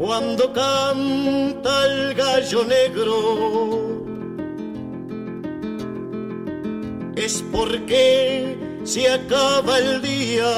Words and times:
cuando 0.00 0.50
canta 0.54 1.84
el 1.84 2.14
gallo 2.14 2.64
negro 2.64 3.16
es 7.16 7.44
porque 7.52 8.56
se 8.82 9.10
acaba 9.10 9.78
el 9.78 10.00
día. 10.00 10.50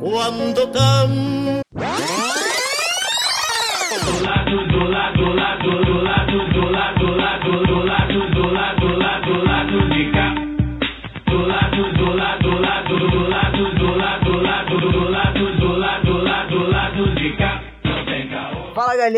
Cuando 0.00 0.72
canta 0.72 1.67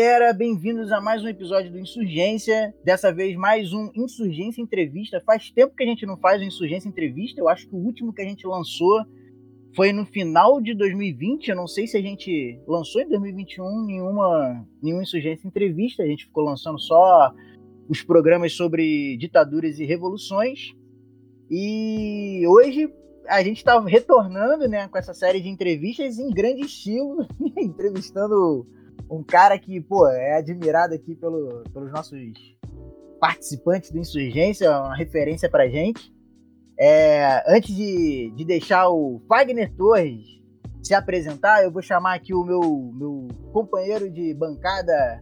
galera, 0.01 0.33
bem-vindos 0.33 0.91
a 0.91 0.99
mais 0.99 1.23
um 1.23 1.27
episódio 1.27 1.71
do 1.71 1.77
Insurgência. 1.77 2.73
Dessa 2.83 3.13
vez, 3.13 3.35
mais 3.35 3.71
um 3.71 3.91
Insurgência 3.93 4.59
Entrevista. 4.59 5.21
Faz 5.23 5.51
tempo 5.51 5.75
que 5.75 5.83
a 5.83 5.85
gente 5.85 6.07
não 6.07 6.17
faz 6.17 6.41
um 6.41 6.45
Insurgência 6.45 6.89
Entrevista. 6.89 7.39
Eu 7.39 7.47
acho 7.47 7.69
que 7.69 7.75
o 7.75 7.77
último 7.77 8.11
que 8.11 8.19
a 8.19 8.25
gente 8.25 8.47
lançou 8.47 9.05
foi 9.75 9.93
no 9.93 10.03
final 10.03 10.59
de 10.59 10.73
2020. 10.73 11.49
Eu 11.49 11.55
não 11.55 11.67
sei 11.67 11.85
se 11.85 11.97
a 11.97 12.01
gente 12.01 12.59
lançou 12.67 12.99
em 12.99 13.09
2021 13.09 13.85
nenhuma, 13.85 14.67
nenhuma 14.81 15.03
Insurgência 15.03 15.47
Entrevista. 15.47 16.01
A 16.01 16.07
gente 16.07 16.25
ficou 16.25 16.45
lançando 16.45 16.79
só 16.79 17.31
os 17.87 18.01
programas 18.01 18.53
sobre 18.53 19.15
ditaduras 19.17 19.79
e 19.79 19.85
revoluções. 19.85 20.73
E 21.47 22.43
hoje 22.47 22.91
a 23.27 23.43
gente 23.43 23.57
está 23.57 23.79
retornando 23.79 24.67
né, 24.67 24.87
com 24.87 24.97
essa 24.97 25.13
série 25.13 25.39
de 25.39 25.47
entrevistas 25.47 26.17
em 26.17 26.31
grande 26.31 26.61
estilo, 26.61 27.27
entrevistando 27.55 28.65
um 29.11 29.21
cara 29.21 29.59
que, 29.59 29.81
pô, 29.81 30.07
é 30.07 30.37
admirado 30.37 30.95
aqui 30.95 31.13
pelo, 31.15 31.63
pelos 31.73 31.91
nossos 31.91 32.17
participantes 33.19 33.91
do 33.91 33.99
Insurgência, 33.99 34.71
uma 34.71 34.95
referência 34.95 35.49
pra 35.49 35.67
gente. 35.67 36.13
É, 36.79 37.43
antes 37.45 37.75
de, 37.75 38.31
de 38.33 38.45
deixar 38.45 38.87
o 38.89 39.21
Wagner 39.27 39.71
Torres 39.75 40.41
se 40.81 40.93
apresentar, 40.93 41.61
eu 41.61 41.71
vou 41.71 41.81
chamar 41.81 42.15
aqui 42.15 42.33
o 42.33 42.43
meu, 42.43 42.91
meu 42.95 43.27
companheiro 43.51 44.09
de 44.09 44.33
bancada, 44.33 45.21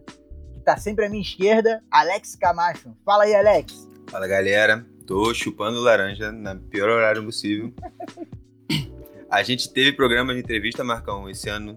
que 0.54 0.60
tá 0.60 0.76
sempre 0.76 1.06
à 1.06 1.08
minha 1.10 1.20
esquerda, 1.20 1.82
Alex 1.90 2.36
Camacho. 2.36 2.96
Fala 3.04 3.24
aí, 3.24 3.34
Alex. 3.34 3.90
Fala, 4.08 4.28
galera. 4.28 4.86
Tô 5.04 5.34
chupando 5.34 5.80
laranja 5.80 6.30
na 6.30 6.54
pior 6.54 6.88
horário 6.88 7.24
possível. 7.24 7.74
A 9.28 9.42
gente 9.42 9.72
teve 9.72 9.92
programa 9.92 10.32
de 10.32 10.40
entrevista, 10.40 10.84
Marcão, 10.84 11.28
esse 11.28 11.48
ano. 11.48 11.76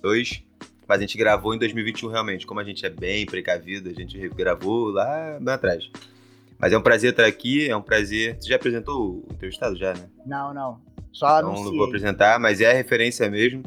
Dois. 0.00 0.42
Mas 0.90 0.98
a 0.98 1.02
gente 1.02 1.16
gravou 1.16 1.54
em 1.54 1.58
2021 1.60 2.08
realmente. 2.08 2.44
Como 2.44 2.58
a 2.58 2.64
gente 2.64 2.84
é 2.84 2.90
bem 2.90 3.24
precavido, 3.24 3.88
a 3.88 3.92
gente 3.92 4.28
gravou 4.30 4.88
lá 4.88 5.38
bem 5.40 5.54
atrás. 5.54 5.88
Mas 6.58 6.72
é 6.72 6.78
um 6.78 6.82
prazer 6.82 7.12
estar 7.12 7.26
aqui, 7.26 7.70
é 7.70 7.76
um 7.76 7.80
prazer. 7.80 8.36
Você 8.40 8.48
já 8.48 8.56
apresentou 8.56 9.18
o 9.18 9.28
entrevistado 9.32 9.76
já, 9.76 9.94
né? 9.94 10.10
Não, 10.26 10.52
não. 10.52 10.80
Só 11.12 11.38
então, 11.38 11.54
não 11.54 11.76
vou 11.76 11.84
apresentar, 11.84 12.40
mas 12.40 12.60
é 12.60 12.72
a 12.72 12.74
referência 12.74 13.30
mesmo. 13.30 13.62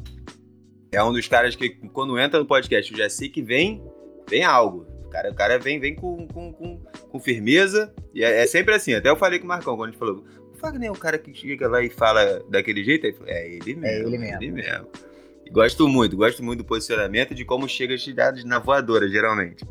É 0.91 1.01
um 1.01 1.13
dos 1.13 1.25
caras 1.25 1.55
que, 1.55 1.69
quando 1.94 2.19
entra 2.19 2.39
no 2.41 2.45
podcast, 2.45 2.91
eu 2.91 2.97
já 2.97 3.09
sei 3.09 3.29
que 3.29 3.41
vem, 3.41 3.81
vem 4.29 4.44
algo. 4.44 4.85
O 5.05 5.09
cara, 5.09 5.31
o 5.31 5.33
cara 5.33 5.57
vem, 5.57 5.79
vem 5.79 5.95
com, 5.95 6.27
com, 6.27 6.51
com, 6.51 6.77
com 7.09 7.19
firmeza. 7.21 7.94
E 8.13 8.21
é, 8.21 8.44
é, 8.44 8.47
sempre 8.47 8.75
assim. 8.75 8.95
Até 8.95 9.09
eu 9.09 9.16
falei 9.16 9.39
com 9.39 9.45
o 9.45 9.47
Marcão 9.47 9.77
quando 9.77 9.88
a 9.88 9.91
gente 9.91 9.99
falou: 9.99 10.25
o 10.53 10.57
Wagner 10.61 10.89
é 10.89 10.91
o 10.91 10.95
cara 10.95 11.17
que 11.17 11.33
chega 11.33 11.69
lá 11.69 11.81
e 11.81 11.89
fala 11.89 12.44
daquele 12.49 12.83
jeito. 12.83 13.07
Aí, 13.07 13.16
é 13.27 13.47
ele 13.47 13.75
mesmo. 13.75 13.85
É 13.85 13.97
ele 13.97 14.17
mesmo. 14.17 14.25
É 14.25 14.44
ele 14.44 14.51
mesmo. 14.51 15.12
Gosto 15.53 15.88
muito, 15.88 16.17
gosto 16.17 16.44
muito 16.44 16.63
do 16.63 16.66
posicionamento 16.66 17.35
de 17.35 17.45
como 17.45 17.69
chega 17.69 17.94
as 17.94 18.03
cidades 18.03 18.44
na 18.44 18.57
voadora, 18.57 19.07
geralmente. 19.07 19.63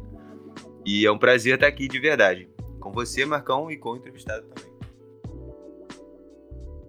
E 0.87 1.05
é 1.05 1.11
um 1.11 1.19
prazer 1.19 1.55
estar 1.57 1.67
aqui 1.67 1.89
de 1.89 1.99
verdade. 1.99 2.49
Com 2.79 2.93
você, 2.93 3.27
Marcão, 3.27 3.69
e 3.69 3.77
com 3.77 3.91
o 3.91 3.97
entrevistado 3.97 4.47
também. 4.47 4.71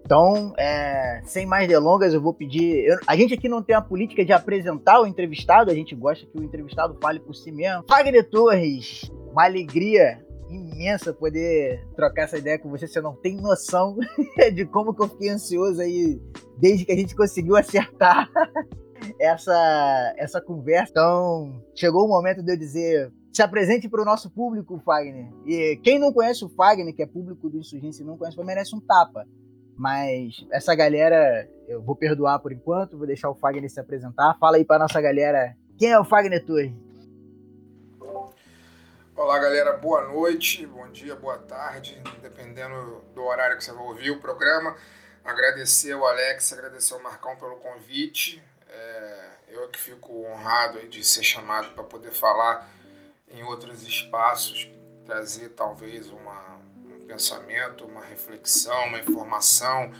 Então, 0.04 0.54
é, 0.56 1.22
sem 1.24 1.44
mais 1.44 1.66
delongas, 1.66 2.14
eu 2.14 2.20
vou 2.20 2.32
pedir. 2.32 2.84
Eu, 2.84 2.96
a 3.04 3.16
gente 3.16 3.34
aqui 3.34 3.48
não 3.48 3.64
tem 3.64 3.74
a 3.74 3.82
política 3.82 4.24
de 4.24 4.32
apresentar 4.32 5.00
o 5.00 5.06
entrevistado, 5.08 5.72
a 5.72 5.74
gente 5.74 5.92
gosta 5.96 6.24
que 6.24 6.38
o 6.38 6.44
entrevistado 6.44 6.96
fale 7.02 7.18
por 7.18 7.34
si 7.34 7.50
mesmo. 7.50 7.82
Wagner 7.88 8.30
Torres, 8.30 9.10
uma 9.32 9.44
alegria 9.44 10.24
imensa 10.48 11.12
poder 11.12 11.84
trocar 11.96 12.22
essa 12.22 12.38
ideia 12.38 12.60
com 12.60 12.70
você. 12.70 12.86
Você 12.86 13.00
não 13.00 13.16
tem 13.16 13.34
noção 13.34 13.96
de 14.54 14.64
como 14.64 14.94
que 14.94 15.02
eu 15.02 15.08
fiquei 15.08 15.30
ansioso 15.30 15.80
aí 15.80 16.20
desde 16.58 16.84
que 16.84 16.92
a 16.92 16.96
gente 16.96 17.16
conseguiu 17.16 17.56
acertar 17.56 18.30
essa, 19.18 20.14
essa 20.16 20.40
conversa. 20.40 20.90
Então, 20.90 21.62
chegou 21.74 22.04
o 22.04 22.08
momento 22.08 22.42
de 22.42 22.52
eu 22.52 22.56
dizer. 22.56 23.12
Se 23.32 23.42
apresente 23.42 23.88
para 23.88 24.00
o 24.00 24.04
nosso 24.04 24.30
público, 24.30 24.80
Fagner. 24.84 25.28
E 25.44 25.76
quem 25.82 25.98
não 25.98 26.12
conhece 26.12 26.44
o 26.44 26.48
Fagner, 26.48 26.94
que 26.94 27.02
é 27.02 27.06
público 27.06 27.50
do 27.50 27.58
Insurgência 27.58 28.02
e 28.02 28.06
não 28.06 28.16
conhece, 28.16 28.40
merece 28.44 28.76
um 28.76 28.80
tapa. 28.80 29.26
Mas 29.76 30.46
essa 30.52 30.72
galera, 30.74 31.48
eu 31.66 31.82
vou 31.82 31.96
perdoar 31.96 32.38
por 32.38 32.52
enquanto, 32.52 32.96
vou 32.96 33.06
deixar 33.08 33.28
o 33.30 33.34
Fagner 33.34 33.68
se 33.68 33.80
apresentar. 33.80 34.36
Fala 34.38 34.56
aí 34.56 34.64
para 34.64 34.78
nossa 34.78 35.00
galera, 35.00 35.56
quem 35.76 35.90
é 35.90 35.98
o 35.98 36.04
Fagner 36.04 36.44
Torres? 36.46 36.72
Olá, 39.16 39.38
galera, 39.38 39.72
boa 39.72 40.08
noite, 40.08 40.66
bom 40.66 40.88
dia, 40.90 41.14
boa 41.16 41.38
tarde, 41.38 42.00
dependendo 42.20 43.00
do 43.14 43.22
horário 43.22 43.56
que 43.56 43.64
você 43.64 43.72
vai 43.72 43.84
ouvir 43.84 44.10
o 44.10 44.20
programa. 44.20 44.76
Agradecer 45.24 45.92
ao 45.92 46.04
Alex, 46.04 46.52
agradecer 46.52 46.94
ao 46.94 47.02
Marcão 47.02 47.34
pelo 47.36 47.56
convite. 47.56 48.42
É, 48.74 49.30
eu 49.48 49.68
que 49.68 49.78
fico 49.78 50.26
honrado 50.26 50.86
de 50.88 51.04
ser 51.04 51.22
chamado 51.22 51.70
para 51.74 51.84
poder 51.84 52.10
falar 52.10 52.68
em 53.28 53.42
outros 53.44 53.82
espaços, 53.82 54.68
trazer 55.06 55.50
talvez 55.50 56.08
uma, 56.08 56.56
um 56.84 57.06
pensamento, 57.06 57.84
uma 57.84 58.04
reflexão, 58.04 58.86
uma 58.86 58.98
informação 58.98 59.92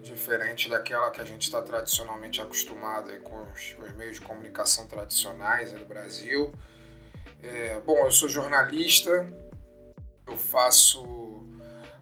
diferente 0.00 0.68
daquela 0.68 1.10
que 1.10 1.20
a 1.20 1.24
gente 1.24 1.42
está 1.42 1.60
tradicionalmente 1.62 2.40
acostumado 2.40 3.10
com 3.20 3.42
os, 3.42 3.72
com, 3.72 3.82
os, 3.82 3.92
meios 3.92 4.16
de 4.16 4.22
comunicação 4.22 4.86
tradicionais 4.86 5.72
do 5.72 5.84
Brasil. 5.84 6.52
É, 7.42 7.80
bom, 7.80 7.98
eu 8.04 8.12
sou 8.12 8.28
jornalista, 8.28 9.26
eu 10.26 10.36
faço, 10.36 11.42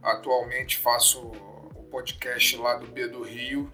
atualmente 0.03 0.79
faço 0.79 1.21
o 1.21 1.87
podcast 1.91 2.57
lá 2.57 2.75
do 2.75 2.87
B 2.87 3.07
do 3.09 3.23
Rio, 3.23 3.73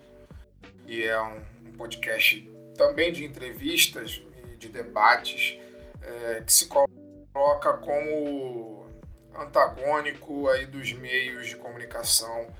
e 0.87 1.03
é 1.03 1.21
um, 1.21 1.43
um 1.58 1.58
podcast 1.78 2.50
também 2.77 3.12
de 3.12 3.25
entrevistas 3.25 4.21
e 4.53 4.56
de 4.56 4.69
debates 4.69 5.59
é, 6.03 6.43
que 6.43 6.53
se 6.53 6.66
coloca 6.66 7.72
como 7.78 8.87
antagônico 9.34 10.49
aí 10.49 10.66
dos 10.66 10.93
meios 10.93 11.47
de 11.47 11.56
comunicação 11.56 12.53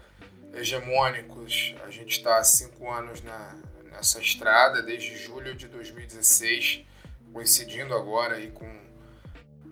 hegemônicos. 0.55 1.75
A 1.84 1.91
gente 1.91 2.19
está 2.19 2.39
há 2.39 2.45
cinco 2.45 2.91
anos 2.91 3.21
na, 3.21 3.56
nessa 3.91 4.21
estrada, 4.21 4.81
desde 4.83 5.17
julho 5.17 5.55
de 5.55 5.67
2016, 5.69 6.85
coincidindo 7.33 7.95
agora 7.95 8.37
aí 8.37 8.50
com 8.50 8.67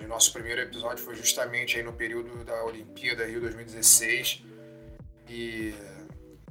o 0.04 0.08
nosso 0.08 0.32
primeiro 0.32 0.60
episódio 0.60 1.02
foi 1.02 1.16
justamente 1.16 1.76
aí 1.76 1.82
no 1.82 1.92
período 1.92 2.44
da 2.44 2.64
Olimpíada 2.64 3.24
Rio 3.24 3.40
2016 3.40 4.44
e 5.28 5.74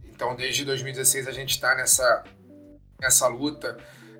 então 0.03 0.35
desde 0.35 0.65
2016 0.65 1.27
a 1.27 1.31
gente 1.31 1.51
está 1.51 1.73
nessa 1.75 2.23
nessa 2.99 3.27
luta 3.27 3.77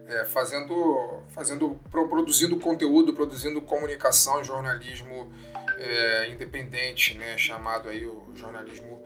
é, 0.07 0.25
fazendo 0.25 1.23
fazendo 1.33 1.79
produzindo 1.89 2.59
conteúdo 2.59 3.13
produzindo 3.13 3.61
comunicação 3.61 4.43
jornalismo 4.43 5.33
é, 5.77 6.29
independente 6.29 7.17
né 7.17 7.37
chamado 7.37 7.89
aí 7.89 8.05
o 8.05 8.31
jornalismo 8.35 9.03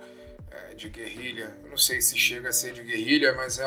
é, 0.51 0.73
de 0.73 0.89
guerrilha. 0.89 1.55
Não 1.69 1.77
sei 1.77 2.01
se 2.01 2.17
chega 2.17 2.49
a 2.49 2.51
ser 2.51 2.73
de 2.73 2.83
guerrilha 2.83 3.33
mas 3.33 3.59
é 3.59 3.65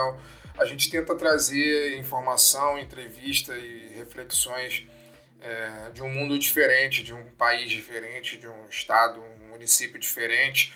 a 0.59 0.65
gente 0.67 0.91
tenta 0.91 1.15
trazer 1.15 1.99
informação 1.99 2.79
entrevista 2.79 3.57
e 3.57 3.95
reflexões 3.95 4.87
é, 5.41 5.91
de 5.93 6.03
um 6.03 6.09
mundo 6.09 6.39
diferente, 6.39 7.03
de 7.03 7.13
um 7.13 7.25
país 7.33 7.71
diferente, 7.71 8.37
de 8.37 8.47
um 8.47 8.69
estado, 8.69 9.21
um 9.21 9.49
município 9.49 9.99
diferente, 9.99 10.75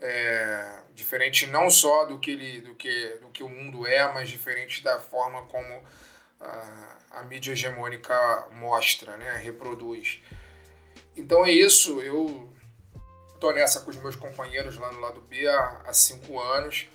é, 0.00 0.80
diferente 0.94 1.46
não 1.46 1.70
só 1.70 2.04
do 2.04 2.18
que, 2.18 2.30
ele, 2.30 2.60
do, 2.60 2.74
que, 2.74 3.18
do 3.20 3.28
que 3.28 3.42
o 3.42 3.48
mundo 3.48 3.86
é, 3.86 4.12
mas 4.12 4.28
diferente 4.28 4.82
da 4.82 4.98
forma 4.98 5.42
como 5.46 5.82
a, 6.40 6.96
a 7.10 7.22
mídia 7.24 7.52
hegemônica 7.52 8.48
mostra, 8.52 9.16
né, 9.16 9.36
reproduz. 9.42 10.20
Então 11.16 11.44
é 11.44 11.50
isso, 11.50 12.00
eu 12.00 12.50
estou 13.34 13.52
nessa 13.52 13.80
com 13.80 13.90
os 13.90 13.96
meus 13.96 14.16
companheiros 14.16 14.76
lá 14.76 14.92
no 14.92 15.00
lado 15.00 15.20
B 15.22 15.46
há, 15.46 15.82
há 15.86 15.92
cinco 15.92 16.40
anos. 16.40 16.88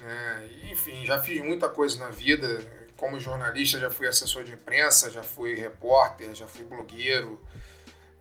Né, 0.00 0.50
enfim, 0.70 1.04
já 1.04 1.18
fiz 1.18 1.42
muita 1.42 1.68
coisa 1.68 1.98
na 1.98 2.10
vida, 2.10 2.46
como 2.96 3.18
jornalista, 3.18 3.78
já 3.78 3.90
fui 3.90 4.06
assessor 4.06 4.44
de 4.44 4.52
imprensa, 4.52 5.10
já 5.10 5.22
fui 5.22 5.54
repórter, 5.54 6.34
já 6.34 6.46
fui 6.46 6.64
blogueiro, 6.64 7.40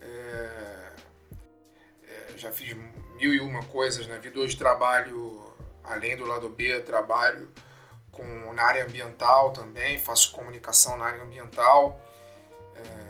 é, 0.01 0.91
é, 2.03 2.37
já 2.37 2.51
fiz 2.51 2.75
mil 3.19 3.33
e 3.33 3.41
uma 3.41 3.61
coisas 3.63 4.07
na 4.07 4.17
vida. 4.17 4.39
Hoje 4.39 4.55
trabalho, 4.55 5.53
além 5.83 6.15
do 6.15 6.25
lado 6.25 6.47
B, 6.49 6.79
trabalho 6.79 7.51
na 8.53 8.63
área 8.63 8.83
ambiental 8.83 9.51
também, 9.51 9.97
faço 9.97 10.31
comunicação 10.31 10.97
na 10.97 11.05
área 11.05 11.23
ambiental. 11.23 12.01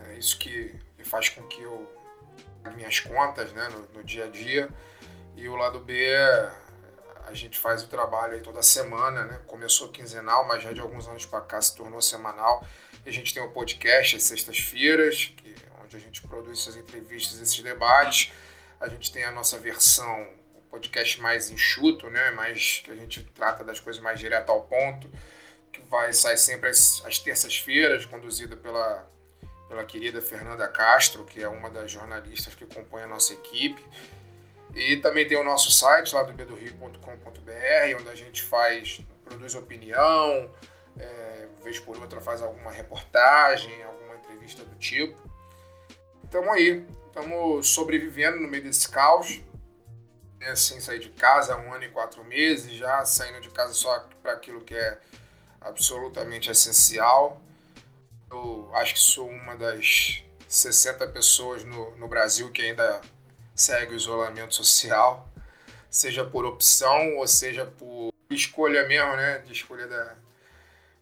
É 0.10 0.18
isso 0.18 0.38
que 0.38 0.76
faz 1.04 1.30
com 1.30 1.42
que 1.48 1.62
eu 1.62 1.88
minhas 2.76 3.00
contas 3.00 3.52
né, 3.54 3.68
no, 3.70 4.00
no 4.00 4.04
dia 4.04 4.26
a 4.26 4.28
dia. 4.28 4.70
E 5.36 5.48
o 5.48 5.56
lado 5.56 5.80
B, 5.80 6.16
a 7.26 7.34
gente 7.34 7.58
faz 7.58 7.84
o 7.84 7.88
trabalho 7.88 8.34
aí 8.34 8.42
toda 8.42 8.62
semana, 8.62 9.24
né? 9.26 9.40
Começou 9.48 9.90
quinzenal, 9.90 10.48
mas 10.48 10.62
já 10.62 10.72
de 10.72 10.82
alguns 10.82 11.08
anos 11.08 11.26
para 11.26 11.42
cá 11.42 11.62
se 11.62 11.76
tornou 11.76 12.02
semanal. 12.02 12.66
E 13.06 13.10
a 13.10 13.14
gente 13.14 13.34
tem 13.34 13.42
o 13.42 13.50
podcast 13.52 14.18
às 14.18 14.24
sextas-feiras, 14.24 15.34
onde 15.84 15.96
a 15.96 16.00
gente 16.00 16.22
produz 16.22 16.60
essas 16.60 16.76
entrevistas, 16.76 17.40
esses 17.40 17.60
debates. 17.62 18.32
A 18.80 18.88
gente 18.88 19.12
tem 19.12 19.24
a 19.24 19.31
nossa 19.31 19.58
versão, 19.58 20.28
podcast 20.70 21.20
mais 21.22 21.50
enxuto, 21.50 22.10
né? 22.10 22.31
Mais 22.31 22.81
que 22.84 22.92
a 22.92 22.96
gente 22.96 23.24
trata 23.36 23.64
das 23.64 23.80
coisas 23.80 24.02
mais 24.02 24.20
direto 24.20 24.50
ao 24.50 24.62
ponto, 24.64 25.10
que 25.72 25.81
vai 25.90 26.14
sair 26.14 26.38
sempre 26.38 26.70
às, 26.70 27.04
às 27.06 27.20
terças-feiras, 27.20 28.06
conduzida 28.06 28.56
pela 28.56 29.08
pela 29.70 29.86
querida 29.86 30.20
Fernanda 30.20 30.68
Castro, 30.68 31.24
que 31.24 31.42
é 31.42 31.48
uma 31.48 31.70
das 31.70 31.92
jornalistas 31.92 32.56
que 32.56 32.66
compõe 32.66 33.04
a 33.04 33.08
nossa 33.08 33.34
equipe. 33.34 33.86
E 34.74 34.98
também 34.98 35.28
tem 35.28 35.38
o 35.38 35.44
nosso 35.44 35.72
site 35.72 36.14
lá 36.14 36.24
do 36.24 36.34
bedorio.com.br, 36.34 38.00
onde 38.00 38.10
a 38.10 38.16
gente 38.16 38.42
faz, 38.42 39.00
produz 39.24 39.54
opinião, 39.54 40.52
é, 40.98 41.48
vez 41.64 41.80
por 41.80 41.98
outra 42.00 42.20
faz 42.20 42.42
alguma 42.42 42.72
reportagem, 42.72 43.84
alguma 43.84 44.16
entrevista 44.16 44.66
do 44.66 44.76
tipo. 44.76 45.18
Estamos 46.24 46.50
aí, 46.50 46.86
estamos 47.10 47.68
sobrevivendo 47.68 48.40
no 48.40 48.48
meio 48.48 48.64
desse 48.64 48.88
caos, 48.88 49.42
né, 50.40 50.56
sem 50.56 50.80
sair 50.80 51.00
de 51.00 51.10
casa 51.10 51.54
há 51.54 51.58
um 51.58 51.74
ano 51.74 51.84
e 51.84 51.90
quatro 51.90 52.24
meses, 52.24 52.72
já 52.74 53.04
saindo 53.04 53.42
de 53.42 53.50
casa 53.50 53.74
só 53.74 54.08
para 54.22 54.34
aquilo 54.34 54.62
que 54.62 54.76
é 54.76 55.00
absolutamente 55.60 56.50
essencial. 56.50 57.42
Eu 58.32 58.70
acho 58.76 58.94
que 58.94 59.00
sou 59.00 59.28
uma 59.28 59.56
das 59.56 60.24
60 60.48 61.08
pessoas 61.08 61.64
no, 61.64 61.96
no 61.98 62.08
Brasil 62.08 62.52
que 62.52 62.62
ainda 62.62 63.02
segue 63.56 63.94
o 63.94 63.98
isolamento 63.98 64.54
social, 64.54 65.28
seja 65.90 66.24
por 66.24 66.46
opção 66.46 67.18
ou 67.18 67.28
seja 67.28 67.66
por 67.66 68.14
escolha 68.30 68.88
mesmo, 68.88 69.16
né? 69.16 69.40
De 69.40 69.52
escolha 69.52 69.88
da, 69.88 70.16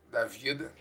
da 0.10 0.26
vida. 0.26 0.72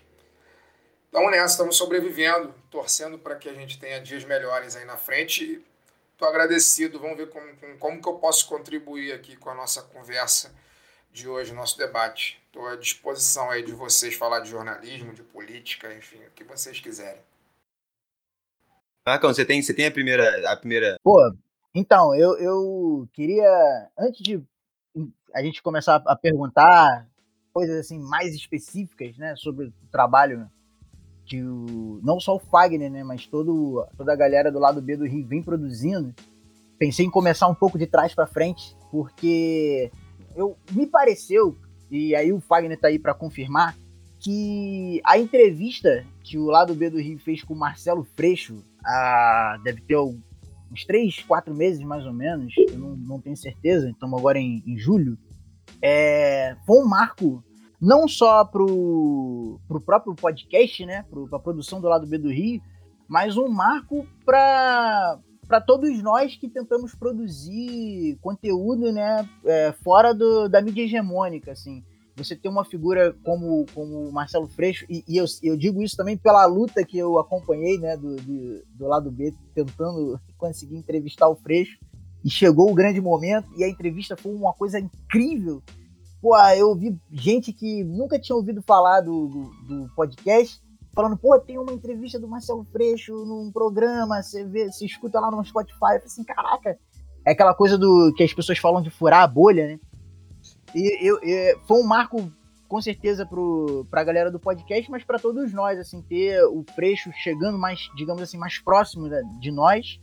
Então, 1.09 1.29
nessa, 1.29 1.53
estamos 1.53 1.77
sobrevivendo, 1.77 2.53
torcendo 2.69 3.17
para 3.17 3.35
que 3.35 3.49
a 3.49 3.53
gente 3.53 3.79
tenha 3.79 4.01
dias 4.01 4.23
melhores 4.23 4.75
aí 4.75 4.85
na 4.85 4.97
frente. 4.97 5.63
Estou 6.11 6.27
agradecido, 6.27 6.99
vamos 6.99 7.17
ver 7.17 7.29
como, 7.29 7.77
como 7.79 8.01
que 8.01 8.09
eu 8.09 8.15
posso 8.15 8.47
contribuir 8.47 9.13
aqui 9.13 9.35
com 9.35 9.49
a 9.49 9.55
nossa 9.55 9.81
conversa 9.81 10.53
de 11.11 11.27
hoje, 11.27 11.53
nosso 11.53 11.77
debate. 11.77 12.41
Estou 12.47 12.67
à 12.67 12.75
disposição 12.75 13.49
aí 13.49 13.63
de 13.63 13.71
vocês 13.71 14.15
falar 14.15 14.41
de 14.41 14.49
jornalismo, 14.49 15.13
de 15.13 15.23
política, 15.23 15.93
enfim, 15.93 16.17
o 16.25 16.31
que 16.31 16.43
vocês 16.43 16.79
quiserem. 16.79 17.21
Marcão, 19.05 19.33
você 19.33 19.45
tem, 19.45 19.61
você 19.61 19.73
tem 19.73 19.85
a 19.85 19.91
primeira. 19.91 20.51
A 20.51 20.57
primeira... 20.57 20.97
Pô, 21.01 21.17
então, 21.73 22.13
eu, 22.15 22.37
eu 22.37 23.07
queria, 23.13 23.89
antes 23.97 24.21
de 24.21 24.43
a 25.33 25.41
gente 25.41 25.61
começar 25.61 26.01
a 26.05 26.15
perguntar 26.15 27.07
coisas 27.53 27.79
assim 27.79 27.99
mais 27.99 28.33
específicas, 28.33 29.17
né, 29.17 29.35
sobre 29.35 29.67
o 29.67 29.73
trabalho 29.91 30.49
que 31.27 31.43
o, 31.43 31.99
não 32.03 32.19
só 32.19 32.35
o 32.35 32.39
Fagner, 32.39 32.89
né, 32.89 33.03
mas 33.03 33.27
todo, 33.27 33.85
toda 33.97 34.13
a 34.13 34.15
galera 34.15 34.51
do 34.51 34.59
lado 34.59 34.81
B 34.81 34.95
do 34.95 35.05
Rio 35.05 35.27
vem 35.27 35.43
produzindo, 35.43 36.13
pensei 36.79 37.05
em 37.05 37.11
começar 37.11 37.47
um 37.47 37.55
pouco 37.55 37.77
de 37.77 37.85
trás 37.85 38.15
para 38.15 38.25
frente, 38.25 38.75
porque 38.89 39.91
eu 40.35 40.57
me 40.71 40.87
pareceu 40.87 41.57
e 41.89 42.15
aí 42.15 42.31
o 42.31 42.39
Fagner 42.39 42.79
tá 42.79 42.87
aí 42.87 42.99
para 42.99 43.13
confirmar, 43.13 43.75
que 44.19 44.99
a 45.03 45.17
entrevista 45.17 46.05
que 46.23 46.37
o 46.37 46.45
lado 46.45 46.73
B 46.73 46.89
do 46.89 46.99
Rio 46.99 47.19
fez 47.19 47.43
com 47.43 47.53
o 47.53 47.57
Marcelo 47.57 48.05
Freixo, 48.15 48.63
a, 48.83 49.59
deve 49.63 49.81
ter 49.81 49.97
uns 49.97 50.85
três, 50.85 51.23
quatro 51.23 51.53
meses 51.55 51.83
mais 51.83 52.05
ou 52.05 52.13
menos, 52.13 52.53
eu 52.57 52.77
não, 52.77 52.95
não 52.95 53.21
tenho 53.21 53.37
certeza, 53.37 53.89
estamos 53.89 54.19
agora 54.19 54.39
em, 54.39 54.63
em 54.65 54.77
julho, 54.77 55.17
é, 55.81 56.55
foi 56.65 56.77
um 56.77 56.87
marco 56.87 57.43
não 57.79 58.07
só 58.07 58.43
pro, 58.43 59.59
pro 59.67 59.81
próprio 59.81 60.15
podcast, 60.15 60.85
né, 60.85 61.03
pro, 61.09 61.27
pra 61.27 61.39
produção 61.39 61.79
do 61.79 61.87
lado 61.87 62.07
B 62.07 62.17
do 62.17 62.29
Rio, 62.29 62.61
mas 63.07 63.37
um 63.37 63.47
marco 63.47 64.05
para 64.25 65.19
para 65.47 65.61
todos 65.61 66.03
nós 66.03 66.35
que 66.35 66.49
tentamos 66.49 66.93
produzir 66.93 68.17
conteúdo, 68.21 68.91
né, 68.91 69.27
é, 69.45 69.71
fora 69.81 70.13
do, 70.13 70.49
da 70.49 70.61
mídia 70.61 70.83
hegemônica, 70.83 71.53
assim. 71.53 71.83
Você 72.17 72.35
ter 72.35 72.49
uma 72.49 72.65
figura 72.65 73.15
como, 73.23 73.65
como 73.73 74.09
o 74.09 74.11
Marcelo 74.11 74.47
Freixo, 74.47 74.85
e, 74.89 75.03
e 75.07 75.17
eu, 75.17 75.25
eu, 75.41 75.55
digo 75.55 75.81
isso 75.81 75.95
também 75.95 76.17
pela 76.17 76.45
luta 76.45 76.83
que 76.83 76.97
eu 76.97 77.17
acompanhei, 77.17 77.77
né, 77.77 77.95
do, 77.95 78.17
do, 78.17 78.63
do 78.73 78.87
lado 78.87 79.09
B, 79.09 79.33
tentando 79.53 80.19
conseguir 80.37 80.75
entrevistar 80.75 81.29
o 81.29 81.35
Freixo, 81.35 81.77
e 82.25 82.29
chegou 82.29 82.69
o 82.69 82.75
grande 82.75 82.99
momento, 82.99 83.47
e 83.55 83.63
a 83.63 83.69
entrevista 83.69 84.17
foi 84.17 84.33
uma 84.33 84.51
coisa 84.51 84.79
incrível. 84.79 85.63
Pô, 86.21 86.37
eu 86.51 86.75
vi 86.75 86.97
gente 87.11 87.53
que 87.53 87.83
nunca 87.83 88.19
tinha 88.19 88.35
ouvido 88.35 88.61
falar 88.61 89.01
do, 89.01 89.27
do, 89.27 89.43
do 89.67 89.95
podcast, 89.95 90.61
falando, 90.93 91.17
pô, 91.17 91.39
tem 91.39 91.59
uma 91.59 91.71
entrevista 91.71 92.19
do 92.19 92.27
Marcelo 92.27 92.65
Freixo 92.71 93.13
num 93.25 93.51
programa, 93.51 94.21
você 94.23 94.43
vê, 94.43 94.71
você 94.71 94.85
escuta 94.85 95.19
lá 95.19 95.29
no 95.29 95.45
Spotify, 95.45 95.93
eu 95.93 96.05
assim, 96.05 96.23
caraca, 96.23 96.77
é 97.25 97.31
aquela 97.31 97.53
coisa 97.53 97.77
do 97.77 98.11
que 98.15 98.23
as 98.23 98.33
pessoas 98.33 98.57
falam 98.57 98.81
de 98.81 98.89
furar 98.89 99.21
a 99.21 99.27
bolha, 99.27 99.67
né? 99.67 99.79
E 100.73 101.07
eu, 101.07 101.19
eu 101.21 101.59
foi 101.67 101.77
um 101.77 101.85
marco 101.85 102.31
com 102.67 102.81
certeza 102.81 103.25
pro, 103.25 103.85
pra 103.89 104.03
galera 104.03 104.31
do 104.31 104.39
podcast, 104.39 104.89
mas 104.89 105.03
para 105.03 105.19
todos 105.19 105.53
nós, 105.53 105.79
assim, 105.79 106.01
ter 106.01 106.43
o 106.45 106.65
Freixo 106.73 107.11
chegando 107.13 107.57
mais, 107.57 107.79
digamos 107.95 108.21
assim, 108.21 108.37
mais 108.37 108.59
próximo 108.59 109.09
de 109.39 109.51
nós. 109.51 109.99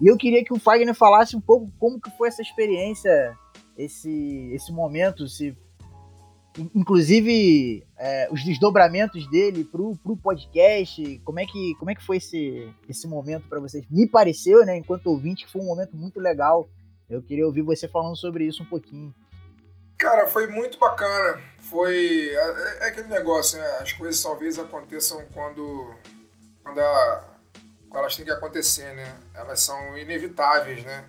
E 0.00 0.08
eu 0.08 0.16
queria 0.16 0.44
que 0.44 0.52
o 0.52 0.58
Fagner 0.58 0.94
falasse 0.94 1.36
um 1.36 1.40
pouco 1.40 1.70
como 1.78 2.00
que 2.00 2.10
foi 2.16 2.28
essa 2.28 2.42
experiência, 2.42 3.34
esse, 3.76 4.50
esse 4.52 4.72
momento, 4.72 5.28
se 5.28 5.56
inclusive 6.74 7.84
é, 7.98 8.28
os 8.30 8.44
desdobramentos 8.44 9.28
dele 9.28 9.64
pro, 9.64 9.96
pro 9.96 10.16
podcast, 10.16 11.20
como 11.24 11.40
é 11.40 11.46
que, 11.46 11.74
como 11.78 11.90
é 11.90 11.94
que 11.94 12.04
foi 12.04 12.18
esse, 12.18 12.72
esse 12.88 13.08
momento 13.08 13.48
para 13.48 13.60
vocês? 13.60 13.84
Me 13.90 14.08
pareceu, 14.08 14.64
né, 14.64 14.76
enquanto 14.76 15.08
ouvinte, 15.08 15.44
que 15.44 15.52
foi 15.52 15.60
um 15.60 15.66
momento 15.66 15.96
muito 15.96 16.20
legal. 16.20 16.68
Eu 17.08 17.22
queria 17.22 17.46
ouvir 17.46 17.62
você 17.62 17.88
falando 17.88 18.16
sobre 18.16 18.46
isso 18.46 18.62
um 18.62 18.66
pouquinho. 18.66 19.14
Cara, 19.98 20.26
foi 20.26 20.46
muito 20.48 20.78
bacana. 20.78 21.40
Foi. 21.58 22.30
É, 22.30 22.78
é 22.84 22.88
aquele 22.88 23.08
negócio, 23.08 23.58
né? 23.58 23.66
As 23.80 23.92
coisas 23.92 24.20
talvez 24.22 24.58
aconteçam 24.58 25.24
quando. 25.32 25.94
Quando, 26.62 26.80
a, 26.80 27.24
quando 27.88 28.00
elas 28.00 28.16
têm 28.16 28.24
que 28.24 28.30
acontecer, 28.30 28.94
né? 28.94 29.16
Elas 29.34 29.60
são 29.60 29.96
inevitáveis, 29.96 30.82
né? 30.84 31.04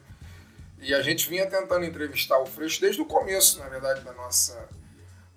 E 0.79 0.93
a 0.93 1.01
gente 1.01 1.29
vinha 1.29 1.49
tentando 1.49 1.85
entrevistar 1.85 2.39
o 2.39 2.45
Freixo 2.45 2.81
desde 2.81 3.01
o 3.01 3.05
começo, 3.05 3.59
na 3.59 3.67
verdade, 3.67 4.01
da 4.01 4.13
nossa 4.13 4.69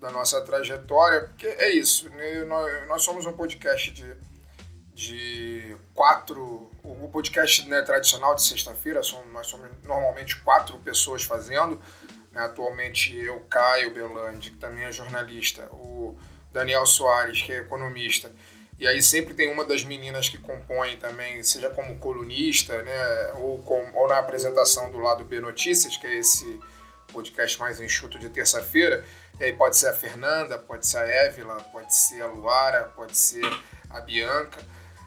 da 0.01 0.11
nossa 0.11 0.41
trajetória, 0.43 1.23
porque 1.23 1.47
é 1.47 1.71
isso, 1.71 2.09
né? 2.11 2.45
nós, 2.87 3.03
somos 3.03 3.27
um 3.27 3.33
podcast 3.33 3.91
de, 3.91 4.17
de 4.95 5.77
quatro, 5.93 6.71
o 6.85 7.09
podcast 7.09 7.69
né, 7.69 7.83
tradicional 7.83 8.35
de 8.35 8.43
sexta-feira, 8.43 9.01
nós 9.33 9.47
somos 9.49 9.69
normalmente 9.83 10.41
quatro 10.43 10.79
pessoas 10.79 11.25
fazendo, 11.25 11.81
né? 12.31 12.43
atualmente 12.43 13.15
eu, 13.17 13.41
Caio 13.51 13.93
Belandi, 13.93 14.53
que 14.53 14.57
também 14.57 14.85
é 14.85 14.93
jornalista, 14.93 15.69
o 15.73 16.17
Daniel 16.53 16.87
Soares, 16.87 17.43
que 17.43 17.53
é 17.53 17.59
economista, 17.59 18.31
e 18.79 18.87
aí 18.87 19.03
sempre 19.03 19.35
tem 19.35 19.51
uma 19.53 19.65
das 19.65 19.85
meninas 19.85 20.29
que 20.29 20.39
compõe 20.39 20.97
também, 20.97 21.43
seja 21.43 21.69
como 21.71 21.99
colunista, 21.99 22.81
né, 22.83 23.33
ou, 23.37 23.59
com, 23.63 23.91
ou 23.95 24.09
na 24.09 24.19
apresentação 24.19 24.91
do 24.93 24.99
lado 24.99 25.25
B 25.25 25.41
Notícias, 25.41 25.97
que 25.97 26.07
é 26.07 26.15
esse 26.15 26.61
podcast 27.13 27.59
mais 27.59 27.81
enxuto 27.81 28.19
de 28.19 28.29
terça-feira, 28.29 29.05
e 29.41 29.45
aí 29.45 29.53
pode 29.53 29.77
ser 29.77 29.89
a 29.89 29.93
Fernanda, 29.93 30.59
pode 30.59 30.87
ser 30.87 30.99
a 30.99 31.07
Évila, 31.07 31.57
pode 31.73 31.95
ser 31.95 32.23
a 32.23 32.27
Luara, 32.27 32.85
pode 32.95 33.17
ser 33.17 33.45
a 33.91 34.01
Bianca. 34.01 34.61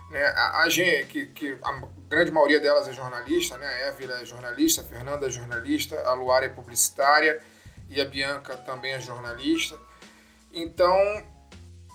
Né? 0.09 0.21
A, 0.25 0.63
a 0.63 0.69
gente, 0.69 1.07
que, 1.07 1.25
que 1.27 1.57
a 1.63 1.81
grande 2.09 2.31
maioria 2.31 2.59
delas 2.59 2.87
é 2.87 2.93
jornalista, 2.93 3.57
né? 3.57 3.65
A 3.65 3.87
Évila 3.87 4.21
é 4.21 4.25
jornalista, 4.25 4.81
a 4.81 4.83
Fernanda 4.83 5.27
é 5.27 5.29
jornalista, 5.29 6.01
a 6.01 6.13
Luara 6.13 6.45
é 6.45 6.49
publicitária 6.49 7.41
e 7.89 8.01
a 8.01 8.05
Bianca 8.05 8.57
também 8.57 8.93
é 8.93 8.99
jornalista. 8.99 9.77
Então, 10.53 10.93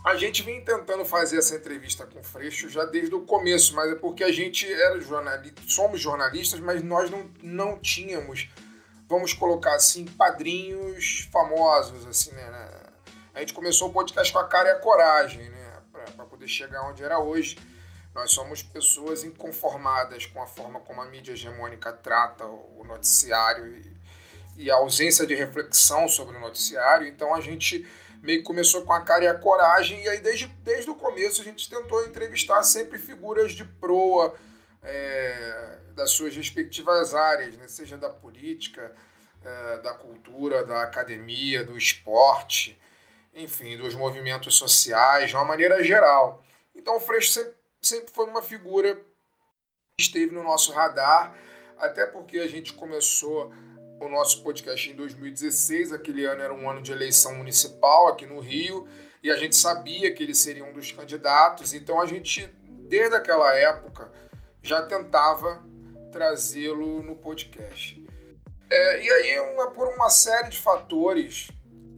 a 0.06 0.14
gente 0.14 0.42
vem 0.42 0.64
tentando 0.64 1.04
fazer 1.04 1.38
essa 1.38 1.56
entrevista 1.56 2.06
com 2.06 2.20
o 2.20 2.24
Freixo 2.24 2.68
já 2.68 2.84
desde 2.84 3.14
o 3.14 3.22
começo, 3.22 3.74
mas 3.74 3.90
é 3.90 3.94
porque 3.96 4.22
a 4.22 4.30
gente 4.30 4.64
era 4.72 5.00
jornalista, 5.00 5.60
somos 5.66 6.00
jornalistas, 6.00 6.60
mas 6.60 6.82
nós 6.82 7.10
não, 7.10 7.28
não 7.42 7.78
tínhamos 7.78 8.48
vamos 9.08 9.32
colocar 9.32 9.74
assim, 9.74 10.04
padrinhos 10.04 11.28
famosos, 11.32 12.06
assim, 12.06 12.32
né, 12.32 12.50
né? 12.50 12.70
A 13.34 13.40
gente 13.40 13.52
começou 13.52 13.88
o 13.88 13.92
podcast 13.92 14.32
com 14.32 14.38
a 14.38 14.46
cara 14.46 14.68
e 14.68 14.72
a 14.72 14.78
coragem, 14.78 15.48
né? 15.50 15.72
Para 16.14 16.24
poder 16.24 16.48
chegar 16.48 16.88
onde 16.88 17.02
era 17.02 17.18
hoje. 17.18 17.58
Nós 18.14 18.32
somos 18.32 18.62
pessoas 18.62 19.24
inconformadas 19.24 20.24
com 20.26 20.42
a 20.42 20.46
forma 20.46 20.80
como 20.80 21.02
a 21.02 21.04
mídia 21.06 21.32
hegemônica 21.32 21.92
trata 21.92 22.46
o 22.46 22.82
noticiário 22.84 23.76
e, 23.76 23.96
e 24.56 24.70
a 24.70 24.76
ausência 24.76 25.26
de 25.26 25.34
reflexão 25.34 26.08
sobre 26.08 26.36
o 26.36 26.40
noticiário. 26.40 27.06
Então 27.06 27.34
a 27.34 27.40
gente 27.40 27.86
meio 28.22 28.38
que 28.38 28.44
começou 28.44 28.82
com 28.82 28.92
a 28.92 29.00
cara 29.00 29.24
e 29.24 29.28
a 29.28 29.34
coragem, 29.34 30.02
e 30.02 30.08
aí 30.08 30.20
desde, 30.20 30.46
desde 30.62 30.90
o 30.90 30.94
começo 30.94 31.40
a 31.40 31.44
gente 31.44 31.68
tentou 31.68 32.04
entrevistar 32.04 32.62
sempre 32.62 32.98
figuras 32.98 33.52
de 33.52 33.64
proa 33.64 34.34
é, 34.82 35.78
das 35.94 36.10
suas 36.10 36.34
respectivas 36.36 37.14
áreas, 37.14 37.56
né? 37.56 37.68
seja 37.68 37.96
da 37.96 38.10
política, 38.10 38.94
é, 39.44 39.78
da 39.78 39.94
cultura, 39.94 40.64
da 40.64 40.82
academia, 40.82 41.64
do 41.64 41.76
esporte, 41.76 42.78
enfim, 43.34 43.76
dos 43.76 43.94
movimentos 43.94 44.56
sociais, 44.56 45.30
de 45.30 45.36
uma 45.36 45.44
maneira 45.44 45.82
geral. 45.82 46.44
Então 46.74 46.96
o 46.96 47.00
Freixo 47.00 47.32
sempre, 47.32 47.54
sempre 47.80 48.12
foi 48.12 48.26
uma 48.26 48.42
figura 48.42 48.94
que 48.94 50.02
esteve 50.02 50.34
no 50.34 50.42
nosso 50.42 50.72
radar, 50.72 51.34
até 51.78 52.06
porque 52.06 52.38
a 52.38 52.46
gente 52.46 52.72
começou 52.72 53.52
o 54.00 54.08
nosso 54.08 54.42
podcast 54.42 54.90
em 54.90 54.94
2016. 54.94 55.92
Aquele 55.92 56.24
ano 56.24 56.42
era 56.42 56.54
um 56.54 56.68
ano 56.68 56.82
de 56.82 56.92
eleição 56.92 57.34
municipal 57.34 58.08
aqui 58.08 58.26
no 58.26 58.40
Rio 58.40 58.86
e 59.22 59.30
a 59.30 59.36
gente 59.36 59.56
sabia 59.56 60.12
que 60.12 60.22
ele 60.22 60.34
seria 60.34 60.64
um 60.64 60.72
dos 60.72 60.92
candidatos. 60.92 61.74
Então 61.74 62.00
a 62.00 62.06
gente, 62.06 62.48
desde 62.88 63.16
aquela 63.16 63.54
época, 63.54 64.10
já 64.62 64.82
tentava 64.82 65.64
trazê-lo 66.12 67.02
no 67.02 67.16
podcast. 67.16 68.04
É, 68.68 69.02
e 69.02 69.10
aí, 69.10 69.40
uma, 69.52 69.70
por 69.70 69.88
uma 69.88 70.10
série 70.10 70.48
de 70.48 70.58
fatores 70.58 71.50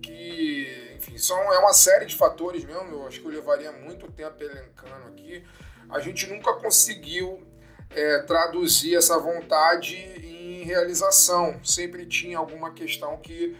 que, 0.02 0.96
enfim, 0.96 1.16
são, 1.16 1.36
é 1.52 1.58
uma 1.58 1.72
série 1.72 2.04
de 2.04 2.14
fatores 2.14 2.64
mesmo, 2.64 2.92
eu 2.92 3.06
acho 3.06 3.20
que 3.20 3.26
eu 3.26 3.30
levaria 3.30 3.72
muito 3.72 4.10
tempo 4.12 4.42
elencando 4.42 5.08
aqui, 5.08 5.42
a 5.88 5.98
gente 6.00 6.26
nunca 6.26 6.52
conseguiu 6.54 7.42
é, 7.90 8.18
traduzir 8.20 8.96
essa 8.96 9.18
vontade 9.18 9.96
em 9.96 10.37
realização. 10.64 11.62
Sempre 11.64 12.06
tinha 12.06 12.38
alguma 12.38 12.72
questão 12.72 13.16
que, 13.18 13.56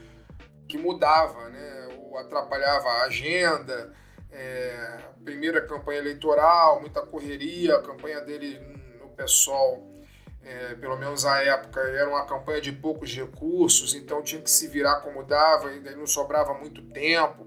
que 0.68 0.78
mudava, 0.78 1.48
né? 1.48 1.88
ou 1.98 2.18
atrapalhava 2.18 2.88
a 2.88 3.04
agenda. 3.04 3.92
É, 4.30 4.98
primeira 5.24 5.60
campanha 5.66 5.98
eleitoral, 5.98 6.80
muita 6.80 7.02
correria, 7.02 7.76
a 7.76 7.82
campanha 7.82 8.20
dele 8.20 8.58
no 9.00 9.08
PSOL, 9.10 9.98
é, 10.42 10.74
pelo 10.76 10.96
menos 10.96 11.26
à 11.26 11.42
época, 11.42 11.80
era 11.80 12.08
uma 12.08 12.24
campanha 12.24 12.60
de 12.60 12.72
poucos 12.72 13.14
recursos, 13.14 13.94
então 13.94 14.22
tinha 14.22 14.40
que 14.40 14.50
se 14.50 14.68
virar 14.68 15.00
como 15.00 15.22
dava, 15.22 15.68
daí 15.80 15.96
não 15.96 16.06
sobrava 16.06 16.54
muito 16.54 16.82
tempo. 16.82 17.46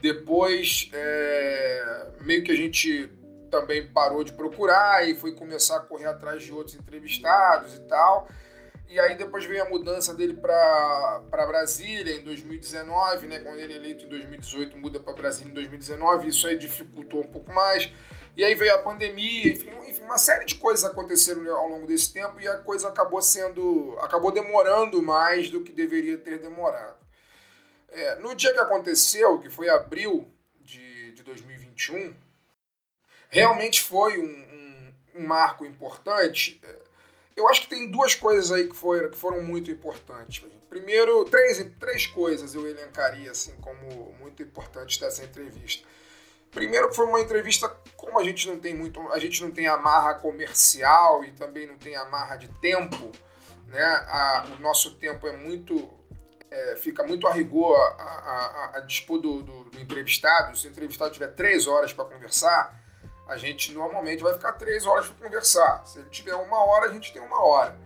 Depois, 0.00 0.90
é, 0.92 2.06
meio 2.20 2.42
que 2.44 2.52
a 2.52 2.56
gente 2.56 3.10
também 3.60 3.86
parou 3.86 4.22
de 4.22 4.32
procurar 4.32 5.08
e 5.08 5.14
foi 5.14 5.32
começar 5.32 5.76
a 5.76 5.80
correr 5.80 6.06
atrás 6.06 6.42
de 6.42 6.52
outros 6.52 6.76
entrevistados 6.76 7.74
e 7.74 7.80
tal. 7.80 8.28
E 8.88 9.00
aí 9.00 9.16
depois 9.16 9.44
veio 9.44 9.62
a 9.62 9.68
mudança 9.68 10.14
dele 10.14 10.34
para 10.34 11.46
Brasília 11.46 12.14
em 12.14 12.22
2019, 12.22 13.26
né? 13.26 13.40
Quando 13.40 13.58
ele 13.58 13.72
é 13.72 13.76
eleito 13.76 14.04
em 14.04 14.08
2018, 14.08 14.76
muda 14.76 15.00
para 15.00 15.14
Brasília 15.14 15.50
em 15.50 15.54
2019, 15.54 16.28
isso 16.28 16.46
aí 16.46 16.56
dificultou 16.56 17.20
um 17.20 17.26
pouco 17.26 17.52
mais. 17.52 17.90
E 18.36 18.44
aí 18.44 18.54
veio 18.54 18.74
a 18.74 18.78
pandemia, 18.78 19.48
enfim, 19.48 19.70
enfim, 19.88 20.02
uma 20.02 20.18
série 20.18 20.44
de 20.44 20.56
coisas 20.56 20.84
aconteceram 20.84 21.50
ao 21.56 21.68
longo 21.68 21.86
desse 21.86 22.12
tempo 22.12 22.38
e 22.38 22.46
a 22.46 22.58
coisa 22.58 22.88
acabou 22.88 23.22
sendo, 23.22 23.96
acabou 24.00 24.30
demorando 24.30 25.02
mais 25.02 25.50
do 25.50 25.62
que 25.62 25.72
deveria 25.72 26.18
ter 26.18 26.38
demorado. 26.38 26.96
É, 27.88 28.16
no 28.16 28.34
dia 28.34 28.52
que 28.52 28.60
aconteceu, 28.60 29.38
que 29.38 29.48
foi 29.48 29.70
abril 29.70 30.30
de, 30.60 31.12
de 31.12 31.22
2021, 31.22 32.14
realmente 33.40 33.82
foi 33.82 34.18
um, 34.18 34.24
um, 34.24 35.20
um, 35.20 35.26
marco 35.26 35.64
importante. 35.64 36.60
Eu 37.36 37.48
acho 37.48 37.62
que 37.62 37.68
tem 37.68 37.90
duas 37.90 38.14
coisas 38.14 38.50
aí 38.50 38.68
que 38.68 38.76
foram, 38.76 39.10
que 39.10 39.16
foram 39.16 39.42
muito 39.42 39.70
importantes. 39.70 40.44
Primeiro, 40.70 41.24
três, 41.26 41.64
três 41.78 42.06
coisas 42.06 42.54
eu 42.54 42.66
elencaria 42.66 43.30
assim 43.30 43.54
como 43.60 44.14
muito 44.18 44.42
importantes 44.42 44.98
dessa 44.98 45.24
entrevista. 45.24 45.86
Primeiro, 46.50 46.92
foi 46.94 47.04
uma 47.06 47.20
entrevista 47.20 47.68
como 47.96 48.18
a 48.18 48.24
gente 48.24 48.48
não 48.48 48.58
tem 48.58 48.74
muito, 48.74 49.00
a 49.12 49.18
gente 49.18 49.42
não 49.42 49.50
tem 49.50 49.66
amarra 49.66 50.14
comercial 50.14 51.22
e 51.22 51.32
também 51.32 51.66
não 51.66 51.76
tem 51.76 51.94
amarra 51.96 52.36
de 52.36 52.48
tempo, 52.60 53.12
né? 53.66 53.84
A, 54.08 54.46
o 54.56 54.62
nosso 54.62 54.94
tempo 54.94 55.26
é 55.26 55.36
muito 55.36 55.90
é, 56.50 56.76
fica 56.76 57.02
muito 57.02 57.26
a 57.26 57.32
rigor 57.32 57.76
a, 57.98 58.02
a, 58.02 58.76
a 58.76 58.80
dispor 58.80 59.18
do, 59.18 59.42
do, 59.42 59.64
do 59.64 59.80
entrevistado. 59.80 60.56
Se 60.56 60.66
o 60.66 60.70
entrevistado 60.70 61.12
tiver 61.12 61.28
três 61.28 61.66
horas 61.66 61.92
para 61.92 62.06
conversar, 62.06 62.85
a 63.26 63.36
gente 63.36 63.72
normalmente 63.72 64.22
vai 64.22 64.34
ficar 64.34 64.52
três 64.52 64.86
horas 64.86 65.08
para 65.08 65.26
conversar. 65.26 65.84
Se 65.86 65.98
ele 65.98 66.08
tiver 66.10 66.34
uma 66.34 66.64
hora, 66.64 66.88
a 66.88 66.92
gente 66.92 67.12
tem 67.12 67.20
uma 67.20 67.44
hora. 67.44 67.76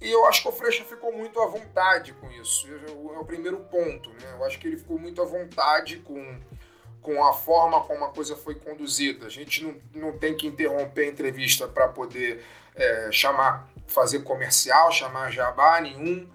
E 0.00 0.10
eu 0.10 0.26
acho 0.26 0.42
que 0.42 0.48
o 0.48 0.52
Freixa 0.52 0.84
ficou 0.84 1.12
muito 1.12 1.40
à 1.40 1.46
vontade 1.46 2.12
com 2.14 2.30
isso. 2.30 2.68
É 2.68 3.18
o 3.18 3.24
primeiro 3.24 3.58
ponto. 3.60 4.10
Né? 4.10 4.34
Eu 4.34 4.44
acho 4.44 4.58
que 4.58 4.66
ele 4.66 4.76
ficou 4.76 4.98
muito 4.98 5.20
à 5.20 5.24
vontade 5.24 5.96
com, 5.98 6.40
com 7.00 7.24
a 7.24 7.32
forma 7.32 7.80
como 7.82 8.04
a 8.04 8.10
coisa 8.10 8.36
foi 8.36 8.54
conduzida. 8.54 9.26
A 9.26 9.30
gente 9.30 9.64
não, 9.64 9.76
não 9.94 10.18
tem 10.18 10.36
que 10.36 10.46
interromper 10.46 11.02
a 11.02 11.08
entrevista 11.08 11.66
para 11.66 11.88
poder 11.88 12.44
é, 12.74 13.08
chamar, 13.10 13.68
fazer 13.86 14.20
comercial, 14.20 14.92
chamar 14.92 15.30
jabá 15.30 15.80
nenhum. 15.80 16.28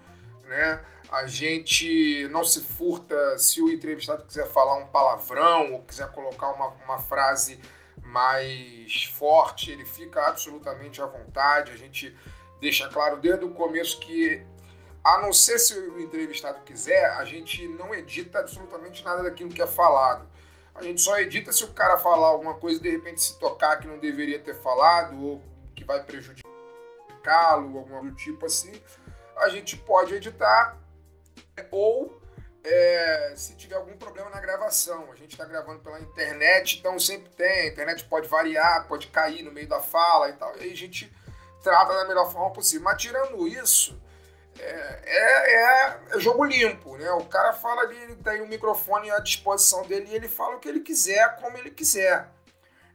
Né? 0.44 0.84
A 1.10 1.26
gente 1.26 2.28
não 2.30 2.44
se 2.44 2.60
furta 2.60 3.38
se 3.38 3.62
o 3.62 3.70
entrevistado 3.70 4.24
quiser 4.24 4.46
falar 4.46 4.76
um 4.76 4.86
palavrão 4.86 5.74
ou 5.74 5.82
quiser 5.82 6.10
colocar 6.12 6.50
uma, 6.50 6.68
uma 6.84 6.98
frase 6.98 7.60
mais 8.10 9.04
forte, 9.04 9.70
ele 9.70 9.84
fica 9.84 10.26
absolutamente 10.26 11.00
à 11.00 11.06
vontade. 11.06 11.72
A 11.72 11.76
gente 11.76 12.16
deixa 12.60 12.88
claro 12.88 13.16
desde 13.18 13.44
o 13.44 13.50
começo 13.50 13.98
que, 14.00 14.44
a 15.02 15.18
não 15.20 15.32
ser 15.32 15.58
se 15.58 15.78
o 15.78 16.00
entrevistado 16.00 16.60
quiser, 16.64 17.10
a 17.12 17.24
gente 17.24 17.66
não 17.68 17.94
edita 17.94 18.40
absolutamente 18.40 19.04
nada 19.04 19.22
daquilo 19.22 19.50
que 19.50 19.62
é 19.62 19.66
falado. 19.66 20.28
A 20.74 20.82
gente 20.82 21.00
só 21.00 21.18
edita 21.18 21.52
se 21.52 21.64
o 21.64 21.72
cara 21.72 21.98
falar 21.98 22.28
alguma 22.28 22.54
coisa 22.54 22.78
e 22.78 22.82
de 22.82 22.90
repente 22.90 23.20
se 23.20 23.38
tocar 23.38 23.78
que 23.78 23.86
não 23.86 23.98
deveria 23.98 24.38
ter 24.38 24.54
falado 24.54 25.20
ou 25.22 25.42
que 25.74 25.84
vai 25.84 26.02
prejudicá-lo, 26.02 27.78
alguma 27.78 28.02
do 28.02 28.14
tipo 28.14 28.46
assim. 28.46 28.72
A 29.36 29.48
gente 29.48 29.76
pode 29.76 30.14
editar 30.14 30.78
ou 31.70 32.19
é, 32.62 33.32
se 33.36 33.54
tiver 33.56 33.76
algum 33.76 33.96
problema 33.96 34.30
na 34.30 34.40
gravação. 34.40 35.10
A 35.12 35.16
gente 35.16 35.32
está 35.32 35.44
gravando 35.44 35.80
pela 35.80 36.00
internet, 36.00 36.78
então 36.78 36.98
sempre 36.98 37.30
tem. 37.30 37.60
A 37.62 37.66
internet 37.68 38.04
pode 38.04 38.28
variar, 38.28 38.86
pode 38.86 39.08
cair 39.08 39.42
no 39.42 39.52
meio 39.52 39.68
da 39.68 39.80
fala 39.80 40.28
e 40.28 40.32
tal. 40.34 40.56
E 40.56 40.64
aí 40.64 40.72
a 40.72 40.76
gente 40.76 41.12
trata 41.62 41.94
da 41.94 42.06
melhor 42.06 42.30
forma 42.30 42.52
possível. 42.52 42.84
Mas 42.84 43.00
tirando 43.00 43.46
isso, 43.48 44.00
é, 44.58 45.00
é, 45.04 46.16
é 46.16 46.20
jogo 46.20 46.44
limpo, 46.44 46.96
né? 46.96 47.10
O 47.12 47.24
cara 47.24 47.52
fala 47.52 47.82
ali, 47.82 47.96
ele 47.96 48.16
tem 48.16 48.40
o 48.40 48.44
um 48.44 48.48
microfone 48.48 49.10
à 49.10 49.18
disposição 49.20 49.82
dele 49.86 50.08
e 50.10 50.14
ele 50.14 50.28
fala 50.28 50.56
o 50.56 50.60
que 50.60 50.68
ele 50.68 50.80
quiser, 50.80 51.36
como 51.36 51.56
ele 51.56 51.70
quiser. 51.70 52.28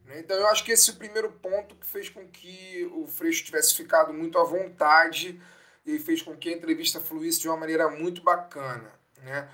Né? 0.06 0.20
Então 0.20 0.38
eu 0.38 0.48
acho 0.48 0.64
que 0.64 0.72
esse 0.72 0.90
é 0.92 0.94
o 0.94 0.98
primeiro 0.98 1.32
ponto 1.32 1.76
que 1.76 1.86
fez 1.86 2.10
com 2.10 2.28
que 2.28 2.90
o 2.94 3.08
Freixo 3.08 3.44
tivesse 3.44 3.74
ficado 3.74 4.14
muito 4.14 4.38
à 4.38 4.44
vontade 4.44 5.42
e 5.86 6.00
fez 6.00 6.22
com 6.22 6.36
que 6.36 6.50
a 6.50 6.54
entrevista 6.54 7.00
fluísse 7.00 7.40
de 7.40 7.48
uma 7.48 7.58
maneira 7.58 7.90
muito 7.90 8.22
bacana. 8.22 8.92
Né? 9.26 9.50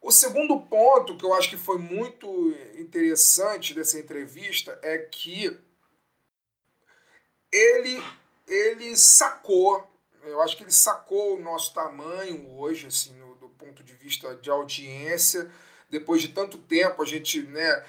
O 0.00 0.10
segundo 0.10 0.60
ponto 0.60 1.16
que 1.16 1.24
eu 1.24 1.34
acho 1.34 1.50
que 1.50 1.56
foi 1.56 1.78
muito 1.78 2.56
interessante 2.78 3.74
dessa 3.74 3.98
entrevista 3.98 4.78
é 4.80 4.98
que 4.98 5.58
ele, 7.50 8.02
ele 8.46 8.96
sacou, 8.96 9.86
eu 10.24 10.40
acho 10.40 10.56
que 10.56 10.62
ele 10.62 10.72
sacou 10.72 11.36
o 11.36 11.40
nosso 11.40 11.74
tamanho 11.74 12.56
hoje, 12.56 12.86
assim, 12.86 13.12
no, 13.14 13.34
do 13.34 13.48
ponto 13.50 13.82
de 13.82 13.92
vista 13.94 14.34
de 14.36 14.48
audiência. 14.48 15.50
Depois 15.90 16.22
de 16.22 16.28
tanto 16.28 16.56
tempo, 16.58 17.02
a 17.02 17.06
gente 17.06 17.42
né, 17.42 17.84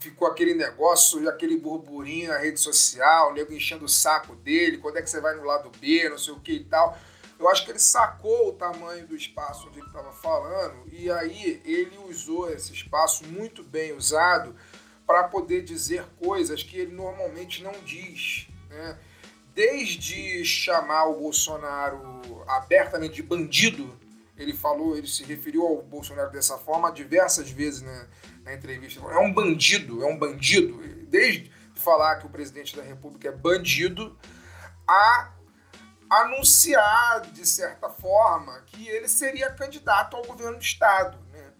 ficou 0.00 0.28
aquele 0.28 0.54
negócio, 0.54 1.26
aquele 1.28 1.56
burburinho 1.56 2.28
na 2.28 2.38
rede 2.38 2.60
social, 2.60 3.30
o 3.30 3.32
nego 3.32 3.52
enchendo 3.52 3.84
o 3.84 3.88
saco 3.88 4.34
dele, 4.36 4.78
quando 4.78 4.98
é 4.98 5.02
que 5.02 5.08
você 5.08 5.20
vai 5.20 5.34
no 5.34 5.44
lado 5.44 5.70
B, 5.78 6.08
não 6.08 6.18
sei 6.18 6.34
o 6.34 6.40
que 6.40 6.52
e 6.52 6.64
tal. 6.64 6.98
Eu 7.40 7.48
acho 7.48 7.64
que 7.64 7.70
ele 7.70 7.78
sacou 7.78 8.50
o 8.50 8.52
tamanho 8.52 9.06
do 9.06 9.16
espaço 9.16 9.66
onde 9.66 9.78
ele 9.78 9.86
estava 9.86 10.12
falando 10.12 10.84
e 10.92 11.10
aí 11.10 11.62
ele 11.64 11.96
usou 12.06 12.52
esse 12.52 12.74
espaço 12.74 13.24
muito 13.24 13.62
bem 13.62 13.94
usado 13.94 14.54
para 15.06 15.24
poder 15.24 15.62
dizer 15.62 16.04
coisas 16.22 16.62
que 16.62 16.76
ele 16.76 16.94
normalmente 16.94 17.62
não 17.62 17.72
diz. 17.82 18.46
Né? 18.68 18.98
Desde 19.54 20.44
chamar 20.44 21.06
o 21.06 21.18
Bolsonaro 21.18 22.44
abertamente 22.46 23.14
de 23.14 23.22
bandido, 23.22 23.98
ele 24.36 24.52
falou, 24.52 24.94
ele 24.94 25.06
se 25.06 25.24
referiu 25.24 25.66
ao 25.66 25.80
Bolsonaro 25.80 26.30
dessa 26.30 26.58
forma 26.58 26.92
diversas 26.92 27.50
vezes 27.50 27.80
na, 27.80 28.06
na 28.44 28.52
entrevista. 28.52 29.00
É 29.00 29.18
um 29.18 29.32
bandido, 29.32 30.04
é 30.04 30.06
um 30.06 30.18
bandido. 30.18 30.78
Desde 31.08 31.50
falar 31.74 32.16
que 32.16 32.26
o 32.26 32.30
presidente 32.30 32.76
da 32.76 32.82
República 32.82 33.28
é 33.28 33.32
bandido, 33.32 34.14
a 34.86 35.32
anunciar, 36.10 37.20
de 37.20 37.46
certa 37.46 37.88
forma, 37.88 38.60
que 38.66 38.88
ele 38.88 39.08
seria 39.08 39.48
candidato 39.50 40.16
ao 40.16 40.24
governo 40.24 40.58
do 40.58 40.62
Estado. 40.62 41.16
Né? 41.32 41.52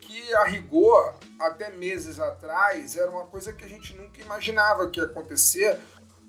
Que, 0.00 0.34
a 0.36 0.44
rigor, 0.44 1.14
até 1.38 1.70
meses 1.70 2.18
atrás, 2.18 2.96
era 2.96 3.10
uma 3.10 3.26
coisa 3.26 3.52
que 3.52 3.64
a 3.64 3.68
gente 3.68 3.94
nunca 3.94 4.20
imaginava 4.22 4.88
que 4.88 4.98
ia 4.98 5.06
acontecer 5.06 5.78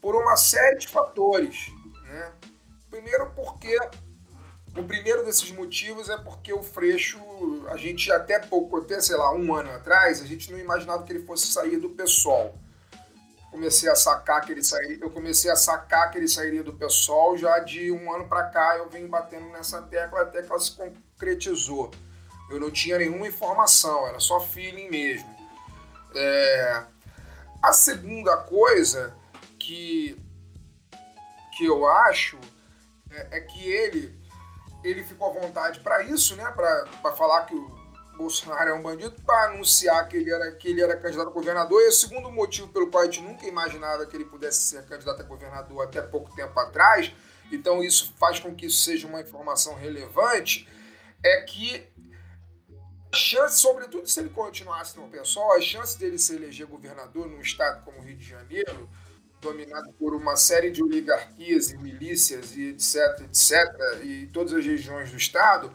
por 0.02 0.16
uma 0.16 0.36
série 0.36 0.78
de 0.78 0.90
fatores. 0.90 1.72
Né? 2.04 2.34
Primeiro, 2.90 3.32
porque 3.32 3.78
o 4.76 4.84
primeiro 4.84 5.24
desses 5.24 5.50
motivos 5.52 6.10
é 6.10 6.18
porque 6.18 6.52
o 6.52 6.62
Freixo, 6.62 7.20
a 7.70 7.78
gente 7.78 8.12
até 8.12 8.40
pouco, 8.40 8.78
até 8.78 9.00
sei 9.00 9.16
lá, 9.16 9.34
um 9.34 9.54
ano 9.56 9.72
atrás, 9.72 10.22
a 10.22 10.26
gente 10.26 10.52
não 10.52 10.60
imaginava 10.60 11.04
que 11.04 11.14
ele 11.14 11.26
fosse 11.26 11.48
sair 11.48 11.78
do 11.78 11.90
PSOL. 11.90 12.58
Comecei 13.52 13.90
a 13.90 13.96
sacar 13.96 14.42
que 14.42 14.52
ele 14.52 14.64
sairia, 14.64 15.00
eu 15.02 15.10
comecei 15.10 15.50
a 15.50 15.56
sacar 15.56 16.12
que 16.12 16.18
ele 16.18 16.28
sairia 16.28 16.64
do 16.64 16.74
PSOL 16.74 17.36
já 17.38 17.60
de 17.60 17.92
um 17.92 18.14
ano 18.14 18.28
para 18.28 18.44
cá, 18.44 18.78
eu 18.78 18.90
venho 18.90 19.08
batendo 19.08 19.48
nessa 19.50 19.82
tecla 19.82 20.22
até 20.22 20.44
que 20.44 20.50
ela 20.50 20.60
se 20.60 20.72
concretizou. 20.72 21.92
Eu 22.50 22.60
não 22.60 22.70
tinha 22.70 22.98
nenhuma 22.98 23.28
informação, 23.28 24.08
era 24.08 24.20
só 24.20 24.40
feeling 24.40 24.90
mesmo. 24.90 25.36
É... 26.16 26.84
A 27.62 27.74
segunda 27.74 28.38
coisa 28.38 29.14
que, 29.58 30.18
que 31.58 31.66
eu 31.66 31.86
acho 31.88 32.40
é, 33.12 33.38
é 33.38 33.42
que 33.42 33.70
ele 33.70 34.20
ele 34.84 35.04
ficou 35.04 35.30
à 35.30 35.42
vontade 35.42 35.80
para 35.82 36.04
isso, 36.04 36.36
né? 36.36 36.52
Para 36.52 37.16
falar 37.16 37.46
que 37.46 37.54
o 37.54 37.79
Bolsonaro 38.20 38.70
é 38.70 38.74
um 38.74 38.82
bandido, 38.82 39.16
para 39.26 39.52
anunciar 39.52 40.06
que 40.10 40.18
ele, 40.18 40.30
era, 40.30 40.52
que 40.52 40.68
ele 40.68 40.82
era 40.82 40.98
candidato 40.98 41.30
a 41.30 41.32
governador. 41.32 41.82
E 41.82 41.88
o 41.88 41.92
segundo 41.94 42.30
motivo 42.30 42.68
pelo 42.68 42.92
qual 42.92 43.04
a 43.04 43.06
gente 43.06 43.22
nunca 43.22 43.48
imaginava 43.48 44.06
que 44.06 44.16
ele 44.16 44.26
pudesse 44.26 44.62
ser 44.64 44.86
candidato 44.86 45.22
a 45.22 45.24
governador 45.24 45.86
até 45.86 46.02
pouco 46.02 46.36
tempo 46.36 46.60
atrás, 46.60 47.14
então 47.50 47.82
isso 47.82 48.14
faz 48.20 48.38
com 48.38 48.54
que 48.54 48.66
isso 48.66 48.84
seja 48.84 49.08
uma 49.08 49.22
informação 49.22 49.74
relevante, 49.74 50.68
é 51.24 51.42
que 51.44 51.88
a 53.12 53.16
chance, 53.16 53.62
sobretudo 53.62 54.06
se 54.06 54.20
ele 54.20 54.30
continuasse 54.30 54.98
no 54.98 55.08
pessoal, 55.08 55.54
a 55.54 55.62
chance 55.62 55.98
dele 55.98 56.20
se 56.20 56.36
eleger 56.36 56.68
governador 56.68 57.26
num 57.26 57.40
estado 57.40 57.84
como 57.86 58.00
o 58.00 58.02
Rio 58.02 58.18
de 58.18 58.26
Janeiro 58.26 58.90
dominado 59.40 59.94
por 59.94 60.14
uma 60.14 60.36
série 60.36 60.70
de 60.70 60.84
oligarquias 60.84 61.72
e 61.72 61.78
milícias 61.78 62.56
e 62.58 62.72
etc, 62.72 63.22
etc, 63.22 64.04
e 64.04 64.28
todas 64.28 64.54
as 64.54 64.66
regiões 64.66 65.10
do 65.10 65.16
Estado, 65.16 65.72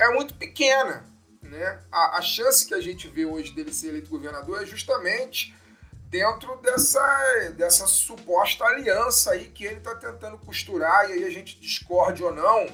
é 0.00 0.08
muito 0.12 0.34
pequena. 0.34 1.13
Né? 1.44 1.80
A, 1.92 2.18
a 2.18 2.22
chance 2.22 2.66
que 2.66 2.74
a 2.74 2.80
gente 2.80 3.06
vê 3.08 3.24
hoje 3.24 3.52
dele 3.52 3.72
ser 3.72 3.88
eleito 3.88 4.10
governador 4.10 4.62
é 4.62 4.66
justamente 4.66 5.54
dentro 6.08 6.56
dessa, 6.56 7.52
dessa 7.56 7.86
suposta 7.86 8.64
aliança 8.64 9.32
aí 9.32 9.46
que 9.46 9.64
ele 9.64 9.78
está 9.78 9.94
tentando 9.94 10.38
costurar, 10.38 11.10
e 11.10 11.14
aí 11.14 11.24
a 11.24 11.30
gente 11.30 11.58
discorde 11.58 12.22
ou 12.22 12.32
não, 12.32 12.66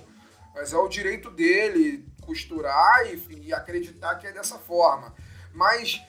mas 0.54 0.72
é 0.72 0.76
o 0.76 0.88
direito 0.88 1.30
dele 1.30 2.04
costurar 2.20 3.06
e, 3.06 3.46
e 3.46 3.54
acreditar 3.54 4.16
que 4.16 4.26
é 4.26 4.32
dessa 4.32 4.58
forma. 4.58 5.14
Mas 5.52 6.00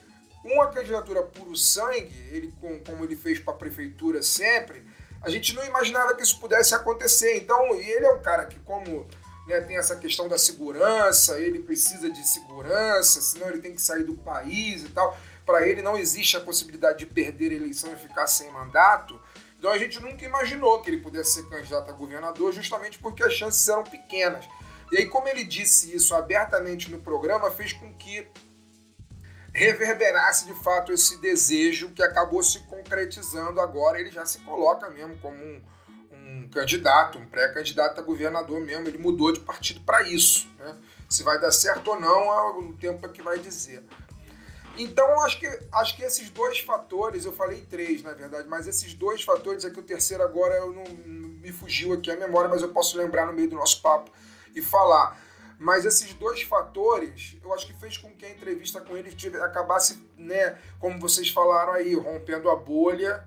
uma 0.44 0.68
candidatura 0.68 1.22
puro 1.22 1.56
sangue, 1.56 2.14
ele 2.30 2.52
como 2.86 3.04
ele 3.04 3.16
fez 3.16 3.38
para 3.38 3.54
a 3.54 3.56
prefeitura 3.56 4.22
sempre, 4.22 4.84
a 5.22 5.30
gente 5.30 5.54
não 5.54 5.64
imaginava 5.64 6.14
que 6.14 6.22
isso 6.22 6.38
pudesse 6.40 6.74
acontecer. 6.74 7.36
Então, 7.36 7.74
ele 7.76 8.04
é 8.04 8.12
um 8.12 8.20
cara 8.20 8.44
que, 8.44 8.58
como 8.60 9.06
né, 9.46 9.60
tem 9.60 9.76
essa 9.76 9.96
questão 9.96 10.28
da 10.28 10.38
segurança, 10.38 11.38
ele 11.40 11.60
precisa 11.60 12.10
de 12.10 12.26
segurança, 12.26 13.20
senão 13.20 13.48
ele 13.48 13.58
tem 13.58 13.74
que 13.74 13.82
sair 13.82 14.04
do 14.04 14.14
país 14.14 14.82
e 14.82 14.88
tal. 14.88 15.16
Para 15.44 15.66
ele 15.66 15.82
não 15.82 15.96
existe 15.96 16.36
a 16.36 16.40
possibilidade 16.40 17.00
de 17.00 17.06
perder 17.06 17.50
a 17.50 17.54
eleição 17.54 17.92
e 17.92 17.96
ficar 17.96 18.26
sem 18.26 18.50
mandato. 18.52 19.20
Então 19.58 19.70
a 19.70 19.78
gente 19.78 20.00
nunca 20.00 20.24
imaginou 20.24 20.80
que 20.80 20.90
ele 20.90 21.00
pudesse 21.00 21.34
ser 21.34 21.48
candidato 21.48 21.88
a 21.88 21.92
governador, 21.92 22.52
justamente 22.52 22.98
porque 22.98 23.22
as 23.22 23.32
chances 23.32 23.68
eram 23.68 23.84
pequenas. 23.84 24.44
E 24.90 24.98
aí, 24.98 25.06
como 25.06 25.26
ele 25.26 25.42
disse 25.44 25.94
isso 25.94 26.14
abertamente 26.14 26.90
no 26.90 27.00
programa, 27.00 27.50
fez 27.50 27.72
com 27.72 27.92
que 27.94 28.28
reverberasse 29.52 30.46
de 30.46 30.54
fato 30.62 30.92
esse 30.92 31.18
desejo 31.20 31.90
que 31.90 32.02
acabou 32.02 32.42
se 32.42 32.60
concretizando 32.60 33.60
agora. 33.60 33.98
Ele 33.98 34.10
já 34.10 34.24
se 34.26 34.38
coloca 34.40 34.88
mesmo 34.90 35.16
como 35.18 35.36
um, 35.36 35.62
candidato, 36.52 37.18
um 37.18 37.26
pré-candidato 37.26 38.00
a 38.00 38.02
governador 38.02 38.60
mesmo. 38.60 38.86
Ele 38.86 38.98
mudou 38.98 39.32
de 39.32 39.40
partido 39.40 39.80
para 39.80 40.02
isso. 40.02 40.48
Né? 40.58 40.76
Se 41.08 41.22
vai 41.22 41.40
dar 41.40 41.50
certo 41.50 41.88
ou 41.88 42.00
não, 42.00 42.32
é 42.32 42.58
o 42.58 42.72
tempo 42.74 43.08
que 43.08 43.22
vai 43.22 43.38
dizer. 43.38 43.82
Então, 44.76 45.20
acho 45.22 45.38
que, 45.38 45.46
acho 45.72 45.96
que 45.96 46.02
esses 46.02 46.30
dois 46.30 46.60
fatores, 46.60 47.24
eu 47.24 47.32
falei 47.32 47.60
três, 47.68 48.02
na 48.02 48.12
verdade, 48.12 48.48
mas 48.48 48.66
esses 48.66 48.94
dois 48.94 49.22
fatores, 49.22 49.64
é 49.64 49.70
que 49.70 49.78
o 49.78 49.82
terceiro 49.82 50.22
agora 50.22 50.54
eu 50.56 50.72
não, 50.72 50.84
me 51.42 51.52
fugiu 51.52 51.92
aqui 51.92 52.10
a 52.10 52.16
memória, 52.16 52.48
mas 52.48 52.62
eu 52.62 52.70
posso 52.70 52.96
lembrar 52.96 53.26
no 53.26 53.32
meio 53.32 53.50
do 53.50 53.56
nosso 53.56 53.82
papo 53.82 54.10
e 54.54 54.62
falar. 54.62 55.20
Mas 55.58 55.84
esses 55.84 56.14
dois 56.14 56.42
fatores, 56.42 57.36
eu 57.42 57.52
acho 57.52 57.66
que 57.66 57.74
fez 57.74 57.98
com 57.98 58.10
que 58.10 58.24
a 58.24 58.30
entrevista 58.30 58.80
com 58.80 58.96
ele 58.96 59.14
acabasse, 59.42 60.02
né, 60.16 60.58
como 60.80 60.98
vocês 60.98 61.28
falaram 61.28 61.72
aí, 61.72 61.94
rompendo 61.94 62.50
a 62.50 62.56
bolha, 62.56 63.22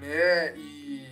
né, 0.00 0.56
e 0.56 1.09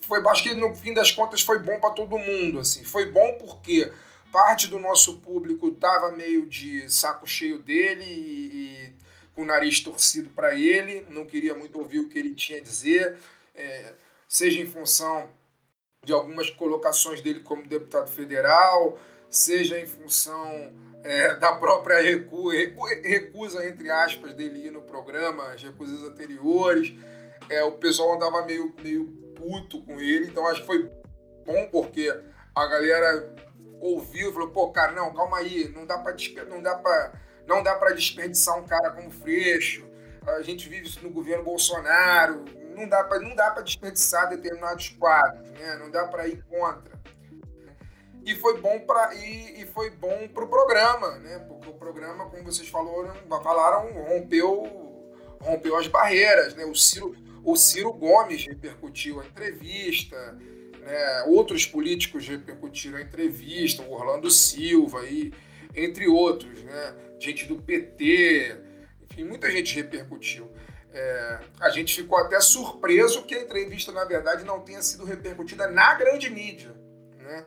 foi, 0.00 0.26
acho 0.28 0.42
que 0.42 0.54
no 0.54 0.74
fim 0.74 0.94
das 0.94 1.10
contas 1.10 1.42
foi 1.42 1.58
bom 1.58 1.78
para 1.78 1.90
todo 1.90 2.18
mundo, 2.18 2.60
assim. 2.60 2.84
Foi 2.84 3.06
bom 3.10 3.34
porque 3.38 3.90
parte 4.32 4.68
do 4.68 4.78
nosso 4.78 5.18
público 5.18 5.68
estava 5.68 6.12
meio 6.12 6.46
de 6.46 6.88
saco 6.90 7.26
cheio 7.26 7.58
dele 7.58 8.04
e, 8.04 8.86
e 8.86 8.92
com 9.34 9.42
o 9.42 9.46
nariz 9.46 9.80
torcido 9.80 10.30
para 10.30 10.54
ele, 10.54 11.06
não 11.10 11.24
queria 11.24 11.54
muito 11.54 11.78
ouvir 11.78 12.00
o 12.00 12.08
que 12.08 12.18
ele 12.18 12.34
tinha 12.34 12.58
a 12.58 12.62
dizer, 12.62 13.16
é, 13.54 13.94
seja 14.28 14.60
em 14.60 14.66
função 14.66 15.28
de 16.04 16.12
algumas 16.12 16.50
colocações 16.50 17.20
dele 17.20 17.40
como 17.40 17.66
deputado 17.66 18.10
federal, 18.10 18.98
seja 19.28 19.78
em 19.78 19.86
função 19.86 20.72
é, 21.04 21.34
da 21.34 21.52
própria 21.52 22.00
recu 22.02 22.48
recusa, 22.48 23.66
entre 23.68 23.90
aspas, 23.90 24.34
dele 24.34 24.66
ir 24.66 24.70
no 24.70 24.82
programa, 24.82 25.52
as 25.52 25.62
recusas 25.62 26.02
anteriores. 26.02 26.94
É, 27.48 27.64
o 27.64 27.72
pessoal 27.72 28.14
andava 28.14 28.44
meio, 28.44 28.74
meio 28.82 29.06
puto 29.40 29.82
com 29.82 29.98
ele, 29.98 30.26
então 30.26 30.46
acho 30.46 30.60
que 30.60 30.66
foi 30.66 30.90
bom 31.46 31.68
porque 31.72 32.14
a 32.54 32.66
galera 32.66 33.34
ouviu 33.80 34.30
e 34.30 34.32
falou, 34.32 34.50
pô, 34.50 34.70
cara, 34.70 34.92
não, 34.92 35.14
calma 35.14 35.38
aí, 35.38 35.68
não 35.68 35.86
dá 35.86 35.98
para 35.98 36.14
não 36.48 36.62
dá 36.62 36.74
para 36.76 37.12
não 37.46 37.62
dá 37.62 37.74
para 37.74 37.94
desperdiçar 37.94 38.58
um 38.58 38.66
cara 38.66 38.90
como 38.90 39.10
Freixo. 39.10 39.88
A 40.26 40.42
gente 40.42 40.68
vive 40.68 40.86
isso 40.86 41.02
no 41.02 41.10
governo 41.10 41.42
Bolsonaro, 41.42 42.44
não 42.76 42.86
dá 42.86 43.02
para 43.02 43.18
não 43.18 43.34
dá 43.34 43.50
para 43.50 43.62
desperdiçar 43.62 44.28
determinados 44.28 44.90
quadros, 44.90 45.50
né? 45.52 45.76
Não 45.78 45.90
dá 45.90 46.06
para 46.06 46.28
ir 46.28 46.44
contra 46.44 47.00
e 48.24 48.34
foi 48.34 48.60
bom 48.60 48.78
para 48.80 49.14
e, 49.14 49.62
e, 49.62 49.66
foi 49.66 49.90
bom 49.90 50.28
para 50.28 50.44
o 50.44 50.48
programa, 50.48 51.18
né? 51.18 51.38
Porque 51.48 51.68
o 51.68 51.74
programa, 51.74 52.28
como 52.28 52.44
vocês 52.44 52.68
falaram, 52.68 53.14
falaram 53.42 53.90
rompeu 53.92 54.90
rompeu 55.40 55.76
as 55.76 55.86
barreiras, 55.86 56.54
né? 56.54 56.64
O 56.64 56.74
Ciro 56.74 57.16
o 57.44 57.56
Ciro 57.56 57.92
Gomes 57.92 58.46
repercutiu 58.46 59.20
a 59.20 59.26
entrevista, 59.26 60.16
né? 60.80 61.22
Outros 61.26 61.66
políticos 61.66 62.26
repercutiram 62.26 62.98
a 62.98 63.02
entrevista, 63.02 63.82
o 63.82 63.92
Orlando 63.92 64.30
Silva 64.30 65.04
e 65.06 65.32
entre 65.74 66.08
outros, 66.08 66.62
né? 66.62 66.94
Gente 67.18 67.46
do 67.46 67.56
PT, 67.56 68.56
enfim, 69.10 69.24
muita 69.24 69.50
gente 69.50 69.74
repercutiu. 69.74 70.50
É, 70.92 71.38
a 71.60 71.70
gente 71.70 71.94
ficou 71.94 72.18
até 72.18 72.40
surpreso 72.40 73.22
que 73.22 73.34
a 73.34 73.42
entrevista, 73.42 73.92
na 73.92 74.04
verdade, 74.04 74.44
não 74.44 74.60
tenha 74.60 74.82
sido 74.82 75.04
repercutida 75.04 75.68
na 75.68 75.94
grande 75.94 76.28
mídia, 76.28 76.74
né? 77.18 77.46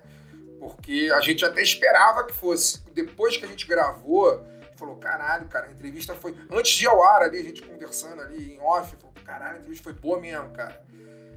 Porque 0.59 1.11
a 1.13 1.19
gente 1.19 1.43
até 1.43 1.61
esperava 1.61 2.25
que 2.25 2.33
fosse. 2.33 2.81
Depois 2.93 3.35
que 3.35 3.43
a 3.43 3.47
gente 3.47 3.67
gravou, 3.67 4.45
falou, 4.77 4.95
caralho, 4.95 5.47
cara, 5.47 5.67
a 5.67 5.71
entrevista 5.71 6.15
foi. 6.15 6.33
Antes 6.49 6.71
de 6.71 6.85
ir 6.85 6.87
ao 6.87 7.03
ar 7.03 7.23
ali, 7.23 7.39
a 7.39 7.43
gente 7.43 7.61
conversando 7.61 8.21
ali 8.21 8.53
em 8.53 8.59
off, 8.61 8.95
falou, 8.95 9.12
caralho, 9.23 9.55
a 9.55 9.59
entrevista 9.59 9.83
foi 9.83 9.93
boa 9.93 10.19
mesmo, 10.19 10.51
cara. 10.51 10.83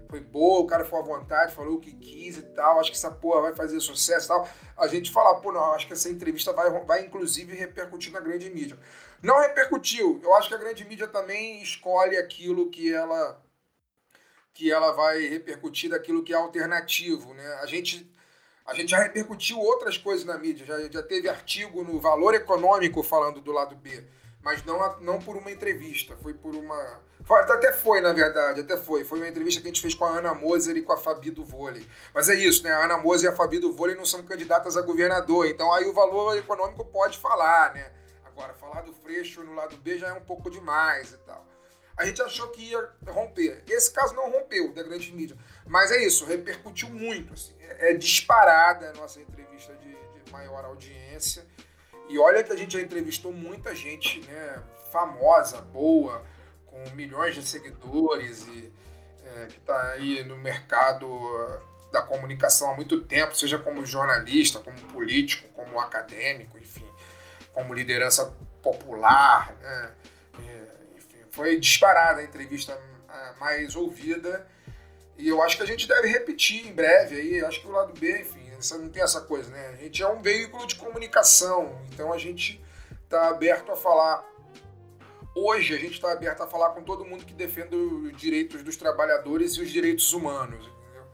Foi 0.09 0.21
boa, 0.21 0.61
o 0.61 0.67
cara 0.67 0.85
foi 0.85 1.01
à 1.01 1.03
vontade, 1.03 1.55
falou 1.55 1.77
o 1.77 1.81
que 1.81 1.93
quis 1.93 2.37
e 2.39 2.43
tal. 2.43 2.79
Acho 2.79 2.91
que 2.91 2.97
essa 2.97 3.11
porra 3.11 3.43
vai 3.43 3.55
fazer 3.55 3.81
sucesso 3.81 4.27
e 4.27 4.29
tal. 4.29 4.49
A 4.77 4.87
gente 4.87 5.11
fala, 5.11 5.41
pô, 5.41 5.51
não, 5.51 5.73
acho 5.73 5.87
que 5.87 5.93
essa 5.93 6.09
entrevista 6.09 6.53
vai, 6.53 6.71
vai 6.85 7.05
inclusive 7.05 7.55
repercutir 7.55 8.13
na 8.13 8.21
grande 8.21 8.49
mídia. 8.51 8.79
Não 9.23 9.41
repercutiu. 9.41 10.21
Eu 10.23 10.35
acho 10.35 10.49
que 10.49 10.55
a 10.55 10.59
grande 10.59 10.85
mídia 10.85 11.09
também 11.09 11.61
escolhe 11.63 12.17
aquilo 12.17 12.71
que 12.71 12.93
ela 12.93 13.43
que 14.55 14.73
ela 14.73 14.93
vai 14.93 15.27
repercutir 15.29 15.91
daquilo 15.91 16.23
que 16.23 16.33
é 16.33 16.37
alternativo, 16.37 17.35
né? 17.35 17.47
A 17.61 17.67
gente 17.67 18.11
a 18.67 18.75
gente 18.75 18.91
já 18.91 18.99
repercutiu 18.99 19.61
outras 19.61 19.97
coisas 19.97 20.25
na 20.25 20.37
mídia, 20.37 20.67
já, 20.67 20.89
já 20.89 21.03
teve 21.03 21.29
artigo 21.29 21.85
no 21.85 22.01
Valor 22.01 22.35
Econômico 22.35 23.01
falando 23.03 23.41
do 23.41 23.53
lado 23.53 23.77
B, 23.77 24.05
mas 24.43 24.65
não, 24.65 25.01
não 25.01 25.21
por 25.21 25.37
uma 25.37 25.53
entrevista, 25.53 26.17
foi 26.17 26.35
por 26.35 26.55
uma. 26.55 27.01
Até 27.29 27.73
foi, 27.73 28.01
na 28.01 28.13
verdade, 28.13 28.61
até 28.61 28.77
foi. 28.77 29.05
Foi 29.05 29.19
uma 29.19 29.29
entrevista 29.29 29.61
que 29.61 29.67
a 29.67 29.71
gente 29.71 29.83
fez 29.83 29.95
com 29.95 30.05
a 30.05 30.19
Ana 30.19 30.35
Moser 30.35 30.77
e 30.77 30.83
com 30.83 30.93
a 30.93 30.97
Fabi 30.97 31.31
do 31.31 31.45
Vôlei. 31.45 31.87
Mas 32.15 32.29
é 32.29 32.35
isso, 32.35 32.63
né? 32.63 32.73
A 32.73 32.85
Ana 32.85 32.99
Moser 32.99 33.31
e 33.31 33.33
a 33.33 33.37
Fabi 33.37 33.59
do 33.59 33.73
Vôlei 33.73 33.97
não 33.97 34.05
são 34.05 34.23
candidatas 34.23 34.77
a 34.77 34.83
governador, 34.83 35.47
então 35.47 35.73
aí 35.73 35.85
o 35.87 35.93
valor 35.93 36.37
econômico 36.37 36.85
pode 36.85 37.19
falar, 37.19 37.75
né? 37.75 37.91
Agora, 38.25 38.55
falar 38.55 38.83
do 38.83 38.93
Freixo 38.93 39.43
no 39.43 39.55
lado 39.55 39.77
B 39.79 39.99
já 39.99 40.09
é 40.09 40.13
um 40.13 40.21
pouco 40.21 40.51
demais 40.51 41.13
e 41.13 41.19
tal. 41.19 41.45
A 41.97 42.05
gente 42.05 42.21
achou 42.21 42.49
que 42.49 42.63
ia 42.63 42.91
romper. 43.09 43.65
Esse 43.69 43.91
caso 43.91 44.15
não 44.15 44.31
rompeu 44.31 44.73
da 44.75 44.83
grande 44.83 45.11
mídia. 45.13 45.37
Mas 45.67 45.91
é 45.91 46.05
isso, 46.05 46.27
repercutiu 46.27 46.91
muito. 46.91 47.33
Assim 47.33 47.57
é 47.79 47.95
disparada 47.95 48.91
a 48.91 48.93
nossa 48.95 49.21
entrevista 49.21 49.75
de, 49.75 49.91
de, 49.91 50.33
maior 50.33 50.65
audiência. 50.65 51.45
E 52.09 52.19
olha 52.19 52.43
que 52.43 52.53
a 52.53 52.57
gente 52.57 52.75
já 52.75 52.81
entrevistou 52.81 53.33
muita 53.33 53.75
gente 53.75 54.21
né, 54.27 54.63
famosa, 54.93 55.61
boa, 55.61 56.25
com 56.85 56.95
milhões 56.95 57.35
de 57.35 57.43
seguidores 57.43 58.47
e 58.49 58.73
é, 59.25 59.47
que 59.47 59.59
está 59.59 59.93
aí 59.93 60.23
no 60.25 60.37
mercado 60.37 61.09
da 61.93 62.03
comunicação 62.03 62.71
há 62.71 62.75
muito 62.75 63.01
tempo, 63.03 63.37
seja 63.37 63.59
como 63.59 63.85
jornalista, 63.85 64.59
como 64.61 64.79
político, 64.93 65.49
como 65.55 65.81
acadêmico, 65.81 66.59
enfim, 66.59 66.87
como 67.53 67.73
liderança 67.73 68.35
popular. 68.63 69.55
Né? 69.61 69.91
Enfim, 70.97 71.19
foi 71.31 71.59
disparada 71.59 72.21
a 72.21 72.25
entrevista 72.25 72.79
mais 73.39 73.77
ouvida 73.77 74.47
e 75.19 75.29
eu 75.29 75.43
acho 75.43 75.57
que 75.57 75.63
a 75.63 75.67
gente 75.67 75.89
deve 75.89 76.09
repetir 76.09 76.67
em 76.67 76.73
breve 76.73 77.17
aí. 77.17 77.45
Acho 77.45 77.61
que 77.61 77.67
o 77.67 77.71
lado 77.71 77.99
B, 77.99 78.21
enfim, 78.21 78.51
não 78.79 78.89
tem 78.89 79.03
essa 79.03 79.21
coisa, 79.23 79.51
né? 79.51 79.69
A 79.69 79.77
gente 79.77 80.03
é 80.03 80.09
um 80.09 80.21
veículo 80.21 80.67
de 80.67 80.75
comunicação, 80.77 81.81
então 81.93 82.13
a 82.13 82.19
gente 82.19 82.63
está 83.05 83.29
aberto 83.29 83.73
a 83.73 83.77
falar. 83.77 84.25
Hoje 85.39 85.75
a 85.75 85.79
gente 85.79 85.93
está 85.93 86.13
aberto 86.13 86.43
a 86.43 86.47
falar 86.47 86.71
com 86.71 86.83
todo 86.83 87.05
mundo 87.05 87.27
que 87.27 87.35
defende 87.35 87.77
os 87.77 88.17
direitos 88.17 88.63
dos 88.63 88.75
trabalhadores 88.75 89.53
e 89.53 89.61
os 89.61 89.71
direitos 89.71 90.15
humanos. 90.15 90.67
Entendeu? 90.67 91.07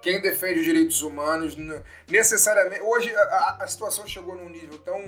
Quem 0.00 0.20
defende 0.20 0.60
os 0.60 0.64
direitos 0.64 1.02
humanos, 1.02 1.56
necessariamente. 2.08 2.80
Hoje 2.82 3.12
a, 3.12 3.58
a 3.62 3.66
situação 3.66 4.06
chegou 4.06 4.36
num 4.36 4.48
nível 4.48 4.78
tão 4.78 5.00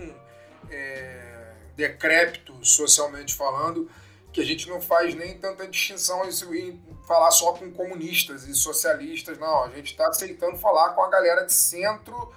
é, 0.68 1.52
decrépito, 1.76 2.52
socialmente 2.64 3.32
falando, 3.32 3.88
que 4.32 4.40
a 4.40 4.44
gente 4.44 4.68
não 4.68 4.80
faz 4.80 5.14
nem 5.14 5.38
tanta 5.38 5.64
distinção 5.68 6.28
em 6.28 6.82
falar 7.06 7.30
só 7.30 7.52
com 7.52 7.70
comunistas 7.70 8.48
e 8.48 8.54
socialistas, 8.56 9.38
não. 9.38 9.62
A 9.62 9.68
gente 9.70 9.92
está 9.92 10.08
aceitando 10.08 10.58
falar 10.58 10.94
com 10.94 11.02
a 11.04 11.08
galera 11.08 11.46
de 11.46 11.52
centro 11.52 12.34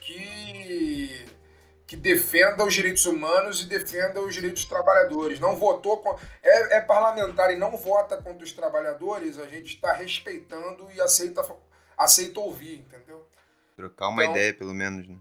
que, 0.00 1.24
que 1.90 1.96
defenda 1.96 2.64
os 2.64 2.72
direitos 2.72 3.04
humanos 3.04 3.62
e 3.62 3.66
defenda 3.66 4.20
os 4.20 4.32
direitos 4.32 4.62
dos 4.62 4.70
trabalhadores. 4.70 5.40
Não 5.40 5.56
votou 5.56 5.96
com, 5.96 6.16
é, 6.40 6.76
é 6.76 6.80
parlamentar 6.80 7.52
e 7.52 7.56
não 7.56 7.76
vota 7.76 8.16
contra 8.16 8.44
os 8.44 8.52
trabalhadores, 8.52 9.40
a 9.40 9.46
gente 9.48 9.74
está 9.74 9.92
respeitando 9.92 10.88
e 10.94 11.00
aceita, 11.00 11.44
aceita 11.98 12.38
ouvir, 12.38 12.74
entendeu? 12.74 13.26
Trocar 13.74 14.06
uma 14.06 14.22
então, 14.22 14.36
ideia, 14.36 14.54
pelo 14.54 14.72
menos, 14.72 15.08
né? 15.08 15.18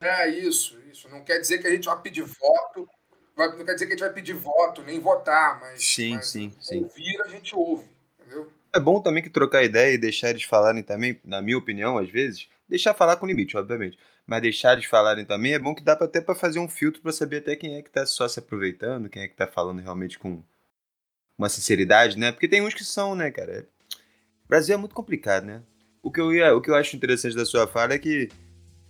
É 0.00 0.26
isso, 0.26 0.80
isso. 0.90 1.06
Não 1.10 1.22
quer 1.22 1.38
dizer 1.38 1.58
que 1.58 1.66
a 1.66 1.70
gente 1.70 1.84
vai 1.84 2.00
pedir 2.00 2.22
voto 2.22 2.88
não 3.36 3.64
quer 3.64 3.74
dizer 3.74 3.86
que 3.86 3.92
a 3.92 3.96
gente 3.96 4.04
vai 4.04 4.12
pedir 4.14 4.32
voto, 4.32 4.82
nem 4.84 5.00
votar, 5.00 5.60
mas, 5.60 5.84
sim, 5.84 6.14
mas 6.14 6.28
sim, 6.28 6.50
sim. 6.60 6.82
ouvir 6.84 7.20
a 7.22 7.28
gente 7.28 7.54
ouve, 7.54 7.84
entendeu? 8.18 8.50
É 8.72 8.80
bom 8.80 9.02
também 9.02 9.22
que 9.22 9.28
trocar 9.28 9.62
ideia 9.62 9.92
e 9.92 9.98
deixar 9.98 10.30
eles 10.30 10.44
falarem 10.44 10.82
também, 10.82 11.20
na 11.24 11.42
minha 11.42 11.58
opinião, 11.58 11.98
às 11.98 12.08
vezes, 12.08 12.48
deixar 12.68 12.94
falar 12.94 13.16
com 13.16 13.26
limite, 13.26 13.56
obviamente, 13.56 13.98
mas 14.26 14.42
deixar 14.42 14.72
eles 14.72 14.86
falarem 14.86 15.24
também 15.24 15.52
é 15.52 15.58
bom 15.58 15.74
que 15.74 15.82
dá 15.82 15.92
até 15.92 16.20
para 16.20 16.34
fazer 16.34 16.58
um 16.58 16.68
filtro 16.68 17.02
para 17.02 17.12
saber 17.12 17.38
até 17.38 17.56
quem 17.56 17.76
é 17.76 17.82
que 17.82 17.90
tá 17.90 18.06
só 18.06 18.26
se 18.26 18.38
aproveitando, 18.38 19.08
quem 19.08 19.22
é 19.22 19.28
que 19.28 19.36
tá 19.36 19.46
falando 19.46 19.80
realmente 19.80 20.18
com 20.18 20.42
uma 21.36 21.48
sinceridade, 21.48 22.18
né? 22.18 22.32
Porque 22.32 22.48
tem 22.48 22.62
uns 22.62 22.74
que 22.74 22.84
são, 22.84 23.14
né, 23.14 23.30
cara? 23.30 23.66
O 24.44 24.48
Brasil 24.48 24.74
é 24.74 24.78
muito 24.78 24.94
complicado, 24.94 25.44
né? 25.44 25.62
O 26.02 26.10
que 26.10 26.20
eu, 26.20 26.32
ia, 26.32 26.54
o 26.54 26.60
que 26.60 26.70
eu 26.70 26.74
acho 26.74 26.96
interessante 26.96 27.36
da 27.36 27.44
sua 27.44 27.66
fala 27.66 27.94
é 27.94 27.98
que 27.98 28.28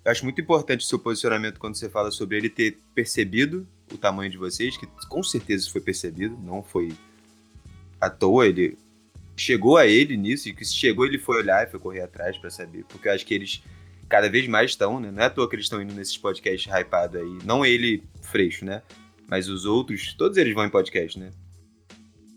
eu 0.05 0.11
acho 0.11 0.25
muito 0.25 0.40
importante 0.40 0.85
o 0.85 0.88
seu 0.88 0.99
posicionamento 0.99 1.59
quando 1.59 1.77
você 1.77 1.88
fala 1.88 2.11
sobre 2.11 2.37
ele 2.37 2.51
ter 2.51 2.79
percebido 2.94 3.66
o 3.92 3.97
tamanho 3.97 4.31
de 4.31 4.37
vocês, 4.37 4.77
que 4.77 4.87
com 5.09 5.23
certeza 5.23 5.70
foi 5.70 5.81
percebido, 5.81 6.37
não 6.37 6.62
foi 6.62 6.92
à 8.01 8.11
toa, 8.11 8.47
ele 8.47 8.77
chegou 9.37 9.77
a 9.77 9.87
ele 9.87 10.16
nisso, 10.16 10.49
e 10.49 10.55
que 10.55 10.64
se 10.64 10.75
chegou 10.75 11.07
ele 11.07 11.18
foi 11.18 11.38
olhar 11.38 11.66
e 11.66 11.70
foi 11.70 11.81
correr 11.81 12.03
atrás 12.03 12.37
para 12.37 12.51
saber, 12.51 12.85
porque 12.85 13.09
eu 13.09 13.12
acho 13.12 13.25
que 13.25 13.35
eles 13.35 13.62
cada 14.08 14.28
vez 14.28 14.46
mais 14.48 14.72
estão, 14.72 15.00
né? 15.00 15.10
Não 15.10 15.22
é 15.22 15.26
à 15.26 15.30
toa 15.30 15.48
que 15.48 15.56
eles 15.56 15.66
estão 15.66 15.80
indo 15.80 15.94
nesses 15.94 16.16
podcasts 16.16 16.72
hypados 16.72 17.20
aí, 17.20 17.38
não 17.44 17.64
ele, 17.64 18.02
Freixo, 18.22 18.64
né? 18.64 18.82
Mas 19.28 19.48
os 19.48 19.64
outros, 19.64 20.14
todos 20.14 20.36
eles 20.36 20.54
vão 20.54 20.64
em 20.64 20.70
podcast, 20.70 21.18
né? 21.18 21.30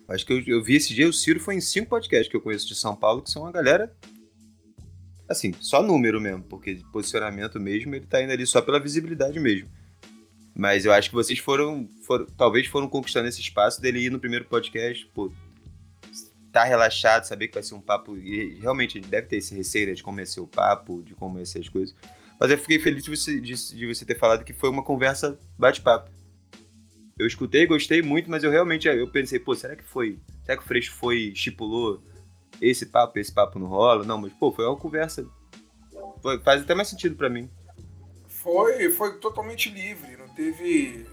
Acho 0.08 0.26
que 0.26 0.34
eu, 0.34 0.44
eu 0.48 0.64
vi 0.64 0.76
esse 0.76 0.94
dia, 0.94 1.08
o 1.08 1.14
Ciro 1.14 1.40
foi 1.40 1.56
em 1.56 1.62
cinco 1.62 1.90
podcasts 1.90 2.30
que 2.30 2.36
eu 2.36 2.42
conheço 2.42 2.68
de 2.68 2.76
São 2.76 2.96
Paulo, 2.96 3.22
que 3.22 3.30
são 3.30 3.44
uma 3.44 3.52
galera 3.52 3.94
assim, 5.28 5.54
só 5.60 5.84
número 5.84 6.22
mesmo, 6.22 6.44
porque 6.44 6.80
posicionamento 6.92 7.60
mesmo, 7.60 7.94
ele 7.94 8.06
tá 8.06 8.22
indo 8.22 8.32
ali 8.32 8.46
só 8.46 8.62
pela 8.62 8.80
visibilidade 8.80 9.40
mesmo. 9.40 9.70
Mas 10.56 10.86
eu 10.86 10.94
acho 10.94 11.10
que 11.10 11.16
vocês 11.16 11.38
foram, 11.38 11.88
foram 12.04 12.26
talvez 12.38 12.66
foram 12.68 12.88
conquistando 12.88 13.28
esse 13.28 13.42
espaço 13.42 13.82
dele 13.82 14.00
ir 14.00 14.12
no 14.12 14.20
primeiro 14.20 14.46
podcast, 14.46 15.06
pô, 15.14 15.32
tá 16.60 16.64
relaxado, 16.64 17.26
saber 17.26 17.48
que 17.48 17.56
vai 17.56 17.64
ser 17.64 17.76
um 17.76 17.82
papo, 17.82 18.18
e 18.18 18.60
realmente 18.60 19.00
deve 19.00 19.28
ter 19.28 19.38
esse 19.38 19.56
receio 19.56 19.88
né, 19.88 19.94
de 19.94 20.04
como 20.04 20.26
ser 20.26 20.40
o 20.40 20.48
papo, 20.48 21.02
de 21.04 21.14
como 21.16 21.44
ser 21.46 21.60
as 21.60 21.70
coisas. 21.70 21.96
Mas 22.40 22.52
eu 22.52 22.58
fiquei 22.58 22.80
feliz 22.80 23.04
de 23.04 23.10
você, 23.10 23.40
de, 23.40 23.54
de 23.76 23.88
você 23.88 24.06
ter 24.06 24.18
falado 24.18 24.44
que 24.44 24.54
foi 24.54 24.70
uma 24.70 24.84
conversa 24.84 25.40
bate-papo. 25.58 26.12
Eu 27.18 27.26
escutei, 27.26 27.66
gostei 27.66 28.02
muito, 28.02 28.30
mas 28.30 28.44
eu 28.44 28.52
realmente 28.52 28.88
eu 28.88 29.10
pensei, 29.10 29.40
pô, 29.40 29.56
será 29.56 29.76
que 29.76 29.84
foi? 29.84 30.20
Será 30.46 30.58
que 30.58 30.64
o 30.64 30.68
Freixo 30.68 30.94
foi, 30.94 31.32
estipulou 31.34 32.04
esse 32.62 32.86
papo, 32.86 33.18
esse 33.18 33.34
papo 33.34 33.58
não 33.58 33.68
rola? 33.68 34.04
Não, 34.04 34.20
mas 34.20 34.32
pô, 34.34 34.52
foi 34.52 34.66
uma 34.66 34.78
conversa. 34.78 35.28
Foi, 36.22 36.40
faz 36.40 36.62
até 36.62 36.76
mais 36.76 36.88
sentido 36.88 37.16
para 37.16 37.30
mim. 37.30 37.50
Foi, 38.28 38.92
foi 38.92 39.18
totalmente 39.20 39.70
livre 39.70 40.18
teve. 40.38 41.06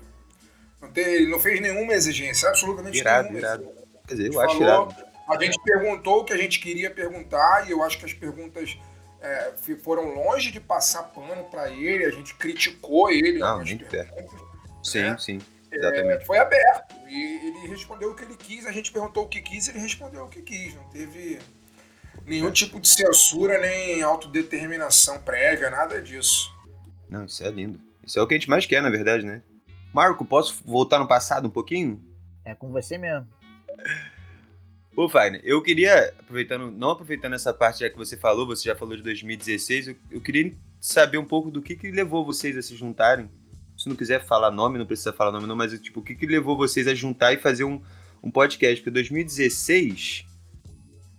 Não, 0.81 0.91
teve, 0.91 1.27
não 1.31 1.41
fez 1.41 1.61
nenhuma 1.61 1.95
exigência, 1.95 2.51
absolutamente 2.51 2.99
irado, 2.99 3.29
nenhuma. 3.29 3.39
Irado. 3.41 3.69
Quer 4.07 4.15
dizer, 4.15 4.35
eu 4.35 4.41
acho 4.41 4.63
irado. 4.63 4.95
A 5.29 5.43
gente 5.43 5.59
perguntou 5.63 6.21
o 6.21 6.25
que 6.25 6.33
a 6.33 6.37
gente 6.37 6.61
queria 6.61 6.91
perguntar 6.91 7.67
e 7.67 7.71
eu 7.71 7.83
acho 7.83 7.99
que 7.99 8.05
as 8.05 8.13
perguntas 8.13 8.79
é, 9.21 9.55
foram 9.83 10.15
longe 10.15 10.51
de 10.51 10.61
passar 10.61 11.05
pano 11.05 11.45
para 11.45 11.71
ele, 11.71 12.05
a 12.05 12.11
gente 12.11 12.35
criticou 12.35 13.11
ele. 13.11 13.39
Não, 13.39 13.63
nem 13.63 13.79
perto. 13.79 14.13
Sim, 14.83 15.03
né? 15.03 15.17
sim. 15.19 15.39
Exatamente. 15.73 16.23
É, 16.23 16.25
foi 16.25 16.39
aberto. 16.39 16.95
E 17.09 17.49
ele 17.49 17.69
respondeu 17.69 18.11
o 18.11 18.15
que 18.15 18.25
ele 18.25 18.37
quis, 18.37 18.67
a 18.67 18.73
gente 18.73 18.93
perguntou 18.93 19.25
o 19.25 19.29
que 19.29 19.41
quis, 19.41 19.69
ele 19.69 19.79
respondeu 19.79 20.25
o 20.25 20.29
que 20.29 20.43
quis. 20.43 20.75
Não 20.75 20.85
teve 20.91 21.39
nenhum 22.27 22.51
tipo 22.51 22.79
de 22.79 22.89
censura, 22.89 23.59
nem 23.59 24.03
autodeterminação 24.03 25.19
prévia, 25.21 25.71
nada 25.71 26.01
disso. 26.03 26.55
Não, 27.09 27.25
isso 27.25 27.43
é 27.43 27.51
lindo. 27.51 27.81
Isso 28.07 28.19
é 28.19 28.23
o 28.23 28.27
que 28.27 28.35
a 28.35 28.39
gente 28.39 28.51
mais 28.51 28.67
quer, 28.67 28.83
na 28.83 28.91
verdade, 28.91 29.25
né? 29.25 29.43
Marco, 29.93 30.25
posso 30.25 30.63
voltar 30.65 30.99
no 30.99 31.09
passado 31.09 31.47
um 31.47 31.51
pouquinho? 31.51 32.03
É 32.45 32.55
com 32.55 32.71
você 32.71 32.99
mesmo. 32.99 33.27
Ô, 34.97 35.09
Fagner, 35.09 35.41
eu 35.45 35.61
queria, 35.61 36.15
aproveitando, 36.21 36.71
não 36.71 36.91
aproveitando 36.91 37.35
essa 37.35 37.53
parte 37.53 37.81
já 37.81 37.91
que 37.91 37.97
você 37.97 38.17
falou, 38.17 38.47
você 38.47 38.65
já 38.65 38.77
falou 38.77 38.97
de 38.97 39.03
2016, 39.03 39.89
eu, 39.89 39.97
eu 40.11 40.21
queria 40.21 40.53
saber 40.81 41.19
um 41.19 41.25
pouco 41.25 41.51
do 41.51 41.61
que, 41.61 41.75
que 41.75 41.91
levou 41.91 42.25
vocês 42.25 42.57
a 42.57 42.63
se 42.63 42.77
juntarem. 42.77 43.29
Se 43.77 43.89
não 43.89 43.97
quiser 43.97 44.25
falar 44.25 44.53
nome, 44.53 44.79
não 44.79 44.87
precisa 44.87 45.13
falar 45.13 45.33
nome 45.33 45.47
não, 45.47 45.57
mas 45.57 45.77
tipo, 45.81 45.99
o 45.99 46.03
que, 46.03 46.15
que 46.15 46.27
levou 46.27 46.57
vocês 46.57 46.87
a 46.87 46.95
juntar 46.95 47.33
e 47.33 47.39
fazer 47.39 47.65
um, 47.65 47.83
um 48.23 48.31
podcast? 48.31 48.77
Porque 48.77 48.91
2016 48.91 50.27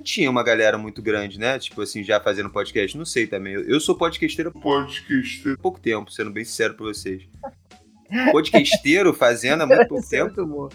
tinha 0.05 0.29
uma 0.29 0.43
galera 0.43 0.77
muito 0.77 1.01
grande, 1.01 1.37
né? 1.37 1.59
Tipo 1.59 1.81
assim, 1.81 2.03
já 2.03 2.19
fazendo 2.21 2.49
podcast. 2.49 2.97
Não 2.97 3.05
sei 3.05 3.27
também. 3.27 3.53
Eu, 3.53 3.63
eu 3.67 3.79
sou 3.81 3.95
podcasteiro 3.95 4.51
podcasteiro. 4.51 5.57
há 5.59 5.61
pouco 5.61 5.79
tempo, 5.79 6.11
sendo 6.11 6.31
bem 6.31 6.45
sincero 6.45 6.75
pra 6.75 6.85
vocês. 6.85 7.23
Podcasteiro 8.31 9.13
fazendo 9.13 9.63
há 9.63 9.67
muito 9.67 9.87
pouco 9.89 10.07
tempo. 10.07 10.69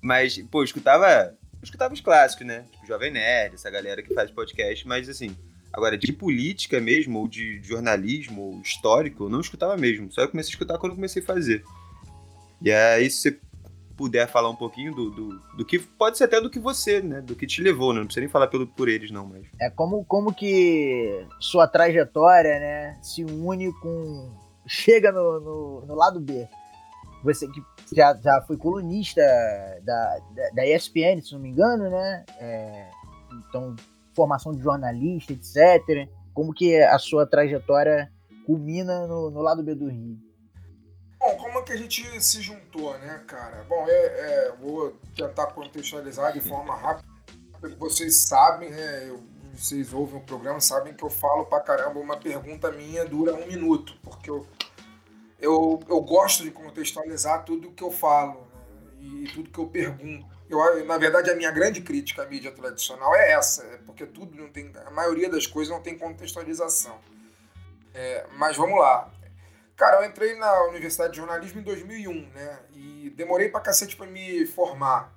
Mas, 0.00 0.38
pô, 0.50 0.60
eu 0.60 0.64
escutava, 0.64 1.36
escutava 1.62 1.94
os 1.94 2.00
clássicos, 2.00 2.46
né? 2.46 2.64
Tipo, 2.72 2.86
Jovem 2.86 3.10
Nerd, 3.10 3.54
essa 3.54 3.70
galera 3.70 4.02
que 4.02 4.14
faz 4.14 4.30
podcast. 4.30 4.86
Mas, 4.86 5.08
assim, 5.08 5.36
agora, 5.72 5.96
de 5.96 6.12
política 6.12 6.80
mesmo, 6.80 7.18
ou 7.18 7.28
de 7.28 7.62
jornalismo 7.62 8.60
histórico, 8.64 9.24
eu 9.24 9.28
não 9.28 9.40
escutava 9.40 9.76
mesmo. 9.76 10.10
Só 10.12 10.22
eu 10.22 10.28
comecei 10.28 10.50
a 10.50 10.52
escutar 10.52 10.78
quando 10.78 10.92
eu 10.92 10.96
comecei 10.96 11.22
a 11.22 11.26
fazer. 11.26 11.64
E 12.60 12.70
aí, 12.70 13.10
você 13.10 13.38
puder 13.96 14.26
falar 14.26 14.50
um 14.50 14.56
pouquinho 14.56 14.94
do, 14.94 15.10
do, 15.10 15.28
do, 15.56 15.64
que 15.64 15.78
pode 15.78 16.18
ser 16.18 16.24
até 16.24 16.40
do 16.40 16.50
que 16.50 16.58
você, 16.58 17.00
né? 17.00 17.20
Do 17.20 17.36
que 17.36 17.46
te 17.46 17.62
levou, 17.62 17.92
né? 17.92 18.00
Não 18.00 18.06
precisa 18.06 18.22
nem 18.22 18.28
falar 18.28 18.48
pelo, 18.48 18.66
por 18.66 18.88
eles, 18.88 19.10
não, 19.10 19.26
mas. 19.26 19.46
É 19.60 19.70
como, 19.70 20.04
como 20.04 20.34
que 20.34 21.24
sua 21.38 21.68
trajetória, 21.68 22.58
né, 22.58 22.98
se 23.02 23.24
une 23.24 23.72
com. 23.80 24.34
chega 24.66 25.12
no, 25.12 25.40
no, 25.40 25.86
no 25.86 25.94
lado 25.94 26.18
B. 26.18 26.48
Você 27.22 27.46
que 27.46 27.62
já, 27.94 28.14
já 28.14 28.42
foi 28.46 28.56
colunista 28.56 29.20
da, 29.82 30.18
da, 30.34 30.50
da 30.50 30.66
ESPN, 30.66 31.20
se 31.22 31.32
não 31.32 31.40
me 31.40 31.50
engano, 31.50 31.90
né? 31.90 32.24
É, 32.38 32.90
então, 33.48 33.74
formação 34.14 34.52
de 34.52 34.62
jornalista, 34.62 35.32
etc. 35.32 36.08
Como 36.34 36.52
que 36.52 36.80
a 36.80 36.98
sua 36.98 37.26
trajetória 37.26 38.10
culmina 38.46 39.06
no, 39.06 39.30
no 39.30 39.40
lado 39.40 39.62
B 39.62 39.74
do 39.74 39.88
Rio? 39.88 40.18
Bom, 41.18 41.36
como 41.36 41.58
é 41.60 41.62
que 41.62 41.72
a 41.72 41.76
gente 41.76 42.20
se 42.20 42.42
juntou, 42.42 42.98
né, 42.98 43.22
cara? 43.26 43.64
Bom, 43.68 43.86
é, 43.86 43.92
é 43.92 44.52
vou 44.60 44.96
tentar 45.16 45.46
contextualizar 45.46 46.32
de 46.32 46.40
forma 46.40 46.74
rápida. 46.74 47.06
Vocês 47.78 48.16
sabem, 48.16 48.70
né? 48.70 49.08
Eu, 49.08 49.22
vocês 49.54 49.92
ouvem 49.92 50.16
o 50.16 50.24
programa, 50.24 50.60
sabem 50.60 50.94
que 50.94 51.04
eu 51.04 51.10
falo 51.10 51.44
pra 51.44 51.60
caramba. 51.60 52.00
Uma 52.00 52.16
pergunta 52.16 52.72
minha 52.72 53.04
dura 53.04 53.34
um 53.34 53.46
minuto, 53.46 53.96
porque 54.02 54.30
eu, 54.30 54.46
eu, 55.42 55.80
eu 55.88 56.00
gosto 56.00 56.44
de 56.44 56.52
contextualizar 56.52 57.44
tudo 57.44 57.72
que 57.72 57.82
eu 57.82 57.90
falo 57.90 58.46
né, 59.00 59.24
e 59.24 59.24
tudo 59.34 59.50
que 59.50 59.58
eu 59.58 59.66
pergunto. 59.66 60.24
Eu, 60.48 60.84
na 60.84 60.96
verdade, 60.96 61.30
a 61.30 61.34
minha 61.34 61.50
grande 61.50 61.80
crítica 61.82 62.22
à 62.22 62.26
mídia 62.26 62.52
tradicional 62.52 63.14
é 63.16 63.32
essa, 63.32 63.64
é 63.64 63.78
porque 63.78 64.06
tudo 64.06 64.36
não 64.36 64.48
tem, 64.48 64.72
a 64.86 64.90
maioria 64.90 65.28
das 65.28 65.46
coisas 65.46 65.74
não 65.74 65.82
tem 65.82 65.98
contextualização. 65.98 66.98
É, 67.92 68.26
mas 68.36 68.56
vamos 68.56 68.78
lá. 68.78 69.12
Cara, 69.76 70.02
eu 70.02 70.08
entrei 70.08 70.36
na 70.36 70.64
Universidade 70.68 71.12
de 71.12 71.18
Jornalismo 71.18 71.60
em 71.60 71.64
2001, 71.64 72.28
né? 72.28 72.58
E 72.74 73.10
demorei 73.16 73.48
pra 73.48 73.60
cacete 73.60 73.96
pra 73.96 74.06
me 74.06 74.46
formar. 74.46 75.12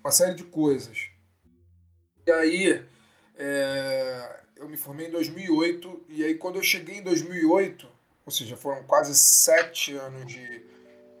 Uma 0.00 0.10
série 0.10 0.34
de 0.34 0.44
coisas. 0.44 1.10
E 2.26 2.32
aí, 2.32 2.84
é... 3.36 4.40
eu 4.56 4.68
me 4.68 4.76
formei 4.76 5.06
em 5.06 5.10
2008 5.10 6.06
e 6.08 6.24
aí 6.24 6.34
quando 6.34 6.56
eu 6.56 6.62
cheguei 6.62 6.96
em 6.96 7.02
2008, 7.02 7.93
ou 8.24 8.32
seja, 8.32 8.56
foram 8.56 8.82
quase 8.84 9.14
sete 9.14 9.94
anos 9.94 10.26
de, 10.26 10.66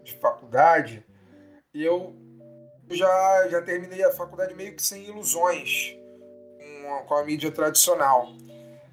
de 0.02 0.16
faculdade, 0.18 1.04
e 1.72 1.82
eu 1.82 2.14
já, 2.90 3.48
já 3.48 3.62
terminei 3.62 4.02
a 4.04 4.12
faculdade 4.12 4.54
meio 4.54 4.74
que 4.74 4.82
sem 4.82 5.04
ilusões 5.04 5.96
com 6.58 6.94
a, 6.94 7.02
com 7.02 7.14
a 7.14 7.24
mídia 7.24 7.50
tradicional. 7.50 8.28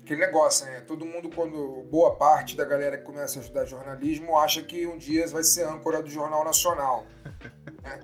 Aquele 0.01 0.25
negócio, 0.25 0.65
né? 0.65 0.81
Todo 0.81 1.05
mundo, 1.05 1.29
quando 1.29 1.83
boa 1.89 2.15
parte 2.15 2.57
da 2.57 2.65
galera 2.65 2.97
que 2.97 3.03
começa 3.03 3.39
a 3.39 3.41
estudar 3.41 3.65
jornalismo, 3.65 4.37
acha 4.37 4.63
que 4.63 4.87
um 4.87 4.97
dia 4.97 5.27
vai 5.27 5.43
ser 5.43 5.63
âncora 5.63 6.01
do 6.01 6.09
Jornal 6.09 6.43
Nacional. 6.43 7.05
Né? 7.81 7.99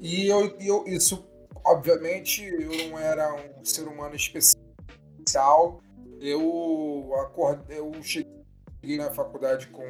E 0.00 0.26
eu, 0.28 0.56
eu, 0.58 0.84
isso, 0.86 1.28
obviamente, 1.62 2.42
eu 2.42 2.88
não 2.88 2.98
era 2.98 3.34
um 3.34 3.62
ser 3.62 3.86
humano 3.86 4.14
especial. 4.14 5.82
Eu, 6.18 7.12
acordei, 7.20 7.78
eu 7.78 7.92
cheguei 8.02 8.39
na 8.82 9.10
faculdade 9.10 9.68
com 9.68 9.84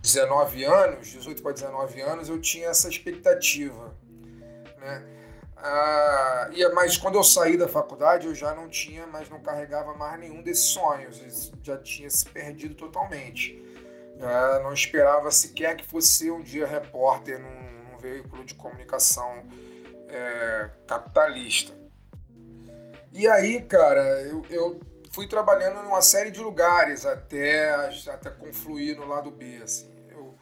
19 0.00 0.64
anos, 0.64 1.08
18 1.08 1.42
para 1.42 1.52
19 1.52 2.00
anos, 2.00 2.28
eu 2.28 2.40
tinha 2.40 2.68
essa 2.68 2.88
expectativa. 2.88 3.94
Né? 4.78 5.04
Ah, 5.56 6.48
e, 6.52 6.66
mas 6.70 6.96
quando 6.96 7.16
eu 7.16 7.24
saí 7.24 7.56
da 7.56 7.68
faculdade, 7.68 8.26
eu 8.26 8.34
já 8.34 8.54
não 8.54 8.68
tinha, 8.68 9.06
mas 9.06 9.28
não 9.28 9.40
carregava 9.40 9.94
mais 9.94 10.18
nenhum 10.18 10.42
desses 10.42 10.64
sonhos, 10.64 11.52
já 11.62 11.76
tinha 11.76 12.08
se 12.08 12.24
perdido 12.26 12.74
totalmente. 12.74 13.62
Já 14.18 14.60
não 14.60 14.72
esperava 14.72 15.30
sequer 15.30 15.76
que 15.76 15.86
fosse 15.86 16.08
ser 16.08 16.30
um 16.30 16.42
dia 16.42 16.66
repórter 16.66 17.38
num, 17.38 17.90
num 17.90 17.98
veículo 17.98 18.44
de 18.44 18.54
comunicação 18.54 19.46
é, 20.08 20.70
capitalista. 20.86 21.72
E 23.12 23.26
aí, 23.26 23.62
cara, 23.62 24.02
eu, 24.22 24.42
eu 24.50 24.80
fui 25.10 25.26
trabalhando 25.26 25.84
em 25.84 25.88
uma 25.88 26.00
série 26.00 26.30
de 26.30 26.40
lugares 26.40 27.04
até, 27.04 27.70
até 28.08 28.30
confluir 28.30 28.96
no 28.96 29.06
lado 29.06 29.30
B. 29.30 29.60
Assim. 29.62 29.90
Eu, 30.08 30.34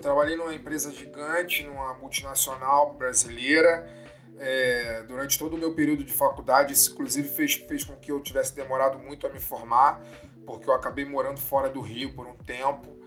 trabalhei 0.00 0.36
numa 0.36 0.54
empresa 0.54 0.92
gigante, 0.92 1.64
numa 1.64 1.94
multinacional 1.94 2.94
brasileira. 2.94 4.04
É, 4.38 5.02
durante 5.04 5.38
todo 5.38 5.54
o 5.54 5.58
meu 5.58 5.74
período 5.74 6.04
de 6.04 6.12
faculdade, 6.12 6.72
isso 6.72 6.92
inclusive 6.92 7.28
fez, 7.28 7.54
fez 7.54 7.84
com 7.84 7.94
que 7.96 8.10
eu 8.10 8.20
tivesse 8.20 8.54
demorado 8.54 8.98
muito 8.98 9.26
a 9.26 9.30
me 9.30 9.38
formar, 9.38 10.02
porque 10.44 10.68
eu 10.68 10.74
acabei 10.74 11.04
morando 11.04 11.40
fora 11.40 11.70
do 11.70 11.80
Rio 11.80 12.14
por 12.14 12.26
um 12.26 12.36
tempo. 12.36 12.98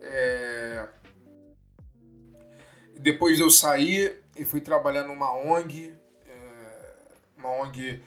É... 0.00 0.88
Depois 2.98 3.40
eu 3.40 3.50
saí 3.50 4.16
e 4.36 4.44
fui 4.44 4.60
trabalhar 4.60 5.02
numa 5.02 5.34
ONG, 5.34 5.92
é... 6.24 7.02
uma 7.36 7.50
ONG 7.50 8.00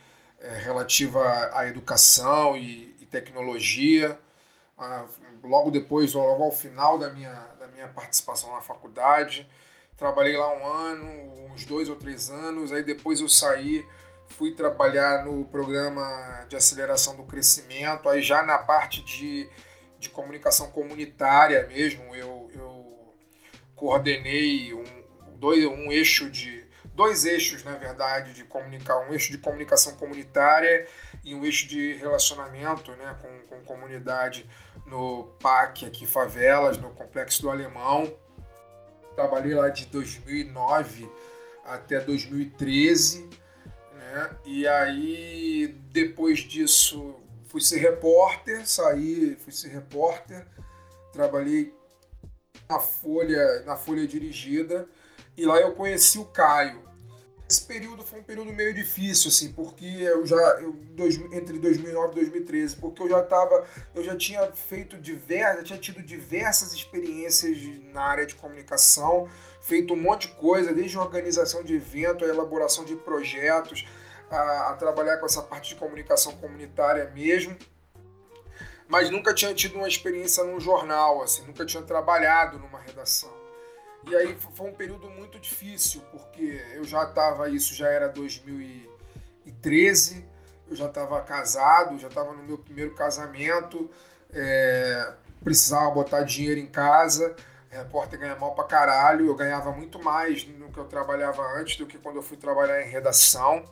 é, 0.44 0.58
relativa 0.58 1.52
à 1.54 1.66
educação 1.66 2.58
e, 2.58 2.94
e 3.00 3.06
tecnologia. 3.06 4.20
Ah, 4.78 5.06
logo 5.42 5.72
depois, 5.72 6.14
logo 6.14 6.44
ao 6.44 6.52
final 6.52 7.00
da 7.00 7.10
minha, 7.10 7.34
da 7.58 7.68
minha 7.68 7.88
participação 7.88 8.52
na 8.54 8.60
faculdade, 8.60 9.50
trabalhei 9.96 10.36
lá 10.36 10.54
um 10.54 10.66
ano, 10.66 11.54
uns 11.54 11.66
dois 11.66 11.88
ou 11.88 11.96
três 11.96 12.30
anos, 12.30 12.74
aí 12.74 12.84
depois 12.84 13.22
eu 13.22 13.30
saí, 13.30 13.86
fui 14.28 14.54
trabalhar 14.54 15.24
no 15.24 15.46
programa 15.46 16.46
de 16.50 16.58
aceleração 16.58 17.16
do 17.16 17.24
crescimento, 17.24 18.10
aí 18.10 18.22
já 18.22 18.44
na 18.44 18.58
parte 18.58 19.02
de, 19.02 19.50
de 19.98 20.10
comunicação 20.10 20.72
comunitária 20.72 21.66
mesmo, 21.68 22.14
eu, 22.14 22.52
eu 22.54 23.16
coordenei 23.76 24.74
um, 24.74 24.84
dois, 25.38 25.64
um 25.66 25.90
eixo 25.90 26.30
de 26.30 26.63
dois 26.94 27.26
eixos, 27.26 27.64
na 27.64 27.76
verdade, 27.76 28.34
de 28.34 28.44
comunicar, 28.44 29.00
um 29.08 29.14
eixo 29.14 29.32
de 29.32 29.38
comunicação 29.38 29.96
comunitária 29.96 30.88
e 31.24 31.34
um 31.34 31.44
eixo 31.44 31.68
de 31.68 31.94
relacionamento 31.94 32.92
né, 32.92 33.18
com, 33.22 33.56
com 33.56 33.64
comunidade 33.64 34.50
no 34.86 35.26
PAC, 35.42 35.86
aqui 35.86 36.06
Favelas, 36.06 36.78
no 36.78 36.92
Complexo 36.92 37.42
do 37.42 37.50
Alemão. 37.50 38.14
Trabalhei 39.16 39.54
lá 39.54 39.70
de 39.70 39.86
2009 39.88 41.10
até 41.66 42.00
2013, 42.00 43.30
né? 43.94 44.30
E 44.46 44.68
aí, 44.68 45.68
depois 45.92 46.40
disso, 46.40 47.16
fui 47.48 47.62
ser 47.62 47.78
repórter, 47.80 48.68
saí, 48.68 49.38
fui 49.40 49.54
ser 49.54 49.70
repórter, 49.70 50.46
trabalhei 51.12 51.74
na 52.68 52.80
Folha, 52.80 53.62
na 53.62 53.76
Folha 53.76 54.08
Dirigida, 54.08 54.88
e 55.38 55.46
lá 55.46 55.60
eu 55.60 55.74
conheci 55.74 56.20
o 56.20 56.26
Caio. 56.26 56.84
Esse 57.50 57.66
período 57.66 58.04
foi 58.04 58.20
um 58.20 58.24
período 58.24 58.52
meio 58.54 58.74
difícil, 58.74 59.30
assim, 59.30 59.52
porque 59.52 59.86
eu 59.86 60.26
já, 60.26 60.38
eu, 60.62 60.74
dois, 60.74 61.18
entre 61.32 61.60
2009 61.60 62.14
e 62.14 62.16
2013, 62.16 62.78
porque 62.78 63.04
eu 63.04 63.10
já 63.10 63.20
estava, 63.20 63.68
eu 63.94 64.04
já 64.04 64.16
tinha 64.16 64.52
feito 64.54 64.98
diversas, 64.98 65.64
tinha 65.64 65.78
tido 65.78 66.02
diversas 66.02 66.74
experiências 66.74 67.58
na 67.92 68.02
área 68.02 68.26
de 68.26 68.36
comunicação, 68.36 69.30
feito 69.62 69.94
um 69.94 69.98
monte 70.02 70.28
de 70.28 70.36
coisa, 70.36 70.74
desde 70.74 70.98
organização 70.98 71.64
de 71.64 71.76
evento, 71.76 72.26
a 72.26 72.28
elaboração 72.28 72.86
de 72.86 72.96
projetos, 72.96 73.86
a, 74.32 74.72
a 74.72 74.74
trabalhar 74.76 75.18
com 75.18 75.26
essa 75.26 75.42
parte 75.42 75.74
de 75.74 75.76
comunicação 75.76 76.36
comunitária 76.38 77.12
mesmo, 77.14 77.56
mas 78.88 79.10
nunca 79.10 79.34
tinha 79.34 79.54
tido 79.54 79.76
uma 79.76 79.88
experiência 79.88 80.44
num 80.44 80.60
jornal, 80.60 81.22
assim, 81.22 81.44
nunca 81.46 81.66
tinha 81.66 81.84
trabalhado 81.84 82.58
numa 82.58 82.80
redação. 82.80 83.43
E 84.06 84.16
aí 84.16 84.38
foi 84.56 84.70
um 84.70 84.74
período 84.74 85.10
muito 85.10 85.40
difícil, 85.40 86.02
porque 86.12 86.62
eu 86.74 86.84
já 86.84 87.04
estava, 87.04 87.50
isso 87.50 87.74
já 87.74 87.88
era 87.88 88.10
2013, 88.10 90.26
eu 90.70 90.76
já 90.76 90.88
estava 90.88 91.22
casado, 91.22 91.98
já 91.98 92.10
estava 92.10 92.34
no 92.34 92.44
meu 92.44 92.58
primeiro 92.58 92.94
casamento, 92.96 93.90
é, 94.34 95.14
precisava 95.44 95.90
botar 95.92 96.24
dinheiro 96.24 96.60
em 96.60 96.68
casa, 96.68 97.34
repórter 97.70 98.20
ganha 98.20 98.36
mal 98.36 98.54
pra 98.54 98.66
caralho, 98.66 99.28
eu 99.28 99.36
ganhava 99.36 99.72
muito 99.72 100.04
mais 100.04 100.46
no 100.46 100.70
que 100.72 100.78
eu 100.78 100.86
trabalhava 100.86 101.42
antes 101.54 101.78
do 101.78 101.88
que 101.88 101.98
quando 101.98 102.18
eu 102.18 102.24
fui 102.24 102.36
trabalhar 102.38 102.82
em 102.82 102.90
redação. 102.90 103.64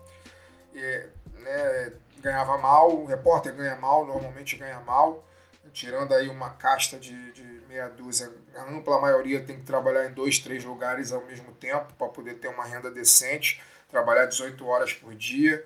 Né, 0.74 1.10
ganhava 2.22 2.58
mal, 2.58 2.96
o 2.96 3.06
repórter 3.06 3.54
ganha 3.54 3.76
mal, 3.76 4.06
normalmente 4.06 4.56
ganha 4.56 4.80
mal 4.82 5.24
tirando 5.74 6.14
aí 6.14 6.30
uma 6.30 6.52
casta 6.52 6.98
de, 6.98 7.32
de 7.32 7.44
meia 7.68 7.88
dúzia, 7.90 8.32
a 8.56 8.64
ampla 8.64 9.00
maioria 9.00 9.42
tem 9.44 9.58
que 9.58 9.66
trabalhar 9.66 10.06
em 10.10 10.14
dois, 10.14 10.40
três 10.40 10.64
lugares 10.64 11.12
ao 11.12 11.26
mesmo 11.26 11.54
tempo 11.54 11.94
para 11.94 12.08
poder 12.08 12.36
ter 12.36 12.48
uma 12.48 12.66
renda 12.66 12.92
decente, 12.92 13.62
trabalhar 13.90 14.26
18 14.26 14.66
horas 14.66 14.94
por 14.94 15.16
dia. 15.16 15.66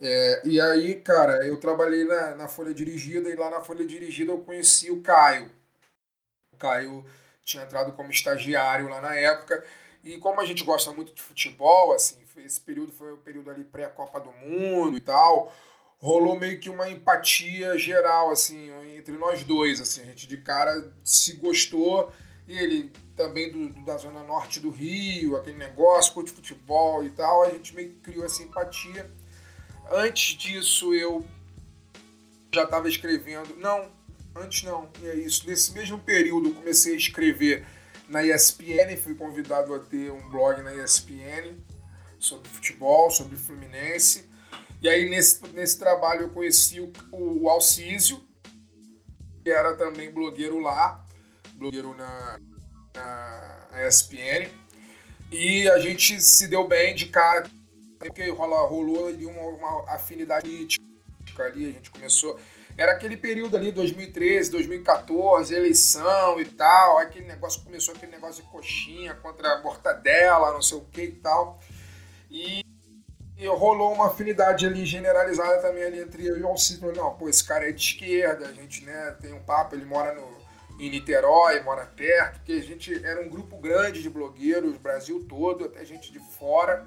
É, 0.00 0.42
e 0.44 0.60
aí, 0.60 1.00
cara, 1.00 1.46
eu 1.46 1.58
trabalhei 1.58 2.04
na, 2.04 2.34
na 2.34 2.48
Folha 2.48 2.72
Dirigida 2.74 3.28
e 3.28 3.36
lá 3.36 3.50
na 3.50 3.60
Folha 3.60 3.86
Dirigida 3.86 4.32
eu 4.32 4.38
conheci 4.38 4.90
o 4.90 5.02
Caio. 5.02 5.50
O 6.52 6.56
Caio 6.56 7.04
tinha 7.44 7.64
entrado 7.64 7.92
como 7.92 8.10
estagiário 8.10 8.88
lá 8.88 9.00
na 9.00 9.14
época. 9.14 9.64
E 10.04 10.18
como 10.18 10.40
a 10.40 10.44
gente 10.44 10.62
gosta 10.64 10.92
muito 10.92 11.12
de 11.12 11.22
futebol, 11.22 11.92
assim, 11.92 12.18
esse 12.38 12.60
período 12.60 12.92
foi 12.92 13.12
o 13.12 13.16
período 13.16 13.50
ali 13.50 13.64
pré-Copa 13.64 14.20
do 14.20 14.30
Mundo 14.32 14.96
e 14.96 15.00
tal 15.00 15.52
rolou 15.98 16.38
meio 16.38 16.60
que 16.60 16.68
uma 16.68 16.88
empatia 16.88 17.76
geral, 17.78 18.30
assim, 18.30 18.70
entre 18.96 19.16
nós 19.16 19.42
dois, 19.44 19.80
assim, 19.80 20.02
a 20.02 20.06
gente 20.06 20.26
de 20.26 20.36
cara 20.36 20.92
se 21.02 21.34
gostou, 21.34 22.12
e 22.46 22.56
ele 22.56 22.92
também 23.16 23.50
do, 23.50 23.68
do, 23.70 23.84
da 23.84 23.96
zona 23.96 24.22
norte 24.22 24.60
do 24.60 24.70
Rio, 24.70 25.36
aquele 25.36 25.56
negócio, 25.56 26.12
curte 26.12 26.30
futebol 26.30 27.02
e 27.04 27.10
tal, 27.10 27.42
a 27.42 27.50
gente 27.50 27.74
meio 27.74 27.90
que 27.90 28.00
criou 28.00 28.24
essa 28.24 28.42
empatia. 28.42 29.10
Antes 29.90 30.36
disso, 30.36 30.94
eu 30.94 31.24
já 32.52 32.64
estava 32.64 32.88
escrevendo, 32.88 33.56
não, 33.56 33.90
antes 34.34 34.62
não, 34.62 34.88
é 35.02 35.14
isso, 35.14 35.46
nesse 35.46 35.72
mesmo 35.72 35.98
período 35.98 36.50
eu 36.50 36.54
comecei 36.54 36.94
a 36.94 36.96
escrever 36.96 37.66
na 38.08 38.22
ESPN, 38.22 38.96
fui 39.02 39.14
convidado 39.14 39.74
a 39.74 39.78
ter 39.78 40.12
um 40.12 40.28
blog 40.30 40.62
na 40.62 40.74
ESPN 40.74 41.56
sobre 42.18 42.48
futebol, 42.48 43.10
sobre 43.10 43.36
Fluminense, 43.36 44.28
e 44.80 44.88
aí, 44.88 45.08
nesse, 45.08 45.46
nesse 45.48 45.78
trabalho, 45.78 46.22
eu 46.22 46.30
conheci 46.30 46.80
o, 46.80 46.92
o 47.12 47.48
Alcísio, 47.48 48.20
que 49.42 49.50
era 49.50 49.74
também 49.74 50.10
blogueiro 50.10 50.58
lá, 50.58 51.04
blogueiro 51.54 51.94
na, 51.94 52.38
na 52.94 53.86
ESPN. 53.86 54.50
E 55.30 55.68
a 55.70 55.78
gente 55.78 56.20
se 56.20 56.46
deu 56.46 56.68
bem 56.68 56.94
de 56.94 57.06
cara, 57.06 57.48
porque 57.98 58.28
rola, 58.30 58.66
rolou 58.66 59.08
ali 59.08 59.26
uma, 59.26 59.42
uma 59.42 59.94
afinidade 59.94 60.48
política 60.48 60.84
ali, 61.44 61.68
a 61.68 61.72
gente 61.72 61.90
começou. 61.90 62.38
Era 62.76 62.92
aquele 62.92 63.16
período 63.16 63.56
ali, 63.56 63.72
2013, 63.72 64.50
2014, 64.50 65.54
eleição 65.54 66.38
e 66.38 66.44
tal. 66.44 66.98
Aquele 66.98 67.26
negócio 67.26 67.62
começou 67.62 67.94
aquele 67.94 68.12
negócio 68.12 68.44
de 68.44 68.50
coxinha 68.50 69.14
contra 69.14 69.54
a 69.54 69.62
mortadela, 69.62 70.52
não 70.52 70.60
sei 70.60 70.76
o 70.76 70.82
que 70.82 71.02
e 71.02 71.12
tal. 71.12 71.58
E 72.30 72.65
e 73.38 73.46
rolou 73.46 73.92
uma 73.92 74.06
afinidade 74.06 74.66
ali 74.66 74.84
generalizada 74.86 75.60
também 75.60 75.84
ali 75.84 76.00
entre 76.00 76.26
eu 76.26 76.38
e 76.38 76.42
o 76.42 76.48
Alcido. 76.48 76.92
Não, 76.92 77.14
pô, 77.14 77.28
esse 77.28 77.44
cara 77.44 77.68
é 77.68 77.72
de 77.72 77.80
esquerda, 77.80 78.46
a 78.46 78.52
gente 78.52 78.84
né, 78.84 79.16
tem 79.20 79.32
um 79.32 79.42
papo, 79.42 79.74
ele 79.74 79.84
mora 79.84 80.14
no, 80.14 80.26
em 80.78 80.90
Niterói, 80.90 81.60
mora 81.60 81.84
perto, 81.84 82.38
porque 82.38 82.52
a 82.52 82.62
gente 82.62 83.04
era 83.04 83.20
um 83.20 83.28
grupo 83.28 83.58
grande 83.58 84.02
de 84.02 84.08
blogueiros, 84.08 84.78
Brasil 84.78 85.24
todo, 85.28 85.66
até 85.66 85.84
gente 85.84 86.10
de 86.12 86.18
fora. 86.18 86.86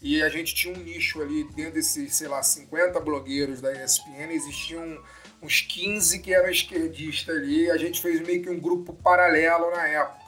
E 0.00 0.22
a 0.22 0.28
gente 0.28 0.54
tinha 0.54 0.74
um 0.74 0.78
nicho 0.78 1.22
ali, 1.22 1.44
dentro 1.54 1.74
desses, 1.74 2.14
sei 2.14 2.28
lá, 2.28 2.42
50 2.42 3.00
blogueiros 3.00 3.62
da 3.62 3.72
ESPN, 3.72 4.30
existiam 4.30 5.02
uns 5.42 5.62
15 5.62 6.18
que 6.18 6.34
eram 6.34 6.50
esquerdistas 6.50 7.34
ali. 7.34 7.70
A 7.70 7.78
gente 7.78 8.00
fez 8.00 8.20
meio 8.20 8.42
que 8.42 8.50
um 8.50 8.60
grupo 8.60 8.92
paralelo 8.92 9.70
na 9.70 9.86
época. 9.88 10.25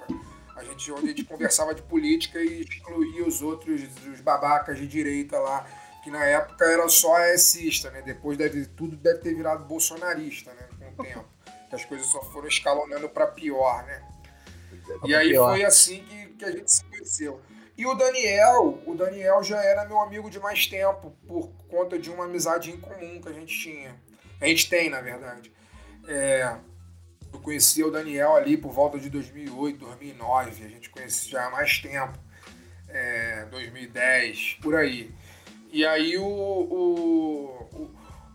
A 0.59 0.64
gente, 0.64 0.90
onde 0.90 1.05
a 1.05 1.09
gente 1.09 1.25
conversava 1.25 1.75
de 1.75 1.83
política 1.83 2.40
e 2.40 2.62
excluía 2.62 3.25
os 3.25 3.42
outros, 3.42 3.81
os 4.12 4.21
babacas 4.21 4.77
de 4.77 4.87
direita 4.87 5.38
lá, 5.38 5.64
que 6.03 6.11
na 6.11 6.25
época 6.25 6.64
era 6.64 6.88
só 6.88 7.16
ASista, 7.16 7.90
né? 7.90 8.03
Depois 8.03 8.37
deve, 8.37 8.66
tudo 8.66 8.97
deve 8.97 9.21
ter 9.21 9.35
virado 9.35 9.64
bolsonarista, 9.64 10.53
né? 10.53 10.68
Com 10.79 11.03
o 11.03 11.05
tempo. 11.05 11.25
Que 11.68 11.77
as 11.77 11.85
coisas 11.85 12.07
só 12.09 12.21
foram 12.23 12.49
escalonando 12.49 13.09
para 13.09 13.29
pior, 13.29 13.85
né? 13.85 14.03
E 15.05 15.14
aí 15.14 15.35
foi 15.35 15.64
assim 15.64 16.03
que, 16.05 16.27
que 16.35 16.44
a 16.44 16.51
gente 16.51 16.73
se 16.73 16.85
conheceu. 16.85 17.40
E 17.77 17.87
o 17.87 17.94
Daniel, 17.94 18.83
o 18.85 18.94
Daniel 18.97 19.40
já 19.44 19.62
era 19.62 19.85
meu 19.85 20.01
amigo 20.01 20.29
de 20.29 20.40
mais 20.40 20.66
tempo, 20.66 21.16
por 21.29 21.49
conta 21.68 21.97
de 21.97 22.11
uma 22.11 22.25
amizade 22.25 22.73
em 22.73 22.81
comum 22.81 23.21
que 23.21 23.29
a 23.29 23.33
gente 23.33 23.57
tinha. 23.57 23.94
A 24.40 24.47
gente 24.47 24.68
tem, 24.68 24.90
na 24.90 25.01
verdade. 25.01 25.53
É, 26.09 26.57
eu 27.33 27.38
conheci 27.41 27.83
o 27.83 27.91
Daniel 27.91 28.37
ali 28.37 28.57
por 28.57 28.73
volta 28.73 28.99
de 28.99 29.11
2008, 29.11 29.79
2009. 29.79 30.64
A 30.64 30.69
gente 30.69 30.91
conhece 30.91 31.29
já 31.29 31.47
há 31.47 31.51
mais 31.51 31.79
tempo. 31.79 32.19
É, 32.88 33.45
2010, 33.51 34.59
por 34.62 34.75
aí. 34.75 35.11
E 35.71 35.85
aí 35.85 36.17
o. 36.17 36.25
o, 36.25 37.47
o 37.73 37.91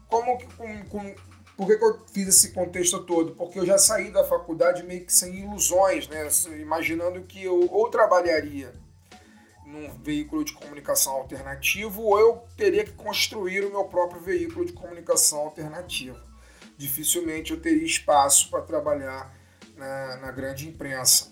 como 0.08 0.38
que. 0.38 0.46
Com, 0.56 0.86
com, 0.86 1.16
por 1.56 1.68
que, 1.68 1.78
que, 1.78 1.84
eu 1.84 2.00
fiz 2.12 2.28
esse 2.28 2.52
contexto 2.52 3.04
todo? 3.04 3.36
Porque 3.36 3.60
eu 3.60 3.66
já 3.66 3.78
saí 3.78 4.12
da 4.12 4.24
faculdade 4.24 4.84
meio 4.84 5.06
que 5.06 5.14
sem 5.14 5.36
ilusões, 5.36 6.08
né? 6.08 6.28
Imaginando 6.60 7.22
que 7.24 7.44
eu 7.44 7.68
ou 7.72 7.90
trabalharia 7.90 8.74
num 9.66 9.90
veículo 10.04 10.44
de 10.44 10.54
comunicação 10.54 11.14
alternativo 11.14 12.04
ou 12.04 12.20
eu 12.20 12.44
teria 12.56 12.84
que 12.84 12.92
construir 12.92 13.64
o 13.66 13.72
meu 13.72 13.86
próprio 13.86 14.22
veículo 14.22 14.66
de 14.66 14.74
comunicação 14.74 15.40
alternativo. 15.40 16.33
Dificilmente 16.78 17.52
eu 17.52 17.60
teria 17.60 17.86
espaço 17.86 18.50
para 18.50 18.62
trabalhar 18.62 19.36
na, 19.76 20.18
na, 20.18 20.32
grande 20.32 20.68
imprensa. 20.68 21.32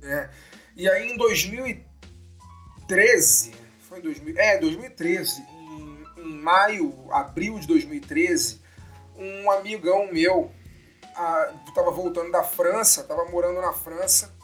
Né? 0.00 0.30
E 0.76 0.88
aí 0.88 1.12
em 1.12 1.16
2013, 1.16 3.52
foi 3.88 3.98
em 3.98 4.02
2000, 4.02 4.38
é, 4.38 4.58
2013, 4.58 5.42
em, 5.42 6.04
em 6.18 6.40
maio, 6.40 6.94
abril 7.10 7.58
de 7.58 7.66
2013, 7.66 8.62
um 9.16 9.50
amigão 9.50 10.12
meu 10.12 10.52
estava 11.68 11.90
voltando 11.90 12.32
da 12.32 12.42
França, 12.42 13.02
estava 13.02 13.24
morando 13.26 13.60
na 13.60 13.72
França, 13.72 14.34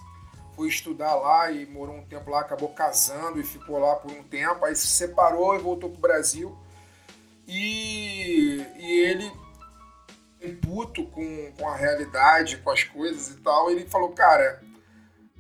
foi 0.55 0.69
estudar 0.69 1.15
lá 1.17 1.51
e 1.51 1.67
morou 1.67 1.97
um 1.97 2.05
tempo 2.05 2.31
lá, 2.31 2.41
acabou 2.41 2.69
casando 2.69 3.41
e 3.41 3.45
ficou 3.45 3.79
lá 3.79 3.97
por 3.97 4.13
um 4.13 4.23
tempo, 4.23 4.65
aí 4.65 4.77
se 4.77 4.87
separou 4.87 5.57
e 5.57 5.59
voltou 5.59 5.91
pro 5.91 6.01
Brasil. 6.01 6.57
E, 7.47 8.65
e 8.79 9.01
ele, 9.01 9.33
um 10.43 10.57
puto 10.57 11.07
com, 11.07 11.53
com 11.59 11.69
a 11.69 11.77
realidade, 11.77 12.59
com 12.59 12.71
as 12.71 12.83
coisas 12.85 13.29
e 13.29 13.37
tal, 13.39 13.71
ele 13.71 13.87
falou, 13.87 14.11
cara, 14.13 14.63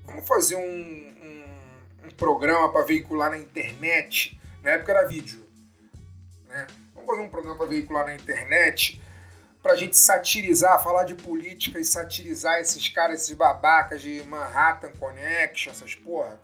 vamos 0.04 0.26
fazer 0.26 0.56
um, 0.56 0.60
um, 0.60 2.06
um 2.06 2.10
programa 2.16 2.70
para 2.70 2.84
veicular 2.84 3.30
na 3.30 3.38
internet. 3.38 4.38
Na 4.62 4.72
época 4.72 4.92
era 4.92 5.08
vídeo. 5.08 5.46
Né? 6.48 6.66
Vamos 6.94 7.08
fazer 7.08 7.22
um 7.22 7.28
programa 7.28 7.56
para 7.56 7.66
veicular 7.66 8.06
na 8.06 8.14
internet 8.14 9.00
pra 9.62 9.76
gente 9.76 9.96
satirizar, 9.96 10.82
falar 10.82 11.04
de 11.04 11.14
política 11.14 11.78
e 11.78 11.84
satirizar 11.84 12.58
esses 12.60 12.88
caras, 12.88 13.22
esses 13.22 13.36
babacas 13.36 14.00
de 14.00 14.22
Manhattan 14.24 14.92
Connection, 14.92 15.70
essas 15.70 15.94
porra. 15.94 16.40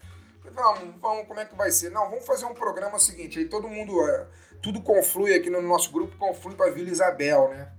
Vamos, 0.51 0.95
vamos, 1.01 1.27
como 1.27 1.39
é 1.39 1.45
que 1.45 1.55
vai 1.55 1.71
ser? 1.71 1.91
Não, 1.91 2.09
vamos 2.09 2.25
fazer 2.25 2.45
um 2.45 2.53
programa 2.53 2.97
seguinte, 2.99 3.37
aí 3.37 3.45
todo 3.45 3.67
mundo, 3.67 4.07
é, 4.07 4.27
tudo 4.61 4.81
conflui 4.81 5.33
aqui 5.35 5.49
no 5.49 5.61
nosso 5.61 5.91
grupo, 5.91 6.15
conflui 6.17 6.55
pra 6.55 6.69
Vila 6.71 6.89
Isabel, 6.89 7.49
né? 7.49 7.71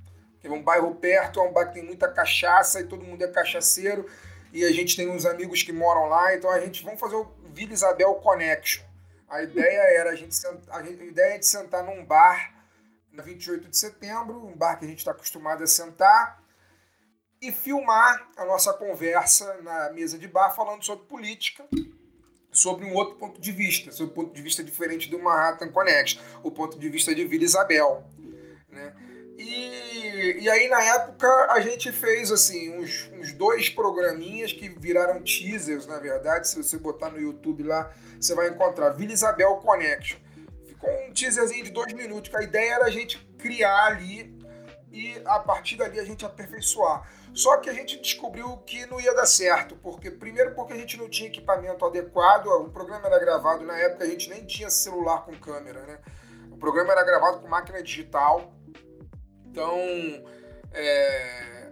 É 0.49 0.53
um 0.53 0.63
bairro 0.63 0.95
perto, 0.95 1.41
é 1.41 1.43
um 1.43 1.53
bairro 1.53 1.71
que 1.71 1.79
tem 1.79 1.87
muita 1.87 2.09
cachaça 2.09 2.81
e 2.81 2.85
todo 2.85 3.05
mundo 3.05 3.23
é 3.23 3.29
cachaceiro 3.29 4.07
e 4.53 4.65
a 4.65 4.73
gente 4.73 4.97
tem 4.97 5.09
uns 5.09 5.27
amigos 5.27 5.63
que 5.63 5.73
moram 5.73 6.07
lá, 6.07 6.35
então 6.35 6.51
a 6.51 6.59
gente, 6.61 6.83
vamos 6.83 6.99
fazer 6.99 7.17
o 7.17 7.31
Vila 7.53 7.73
Isabel 7.73 8.15
Connection. 8.15 8.85
A 9.29 9.43
ideia 9.43 9.99
era 9.99 10.11
a 10.11 10.15
gente, 10.15 10.35
a 10.71 10.81
ideia 10.83 11.35
é 11.35 11.39
de 11.39 11.47
sentar 11.47 11.85
num 11.85 12.05
bar 12.05 12.57
28 13.23 13.69
de 13.69 13.77
setembro, 13.77 14.47
um 14.47 14.57
bar 14.57 14.79
que 14.79 14.85
a 14.85 14.89
gente 14.89 14.99
está 14.99 15.11
acostumado 15.11 15.63
a 15.63 15.67
sentar, 15.67 16.43
e 17.41 17.53
filmar 17.53 18.29
a 18.37 18.45
nossa 18.45 18.73
conversa 18.73 19.61
na 19.63 19.93
mesa 19.93 20.19
de 20.19 20.27
bar 20.27 20.51
falando 20.55 20.85
sobre 20.85 21.07
política, 21.07 21.65
sobre 22.51 22.85
um 22.85 22.95
outro 22.95 23.17
ponto 23.17 23.41
de 23.41 23.53
vista, 23.53 23.93
sobre 23.93 24.13
um 24.13 24.15
ponto 24.15 24.35
de 24.35 24.43
vista 24.43 24.65
diferente 24.65 25.09
do 25.09 25.19
Manhattan 25.19 25.71
Connect, 25.71 26.21
o 26.43 26.51
ponto 26.51 26.79
de 26.79 26.89
vista 26.89 27.15
de 27.15 27.25
Vila 27.25 27.45
Isabel. 27.45 28.05
Né? 28.69 28.95
E, 29.39 30.41
e 30.41 30.51
aí, 30.51 30.69
na 30.69 30.83
época, 30.83 31.29
a 31.53 31.61
gente 31.61 31.93
fez 31.93 32.33
assim 32.33 32.77
uns, 32.77 33.09
uns 33.13 33.33
dois 33.33 33.69
programinhas 33.69 34.53
que 34.53 34.69
viraram 34.69 35.23
teasers, 35.23 35.87
na 35.87 36.01
verdade. 36.01 36.49
Se 36.49 36.61
você 36.61 36.77
botar 36.77 37.09
no 37.09 37.21
YouTube 37.21 37.63
lá, 37.63 37.93
você 38.21 38.35
vai 38.35 38.49
encontrar 38.49 38.91
Vila 38.91 39.13
Isabel 39.13 39.55
Connection 39.59 40.19
com 40.81 41.09
um 41.09 41.13
teaserzinho 41.13 41.65
de 41.65 41.71
dois 41.71 41.93
minutos, 41.93 42.31
que 42.31 42.37
a 42.37 42.43
ideia 42.43 42.75
era 42.75 42.87
a 42.87 42.91
gente 42.91 43.19
criar 43.39 43.87
ali 43.87 44.37
e 44.91 45.21
a 45.25 45.39
partir 45.39 45.77
dali 45.77 46.01
a 46.01 46.05
gente 46.05 46.25
aperfeiçoar. 46.25 47.09
Só 47.33 47.59
que 47.59 47.71
a 47.71 47.73
gente 47.73 48.01
descobriu 48.01 48.57
que 48.59 48.87
não 48.87 49.01
ia 49.01 49.15
dar 49.15 49.27
certo, 49.27 49.77
porque 49.77 50.11
primeiro 50.11 50.55
porque 50.55 50.73
a 50.73 50.77
gente 50.77 50.97
não 50.97 51.09
tinha 51.09 51.29
equipamento 51.29 51.85
adequado, 51.85 52.47
o 52.47 52.71
programa 52.71 53.07
era 53.07 53.19
gravado 53.21 53.65
na 53.65 53.79
época 53.79 54.05
a 54.05 54.09
gente 54.09 54.29
nem 54.29 54.45
tinha 54.45 54.69
celular 54.69 55.25
com 55.25 55.33
câmera, 55.39 55.83
né? 55.83 55.99
O 56.51 56.57
programa 56.57 56.91
era 56.93 57.05
gravado 57.05 57.41
com 57.41 57.47
máquina 57.47 57.81
digital, 57.83 58.53
então 59.59 59.77
é, 60.73 61.67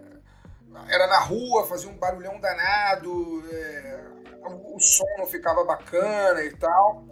era 0.89 1.07
na 1.07 1.19
rua, 1.19 1.65
fazia 1.65 1.89
um 1.89 1.97
barulhão 1.97 2.37
danado, 2.37 3.43
é, 3.49 4.01
o 4.43 4.79
som 4.79 5.05
não 5.17 5.25
ficava 5.25 5.63
bacana 5.63 6.43
e 6.43 6.51
tal. 6.57 7.05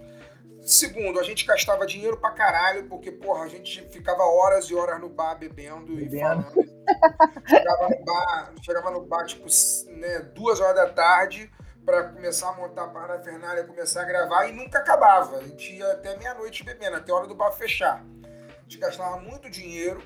Segundo, 0.61 1.19
a 1.19 1.23
gente 1.23 1.45
gastava 1.45 1.85
dinheiro 1.85 2.17
pra 2.17 2.31
caralho, 2.31 2.89
porque, 2.89 3.11
porra, 3.11 3.43
a 3.43 3.47
gente 3.47 3.83
ficava 3.89 4.23
horas 4.23 4.65
e 4.65 4.75
horas 4.75 4.99
no 4.99 5.07
bar 5.07 5.35
bebendo, 5.35 5.95
bebendo. 5.95 6.09
e 6.09 6.19
falando. 6.19 7.47
chegava 7.47 7.89
no 7.89 8.05
bar, 8.05 8.53
chegava 8.61 8.91
no 8.91 9.01
bar, 9.05 9.25
tipo, 9.25 9.45
né, 9.91 10.19
duas 10.33 10.59
horas 10.59 10.75
da 10.75 10.89
tarde 10.89 11.51
para 11.85 12.09
começar 12.09 12.49
a 12.49 12.53
montar 12.53 12.85
a 12.85 12.87
parafernália, 12.87 13.63
começar 13.63 14.01
a 14.01 14.05
gravar 14.05 14.47
e 14.47 14.53
nunca 14.53 14.79
acabava. 14.79 15.37
A 15.37 15.43
gente 15.43 15.75
ia 15.75 15.91
até 15.91 16.17
meia-noite 16.17 16.63
bebendo, 16.65 16.97
até 16.97 17.11
a 17.11 17.15
hora 17.15 17.27
do 17.27 17.35
bar 17.35 17.51
fechar. 17.51 18.03
A 18.03 18.61
gente 18.63 18.79
gastava 18.79 19.17
muito 19.17 19.47
dinheiro, 19.51 20.01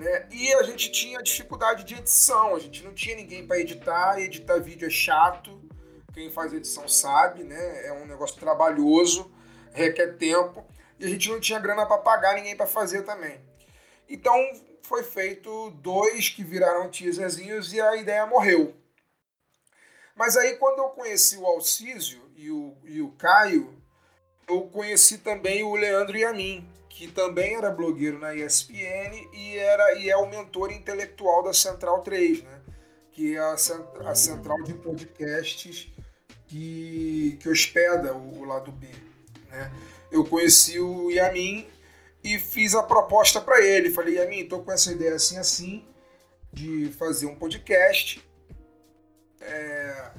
né? 0.00 0.26
E 0.30 0.52
a 0.54 0.62
gente 0.62 0.90
tinha 0.90 1.22
dificuldade 1.22 1.84
de 1.84 1.94
edição, 1.94 2.56
a 2.56 2.58
gente 2.58 2.82
não 2.82 2.94
tinha 2.94 3.14
ninguém 3.14 3.46
para 3.46 3.60
editar, 3.60 4.18
e 4.18 4.24
editar 4.24 4.58
vídeo 4.58 4.86
é 4.86 4.90
chato. 4.90 5.60
Quem 6.14 6.30
faz 6.30 6.52
edição 6.52 6.88
sabe, 6.88 7.44
né? 7.44 7.86
É 7.86 7.92
um 7.92 8.06
negócio 8.06 8.40
trabalhoso 8.40 9.30
requer 9.72 10.16
tempo 10.16 10.66
e 10.98 11.04
a 11.04 11.08
gente 11.08 11.28
não 11.28 11.38
tinha 11.38 11.60
grana 11.60 11.86
para 11.86 11.98
pagar 11.98 12.34
ninguém 12.34 12.56
para 12.56 12.66
fazer 12.66 13.02
também. 13.02 13.40
Então 14.08 14.34
foi 14.82 15.04
feito 15.04 15.70
dois 15.82 16.30
que 16.30 16.42
viraram 16.42 16.90
teaserzinhos 16.90 17.72
e 17.72 17.80
a 17.80 17.94
ideia 17.96 18.26
morreu. 18.26 18.74
Mas 20.16 20.36
aí 20.36 20.56
quando 20.56 20.78
eu 20.78 20.88
conheci 20.88 21.36
o 21.36 21.46
Alcísio 21.46 22.20
e 22.34 22.50
o, 22.50 22.76
e 22.84 23.00
o 23.00 23.12
Caio, 23.12 23.80
eu 24.48 24.62
conheci 24.62 25.18
também 25.18 25.62
o 25.62 25.76
Leandro 25.76 26.16
Yamin, 26.16 26.68
que 27.00 27.08
também 27.08 27.54
era 27.54 27.70
blogueiro 27.70 28.18
na 28.18 28.34
ESPN 28.34 29.30
e, 29.32 29.56
era, 29.56 29.94
e 29.94 30.10
é 30.10 30.16
o 30.18 30.28
mentor 30.28 30.70
intelectual 30.70 31.42
da 31.42 31.50
Central 31.50 32.02
3, 32.02 32.42
né? 32.42 32.60
que 33.10 33.36
é 33.36 33.38
a, 33.38 33.56
a 34.04 34.14
central 34.14 34.62
de 34.62 34.74
podcasts 34.74 35.90
que, 36.46 37.38
que 37.40 37.48
hospeda 37.48 38.12
o, 38.12 38.40
o 38.40 38.44
lado 38.44 38.70
B. 38.70 38.86
Né? 39.48 39.72
Eu 40.12 40.26
conheci 40.26 40.78
o 40.78 41.10
Yamin 41.10 41.66
e 42.22 42.38
fiz 42.38 42.74
a 42.74 42.82
proposta 42.82 43.40
para 43.40 43.64
ele. 43.64 43.88
Falei, 43.88 44.16
Yamin, 44.16 44.46
tô 44.46 44.58
com 44.58 44.70
essa 44.70 44.92
ideia 44.92 45.14
assim, 45.14 45.38
assim, 45.38 45.88
de 46.52 46.92
fazer 46.98 47.24
um 47.24 47.34
podcast. 47.34 48.22
É, 49.40 50.10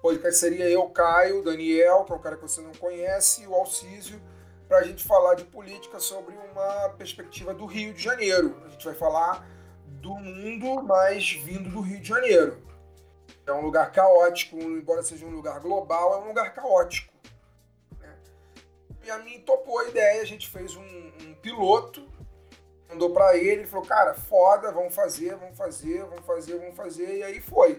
podcast 0.00 0.38
seria 0.38 0.70
eu, 0.70 0.88
Caio, 0.90 1.42
Daniel, 1.42 2.04
que 2.04 2.12
é 2.12 2.14
um 2.14 2.20
cara 2.20 2.36
que 2.36 2.42
você 2.42 2.60
não 2.60 2.70
conhece, 2.70 3.44
o 3.48 3.52
Alcísio, 3.52 4.22
para 4.70 4.78
a 4.78 4.84
gente 4.84 5.02
falar 5.02 5.34
de 5.34 5.42
política 5.42 5.98
sobre 5.98 6.32
uma 6.32 6.90
perspectiva 6.90 7.52
do 7.52 7.66
Rio 7.66 7.92
de 7.92 8.00
Janeiro. 8.00 8.56
A 8.64 8.68
gente 8.68 8.84
vai 8.84 8.94
falar 8.94 9.44
do 9.84 10.14
mundo, 10.14 10.80
mas 10.84 11.32
vindo 11.32 11.68
do 11.68 11.80
Rio 11.80 12.00
de 12.00 12.06
Janeiro. 12.06 12.56
É 13.44 13.52
um 13.52 13.62
lugar 13.62 13.90
caótico, 13.90 14.56
embora 14.56 15.02
seja 15.02 15.26
um 15.26 15.30
lugar 15.30 15.58
global, 15.58 16.14
é 16.14 16.18
um 16.18 16.28
lugar 16.28 16.54
caótico. 16.54 17.12
E 19.02 19.10
a 19.10 19.18
mim 19.18 19.40
topou 19.40 19.80
a 19.80 19.88
ideia, 19.88 20.22
a 20.22 20.24
gente 20.24 20.48
fez 20.48 20.76
um, 20.76 21.12
um 21.20 21.34
piloto, 21.42 22.08
mandou 22.88 23.10
para 23.12 23.36
ele, 23.36 23.62
ele 23.62 23.66
falou, 23.66 23.84
cara, 23.84 24.14
foda, 24.14 24.70
vamos 24.70 24.94
fazer, 24.94 25.34
vamos 25.34 25.58
fazer, 25.58 26.04
vamos 26.04 26.24
fazer, 26.24 26.58
vamos 26.60 26.76
fazer, 26.76 27.16
e 27.16 27.22
aí 27.24 27.40
foi. 27.40 27.76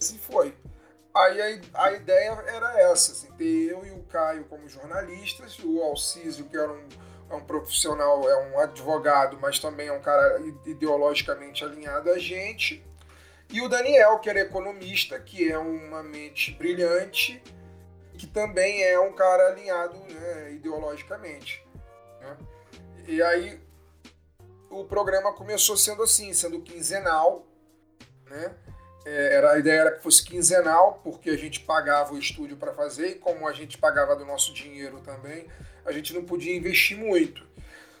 Assim 0.00 0.18
foi. 0.18 0.56
Aí 1.14 1.62
a, 1.74 1.84
a 1.84 1.92
ideia 1.92 2.30
era 2.46 2.80
essa, 2.80 3.12
assim, 3.12 3.32
ter 3.32 3.70
eu 3.70 3.84
e 3.84 3.90
o 3.90 4.02
Caio 4.04 4.44
como 4.44 4.68
jornalistas, 4.68 5.58
o 5.58 5.82
Alcísio, 5.82 6.44
que 6.44 6.56
era 6.56 6.72
um, 6.72 6.88
é 7.30 7.34
um 7.34 7.44
profissional, 7.44 8.28
é 8.28 8.50
um 8.50 8.60
advogado, 8.60 9.38
mas 9.40 9.58
também 9.58 9.88
é 9.88 9.92
um 9.92 10.00
cara 10.00 10.40
ideologicamente 10.66 11.64
alinhado 11.64 12.10
a 12.10 12.18
gente, 12.18 12.84
e 13.52 13.60
o 13.60 13.68
Daniel, 13.68 14.20
que 14.20 14.30
era 14.30 14.40
economista, 14.40 15.18
que 15.18 15.50
é 15.50 15.58
uma 15.58 16.04
mente 16.04 16.52
brilhante, 16.52 17.42
que 18.16 18.26
também 18.26 18.84
é 18.84 18.98
um 19.00 19.12
cara 19.12 19.48
alinhado 19.48 19.98
né, 19.98 20.52
ideologicamente. 20.52 21.66
Né? 22.20 22.36
E 23.08 23.20
aí 23.20 23.60
o 24.70 24.84
programa 24.84 25.32
começou 25.32 25.76
sendo 25.76 26.04
assim, 26.04 26.32
sendo 26.32 26.60
quinzenal, 26.60 27.44
né? 28.26 28.54
É, 29.04 29.34
era, 29.36 29.52
a 29.52 29.58
ideia 29.58 29.80
era 29.80 29.92
que 29.92 30.02
fosse 30.02 30.24
quinzenal, 30.24 31.00
porque 31.02 31.30
a 31.30 31.36
gente 31.36 31.60
pagava 31.60 32.12
o 32.12 32.18
estúdio 32.18 32.56
para 32.56 32.72
fazer, 32.74 33.10
e 33.10 33.14
como 33.14 33.48
a 33.48 33.52
gente 33.52 33.78
pagava 33.78 34.14
do 34.14 34.24
nosso 34.24 34.52
dinheiro 34.52 35.00
também, 35.00 35.48
a 35.84 35.92
gente 35.92 36.12
não 36.12 36.24
podia 36.24 36.54
investir 36.54 36.98
muito. 36.98 37.48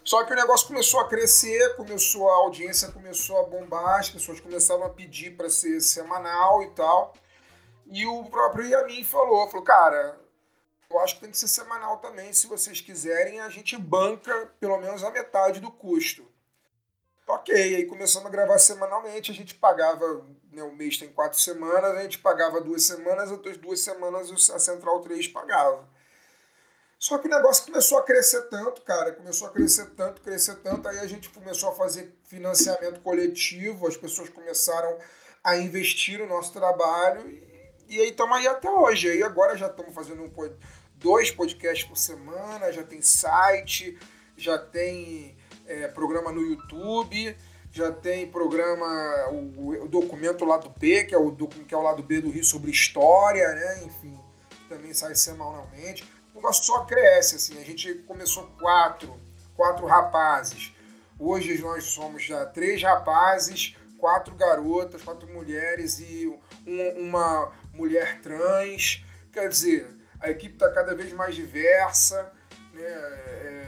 Só 0.04 0.24
que 0.24 0.32
o 0.32 0.36
negócio 0.36 0.66
começou 0.66 1.00
a 1.00 1.08
crescer, 1.08 1.76
começou 1.76 2.28
a 2.30 2.34
audiência 2.36 2.90
começou 2.90 3.38
a 3.38 3.44
bombar, 3.44 4.00
as 4.00 4.10
pessoas 4.10 4.40
começaram 4.40 4.82
a 4.84 4.90
pedir 4.90 5.36
para 5.36 5.50
ser 5.50 5.80
semanal 5.80 6.62
e 6.62 6.70
tal. 6.70 7.14
E 7.86 8.06
o 8.06 8.24
próprio 8.24 8.66
Yamin 8.66 9.04
falou, 9.04 9.48
falou, 9.48 9.64
cara, 9.64 10.18
eu 10.90 10.98
acho 11.00 11.16
que 11.16 11.20
tem 11.20 11.30
que 11.30 11.38
ser 11.38 11.48
semanal 11.48 11.98
também, 11.98 12.32
se 12.32 12.46
vocês 12.46 12.80
quiserem, 12.80 13.40
a 13.40 13.48
gente 13.48 13.76
banca 13.76 14.50
pelo 14.58 14.78
menos 14.78 15.04
a 15.04 15.10
metade 15.10 15.60
do 15.60 15.70
custo. 15.70 16.26
Ok, 17.26 17.54
aí 17.54 17.86
começamos 17.86 18.26
a 18.26 18.30
gravar 18.30 18.58
semanalmente, 18.58 19.30
a 19.30 19.34
gente 19.34 19.54
pagava, 19.54 20.24
né, 20.52 20.62
o 20.62 20.72
mês 20.72 20.98
tem 20.98 21.08
quatro 21.08 21.38
semanas, 21.38 21.96
a 21.96 22.02
gente 22.02 22.18
pagava 22.18 22.60
duas 22.60 22.82
semanas, 22.82 23.30
outras 23.30 23.56
duas 23.56 23.80
semanas 23.80 24.50
a 24.50 24.58
Central 24.58 25.00
3 25.00 25.28
pagava. 25.28 25.88
Só 26.98 27.16
que 27.16 27.26
o 27.26 27.30
negócio 27.30 27.64
começou 27.64 27.98
a 27.98 28.02
crescer 28.02 28.42
tanto, 28.48 28.82
cara, 28.82 29.12
começou 29.12 29.48
a 29.48 29.50
crescer 29.50 29.86
tanto, 29.96 30.20
crescer 30.20 30.56
tanto, 30.56 30.86
aí 30.86 30.98
a 30.98 31.06
gente 31.06 31.30
começou 31.30 31.70
a 31.70 31.74
fazer 31.74 32.14
financiamento 32.24 33.00
coletivo, 33.00 33.86
as 33.86 33.96
pessoas 33.96 34.28
começaram 34.28 34.98
a 35.42 35.56
investir 35.56 36.18
no 36.18 36.26
nosso 36.26 36.52
trabalho, 36.52 37.26
e, 37.26 37.96
e 37.96 38.00
aí 38.00 38.10
estamos 38.10 38.36
aí 38.36 38.46
até 38.46 38.70
hoje. 38.70 39.10
Aí 39.10 39.22
agora 39.22 39.56
já 39.56 39.68
estamos 39.68 39.94
fazendo 39.94 40.22
um, 40.22 40.30
dois 40.96 41.30
podcasts 41.30 41.88
por 41.88 41.96
semana, 41.96 42.70
já 42.70 42.82
tem 42.82 43.00
site, 43.00 43.98
já 44.36 44.58
tem 44.58 45.34
é, 45.66 45.88
programa 45.88 46.30
no 46.30 46.42
YouTube, 46.42 47.34
já 47.72 47.92
tem 47.92 48.26
programa, 48.26 48.86
o, 49.30 49.84
o, 49.84 49.88
documento 49.88 50.44
lado 50.44 50.72
B, 50.76 51.04
que 51.04 51.14
é 51.14 51.18
o, 51.18 51.30
que 51.32 51.74
é 51.74 51.76
o 51.76 51.82
lado 51.82 52.02
B 52.02 52.20
do 52.20 52.30
Rio 52.30 52.44
sobre 52.44 52.70
História, 52.70 53.48
né? 53.48 53.84
Enfim, 53.84 54.18
também 54.68 54.92
sai 54.92 55.14
semanalmente. 55.14 56.04
O 56.32 56.36
negócio 56.36 56.64
só 56.64 56.84
cresce, 56.84 57.36
assim. 57.36 57.58
A 57.60 57.64
gente 57.64 57.94
começou 58.06 58.46
quatro, 58.58 59.20
quatro 59.56 59.86
rapazes. 59.86 60.72
Hoje 61.18 61.60
nós 61.60 61.84
somos 61.84 62.24
já 62.24 62.44
três 62.46 62.82
rapazes, 62.82 63.76
quatro 63.98 64.34
garotas, 64.34 65.02
quatro 65.02 65.28
mulheres 65.28 66.00
e 66.00 66.26
um, 66.66 67.08
uma 67.08 67.52
mulher 67.72 68.20
trans. 68.20 69.04
Quer 69.32 69.48
dizer, 69.48 69.86
a 70.18 70.30
equipe 70.30 70.54
está 70.54 70.70
cada 70.72 70.94
vez 70.94 71.12
mais 71.12 71.36
diversa. 71.36 72.32
Né? 72.72 72.82
É, 72.82 73.59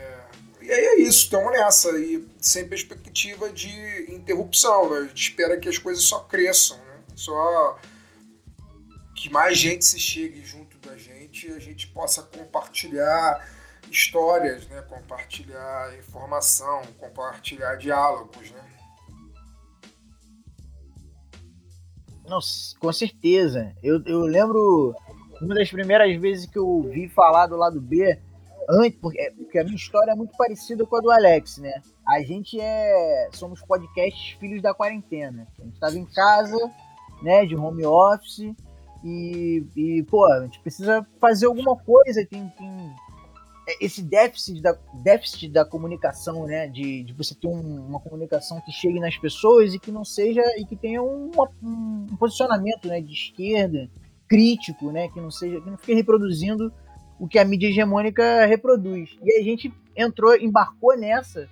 e 0.63 0.73
aí 0.73 0.85
é 0.85 1.01
isso, 1.01 1.25
estamos 1.25 1.53
nessa, 1.53 1.91
e 1.99 2.27
sem 2.41 2.69
perspectiva 2.69 3.51
de 3.51 4.13
interrupção. 4.13 4.91
Né? 4.91 4.99
A 4.99 5.07
gente 5.07 5.31
espera 5.31 5.59
que 5.59 5.69
as 5.69 5.79
coisas 5.79 6.05
só 6.05 6.21
cresçam, 6.21 6.77
né? 6.79 7.01
só 7.15 7.79
que 9.17 9.31
mais 9.31 9.59
gente 9.59 9.85
se 9.85 9.99
chegue 9.99 10.45
junto 10.45 10.79
da 10.79 10.97
gente 10.97 11.49
e 11.49 11.53
a 11.53 11.59
gente 11.59 11.89
possa 11.89 12.23
compartilhar 12.23 13.47
histórias, 13.91 14.67
né? 14.69 14.83
compartilhar 14.83 15.97
informação, 15.99 16.83
compartilhar 16.99 17.77
diálogos. 17.77 18.51
Né? 18.51 18.65
Nossa, 22.27 22.79
com 22.79 22.93
certeza. 22.93 23.75
Eu, 23.83 24.03
eu 24.07 24.21
lembro 24.21 24.95
uma 25.41 25.55
das 25.55 25.71
primeiras 25.71 26.19
vezes 26.21 26.47
que 26.47 26.59
eu 26.59 26.67
ouvi 26.67 27.09
falar 27.09 27.47
do 27.47 27.57
lado 27.57 27.81
B 27.81 28.19
antes, 28.69 28.99
porque, 29.01 29.21
é, 29.21 29.31
porque 29.31 29.59
a 29.59 29.65
minha 29.65 29.77
história 29.77 30.13
é 30.13 30.15
muito 30.15 30.37
parecida 30.37 30.85
com 30.87 30.97
a 30.97 31.01
do 31.01 31.11
Alex, 31.11 31.59
né? 31.59 31.73
A 32.07 32.21
gente 32.23 32.61
é. 32.61 33.29
Somos 33.33 33.61
podcasts 33.63 34.37
filhos 34.39 34.63
da 34.63 34.75
quarentena. 34.75 35.47
A 35.59 35.63
gente 35.63 35.75
estava 35.75 35.97
em 35.97 36.07
casa, 36.07 36.57
né, 37.23 37.47
de 37.47 37.55
home 37.55 37.85
office, 37.85 38.55
e, 39.05 39.65
e, 39.77 40.03
pô, 40.05 40.25
a 40.27 40.43
gente 40.43 40.61
precisa 40.61 41.07
fazer 41.21 41.47
alguma 41.47 41.77
coisa, 41.77 42.25
tem, 42.25 42.49
tem 42.57 42.95
é, 43.69 43.85
esse 43.85 44.03
déficit 44.03 44.61
da, 44.61 44.77
déficit 45.03 45.49
da 45.49 45.65
comunicação, 45.65 46.47
né? 46.47 46.69
De, 46.69 47.03
de 47.05 47.13
você 47.13 47.35
ter 47.35 47.49
um, 47.49 47.87
uma 47.87 48.01
comunicação 48.01 48.61
que 48.61 48.73
chegue 48.73 49.01
nas 49.01 49.17
pessoas 49.17 49.75
e 49.75 49.79
que 49.79 49.91
não 49.91 50.05
seja. 50.05 50.43
e 50.59 50.65
que 50.65 50.77
tenha 50.77 51.03
um 51.03 51.31
posicionamento 52.19 52.89
né, 52.89 53.01
de 53.01 53.13
esquerda, 53.13 53.89
crítico, 54.29 54.91
né? 54.91 55.09
Que 55.09 55.21
não 55.21 55.31
seja. 55.31 55.61
que 55.61 55.71
não 55.71 55.79
fique 55.79 55.95
reproduzindo 55.95 56.73
o 57.23 57.29
que 57.29 57.39
a 57.39 57.45
mídia 57.45 57.69
hegemônica 57.69 58.45
reproduz. 58.47 59.17
E 59.23 59.39
a 59.39 59.45
gente 59.45 59.73
entrou, 59.95 60.35
embarcou 60.35 60.99
nessa 60.99 61.49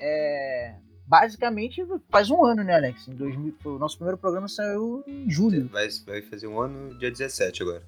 é, 0.00 0.74
basicamente 1.06 1.86
faz 2.10 2.28
um 2.28 2.44
ano, 2.44 2.64
né, 2.64 2.74
Alex? 2.74 3.06
Em 3.06 3.14
2000, 3.14 3.54
o 3.66 3.78
nosso 3.78 3.98
primeiro 3.98 4.18
programa 4.18 4.48
saiu 4.48 5.04
em 5.06 5.30
julho. 5.30 5.68
Vai, 5.68 5.86
vai 6.04 6.22
fazer 6.22 6.48
um 6.48 6.60
ano 6.60 6.98
dia 6.98 7.08
17 7.08 7.62
agora. 7.62 7.84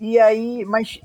E 0.00 0.18
aí, 0.18 0.64
mas 0.64 1.00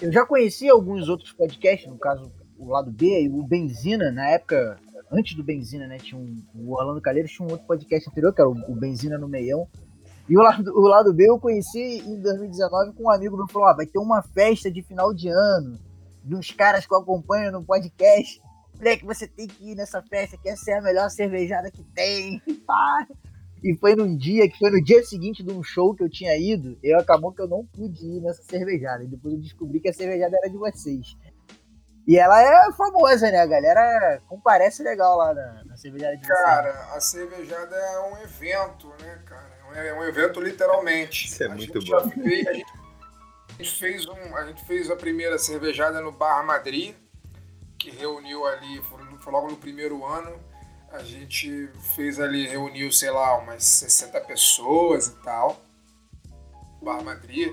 eu 0.00 0.10
já 0.10 0.24
conheci 0.24 0.70
alguns 0.70 1.06
outros 1.10 1.32
podcasts, 1.32 1.86
no 1.86 1.98
caso 1.98 2.32
o 2.56 2.70
lado 2.70 2.90
B 2.90 3.28
o 3.30 3.42
Benzina, 3.42 4.10
na 4.10 4.30
época, 4.30 4.80
antes 5.12 5.34
do 5.34 5.44
Benzina, 5.44 5.86
né? 5.86 5.98
Tinha 5.98 6.18
um, 6.18 6.42
o 6.54 6.72
Orlando 6.72 7.02
Calheiros 7.02 7.30
tinha 7.30 7.46
um 7.46 7.50
outro 7.50 7.66
podcast 7.66 8.08
anterior, 8.08 8.34
que 8.34 8.40
era 8.40 8.48
o, 8.48 8.54
o 8.72 8.74
Benzina 8.74 9.18
no 9.18 9.28
Meião, 9.28 9.68
e 10.28 10.36
o 10.36 10.42
lado, 10.42 10.78
o 10.78 10.86
lado 10.86 11.12
B 11.14 11.28
eu 11.28 11.38
conheci 11.38 12.00
em 12.00 12.20
2019 12.20 12.92
com 12.92 13.04
um 13.04 13.10
amigo 13.10 13.36
meu 13.36 13.48
falou: 13.48 13.68
ah, 13.68 13.74
vai 13.74 13.86
ter 13.86 13.98
uma 13.98 14.22
festa 14.22 14.70
de 14.70 14.82
final 14.82 15.14
de 15.14 15.28
ano, 15.28 15.78
uns 16.30 16.50
caras 16.50 16.86
que 16.86 16.92
eu 16.92 16.98
acompanho 16.98 17.50
no 17.50 17.64
podcast. 17.64 18.40
Moleque, 18.76 19.04
você 19.04 19.26
tem 19.26 19.46
que 19.48 19.72
ir 19.72 19.74
nessa 19.74 20.02
festa, 20.02 20.36
que 20.36 20.48
essa 20.48 20.70
é 20.70 20.78
a 20.78 20.82
melhor 20.82 21.10
cervejada 21.10 21.70
que 21.70 21.82
tem. 21.94 22.42
E 23.62 23.76
foi 23.76 23.96
num 23.96 24.16
dia, 24.16 24.48
que 24.48 24.56
foi 24.56 24.70
no 24.70 24.80
dia 24.80 25.02
seguinte 25.02 25.42
de 25.42 25.52
um 25.52 25.64
show 25.64 25.92
que 25.92 26.04
eu 26.04 26.08
tinha 26.08 26.36
ido, 26.36 26.78
eu 26.80 26.96
acabou 26.96 27.32
que 27.32 27.42
eu 27.42 27.48
não 27.48 27.66
pude 27.66 28.06
ir 28.06 28.20
nessa 28.20 28.40
cervejada. 28.44 29.02
E 29.02 29.08
depois 29.08 29.34
eu 29.34 29.40
descobri 29.40 29.80
que 29.80 29.88
a 29.88 29.92
cervejada 29.92 30.36
era 30.36 30.48
de 30.48 30.56
vocês. 30.56 31.16
E 32.06 32.16
ela 32.16 32.40
é 32.40 32.72
famosa, 32.72 33.30
né? 33.30 33.40
A 33.40 33.46
galera 33.46 34.22
comparece 34.28 34.82
legal 34.82 35.18
lá 35.18 35.34
na, 35.34 35.64
na 35.64 35.76
cervejada 35.76 36.16
de 36.16 36.24
vocês. 36.24 36.38
Cara, 36.38 36.94
a 36.94 37.00
cervejada 37.00 37.76
é 37.76 38.00
um 38.12 38.18
evento, 38.18 38.88
né, 39.02 39.22
cara? 39.26 39.47
É 39.74 39.92
um 39.94 40.04
evento 40.04 40.40
literalmente. 40.40 41.26
Isso 41.26 41.42
é 41.42 41.46
a 41.46 41.54
muito 41.54 41.80
bom. 41.84 42.10
Fez, 42.10 42.46
a, 42.46 42.52
gente, 42.52 42.72
a, 43.48 43.62
gente, 43.62 43.78
fez 43.78 44.06
um, 44.06 44.36
a 44.36 44.46
gente 44.46 44.64
fez 44.64 44.90
a 44.90 44.96
primeira 44.96 45.38
cervejada 45.38 46.00
no 46.00 46.12
Bar 46.12 46.44
Madrid, 46.44 46.94
que 47.78 47.90
reuniu 47.90 48.46
ali, 48.46 48.82
foi 49.20 49.32
logo 49.32 49.50
no 49.50 49.56
primeiro 49.56 50.04
ano. 50.04 50.38
A 50.90 51.02
gente 51.02 51.68
fez 51.94 52.18
ali, 52.18 52.46
reuniu, 52.46 52.90
sei 52.90 53.10
lá, 53.10 53.36
umas 53.38 53.62
60 53.64 54.20
pessoas 54.22 55.08
e 55.08 55.16
tal. 55.22 55.62
Bar 56.82 57.02
Madrid. 57.02 57.52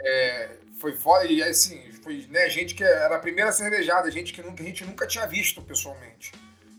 É, 0.00 0.56
foi 0.80 0.96
foda, 0.96 1.26
e 1.26 1.40
assim, 1.42 1.80
foi 2.02 2.26
né, 2.28 2.48
gente 2.50 2.74
que 2.74 2.82
era 2.82 3.14
a 3.14 3.18
primeira 3.20 3.52
cervejada, 3.52 4.10
gente 4.10 4.32
que 4.32 4.42
nunca, 4.42 4.62
a 4.62 4.66
gente 4.66 4.84
nunca 4.84 5.06
tinha 5.06 5.26
visto 5.26 5.62
pessoalmente. 5.62 6.32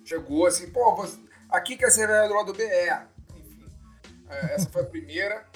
Chegou 0.03 0.45
assim, 0.45 0.69
pô, 0.69 0.93
você, 0.93 1.17
aqui 1.49 1.78
que 1.78 1.86
é 1.86 1.88
a 1.88 1.91
cerveja 1.91 2.28
do 2.28 2.34
lado 2.34 2.51
do 2.51 2.57
BR. 2.57 3.12
É. 4.30 4.55
Essa 4.55 4.69
foi 4.69 4.82
a 4.82 4.86
primeira. 4.86 5.47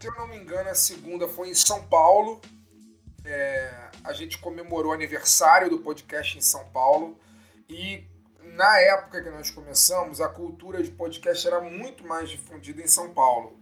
Se 0.00 0.08
eu 0.08 0.14
não 0.14 0.26
me 0.26 0.36
engano, 0.36 0.68
a 0.68 0.74
segunda 0.74 1.28
foi 1.28 1.50
em 1.50 1.54
São 1.54 1.84
Paulo. 1.84 2.40
É, 3.24 3.90
a 4.02 4.12
gente 4.12 4.38
comemorou 4.38 4.90
o 4.90 4.94
aniversário 4.94 5.70
do 5.70 5.78
podcast 5.78 6.36
em 6.36 6.40
São 6.40 6.64
Paulo. 6.70 7.18
E 7.68 8.04
na 8.42 8.80
época 8.80 9.22
que 9.22 9.30
nós 9.30 9.50
começamos, 9.50 10.20
a 10.20 10.28
cultura 10.28 10.82
de 10.82 10.90
podcast 10.90 11.46
era 11.46 11.60
muito 11.60 12.06
mais 12.06 12.28
difundida 12.28 12.82
em 12.82 12.86
São 12.86 13.12
Paulo. 13.14 13.58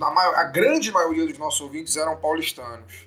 A 0.00 0.44
grande 0.44 0.90
maioria 0.90 1.26
dos 1.26 1.36
nossos 1.36 1.60
ouvintes 1.60 1.96
eram 1.96 2.16
paulistanos. 2.16 3.06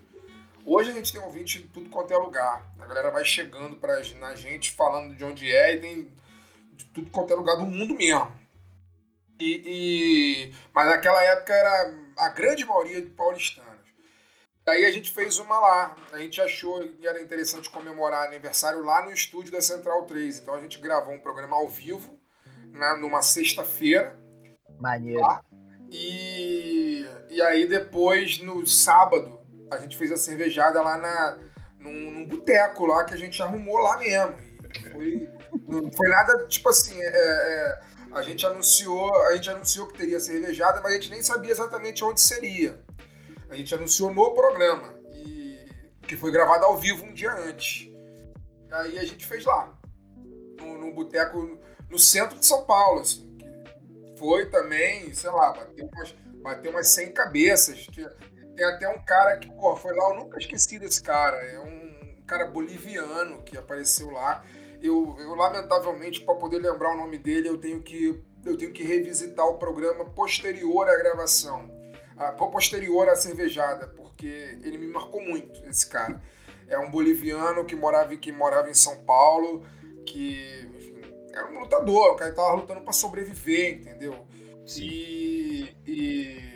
Hoje 0.63 0.91
a 0.91 0.93
gente 0.93 1.11
tem 1.11 1.21
ouvinte 1.21 1.59
de 1.61 1.67
tudo 1.67 1.89
quanto 1.89 2.13
é 2.13 2.17
lugar. 2.17 2.71
A 2.79 2.85
galera 2.85 3.11
vai 3.11 3.25
chegando 3.25 3.75
pra, 3.75 4.01
na 4.19 4.35
gente 4.35 4.71
falando 4.71 5.15
de 5.15 5.23
onde 5.23 5.51
é 5.51 5.75
e 5.75 5.79
tem 5.79 6.11
de 6.73 6.85
tudo 6.85 7.09
quanto 7.09 7.33
é 7.33 7.35
lugar 7.35 7.55
do 7.55 7.65
mundo 7.65 7.95
mesmo. 7.95 8.31
E, 9.39 9.61
e, 9.65 10.53
mas 10.73 10.87
naquela 10.87 11.21
época 11.23 11.53
era 11.53 11.93
a 12.17 12.29
grande 12.29 12.65
maioria 12.65 13.01
de 13.01 13.09
paulistanos. 13.09 13.65
Aí 14.67 14.85
a 14.85 14.91
gente 14.91 15.11
fez 15.11 15.37
uma 15.37 15.59
lá. 15.59 15.95
A 16.11 16.17
gente 16.17 16.41
achou 16.41 16.81
que 16.87 17.07
era 17.07 17.21
interessante 17.21 17.69
comemorar 17.69 18.27
aniversário 18.27 18.83
lá 18.83 19.05
no 19.05 19.11
estúdio 19.11 19.51
da 19.51 19.61
Central 19.61 20.05
3. 20.05 20.39
Então 20.39 20.55
a 20.55 20.59
gente 20.59 20.79
gravou 20.79 21.13
um 21.13 21.19
programa 21.19 21.55
ao 21.55 21.69
vivo, 21.69 22.19
né, 22.71 22.95
numa 22.99 23.21
sexta-feira. 23.21 24.17
Maneiro. 24.79 25.21
Lá. 25.21 25.43
E, 25.91 27.05
e 27.29 27.41
aí 27.43 27.67
depois, 27.67 28.39
no 28.41 28.65
sábado, 28.65 29.39
a 29.71 29.77
gente 29.77 29.95
fez 29.95 30.11
a 30.11 30.17
cervejada 30.17 30.81
lá 30.81 30.97
na, 30.97 31.37
num, 31.79 32.11
num 32.11 32.25
boteco 32.25 32.87
lá 32.87 33.03
que 33.03 33.13
a 33.13 33.17
gente 33.17 33.41
arrumou 33.43 33.77
lá 33.77 33.97
mesmo. 33.97 34.35
Foi, 34.91 35.29
não 35.67 35.91
foi 35.91 36.09
nada, 36.09 36.47
tipo 36.47 36.67
assim, 36.69 36.99
é, 36.99 37.07
é, 37.07 37.81
a 38.15 38.21
gente 38.21 38.45
anunciou, 38.45 39.13
a 39.23 39.35
gente 39.35 39.49
anunciou 39.49 39.87
que 39.87 39.97
teria 39.97 40.21
cervejada, 40.21 40.79
mas 40.81 40.93
a 40.93 40.95
gente 40.95 41.11
nem 41.11 41.21
sabia 41.21 41.51
exatamente 41.51 42.01
onde 42.01 42.21
seria. 42.21 42.79
A 43.49 43.55
gente 43.55 43.75
anunciou 43.75 44.13
no 44.13 44.33
programa, 44.33 44.93
e, 45.13 45.69
que 46.07 46.15
foi 46.15 46.31
gravado 46.31 46.63
ao 46.63 46.77
vivo 46.77 47.03
um 47.03 47.13
dia 47.13 47.33
antes. 47.33 47.91
Aí 48.71 48.97
a 48.97 49.03
gente 49.03 49.25
fez 49.25 49.43
lá, 49.43 49.77
num, 50.57 50.77
num 50.77 50.93
boteco 50.93 51.59
no 51.89 51.99
centro 51.99 52.39
de 52.39 52.45
São 52.45 52.63
Paulo, 52.63 53.01
assim. 53.01 53.37
Foi 54.17 54.49
também, 54.49 55.13
sei 55.13 55.29
lá, 55.29 55.51
bateu 55.51 55.89
umas, 55.93 56.15
bateu 56.41 56.71
umas 56.71 56.87
100 56.87 57.11
cabeças. 57.11 57.85
Tem 58.55 58.65
até 58.65 58.87
um 58.87 59.03
cara 59.03 59.35
que, 59.37 59.51
pô, 59.51 59.75
foi 59.75 59.93
lá, 59.93 60.11
eu 60.11 60.15
nunca 60.15 60.39
esqueci 60.39 60.79
desse 60.79 61.03
cara. 61.03 61.35
É 61.35 61.59
um 61.59 62.23
cara 62.25 62.47
boliviano 62.47 63.43
que 63.43 63.57
apareceu 63.57 64.09
lá. 64.09 64.41
Eu, 64.81 65.15
eu 65.19 65.35
lamentavelmente, 65.35 66.21
para 66.21 66.35
poder 66.35 66.59
lembrar 66.59 66.93
o 66.93 66.97
nome 66.97 67.17
dele, 67.17 67.49
eu 67.49 67.57
tenho 67.57 67.81
que 67.81 68.21
eu 68.45 68.55
tenho 68.55 68.71
que 68.71 68.83
revisitar 68.83 69.47
o 69.47 69.57
programa 69.57 70.05
posterior 70.05 70.87
à 70.87 70.95
gravação, 70.95 71.67
a, 72.15 72.31
posterior 72.31 73.09
à 73.09 73.15
cervejada, 73.15 73.87
porque 73.87 74.27
ele 74.63 74.77
me 74.77 74.85
marcou 74.85 75.19
muito, 75.19 75.65
esse 75.67 75.89
cara. 75.89 76.21
É 76.67 76.77
um 76.77 76.91
boliviano 76.91 77.65
que 77.65 77.75
morava, 77.75 78.15
que 78.15 78.31
morava 78.31 78.69
em 78.69 78.73
São 78.75 79.03
Paulo, 79.03 79.65
que 80.05 80.69
enfim, 80.75 81.01
era 81.33 81.51
um 81.51 81.59
lutador, 81.59 82.11
o 82.11 82.15
cara 82.15 82.29
estava 82.29 82.53
lutando 82.53 82.81
para 82.81 82.93
sobreviver, 82.93 83.79
entendeu? 83.79 84.27
Sim. 84.63 84.83
E, 84.83 85.75
e 85.87 86.55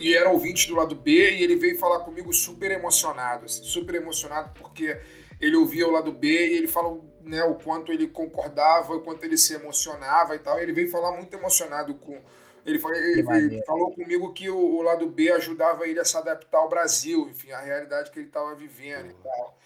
e 0.00 0.14
era 0.16 0.30
ouvinte 0.30 0.66
do 0.66 0.74
lado 0.74 0.94
B 0.94 1.12
e 1.12 1.44
ele 1.44 1.56
veio 1.56 1.78
falar 1.78 2.00
comigo 2.00 2.32
super 2.32 2.70
emocionado, 2.70 3.44
assim, 3.44 3.62
super 3.62 3.94
emocionado 3.96 4.50
porque 4.58 4.98
ele 5.38 5.56
ouvia 5.56 5.86
o 5.86 5.90
lado 5.90 6.10
B 6.10 6.26
e 6.26 6.56
ele 6.56 6.66
falou 6.66 7.04
né, 7.22 7.42
o 7.44 7.54
quanto 7.54 7.92
ele 7.92 8.08
concordava, 8.08 8.94
o 8.94 9.00
quanto 9.00 9.24
ele 9.24 9.36
se 9.36 9.54
emocionava 9.54 10.34
e 10.34 10.38
tal. 10.38 10.58
Ele 10.58 10.72
veio 10.72 10.90
falar 10.90 11.12
muito 11.12 11.34
emocionado 11.34 11.94
com. 11.94 12.20
Ele, 12.64 12.78
falou, 12.78 12.96
ele, 12.96 13.20
ele 13.20 13.64
falou 13.64 13.92
comigo 13.92 14.32
que 14.34 14.50
o, 14.50 14.58
o, 14.58 14.82
lado 14.82 15.08
B 15.08 15.30
ajudava 15.32 15.86
ele 15.88 15.98
a 15.98 16.04
se 16.04 16.16
adaptar 16.16 16.58
ao 16.58 16.68
Brasil, 16.68 17.26
enfim, 17.30 17.52
a 17.52 17.60
realidade 17.60 18.10
que 18.10 18.18
ele 18.18 18.28
estava 18.28 18.54
vivendo 18.54 19.10
e 19.10 19.14
tal. 19.14 19.58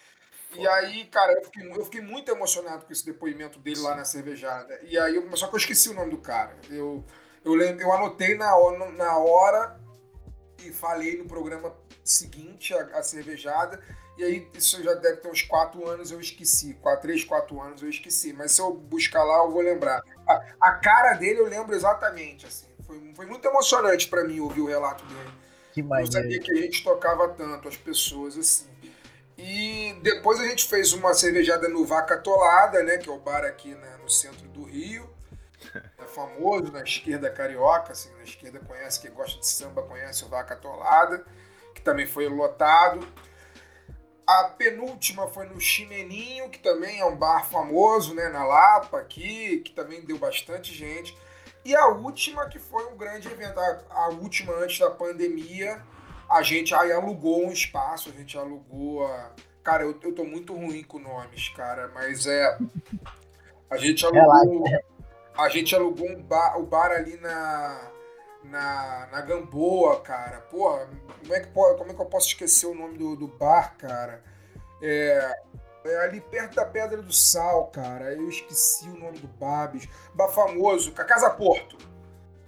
E 0.57 0.69
aí, 0.69 1.05
cara, 1.07 1.33
eu 1.33 1.45
fiquei, 1.45 1.71
eu 1.71 1.85
fiquei, 1.85 2.01
muito 2.01 2.31
emocionado 2.31 2.87
com 2.87 2.93
esse 2.93 3.05
depoimento 3.05 3.59
dele 3.59 3.81
lá 3.81 3.97
na 3.97 4.05
cervejada. 4.05 4.79
E 4.85 4.97
aí, 4.97 5.17
eu, 5.17 5.37
só 5.37 5.49
que 5.49 5.55
eu 5.55 5.59
esqueci 5.59 5.89
o 5.89 5.95
nome 5.95 6.13
do 6.13 6.19
cara. 6.19 6.57
Eu, 6.71 7.05
eu, 7.45 7.61
eu 7.61 7.93
anotei 7.93 8.37
na, 8.37 8.53
na 8.93 9.19
hora 9.19 9.81
e 10.63 10.73
falei 10.73 11.19
no 11.19 11.27
programa 11.27 11.75
seguinte, 12.05 12.75
a, 12.75 12.99
a, 12.99 13.03
cervejada, 13.03 13.83
e 14.17 14.25
aí 14.25 14.49
isso 14.55 14.83
já 14.83 14.95
deve 14.95 15.17
ter 15.19 15.29
uns 15.29 15.43
quatro 15.43 15.89
anos 15.89 16.11
eu 16.11 16.21
esqueci, 16.21 16.75
quatro, 16.75 17.03
três, 17.03 17.25
quatro 17.25 17.61
anos 17.61 17.83
eu 17.83 17.89
esqueci, 17.89 18.33
mas 18.33 18.53
se 18.53 18.61
eu 18.61 18.73
buscar 18.73 19.25
lá 19.25 19.45
eu 19.45 19.51
vou 19.51 19.61
lembrar. 19.61 20.03
A, 20.27 20.43
a 20.61 20.73
cara 20.73 21.15
dele 21.15 21.41
eu 21.41 21.47
lembro 21.47 21.75
exatamente, 21.75 22.47
assim, 22.47 22.67
foi, 22.87 23.13
foi 23.15 23.27
muito 23.27 23.47
emocionante 23.47 24.09
para 24.09 24.25
mim 24.25 24.41
ouvir 24.41 24.61
o 24.61 24.67
relato 24.67 25.05
dele. 25.07 25.31
Que 25.73 25.83
mais? 25.83 26.07
Eu 26.07 26.23
sabia 26.23 26.41
que 26.41 26.53
a 26.53 26.57
gente 26.57 26.85
tocava 26.85 27.29
tanto 27.29 27.69
as 27.69 27.77
pessoas 27.77 28.39
assim. 28.39 28.69
E 29.37 29.99
depois 30.03 30.39
a 30.39 30.47
gente 30.47 30.67
fez 30.67 30.93
uma 30.93 31.13
cervejada 31.13 31.69
no 31.69 31.85
Vaca 31.85 32.17
Tolada, 32.17 32.83
né, 32.85 32.99
que 32.99 33.09
é 33.09 33.13
o 33.13 33.19
bar 33.19 33.45
aqui 33.45 33.75
né, 33.75 33.99
no 34.01 34.09
centro 34.09 34.47
do 34.49 34.63
Rio 34.63 35.15
é 35.99 36.05
famoso 36.05 36.73
na 36.73 36.83
esquerda 36.83 37.31
carioca, 37.31 37.93
assim, 37.93 38.11
na 38.17 38.23
esquerda 38.23 38.61
conhece, 38.61 39.01
quem 39.01 39.11
gosta 39.11 39.39
de 39.39 39.47
samba 39.47 39.83
conhece 39.83 40.25
o 40.25 40.29
Vaca 40.29 40.57
Tolada, 40.57 41.25
que 41.75 41.81
também 41.81 42.07
foi 42.07 42.29
lotado. 42.29 43.07
A 44.27 44.45
penúltima 44.45 45.27
foi 45.29 45.47
no 45.47 45.61
Chimeninho, 45.61 46.49
que 46.49 46.59
também 46.59 47.01
é 47.01 47.05
um 47.05 47.17
bar 47.17 47.47
famoso, 47.49 48.15
né, 48.15 48.29
na 48.29 48.45
Lapa 48.45 48.99
aqui, 48.99 49.59
que 49.59 49.73
também 49.73 50.05
deu 50.05 50.19
bastante 50.19 50.73
gente. 50.73 51.17
E 51.65 51.75
a 51.75 51.89
última, 51.89 52.49
que 52.49 52.59
foi 52.59 52.87
um 52.87 52.97
grande 52.97 53.29
evento, 53.29 53.59
a, 53.59 54.09
última 54.09 54.55
antes 54.55 54.79
da 54.79 54.91
pandemia, 54.91 55.83
a 56.29 56.43
gente 56.43 56.75
aí 56.75 56.93
alugou 56.93 57.47
um 57.47 57.53
espaço, 57.53 58.09
a 58.09 58.13
gente 58.13 58.37
alugou 58.37 59.07
a... 59.07 59.31
Cara, 59.63 59.83
eu, 59.83 59.99
eu 60.03 60.15
tô 60.15 60.25
muito 60.25 60.55
ruim 60.55 60.83
com 60.83 60.99
nomes, 60.99 61.49
cara, 61.51 61.91
mas 61.95 62.27
é... 62.27 62.59
A 63.71 63.77
gente 63.77 64.05
alugou... 64.05 64.65
A 65.37 65.49
gente 65.49 65.75
alugou 65.75 66.09
um 66.09 66.23
bar, 66.23 66.59
o 66.59 66.65
bar 66.65 66.93
ali 66.93 67.17
na, 67.17 67.91
na, 68.45 69.09
na 69.11 69.21
Gamboa, 69.21 70.01
cara. 70.01 70.41
Porra, 70.43 70.89
como 71.21 71.35
é, 71.35 71.41
que, 71.41 71.49
como 71.49 71.91
é 71.91 71.95
que 71.95 72.01
eu 72.01 72.07
posso 72.07 72.29
esquecer 72.29 72.67
o 72.67 72.75
nome 72.75 72.99
do, 72.99 73.17
do 73.17 73.27
bar, 73.27 73.77
cara? 73.77 74.23
É, 74.83 75.43
é 75.85 75.97
ali 76.05 76.21
perto 76.21 76.57
da 76.57 76.65
Pedra 76.65 77.03
do 77.03 77.13
Sal, 77.13 77.67
cara. 77.69 78.13
Eu 78.13 78.29
esqueci 78.29 78.89
o 78.89 78.99
nome 78.99 79.19
do 79.19 79.29
bar, 79.29 79.69
bicho. 79.73 79.89
Bar 80.15 80.29
famoso, 80.29 80.93
a 80.97 81.05
Casa 81.05 81.31
Porto. 81.31 81.77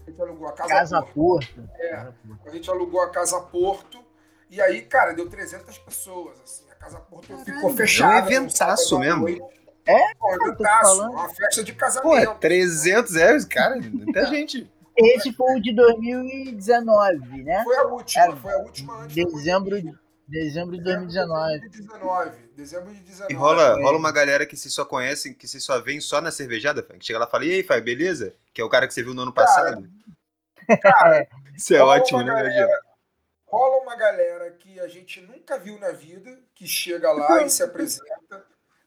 A 0.06 0.10
gente 0.10 0.22
alugou 0.22 0.48
a 0.48 0.52
Casa, 0.52 0.68
Casa 0.68 1.02
Porto. 1.02 1.54
Porto. 1.54 1.70
É, 1.78 2.12
a 2.44 2.50
gente 2.50 2.70
alugou 2.70 3.02
a 3.02 3.10
Casa 3.10 3.40
Porto. 3.40 4.04
E 4.48 4.60
aí, 4.60 4.82
cara, 4.82 5.12
deu 5.12 5.28
300 5.28 5.76
pessoas, 5.78 6.40
assim. 6.40 6.64
A 6.70 6.74
Casa 6.76 7.00
Porto 7.00 7.28
Caralho, 7.28 7.44
ficou 7.44 7.70
fechada. 7.70 8.32
É 8.32 8.38
um 8.38 8.44
eventaço 8.44 8.98
mesmo. 8.98 9.22
Noite. 9.22 9.56
É? 9.86 10.14
Pô, 10.14 10.34
eventaço, 10.34 11.10
uma 11.10 11.28
festa 11.28 11.62
de 11.62 11.72
casamento. 11.72 12.32
Pô, 12.32 12.38
300 12.38 13.16
euros, 13.16 13.44
cara, 13.44 13.76
muita 13.76 14.26
gente. 14.30 14.70
Esse 14.96 15.32
foi 15.32 15.56
o 15.56 15.60
de 15.60 15.74
2019, 15.74 17.42
né? 17.42 17.62
Foi 17.64 17.76
a 17.76 17.84
última, 17.84 18.24
Era 18.24 18.36
foi 18.36 18.52
a 18.52 18.58
última 18.58 19.02
antes. 19.02 19.14
Dezembro, 19.14 19.76
dezembro 20.26 20.76
de 20.76 20.82
2019. 20.82 21.68
Dezembro 22.56 22.94
de 22.94 23.00
19. 23.00 23.32
E 23.32 23.36
rola, 23.36 23.74
rola 23.74 23.98
uma 23.98 24.10
galera 24.10 24.46
que 24.46 24.56
se 24.56 24.70
só 24.70 24.84
conhece, 24.84 25.34
que 25.34 25.46
se 25.46 25.60
só 25.60 25.80
vem 25.80 26.00
só 26.00 26.20
na 26.20 26.30
cervejada, 26.30 26.82
que 26.82 27.04
chega 27.04 27.18
lá 27.18 27.26
e 27.26 27.30
fala, 27.30 27.44
e 27.44 27.52
aí, 27.52 27.62
Fábio, 27.62 27.84
beleza? 27.84 28.34
Que 28.54 28.60
é 28.60 28.64
o 28.64 28.70
cara 28.70 28.86
que 28.86 28.94
você 28.94 29.02
viu 29.02 29.14
no 29.14 29.22
ano 29.22 29.32
passado. 29.32 29.88
Cara, 30.80 31.28
Isso 31.56 31.74
é 31.74 31.82
ótimo, 31.82 32.22
né, 32.22 32.32
galera, 32.32 32.80
Rola 33.46 33.82
uma 33.82 33.94
galera 33.94 34.50
que 34.50 34.80
a 34.80 34.88
gente 34.88 35.20
nunca 35.20 35.58
viu 35.58 35.78
na 35.78 35.92
vida, 35.92 36.38
que 36.54 36.66
chega 36.66 37.12
lá 37.12 37.42
e 37.42 37.48
se 37.48 37.62
apresenta 37.64 38.15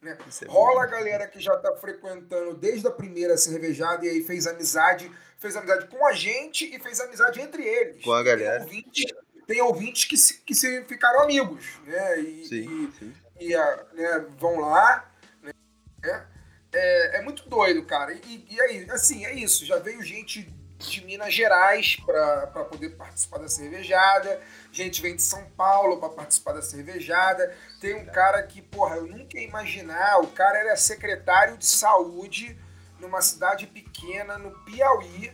né? 0.01 0.17
É 0.41 0.45
Rola 0.45 0.83
a 0.83 0.87
galera 0.87 1.27
que 1.27 1.39
já 1.39 1.53
está 1.55 1.75
frequentando 1.75 2.53
desde 2.53 2.87
a 2.87 2.91
primeira 2.91 3.37
cervejada 3.37 4.05
e 4.05 4.09
aí 4.09 4.23
fez 4.23 4.47
amizade, 4.47 5.11
fez 5.37 5.55
amizade 5.55 5.87
com 5.87 6.05
a 6.05 6.13
gente 6.13 6.65
e 6.73 6.79
fez 6.79 6.99
amizade 6.99 7.41
entre 7.41 7.63
eles. 7.63 8.03
Com 8.03 8.13
a 8.13 8.23
galera. 8.23 8.59
Tem 8.59 8.65
ouvintes, 8.65 9.13
tem 9.45 9.61
ouvintes 9.61 10.05
que, 10.05 10.17
se, 10.17 10.39
que 10.41 10.55
se 10.55 10.83
ficaram 10.85 11.21
amigos, 11.21 11.65
né? 11.85 12.19
E, 12.19 12.45
sim, 12.45 12.93
sim. 12.97 13.13
e, 13.39 13.53
a, 13.53 13.85
né, 13.93 14.25
vão 14.37 14.59
lá, 14.59 15.11
né? 15.41 16.25
É, 16.71 17.17
é 17.17 17.21
muito 17.21 17.49
doido, 17.49 17.83
cara. 17.85 18.13
E, 18.13 18.47
e 18.49 18.61
aí, 18.61 18.87
assim, 18.91 19.25
é 19.25 19.33
isso. 19.33 19.65
Já 19.65 19.79
veio 19.79 20.03
gente 20.03 20.47
de 20.79 21.03
Minas 21.05 21.33
Gerais 21.33 21.97
para 21.97 22.47
poder 22.63 22.91
participar 22.91 23.39
da 23.39 23.49
cervejada. 23.49 24.41
Gente 24.71 25.01
vem 25.01 25.15
de 25.15 25.21
São 25.21 25.43
Paulo 25.51 25.97
para 25.97 26.09
participar 26.09 26.53
da 26.53 26.61
cervejada. 26.61 27.53
Tem 27.81 27.95
um 27.95 28.05
cara 28.05 28.41
que, 28.43 28.61
porra, 28.61 28.95
eu 28.95 29.05
nunca 29.05 29.37
ia 29.37 29.45
imaginar. 29.45 30.21
O 30.21 30.27
cara 30.27 30.57
era 30.57 30.75
secretário 30.77 31.57
de 31.57 31.65
saúde 31.65 32.57
numa 32.97 33.21
cidade 33.21 33.67
pequena 33.67 34.37
no 34.37 34.51
Piauí. 34.63 35.33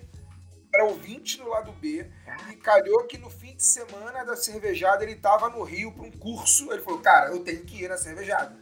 Era 0.73 0.85
ouvinte 0.85 1.39
no 1.39 1.47
lado 1.47 1.71
B. 1.73 2.09
E 2.51 2.55
calhou 2.55 3.05
que 3.05 3.17
no 3.17 3.29
fim 3.29 3.55
de 3.55 3.63
semana 3.63 4.25
da 4.25 4.35
cervejada 4.35 5.03
ele 5.03 5.15
tava 5.15 5.49
no 5.49 5.63
Rio 5.63 5.91
para 5.91 6.03
um 6.03 6.11
curso. 6.11 6.71
Ele 6.73 6.81
falou, 6.81 6.99
cara, 6.99 7.29
eu 7.29 7.43
tenho 7.43 7.63
que 7.63 7.83
ir 7.83 7.87
na 7.87 7.97
cervejada. 7.97 8.57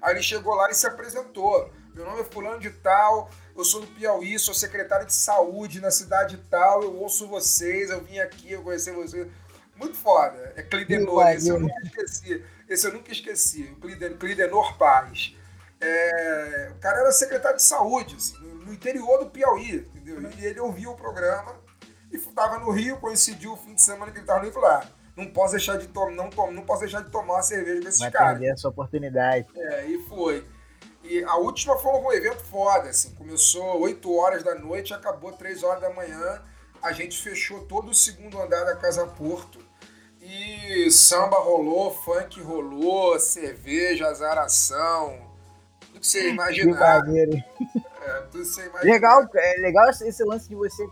Aí 0.00 0.14
ele 0.14 0.22
chegou 0.22 0.54
lá 0.54 0.70
e 0.70 0.74
se 0.74 0.86
apresentou. 0.86 1.70
Meu 1.92 2.06
nome 2.06 2.20
é 2.20 2.24
fulano 2.24 2.60
de 2.60 2.70
tal, 2.70 3.28
eu 3.58 3.64
sou 3.64 3.80
do 3.80 3.86
Piauí, 3.88 4.38
sou 4.38 4.54
secretário 4.54 5.04
de 5.04 5.12
saúde 5.12 5.80
na 5.80 5.90
cidade 5.90 6.38
tal, 6.48 6.82
eu 6.82 6.96
ouço 6.96 7.26
vocês, 7.26 7.90
eu 7.90 8.00
vim 8.02 8.18
aqui, 8.20 8.52
eu 8.52 8.62
conheci 8.62 8.92
vocês. 8.92 9.26
Muito 9.74 9.96
foda. 9.96 10.52
É 10.56 10.62
Clidenor, 10.62 11.28
esse 11.28 11.48
eu 11.48 11.58
nunca 11.58 11.80
esqueci. 11.82 12.44
Esse 12.68 12.86
eu 12.86 12.92
nunca 12.92 13.12
esqueci. 13.12 13.76
Clidenor 14.18 14.76
Paz. 14.76 15.34
É, 15.80 16.72
o 16.76 16.80
cara 16.80 17.00
era 17.00 17.12
secretário 17.12 17.56
de 17.56 17.62
saúde, 17.62 18.16
assim, 18.16 18.36
no 18.38 18.72
interior 18.72 19.18
do 19.18 19.30
Piauí, 19.30 19.88
entendeu? 19.94 20.30
E 20.36 20.44
ele 20.44 20.60
ouviu 20.60 20.90
o 20.90 20.96
programa 20.96 21.54
e 22.12 22.16
estava 22.16 22.58
no 22.58 22.70
Rio, 22.70 22.96
coincidiu 22.98 23.52
o 23.52 23.56
fim 23.56 23.74
de 23.74 23.82
semana 23.82 24.10
que 24.10 24.18
ele 24.18 24.24
estava 24.24 24.40
no 24.40 24.44
Rio 24.46 24.50
e 24.50 24.54
falou: 24.54 24.70
ah, 24.70 24.86
não 25.16 25.26
posso 25.26 25.52
deixar 25.52 25.78
de 25.78 25.86
tomar, 25.88 26.12
não, 26.12 26.30
não 26.52 26.62
posso 26.62 26.80
deixar 26.80 27.02
de 27.02 27.10
tomar 27.10 27.34
uma 27.34 27.42
cerveja 27.42 27.82
com 27.82 27.88
esses 27.88 28.00
Vai 28.00 28.10
caras. 28.10 28.38
perder 28.38 28.52
essa 28.52 28.68
oportunidade. 28.68 29.46
É, 29.56 29.86
e 29.86 30.02
foi. 30.08 30.44
E 31.08 31.24
a 31.24 31.36
última 31.36 31.74
foi 31.78 31.92
um 31.92 32.12
evento 32.12 32.44
foda, 32.44 32.90
assim. 32.90 33.14
Começou 33.14 33.80
8 33.80 34.14
horas 34.14 34.42
da 34.42 34.54
noite, 34.54 34.92
acabou 34.92 35.32
3 35.32 35.62
horas 35.62 35.80
da 35.80 35.88
manhã. 35.88 36.42
A 36.82 36.92
gente 36.92 37.18
fechou 37.22 37.64
todo 37.64 37.90
o 37.90 37.94
segundo 37.94 38.38
andar 38.38 38.64
da 38.64 38.76
Casa 38.76 39.06
Porto. 39.06 39.58
E 40.20 40.90
samba 40.90 41.38
rolou, 41.38 41.90
funk 41.90 42.38
rolou, 42.42 43.18
cerveja, 43.18 44.06
azaração. 44.08 45.18
Tudo 45.80 46.00
que 46.00 46.06
você 46.06 46.28
imaginar. 46.28 47.08
É, 47.08 48.20
tudo 48.30 48.42
que 48.42 48.44
você 48.44 48.66
imaginar. 48.68 48.92
Legal, 48.92 49.28
é 49.34 49.60
legal 49.62 49.88
esse 49.88 50.24
lance 50.24 50.46
de 50.46 50.54
você 50.54 50.86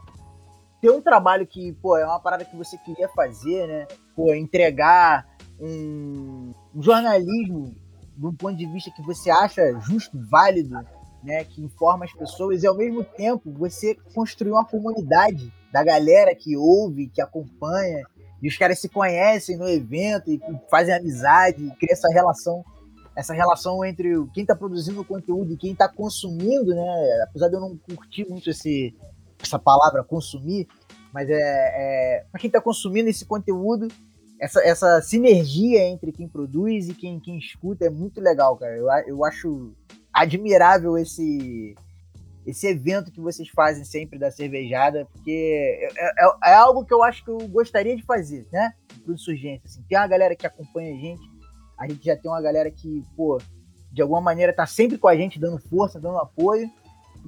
ter 0.81 0.91
um 0.91 1.03
trabalho 1.03 1.47
que, 1.47 1.75
pô, 1.75 1.99
é 1.99 2.07
uma 2.07 2.21
parada 2.21 2.47
que 2.47 2.57
você 2.57 2.79
queria 2.79 3.09
fazer, 3.11 3.67
né? 3.67 3.87
Pô, 4.15 4.33
entregar 4.33 5.29
um 5.61 6.55
jornalismo 6.75 7.77
de 8.17 8.27
um 8.27 8.35
ponto 8.35 8.57
de 8.57 8.67
vista 8.67 8.91
que 8.91 9.03
você 9.03 9.31
acha 9.31 9.79
justo, 9.81 10.19
válido, 10.31 10.79
né? 11.23 11.45
Que 11.45 11.63
informa 11.63 12.05
as 12.05 12.13
pessoas 12.13 12.63
e 12.63 12.67
ao 12.67 12.77
mesmo 12.77 13.05
tempo 13.05 13.53
você 13.53 13.95
construir 14.15 14.53
uma 14.53 14.65
comunidade 14.65 15.53
da 15.73 15.85
galera 15.85 16.35
que 16.35 16.57
ouve, 16.57 17.09
que 17.09 17.21
acompanha, 17.21 18.03
e 18.43 18.49
os 18.49 18.57
caras 18.57 18.81
se 18.81 18.89
conhecem 18.89 19.57
no 19.57 19.69
evento 19.69 20.31
e 20.31 20.41
fazem 20.71 20.95
amizade, 20.95 21.67
e 21.67 21.71
cria 21.73 21.93
essa 21.93 22.09
relação, 22.13 22.65
essa 23.15 23.35
relação 23.35 23.85
entre 23.85 24.11
quem 24.33 24.43
está 24.43 24.55
produzindo 24.55 25.01
o 25.01 25.05
conteúdo 25.05 25.53
e 25.53 25.57
quem 25.57 25.73
está 25.73 25.89
consumindo, 25.89 26.75
né? 26.75 27.23
Apesar 27.25 27.49
de 27.49 27.57
eu 27.57 27.61
não 27.61 27.77
curtir 27.77 28.27
muito 28.29 28.49
esse, 28.49 28.95
essa 29.43 29.59
palavra 29.59 30.05
consumir, 30.05 30.67
mas 31.13 31.29
é, 31.29 31.35
é 31.35 32.25
para 32.31 32.41
quem 32.41 32.49
está 32.49 32.61
consumindo 32.61 33.09
esse 33.09 33.25
conteúdo, 33.25 33.89
essa, 34.41 34.61
essa 34.61 35.03
sinergia 35.03 35.87
entre 35.89 36.13
quem 36.13 36.29
produz 36.29 36.89
e 36.89 36.95
quem, 36.95 37.19
quem 37.21 37.39
escuta 37.39 37.87
é 37.87 37.91
muito 37.91 38.21
legal, 38.21 38.57
cara. 38.57 38.77
Eu, 38.77 38.87
eu 39.07 39.25
acho 39.25 39.73
admirável 40.13 40.97
esse 40.97 41.75
esse 42.47 42.69
evento 42.69 43.11
que 43.11 43.21
vocês 43.21 43.49
fazem 43.49 43.85
sempre 43.85 44.21
da 44.21 44.31
cervejada, 44.31 45.05
porque 45.07 45.91
é, 45.97 46.25
é, 46.25 46.53
é, 46.53 46.55
algo 46.55 46.85
que 46.85 46.95
eu 46.95 47.03
acho 47.03 47.25
que 47.25 47.31
eu 47.31 47.39
gostaria 47.49 47.97
de 47.97 48.05
fazer, 48.05 48.47
né? 48.53 48.73
Pro 49.05 49.15
Insurgência. 49.15 49.63
Assim. 49.65 49.83
Tem 49.89 49.99
uma 49.99 50.07
galera 50.07 50.37
que 50.37 50.47
acompanha 50.47 50.95
a 50.95 50.97
gente, 50.97 51.23
a 51.77 51.89
gente 51.89 52.05
já 52.05 52.17
tem 52.17 52.31
uma 52.31 52.41
galera 52.41 52.71
que, 52.71 53.05
pô, 53.17 53.39
de 53.91 54.01
alguma 54.01 54.21
maneira 54.21 54.53
tá 54.53 54.65
sempre 54.65 54.97
com 54.97 55.09
a 55.09 55.17
gente, 55.17 55.41
dando 55.41 55.59
força, 55.59 55.99
dando 55.99 56.19
apoio. 56.19 56.71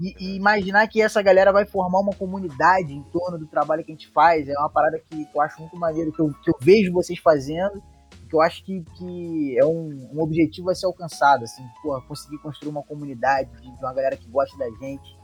E, 0.01 0.15
e, 0.19 0.37
imaginar 0.37 0.87
que 0.87 1.03
essa 1.03 1.21
galera 1.21 1.53
vai 1.53 1.67
formar 1.67 2.01
uma 2.01 2.15
comunidade 2.15 2.93
em 2.93 3.03
torno 3.05 3.39
do 3.39 3.47
trabalho 3.47 3.85
que 3.85 3.91
a 3.91 3.95
gente 3.95 4.09
faz 4.09 4.49
é 4.49 4.59
uma 4.59 4.71
parada 4.71 4.99
que, 4.99 5.25
que 5.25 5.37
eu 5.37 5.41
acho 5.41 5.61
muito 5.61 5.77
maneiro, 5.77 6.13
que 6.13 6.21
eu, 6.21 6.33
que 6.43 6.51
eu 6.51 6.55
vejo 6.61 6.93
vocês 6.93 7.19
fazendo 7.19 7.83
que 8.29 8.37
eu 8.37 8.43
acho 8.43 8.63
que, 8.63 8.85
que 8.97 9.59
é 9.59 9.65
um, 9.65 10.11
um 10.13 10.21
objetivo 10.21 10.71
a 10.71 10.75
ser 10.75 10.87
alcançado, 10.87 11.45
assim, 11.45 11.67
porra, 11.83 12.01
conseguir 12.03 12.39
construir 12.39 12.69
uma 12.69 12.83
comunidade 12.83 13.51
de, 13.53 13.63
de 13.63 13.85
uma 13.85 13.95
galera 13.95 14.17
que 14.17 14.29
gosta 14.29 14.57
da 14.59 14.69
gente, 14.79 15.17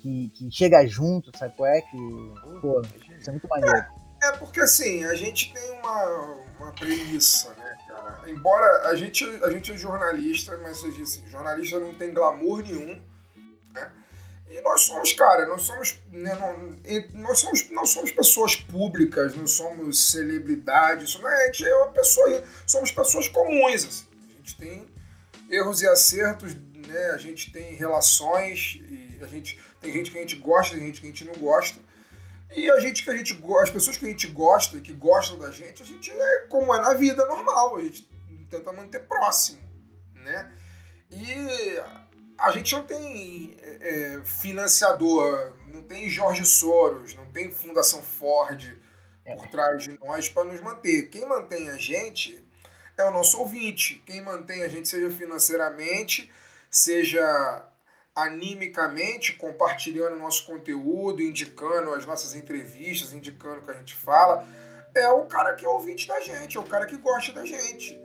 que, 0.00 0.30
que 0.34 0.50
chega 0.50 0.84
junto, 0.86 1.36
sabe 1.38 1.54
qual 1.56 1.68
é? 1.68 1.80
Que, 1.80 1.96
pô, 2.60 2.82
isso 3.16 3.30
é 3.30 3.32
muito 3.32 3.48
maneiro. 3.48 3.76
É, 3.76 4.26
é, 4.28 4.32
porque 4.32 4.60
assim, 4.60 5.04
a 5.04 5.14
gente 5.14 5.52
tem 5.52 5.78
uma, 5.78 6.36
uma 6.58 6.72
premissa, 6.72 7.54
né, 7.54 7.76
cara? 7.86 8.20
Embora 8.28 8.88
a 8.88 8.96
gente, 8.96 9.24
a 9.44 9.50
gente 9.50 9.72
é 9.72 9.76
jornalista, 9.76 10.58
mas 10.58 10.82
disse, 10.94 11.24
jornalista 11.28 11.78
não 11.78 11.94
tem 11.94 12.12
glamour 12.12 12.62
nenhum, 12.62 13.00
né? 13.72 13.92
E 14.50 14.60
nós 14.62 14.82
somos, 14.82 15.12
cara, 15.12 15.46
nós 15.46 15.62
somos, 15.62 16.00
né, 16.10 16.34
não, 16.34 17.22
nós 17.22 17.38
somos, 17.38 17.70
não 17.70 17.86
somos 17.86 18.10
pessoas 18.10 18.56
públicas, 18.56 19.34
não 19.36 19.46
somos 19.46 20.10
celebridades, 20.10 21.18
a 21.24 21.46
gente 21.46 21.66
é 21.66 21.76
uma 21.76 21.92
pessoa, 21.92 22.44
somos 22.66 22.90
pessoas 22.90 23.28
comuns, 23.28 23.84
assim. 23.84 24.06
A 24.28 24.36
gente 24.38 24.56
tem 24.56 24.86
erros 25.48 25.82
e 25.82 25.88
acertos, 25.88 26.54
né? 26.54 27.10
A 27.12 27.16
gente 27.16 27.52
tem 27.52 27.74
relações 27.74 28.80
a 29.24 29.26
gente 29.26 29.58
tem 29.80 29.92
gente 29.92 30.10
que 30.10 30.18
a 30.18 30.20
gente 30.20 30.36
gosta, 30.36 30.76
tem 30.76 30.86
gente 30.86 31.00
que 31.00 31.06
a 31.06 31.10
gente 31.10 31.24
não 31.24 31.34
gosta. 31.34 31.80
E 32.54 32.70
a 32.70 32.80
gente 32.80 33.04
que 33.04 33.10
a 33.10 33.16
gente 33.16 33.40
as 33.60 33.70
pessoas 33.70 33.96
que 33.96 34.04
a 34.04 34.08
gente 34.08 34.26
gosta 34.28 34.76
e 34.76 34.80
que 34.80 34.92
gostam 34.92 35.38
da 35.38 35.50
gente, 35.50 35.82
a 35.82 35.86
gente 35.86 36.10
é 36.10 36.46
como 36.48 36.74
é 36.74 36.80
na 36.80 36.94
vida 36.94 37.24
normal, 37.26 37.76
a 37.76 37.82
gente 37.82 38.08
tenta 38.50 38.72
manter 38.72 39.00
próximo, 39.00 39.60
né? 40.14 40.52
E 41.10 41.80
a 42.40 42.50
gente 42.52 42.72
não 42.72 42.82
tem 42.84 43.56
é, 43.60 44.16
é, 44.16 44.24
financiador, 44.24 45.52
não 45.66 45.82
tem 45.82 46.08
Jorge 46.08 46.44
Soros, 46.44 47.14
não 47.14 47.26
tem 47.26 47.52
Fundação 47.52 48.02
Ford 48.02 48.78
é. 49.24 49.36
por 49.36 49.46
trás 49.48 49.82
de 49.82 49.98
nós 49.98 50.28
para 50.28 50.44
nos 50.44 50.60
manter. 50.60 51.08
Quem 51.10 51.26
mantém 51.26 51.68
a 51.68 51.76
gente 51.76 52.42
é 52.96 53.04
o 53.04 53.10
nosso 53.10 53.38
ouvinte. 53.38 54.02
Quem 54.06 54.22
mantém 54.22 54.62
a 54.62 54.68
gente, 54.68 54.88
seja 54.88 55.10
financeiramente, 55.10 56.30
seja 56.70 57.66
animicamente, 58.14 59.34
compartilhando 59.34 60.16
nosso 60.16 60.46
conteúdo, 60.46 61.22
indicando 61.22 61.92
as 61.94 62.06
nossas 62.06 62.34
entrevistas, 62.34 63.12
indicando 63.12 63.60
o 63.60 63.64
que 63.64 63.70
a 63.70 63.74
gente 63.74 63.94
fala, 63.94 64.46
é 64.94 65.08
o 65.08 65.26
cara 65.26 65.54
que 65.54 65.64
é 65.64 65.68
ouvinte 65.68 66.08
da 66.08 66.20
gente, 66.20 66.56
é 66.56 66.60
o 66.60 66.64
cara 66.64 66.86
que 66.86 66.96
gosta 66.96 67.32
da 67.32 67.44
gente. 67.44 67.98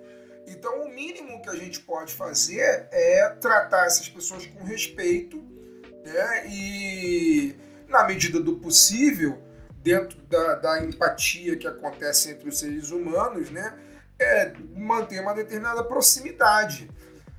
Então, 0.47 0.83
o 0.83 0.89
mínimo 0.89 1.41
que 1.41 1.49
a 1.49 1.55
gente 1.55 1.79
pode 1.79 2.13
fazer 2.13 2.87
é 2.91 3.29
tratar 3.41 3.85
essas 3.85 4.07
pessoas 4.07 4.45
com 4.45 4.63
respeito, 4.63 5.43
né? 6.03 6.47
E, 6.47 7.55
na 7.87 8.03
medida 8.03 8.39
do 8.39 8.57
possível, 8.57 9.41
dentro 9.81 10.21
da, 10.23 10.55
da 10.55 10.83
empatia 10.83 11.57
que 11.57 11.67
acontece 11.67 12.31
entre 12.31 12.49
os 12.49 12.59
seres 12.59 12.91
humanos, 12.91 13.49
né? 13.49 13.77
É 14.19 14.53
manter 14.75 15.19
uma 15.19 15.33
determinada 15.33 15.83
proximidade. 15.83 16.89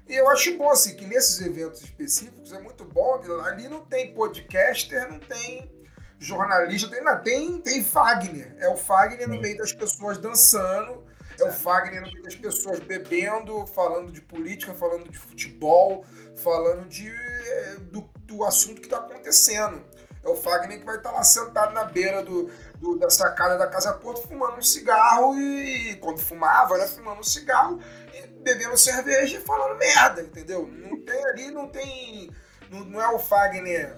E 0.09 0.15
eu 0.15 0.29
acho 0.29 0.57
bom, 0.57 0.71
assim, 0.71 0.95
que 0.95 1.05
nesses 1.07 1.41
eventos 1.41 1.83
específicos 1.83 2.53
é 2.53 2.61
muito 2.61 2.85
bom, 2.85 3.21
ali 3.45 3.69
não 3.69 3.85
tem 3.85 4.15
podcaster, 4.15 5.11
não 5.11 5.19
tem 5.19 5.71
jornalista, 6.19 6.89
tem, 6.89 7.03
não, 7.03 7.23
tem, 7.23 7.61
tem 7.61 7.83
Fagner. 7.83 8.55
É 8.59 8.69
o 8.69 8.77
Fagner 8.77 9.29
no 9.29 9.41
meio 9.41 9.59
das 9.59 9.73
pessoas 9.73 10.19
dançando, 10.19 11.05
é 11.43 11.49
o 11.49 11.53
Fagner 11.53 12.03
no 12.03 12.13
meio 12.13 12.23
das 12.23 12.35
pessoas 12.35 12.81
bebendo, 12.81 13.67
falando 13.67 14.11
de 14.11 14.21
política, 14.21 14.75
falando 14.75 15.09
de 15.09 15.19
futebol, 15.19 16.05
falando 16.37 16.87
de, 16.89 17.09
eh, 17.09 17.77
do, 17.91 18.09
do 18.25 18.45
assunto 18.45 18.81
que 18.81 18.87
está 18.87 18.99
acontecendo. 18.99 19.83
É 20.25 20.29
o 20.29 20.35
Fagner 20.35 20.81
que 20.81 20.85
vai 20.85 20.97
estar 20.97 21.11
tá 21.11 21.17
lá 21.17 21.23
sentado 21.23 21.73
na 21.73 21.85
beira 21.85 22.23
do, 22.23 22.51
do, 22.81 22.99
da 22.99 23.09
sacada 23.09 23.57
da 23.57 23.69
Casa 23.69 23.93
Porto 23.93 24.27
fumando 24.27 24.59
um 24.59 24.63
cigarro 24.63 25.39
e, 25.39 25.95
quando 25.97 26.19
fumava, 26.19 26.77
né, 26.77 26.87
fumando 26.87 27.21
um 27.21 27.25
cigarro 27.25 27.81
e 28.13 28.27
bebendo 28.43 28.77
cerveja 28.77 29.39
e 29.39 29.41
falando 29.41 29.79
merda, 29.79 30.23
entendeu? 30.23 30.67
Não 30.67 31.01
tem 31.01 31.25
ali, 31.27 31.51
não 31.51 31.69
tem. 31.69 32.31
Não, 32.71 32.81
não 32.81 33.01
é 33.01 33.09
o 33.15 33.19
Fagner. 33.21 33.95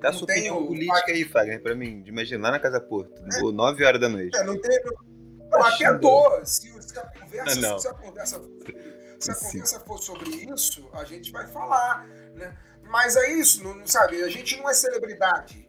Dá 0.00 0.12
sua 0.12 0.24
opinião 0.24 0.64
política 0.64 1.00
Fagner. 1.00 1.16
aí, 1.16 1.24
Fagner, 1.24 1.62
pra 1.62 1.74
mim, 1.74 2.02
de 2.02 2.10
imaginar 2.10 2.52
na 2.52 2.60
Casa 2.60 2.80
Porto, 2.80 3.20
é. 3.24 3.40
9 3.40 3.84
horas 3.84 4.00
da 4.00 4.08
noite. 4.08 4.36
É, 4.36 4.44
não 4.44 4.60
tem. 4.60 4.78
Eu 5.52 5.62
até 5.62 5.94
dou. 5.94 6.44
Se, 6.44 6.82
se, 6.82 6.98
a 6.98 7.02
conversa, 7.02 7.60
não. 7.60 7.78
se 7.78 7.88
a 7.88 7.94
conversa, 7.94 8.42
se 9.20 9.30
a 9.30 9.34
conversa 9.34 9.80
for 9.80 9.98
sobre 9.98 10.30
isso, 10.30 10.88
a 10.92 11.04
gente 11.04 11.30
vai 11.30 11.46
falar, 11.48 12.06
né? 12.34 12.56
Mas 12.88 13.16
é 13.16 13.32
isso, 13.32 13.64
não, 13.64 13.86
sabe? 13.86 14.22
A 14.22 14.28
gente 14.28 14.56
não 14.56 14.68
é 14.68 14.74
celebridade. 14.74 15.66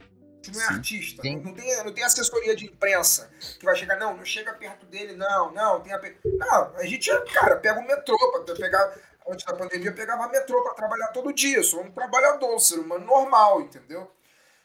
A 0.00 0.46
gente 0.46 0.52
não 0.52 0.62
é 0.62 0.66
Sim. 0.66 0.74
artista. 0.74 1.22
Não, 1.24 1.42
não, 1.42 1.54
tem, 1.54 1.84
não 1.84 1.92
tem 1.92 2.04
assessoria 2.04 2.56
de 2.56 2.66
imprensa 2.66 3.30
que 3.58 3.64
vai 3.64 3.76
chegar, 3.76 3.96
não, 3.98 4.16
não 4.16 4.24
chega 4.24 4.52
perto 4.54 4.86
dele, 4.86 5.14
não, 5.14 5.52
não, 5.52 5.80
tem 5.80 5.92
a. 5.92 6.00
Não, 6.24 6.76
a 6.76 6.84
gente, 6.84 7.10
cara, 7.32 7.56
pega 7.56 7.78
o 7.78 7.86
metrô 7.86 8.16
para 8.44 8.54
pegar. 8.54 8.94
Antes 9.30 9.44
da 9.44 9.52
pandemia, 9.52 9.90
eu 9.90 9.94
pegava 9.94 10.26
metrô 10.28 10.62
para 10.62 10.72
trabalhar 10.72 11.08
todo 11.08 11.34
dia. 11.34 11.62
Sou 11.62 11.82
um 11.82 11.90
trabalhador, 11.90 12.54
um 12.54 12.58
ser 12.58 12.78
humano 12.78 13.04
normal, 13.04 13.60
entendeu? 13.60 14.10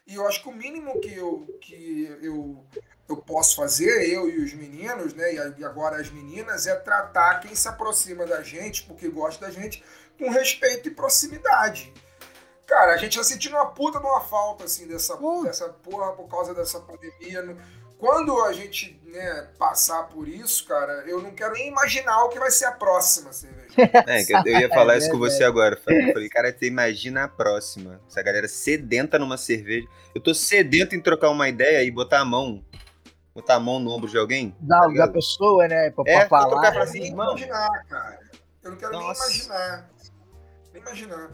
E 0.08 0.16
eu 0.16 0.26
acho 0.26 0.42
que 0.42 0.48
o 0.48 0.54
mínimo 0.54 1.02
que 1.02 1.14
eu, 1.14 1.46
que 1.62 2.18
eu, 2.22 2.66
eu 3.08 3.18
posso 3.18 3.56
fazer, 3.56 4.10
eu 4.10 4.30
e 4.30 4.44
os 4.44 4.54
meninos, 4.54 5.14
né, 5.14 5.34
e 5.58 5.64
agora 5.64 5.98
as 5.98 6.10
meninas, 6.10 6.68
é 6.68 6.76
tratar 6.76 7.40
quem 7.40 7.54
se 7.54 7.68
aproxima 7.68 8.26
da 8.26 8.42
gente, 8.42 8.84
porque 8.84 9.08
gosta 9.10 9.46
da 9.46 9.52
gente, 9.52 9.84
com 10.18 10.30
respeito 10.30 10.88
e 10.88 10.92
proximidade. 10.92 11.94
Cara, 12.66 12.94
a 12.94 12.98
gente 12.98 13.18
tá 13.18 13.24
sentindo 13.24 13.56
uma 13.56 13.68
puta 13.68 14.00
de 14.00 14.06
uma 14.06 14.22
falta, 14.22 14.64
assim, 14.64 14.88
dessa, 14.88 15.16
uh. 15.16 15.44
dessa 15.44 15.70
porra 15.70 16.14
por 16.14 16.28
causa 16.28 16.54
dessa 16.54 16.80
pandemia. 16.80 17.56
Quando 17.98 18.42
a 18.44 18.52
gente 18.52 19.00
né, 19.06 19.48
passar 19.58 20.04
por 20.04 20.28
isso, 20.28 20.66
cara, 20.66 21.04
eu 21.08 21.22
não 21.22 21.32
quero 21.32 21.54
nem 21.54 21.70
imaginar 21.70 22.24
o 22.26 22.30
que 22.30 22.40
vai 22.40 22.52
ser 22.52 22.66
a 22.66 22.72
próxima 22.72 23.32
cerveja. 23.32 23.64
É, 24.08 24.24
eu 24.46 24.60
ia 24.60 24.70
falar 24.70 24.98
isso 24.98 25.10
com 25.10 25.18
você 25.18 25.44
agora. 25.44 25.80
Eu 25.88 26.14
falei, 26.14 26.30
cara, 26.30 26.52
você 26.52 26.68
imagina 26.68 27.24
a 27.24 27.28
próxima. 27.28 28.02
Essa 28.08 28.22
galera 28.22 28.48
sedenta 28.48 29.18
numa 29.18 29.38
cerveja. 29.38 29.88
Eu 30.14 30.22
tô 30.22 30.34
sedento 30.34 30.96
em 30.96 31.02
trocar 31.02 31.30
uma 31.30 31.50
ideia 31.50 31.84
e 31.84 31.90
botar 31.90 32.20
a 32.20 32.26
mão. 32.26 32.64
Botar 33.34 33.56
a 33.56 33.60
mão 33.60 33.80
no 33.80 33.92
ombro 33.92 34.10
de 34.10 34.18
alguém. 34.18 34.56
Da, 34.60 34.82
tá 34.82 34.88
da 34.88 35.08
pessoa, 35.08 35.68
né? 35.68 35.90
Pra, 35.90 36.04
é, 36.08 36.20
pra 36.20 36.30
falar. 36.30 36.72
Pra 36.72 36.84
assim, 36.84 37.06
imaginar, 37.06 37.86
cara. 37.90 38.20
Eu 38.62 38.72
não 38.72 38.78
quero 38.78 38.92
Nossa. 38.94 39.28
nem 39.28 39.38
imaginar. 39.38 39.90
Nem 40.72 40.82
imaginar. 40.82 41.32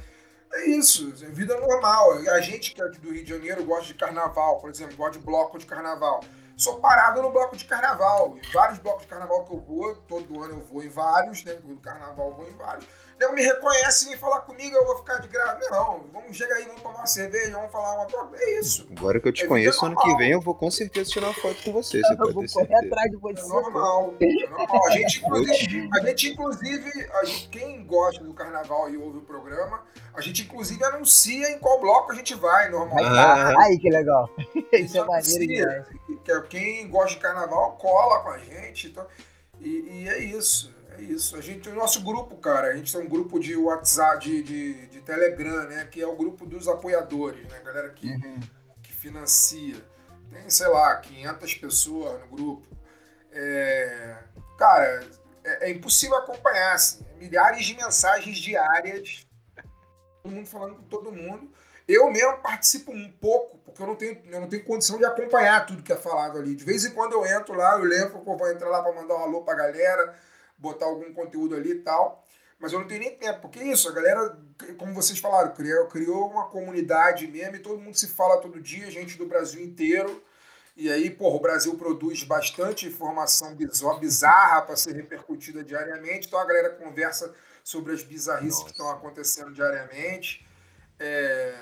É 0.52 0.66
isso, 0.66 1.14
é 1.22 1.30
vida 1.30 1.60
normal. 1.60 2.14
A 2.32 2.42
gente 2.42 2.74
que 2.74 2.82
é 2.82 2.86
aqui 2.86 3.00
do 3.00 3.12
Rio 3.12 3.24
de 3.24 3.30
Janeiro 3.30 3.64
gosta 3.66 3.86
de 3.86 3.94
carnaval, 3.94 4.60
por 4.60 4.70
exemplo, 4.70 4.96
gosta 4.96 5.20
de 5.20 5.26
bloco 5.26 5.60
de 5.60 5.66
carnaval. 5.66 6.22
Sou 6.58 6.80
parado 6.80 7.22
no 7.22 7.32
bloco 7.32 7.56
de 7.56 7.66
carnaval. 7.66 8.36
Vários 8.52 8.80
blocos 8.80 9.04
de 9.04 9.08
carnaval 9.08 9.46
que 9.46 9.54
eu 9.54 9.60
vou, 9.60 9.96
todo 9.96 10.44
ano 10.44 10.56
eu 10.56 10.66
vou 10.66 10.84
em 10.84 10.90
vários, 10.90 11.44
né? 11.44 11.54
Do 11.54 11.78
carnaval 11.78 12.30
eu 12.30 12.36
vou 12.36 12.50
em 12.50 12.56
vários. 12.56 12.86
Não 13.20 13.34
me 13.34 13.42
reconhece 13.44 14.06
e 14.06 14.10
vem 14.10 14.18
falar 14.18 14.42
comigo, 14.42 14.76
eu 14.76 14.86
vou 14.86 14.98
ficar 14.98 15.18
de 15.18 15.28
graça. 15.28 15.70
Não, 15.70 16.06
vamos 16.14 16.36
chegar 16.38 16.56
aí, 16.56 16.66
vamos 16.66 16.82
tomar 16.82 16.98
uma 17.00 17.06
cerveja, 17.08 17.52
vamos 17.52 17.72
falar 17.72 17.96
uma 17.96 18.06
troca. 18.06 18.38
É 18.40 18.60
isso. 18.60 18.88
Agora 18.98 19.20
que 19.20 19.28
eu 19.28 19.34
te 19.34 19.44
É 19.44 19.48
conheço, 19.48 19.86
ano 19.86 19.96
que 19.98 20.16
vem 20.16 20.32
eu 20.32 20.42
vou 20.42 20.56
com 20.56 20.72
certeza 20.72 21.10
tirar 21.10 21.28
uma 21.28 21.34
foto 21.34 21.62
com 21.64 21.72
você. 21.74 22.02
Você 22.02 22.14
Eu 22.14 22.18
pode 22.18 22.34
vou 22.34 22.44
ter 22.46 22.54
correr 22.54 22.68
certeza. 22.68 22.86
atrás 22.88 23.10
de 23.12 23.16
É 23.18 23.20
você. 23.20 23.48
normal. 23.48 24.14
É 24.20 24.50
normal. 24.50 24.86
A 24.88 24.92
gente, 24.92 25.20
inclusive, 25.26 25.90
a 25.94 26.06
gente, 26.06 26.30
inclusive, 26.30 27.10
a 27.14 27.26
gente- 27.26 27.48
quem 27.50 27.86
gosta 27.86 28.24
do 28.24 28.34
carnaval 28.34 28.90
e 28.90 28.98
ouve 28.98 29.18
o 29.18 29.22
programa, 29.22 29.84
a 30.14 30.22
gente, 30.22 30.44
inclusive, 30.44 30.84
anuncia 30.84 31.50
em 31.52 31.60
qual 31.60 31.80
bloco 31.80 32.12
a 32.12 32.16
gente 32.16 32.34
vai, 32.36 32.70
normalmente. 32.70 33.08
Ah, 33.18 33.54
Aí 33.64 33.78
que 33.80 33.90
legal. 33.90 34.30
Isso 34.74 34.98
é 34.98 35.04
maneiro 35.04 35.48
demais. 35.48 35.88
É 36.28 36.42
Quem 36.50 36.88
gosta 36.90 37.16
de 37.16 37.18
carnaval 37.22 37.72
cola 37.78 38.22
com 38.22 38.30
a 38.30 38.38
gente. 38.38 38.88
Então, 38.88 39.06
e, 39.60 40.04
e 40.04 40.10
é 40.10 40.20
isso. 40.20 40.74
É 41.00 41.04
isso. 41.04 41.36
A 41.38 41.42
gente, 41.42 41.70
o 41.70 41.74
nosso 41.76 42.02
grupo, 42.04 42.36
cara, 42.38 42.68
a 42.68 42.76
gente 42.76 42.92
tem 42.92 43.02
um 43.02 43.08
grupo 43.08 43.40
de 43.40 43.56
WhatsApp, 43.56 44.20
de, 44.26 44.44
de, 44.44 44.88
de 44.88 45.02
Telegram, 45.02 45.64
né? 45.68 45.86
Que 45.90 46.02
é 46.02 46.08
o 46.08 46.16
grupo 46.16 46.46
dos 46.46 46.68
apoiadores, 46.68 47.48
né? 47.50 47.62
Galera 47.64 47.90
que, 47.90 48.08
Uhum. 48.08 48.40
que 48.84 48.92
financia. 48.94 49.78
Tem, 50.30 50.50
sei 50.50 50.68
lá, 50.68 50.98
500 50.98 51.56
pessoas 51.56 52.20
no 52.22 52.28
grupo. 52.28 52.68
É, 53.32 54.18
cara, 54.58 55.04
é, 55.44 55.70
é 55.70 55.72
impossível 55.72 56.18
acompanhar, 56.18 56.74
assim. 56.74 57.06
Milhares 57.18 57.66
de 57.66 57.76
mensagens 57.76 58.38
diárias. 58.38 59.26
Todo 60.22 60.34
mundo 60.34 60.48
falando 60.48 60.76
com 60.76 60.84
todo 60.84 61.12
mundo. 61.12 61.50
Eu 61.88 62.12
mesmo 62.12 62.38
participo 62.38 62.92
um 62.92 63.12
pouco, 63.14 63.58
porque 63.60 63.82
eu 63.82 63.88
não 63.88 63.96
tenho, 63.96 64.22
eu 64.26 64.42
não 64.42 64.48
tenho 64.48 64.64
condição 64.64 64.98
de 64.98 65.06
acompanhar 65.06 65.66
tudo 65.66 65.82
que 65.82 65.92
é 65.92 65.96
falado 65.96 66.38
ali. 66.38 66.56
De 66.56 66.64
vez 66.64 66.86
em 66.86 66.92
quando 66.92 67.14
eu 67.14 67.26
entro 67.26 67.56
lá, 67.56 67.74
eu 67.80 67.84
lembro 67.84 68.22
vou 68.24 68.52
entrar 68.52 68.70
lá 68.70 68.84
para 68.84 68.94
mandar 68.94 69.16
um 69.16 69.24
alô 69.24 69.42
pra 69.42 69.56
galera, 69.56 70.14
botar 70.60 70.86
algum 70.86 71.14
conteúdo 71.14 71.56
ali 71.56 71.72
e 71.72 71.80
tal. 71.80 72.24
Mas 72.60 72.74
eu 72.74 72.80
não 72.80 72.88
tenho 72.88 73.00
nem 73.00 73.16
tempo, 73.16 73.40
porque 73.40 73.60
é 73.60 73.68
isso, 73.72 73.88
a 73.88 73.94
galera, 73.94 74.38
como 74.78 74.94
vocês 74.94 75.18
falaram, 75.18 75.54
criou, 75.54 75.88
criou 75.88 76.30
uma 76.30 76.50
comunidade 76.50 77.26
mesmo 77.26 77.56
e 77.56 77.60
todo 77.60 77.80
mundo 77.80 77.98
se 77.98 78.10
fala 78.10 78.42
todo 78.42 78.60
dia, 78.60 78.92
gente 78.92 79.18
do 79.18 79.26
Brasil 79.26 79.64
inteiro. 79.64 80.22
E 80.76 80.92
aí, 80.92 81.10
porra, 81.10 81.38
o 81.38 81.40
Brasil 81.42 81.76
produz 81.76 82.24
bastante 82.24 82.88
informação 82.88 83.56
bizarra 84.00 84.62
para 84.62 84.76
ser 84.76 84.94
repercutida 84.94 85.64
diariamente, 85.64 86.28
então 86.28 86.40
a 86.40 86.46
galera 86.46 86.70
conversa 86.72 87.34
sobre 87.64 87.94
as 87.94 88.04
bizarrices 88.04 88.60
Nossa. 88.60 88.66
que 88.66 88.72
estão 88.72 88.90
acontecendo 88.90 89.52
diariamente. 89.52 90.46
É, 91.00 91.54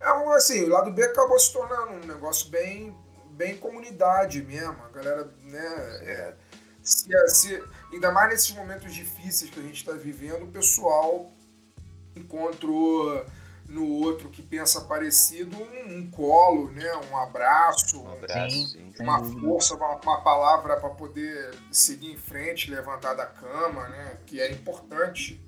é 0.00 0.12
um, 0.12 0.30
assim, 0.30 0.64
o 0.64 0.68
lado 0.68 0.92
B 0.92 1.02
acabou 1.02 1.38
se 1.38 1.52
tornando 1.52 1.92
um 1.92 2.06
negócio 2.06 2.48
bem, 2.50 2.96
bem 3.30 3.56
comunidade 3.56 4.42
mesmo. 4.42 4.76
A 4.84 4.88
galera, 4.90 5.32
né? 5.42 5.66
é, 6.02 6.34
se, 6.82 7.08
se- 7.28 7.64
ainda 7.92 8.10
mais 8.12 8.28
nesses 8.30 8.52
momentos 8.54 8.94
difíceis 8.94 9.50
que 9.50 9.60
a 9.60 9.62
gente 9.62 9.76
está 9.76 9.92
vivendo, 9.92 10.44
o 10.44 10.48
pessoal 10.48 11.30
encontrou 12.14 13.24
no 13.68 13.84
outro 13.86 14.28
que 14.28 14.42
pensa 14.42 14.82
parecido 14.82 15.56
um, 15.56 15.96
um 15.98 16.10
colo, 16.10 16.70
né? 16.70 16.88
Um 17.10 17.16
abraço, 17.16 18.00
Um 18.02 18.12
abraço, 18.12 18.68
Sim. 18.68 18.92
uma 19.00 19.22
força, 19.24 19.74
uma, 19.74 19.96
uma 19.96 20.20
palavra 20.20 20.76
para 20.76 20.90
poder 20.90 21.52
seguir 21.70 22.12
em 22.12 22.16
frente, 22.16 22.70
levantar 22.70 23.14
da 23.14 23.26
cama, 23.26 23.88
né? 23.88 24.18
Que 24.24 24.40
é 24.40 24.50
importante. 24.52 25.40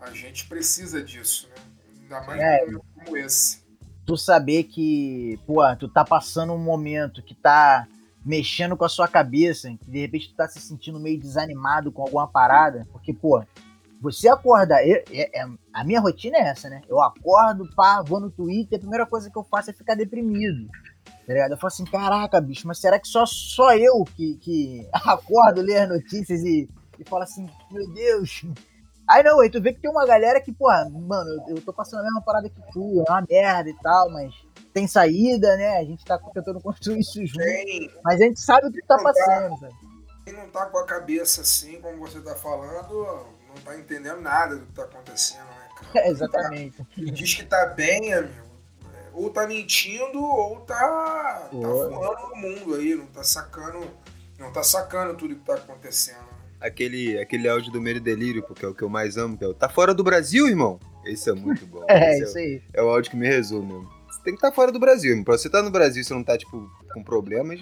A 0.00 0.10
gente 0.10 0.46
precisa 0.48 1.02
disso, 1.02 1.48
né? 1.48 1.62
Ainda 2.02 2.20
mais 2.26 2.40
É. 2.40 2.66
como 3.04 3.16
esse. 3.16 3.60
Tu 4.04 4.16
saber 4.16 4.64
que, 4.64 5.38
pô, 5.46 5.60
tu 5.76 5.88
tá 5.88 6.04
passando 6.04 6.52
um 6.52 6.58
momento 6.58 7.22
que 7.22 7.34
tá 7.34 7.86
mexendo 8.30 8.76
com 8.76 8.84
a 8.84 8.88
sua 8.88 9.08
cabeça, 9.08 9.68
que 9.76 9.90
de 9.90 9.98
repente 10.00 10.28
tu 10.28 10.36
tá 10.36 10.46
se 10.46 10.60
sentindo 10.60 11.00
meio 11.00 11.18
desanimado 11.18 11.90
com 11.90 12.02
alguma 12.02 12.28
parada, 12.28 12.86
porque, 12.92 13.12
pô, 13.12 13.42
você 14.00 14.28
acorda, 14.28 14.76
eu- 14.86 15.02
é- 15.10 15.40
é- 15.42 15.46
a 15.74 15.82
minha 15.84 16.00
rotina 16.00 16.36
é 16.38 16.42
essa, 16.42 16.70
né? 16.70 16.80
Eu 16.88 17.00
acordo, 17.02 17.68
pá, 17.74 18.02
vou 18.06 18.20
no 18.20 18.30
Twitter, 18.30 18.78
a 18.78 18.80
primeira 18.80 19.04
coisa 19.04 19.28
que 19.28 19.36
eu 19.36 19.42
faço 19.42 19.70
é 19.70 19.72
ficar 19.72 19.96
deprimido. 19.96 20.68
Tá 21.26 21.32
ligado? 21.34 21.50
Eu 21.52 21.56
falo 21.58 21.68
assim, 21.68 21.84
caraca, 21.84 22.40
bicho, 22.40 22.66
mas 22.68 22.78
será 22.80 22.98
que 23.00 23.08
só, 23.08 23.26
só 23.26 23.74
eu 23.76 24.04
que, 24.16 24.36
que 24.36 24.88
acordo, 24.94 25.60
leio 25.60 25.82
as 25.82 25.88
notícias 25.88 26.40
e, 26.44 26.68
e 26.98 27.04
falo 27.08 27.24
assim, 27.24 27.46
meu 27.72 27.92
Deus. 27.92 28.44
Aí 29.10 29.22
não, 29.22 29.40
aí 29.40 29.50
tu 29.50 29.60
vê 29.60 29.72
que 29.72 29.80
tem 29.80 29.90
uma 29.90 30.06
galera 30.06 30.40
que, 30.40 30.52
porra, 30.52 30.88
mano, 30.88 31.28
eu, 31.48 31.56
eu 31.56 31.62
tô 31.62 31.72
passando 31.72 32.00
a 32.00 32.04
mesma 32.04 32.22
parada 32.22 32.48
que 32.48 32.60
tu, 32.72 33.04
é 33.06 33.10
uma 33.10 33.26
merda 33.28 33.68
e 33.68 33.76
tal, 33.82 34.10
mas 34.10 34.32
tem 34.72 34.86
saída, 34.86 35.56
né? 35.56 35.78
A 35.78 35.84
gente 35.84 36.04
tá 36.04 36.18
tentando 36.32 36.60
construir 36.60 37.00
isso 37.00 37.24
junto, 37.26 38.00
mas 38.04 38.20
a 38.20 38.24
gente 38.24 38.40
sabe 38.40 38.68
o 38.68 38.72
que 38.72 38.80
tá 38.86 38.96
dá. 38.96 39.02
passando, 39.02 39.58
sabe? 39.58 39.74
quem 40.24 40.34
não 40.34 40.48
tá 40.48 40.66
com 40.66 40.78
a 40.78 40.86
cabeça 40.86 41.40
assim, 41.40 41.80
como 41.80 41.98
você 41.98 42.20
tá 42.20 42.36
falando, 42.36 43.26
não 43.48 43.54
tá 43.64 43.76
entendendo 43.76 44.20
nada 44.20 44.56
do 44.56 44.66
que 44.66 44.72
tá 44.72 44.84
acontecendo, 44.84 45.46
né, 45.46 45.68
cara? 45.76 46.06
É, 46.06 46.08
exatamente. 46.10 46.86
E 46.96 47.10
diz 47.10 47.34
que 47.34 47.44
tá 47.44 47.66
bem, 47.66 48.14
amigo. 48.14 48.50
Ou 49.12 49.28
tá 49.30 49.44
mentindo, 49.46 50.22
ou 50.22 50.60
tá, 50.60 50.76
tá 50.76 51.48
Pô. 51.50 51.90
voando 51.90 52.28
no 52.28 52.36
mundo 52.36 52.74
aí, 52.76 52.94
não 52.94 53.06
tá 53.06 53.24
sacando. 53.24 53.90
Não 54.38 54.52
tá 54.52 54.62
sacando 54.62 55.16
tudo 55.16 55.34
que 55.34 55.44
tá 55.44 55.54
acontecendo. 55.54 56.39
Aquele, 56.60 57.18
aquele 57.18 57.48
áudio 57.48 57.72
do 57.72 57.80
Medo 57.80 57.96
e 57.96 58.00
Delírio, 58.00 58.42
porque 58.42 58.64
é 58.64 58.68
o 58.68 58.74
que 58.74 58.82
eu 58.82 58.88
mais 58.88 59.16
amo, 59.16 59.36
que 59.36 59.44
é 59.44 59.46
o 59.48 59.54
Tá 59.54 59.68
fora 59.68 59.94
do 59.94 60.04
Brasil, 60.04 60.46
irmão? 60.46 60.78
Esse 61.04 61.30
é 61.30 61.32
muito 61.32 61.66
bom. 61.66 61.84
É, 61.88 62.12
Esse 62.12 62.24
isso 62.24 62.38
aí. 62.38 62.62
é, 62.74 62.82
o 62.82 62.88
áudio 62.88 63.10
que 63.10 63.16
me 63.16 63.26
resume 63.26 63.72
mesmo. 63.72 63.88
Você 64.10 64.22
tem 64.22 64.34
que 64.34 64.38
estar 64.38 64.52
fora 64.52 64.70
do 64.70 64.78
Brasil, 64.78 65.10
irmão. 65.12 65.24
Pra 65.24 65.38
você 65.38 65.48
estar 65.48 65.62
no 65.62 65.70
Brasil, 65.70 66.04
você 66.04 66.12
não 66.12 66.22
tá, 66.22 66.36
tipo, 66.36 66.70
com 66.92 67.02
problemas 67.02 67.60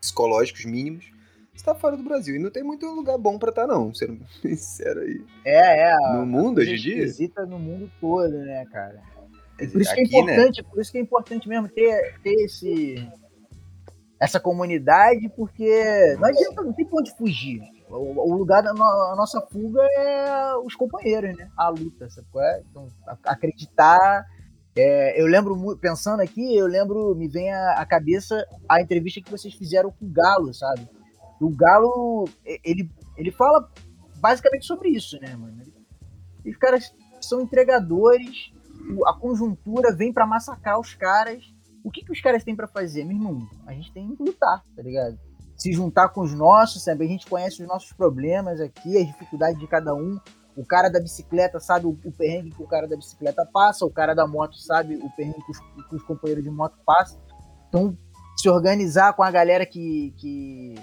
psicológicos 0.00 0.64
mínimos. 0.64 1.10
Você 1.52 1.64
tá 1.64 1.74
fora 1.74 1.96
do 1.96 2.02
Brasil. 2.04 2.36
E 2.36 2.38
não 2.38 2.50
tem 2.50 2.62
muito 2.62 2.86
lugar 2.86 3.18
bom 3.18 3.38
pra 3.38 3.48
estar, 3.50 3.66
não. 3.66 3.92
Sendo 3.92 4.24
sincero 4.40 5.00
aí. 5.00 5.20
É, 5.44 5.90
é. 5.90 5.96
No 6.14 6.24
mundo, 6.24 6.58
hoje 6.58 6.74
em 6.74 6.76
dia. 6.76 6.96
Esquisita 7.04 7.44
no 7.44 7.58
mundo 7.58 7.90
todo, 8.00 8.30
né, 8.38 8.64
cara? 8.70 9.02
Por 9.58 9.80
isso 9.80 9.92
que 9.94 10.00
é 10.00 10.04
Aqui, 10.04 10.22
né? 10.22 10.32
importante, 10.34 10.62
por 10.62 10.80
isso 10.80 10.92
que 10.92 10.98
é 10.98 11.00
importante 11.02 11.48
mesmo 11.48 11.68
ter, 11.68 12.14
ter 12.22 12.32
esse 12.44 13.06
essa 14.18 14.38
comunidade, 14.38 15.28
porque 15.36 16.14
não 16.18 16.28
adianta, 16.28 16.62
não 16.62 16.72
tem 16.72 16.86
pra 16.86 16.98
onde 17.00 17.10
fugir. 17.16 17.60
O, 17.90 18.34
lugar 18.34 18.62
da 18.62 18.72
no- 18.72 18.82
a 18.84 19.14
nossa 19.16 19.40
fuga 19.40 19.80
é 19.96 20.56
os 20.64 20.74
companheiros, 20.76 21.36
né? 21.36 21.50
A 21.56 21.68
luta, 21.68 22.08
sabe 22.08 22.26
qual 22.30 22.44
é? 22.44 22.62
Então, 22.70 22.86
acreditar. 23.24 24.24
é, 24.76 25.20
eu 25.20 25.26
lembro, 25.26 25.76
pensando 25.78 26.20
aqui, 26.20 26.56
eu 26.56 26.66
lembro, 26.66 27.14
me 27.16 27.26
vem 27.28 27.52
à 27.52 27.84
cabeça 27.84 28.46
a 28.68 28.80
entrevista 28.80 29.20
que 29.20 29.30
vocês 29.30 29.52
fizeram 29.54 29.90
com 29.90 30.06
o 30.06 30.10
Galo, 30.10 30.54
sabe? 30.54 30.88
O 31.40 31.50
Galo, 31.50 32.28
ele, 32.64 32.88
ele 33.16 33.30
fala 33.32 33.68
basicamente 34.16 34.66
sobre 34.66 34.90
isso, 34.90 35.18
né, 35.20 35.34
mano? 35.34 35.60
Os 36.46 36.56
caras 36.56 36.94
são 37.20 37.40
entregadores, 37.40 38.52
a 39.06 39.12
conjuntura 39.14 39.94
vem 39.94 40.12
pra 40.12 40.26
massacrar 40.26 40.78
os 40.78 40.94
caras. 40.94 41.42
O 41.82 41.90
que, 41.90 42.04
que 42.04 42.12
os 42.12 42.20
caras 42.20 42.44
têm 42.44 42.54
pra 42.54 42.68
fazer? 42.68 43.04
Meu 43.04 43.16
irmão, 43.16 43.38
a 43.66 43.72
gente 43.72 43.92
tem 43.92 44.14
que 44.14 44.22
lutar, 44.22 44.62
tá 44.76 44.82
ligado? 44.82 45.18
Se 45.60 45.72
juntar 45.72 46.08
com 46.08 46.22
os 46.22 46.32
nossos, 46.32 46.82
sabe? 46.82 47.04
A 47.04 47.08
gente 47.08 47.26
conhece 47.26 47.62
os 47.62 47.68
nossos 47.68 47.92
problemas 47.92 48.60
aqui, 48.60 48.96
as 48.96 49.06
dificuldades 49.06 49.60
de 49.60 49.66
cada 49.66 49.94
um. 49.94 50.18
O 50.56 50.64
cara 50.64 50.88
da 50.88 50.98
bicicleta 50.98 51.60
sabe 51.60 51.86
o, 51.86 51.90
o 52.04 52.12
perrengue 52.12 52.50
que 52.50 52.62
o 52.62 52.66
cara 52.66 52.88
da 52.88 52.96
bicicleta 52.96 53.46
passa, 53.52 53.84
o 53.84 53.90
cara 53.90 54.14
da 54.14 54.26
moto 54.26 54.56
sabe 54.56 54.96
o 54.96 55.10
perrengue 55.10 55.44
que 55.44 55.50
os, 55.50 55.58
que 55.88 55.96
os 55.96 56.02
companheiros 56.02 56.42
de 56.42 56.50
moto 56.50 56.78
passam. 56.84 57.20
Então, 57.68 57.96
se 58.36 58.48
organizar 58.48 59.12
com 59.12 59.22
a 59.22 59.30
galera 59.30 59.66
que, 59.66 60.14
que 60.16 60.74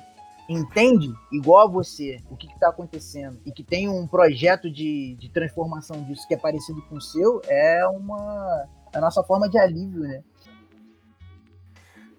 entende, 0.47 1.11
igual 1.31 1.67
a 1.67 1.71
você, 1.71 2.23
o 2.29 2.37
que 2.37 2.47
está 2.47 2.69
acontecendo 2.69 3.39
e 3.45 3.51
que 3.51 3.63
tem 3.63 3.89
um 3.89 4.07
projeto 4.07 4.71
de, 4.71 5.15
de 5.19 5.29
transformação 5.29 6.03
disso 6.03 6.27
que 6.27 6.35
é 6.35 6.37
parecido 6.37 6.81
com 6.83 6.95
o 6.95 7.01
seu, 7.01 7.41
é 7.47 7.85
uma 7.87 8.67
é 8.93 8.97
a 8.97 9.01
nossa 9.01 9.23
forma 9.23 9.49
de 9.49 9.57
alívio, 9.57 10.01
né? 10.01 10.23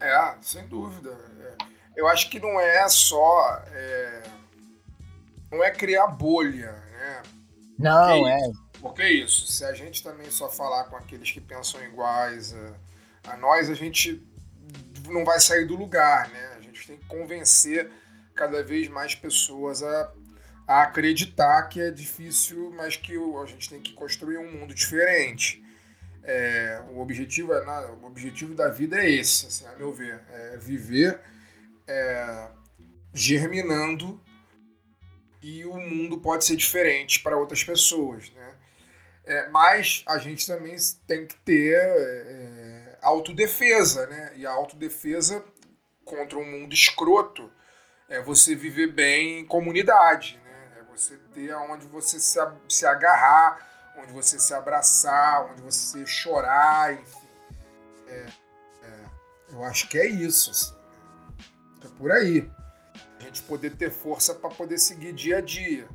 É, 0.01 0.35
sem 0.41 0.67
dúvida. 0.69 1.11
É, 1.11 1.57
Eu 1.99 2.07
acho 2.07 2.30
que 2.30 2.38
não 2.38 2.61
é 2.61 2.88
só. 2.88 3.61
é, 3.72 4.22
não 5.51 5.64
é 5.64 5.70
criar 5.72 6.07
bolha, 6.07 6.70
né? 6.92 7.22
Não, 7.76 8.22
Que 8.22 8.28
é. 8.28 8.53
Porque 8.80 9.03
é 9.03 9.12
isso, 9.12 9.49
se 9.49 9.64
a 9.64 9.72
gente 9.72 10.05
também 10.05 10.30
só 10.30 10.49
falar 10.49 10.84
com 10.84 10.94
aqueles 10.94 11.28
que 11.32 11.40
pensam 11.40 11.82
iguais 11.84 12.55
a, 13.24 13.32
a 13.32 13.36
nós, 13.36 13.68
a 13.68 13.74
gente 13.74 14.24
não 15.09 15.24
vai 15.24 15.40
sair 15.40 15.64
do 15.64 15.74
lugar, 15.74 16.28
né? 16.28 16.53
A 16.57 16.61
gente 16.61 16.86
tem 16.86 16.96
que 16.96 17.05
convencer 17.07 17.90
cada 18.32 18.62
vez 18.62 18.86
mais 18.86 19.16
pessoas 19.16 19.82
a, 19.82 20.12
a 20.68 20.82
acreditar 20.82 21.64
que 21.64 21.80
é 21.80 21.90
difícil, 21.90 22.72
mas 22.76 22.94
que 22.94 23.14
a 23.16 23.46
gente 23.46 23.68
tem 23.68 23.80
que 23.80 23.92
construir 23.94 24.38
um 24.38 24.53
mundo 24.53 24.72
diferente. 24.72 25.64
É, 26.22 26.80
o, 26.92 27.01
objetivo 27.01 27.53
é, 27.53 27.90
o 27.90 28.07
objetivo 28.07 28.55
da 28.55 28.68
vida 28.68 29.01
é 29.01 29.11
esse, 29.11 29.46
assim, 29.46 29.66
a 29.66 29.72
meu 29.72 29.92
ver, 29.92 30.20
é 30.30 30.57
viver 30.59 31.20
é, 31.89 32.49
germinando 33.14 34.22
e 35.43 35.64
o 35.64 35.76
mundo 35.76 36.20
pode 36.20 36.45
ser 36.45 36.57
diferente 36.57 37.20
para 37.20 37.36
outras 37.36 37.64
pessoas, 37.64 38.30
né? 38.32 38.55
É, 39.24 39.49
mas 39.51 40.03
a 40.07 40.16
gente 40.18 40.47
também 40.47 40.74
tem 41.07 41.26
que 41.26 41.36
ter 41.41 41.76
é, 41.76 42.99
autodefesa, 43.03 44.07
né? 44.07 44.32
E 44.36 44.47
a 44.47 44.51
autodefesa 44.51 45.45
contra 46.05 46.39
um 46.39 46.45
mundo 46.45 46.72
escroto 46.72 47.51
é 48.09 48.22
você 48.22 48.55
viver 48.55 48.93
bem 48.93 49.41
em 49.41 49.47
comunidade, 49.47 50.41
né? 50.45 50.80
É 50.80 50.97
Você 50.97 51.16
ter 51.34 51.53
aonde 51.53 51.86
você 51.86 52.18
se, 52.18 52.39
se 52.68 52.86
agarrar, 52.86 53.95
onde 53.99 54.12
você 54.12 54.39
se 54.39 54.55
abraçar, 54.55 55.45
onde 55.51 55.61
você 55.61 56.07
chorar, 56.07 56.95
enfim. 56.95 57.28
É, 58.07 58.26
é, 58.82 59.05
eu 59.51 59.62
acho 59.64 59.89
que 59.89 59.99
é 59.99 60.07
isso. 60.07 60.51
Assim. 60.51 60.78
É 61.85 61.89
por 61.97 62.11
aí. 62.11 62.51
A 63.18 63.22
gente 63.22 63.43
poder 63.43 63.76
ter 63.76 63.91
força 63.91 64.35
para 64.35 64.51
poder 64.51 64.79
seguir 64.79 65.12
dia 65.12 65.39
a 65.39 65.41
dia. 65.41 65.89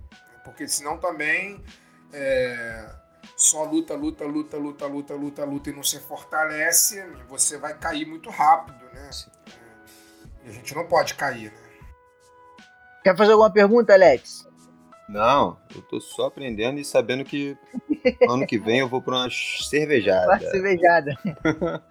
Porque 0.44 0.68
senão 0.68 0.98
também 0.98 1.64
é, 2.12 2.90
só 3.36 3.64
luta, 3.64 3.96
luta, 3.96 4.26
luta, 4.26 4.58
luta, 4.58 4.86
luta, 4.86 5.14
luta, 5.16 5.46
luta 5.46 5.70
e 5.70 5.74
não 5.74 5.84
se 5.84 6.00
fortalece, 6.00 7.04
você 7.28 7.58
vai 7.58 7.78
cair 7.78 8.06
muito 8.06 8.30
rápido, 8.30 8.84
né? 8.94 9.10
É, 9.48 10.48
e 10.48 10.50
a 10.50 10.52
gente 10.52 10.76
não 10.76 10.86
pode 10.86 11.16
cair, 11.16 11.52
né? 11.52 11.58
Quer 13.04 13.18
fazer 13.18 13.32
alguma 13.32 13.52
pergunta, 13.52 13.94
Alex? 13.94 14.48
Não, 15.10 15.58
eu 15.76 15.82
tô 15.82 16.00
só 16.00 16.28
aprendendo 16.28 16.80
e 16.80 16.86
sabendo 16.86 17.26
que 17.26 17.58
ano 18.30 18.48
que 18.48 18.58
vem 18.58 18.80
eu 18.80 18.88
vou 18.88 19.02
para 19.02 19.16
uma 19.16 19.30
cervejada. 19.30 20.28
Uma 20.28 20.40
cervejada. 20.40 21.18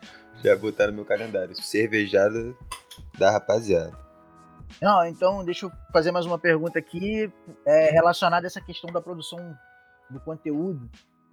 Já 0.42 0.56
botar 0.56 0.86
no 0.88 0.94
meu 0.94 1.04
calendário. 1.04 1.54
Cervejada 1.54 2.54
da 3.18 3.30
rapaziada. 3.30 3.96
Não, 4.80 5.04
então 5.06 5.44
deixa 5.44 5.66
eu 5.66 5.72
fazer 5.92 6.10
mais 6.12 6.24
uma 6.24 6.38
pergunta 6.38 6.78
aqui 6.78 7.30
é, 7.66 7.90
relacionada 7.90 8.46
a 8.46 8.48
essa 8.48 8.60
questão 8.60 8.90
da 8.90 9.00
produção 9.00 9.38
do 10.10 10.20
conteúdo, 10.20 10.90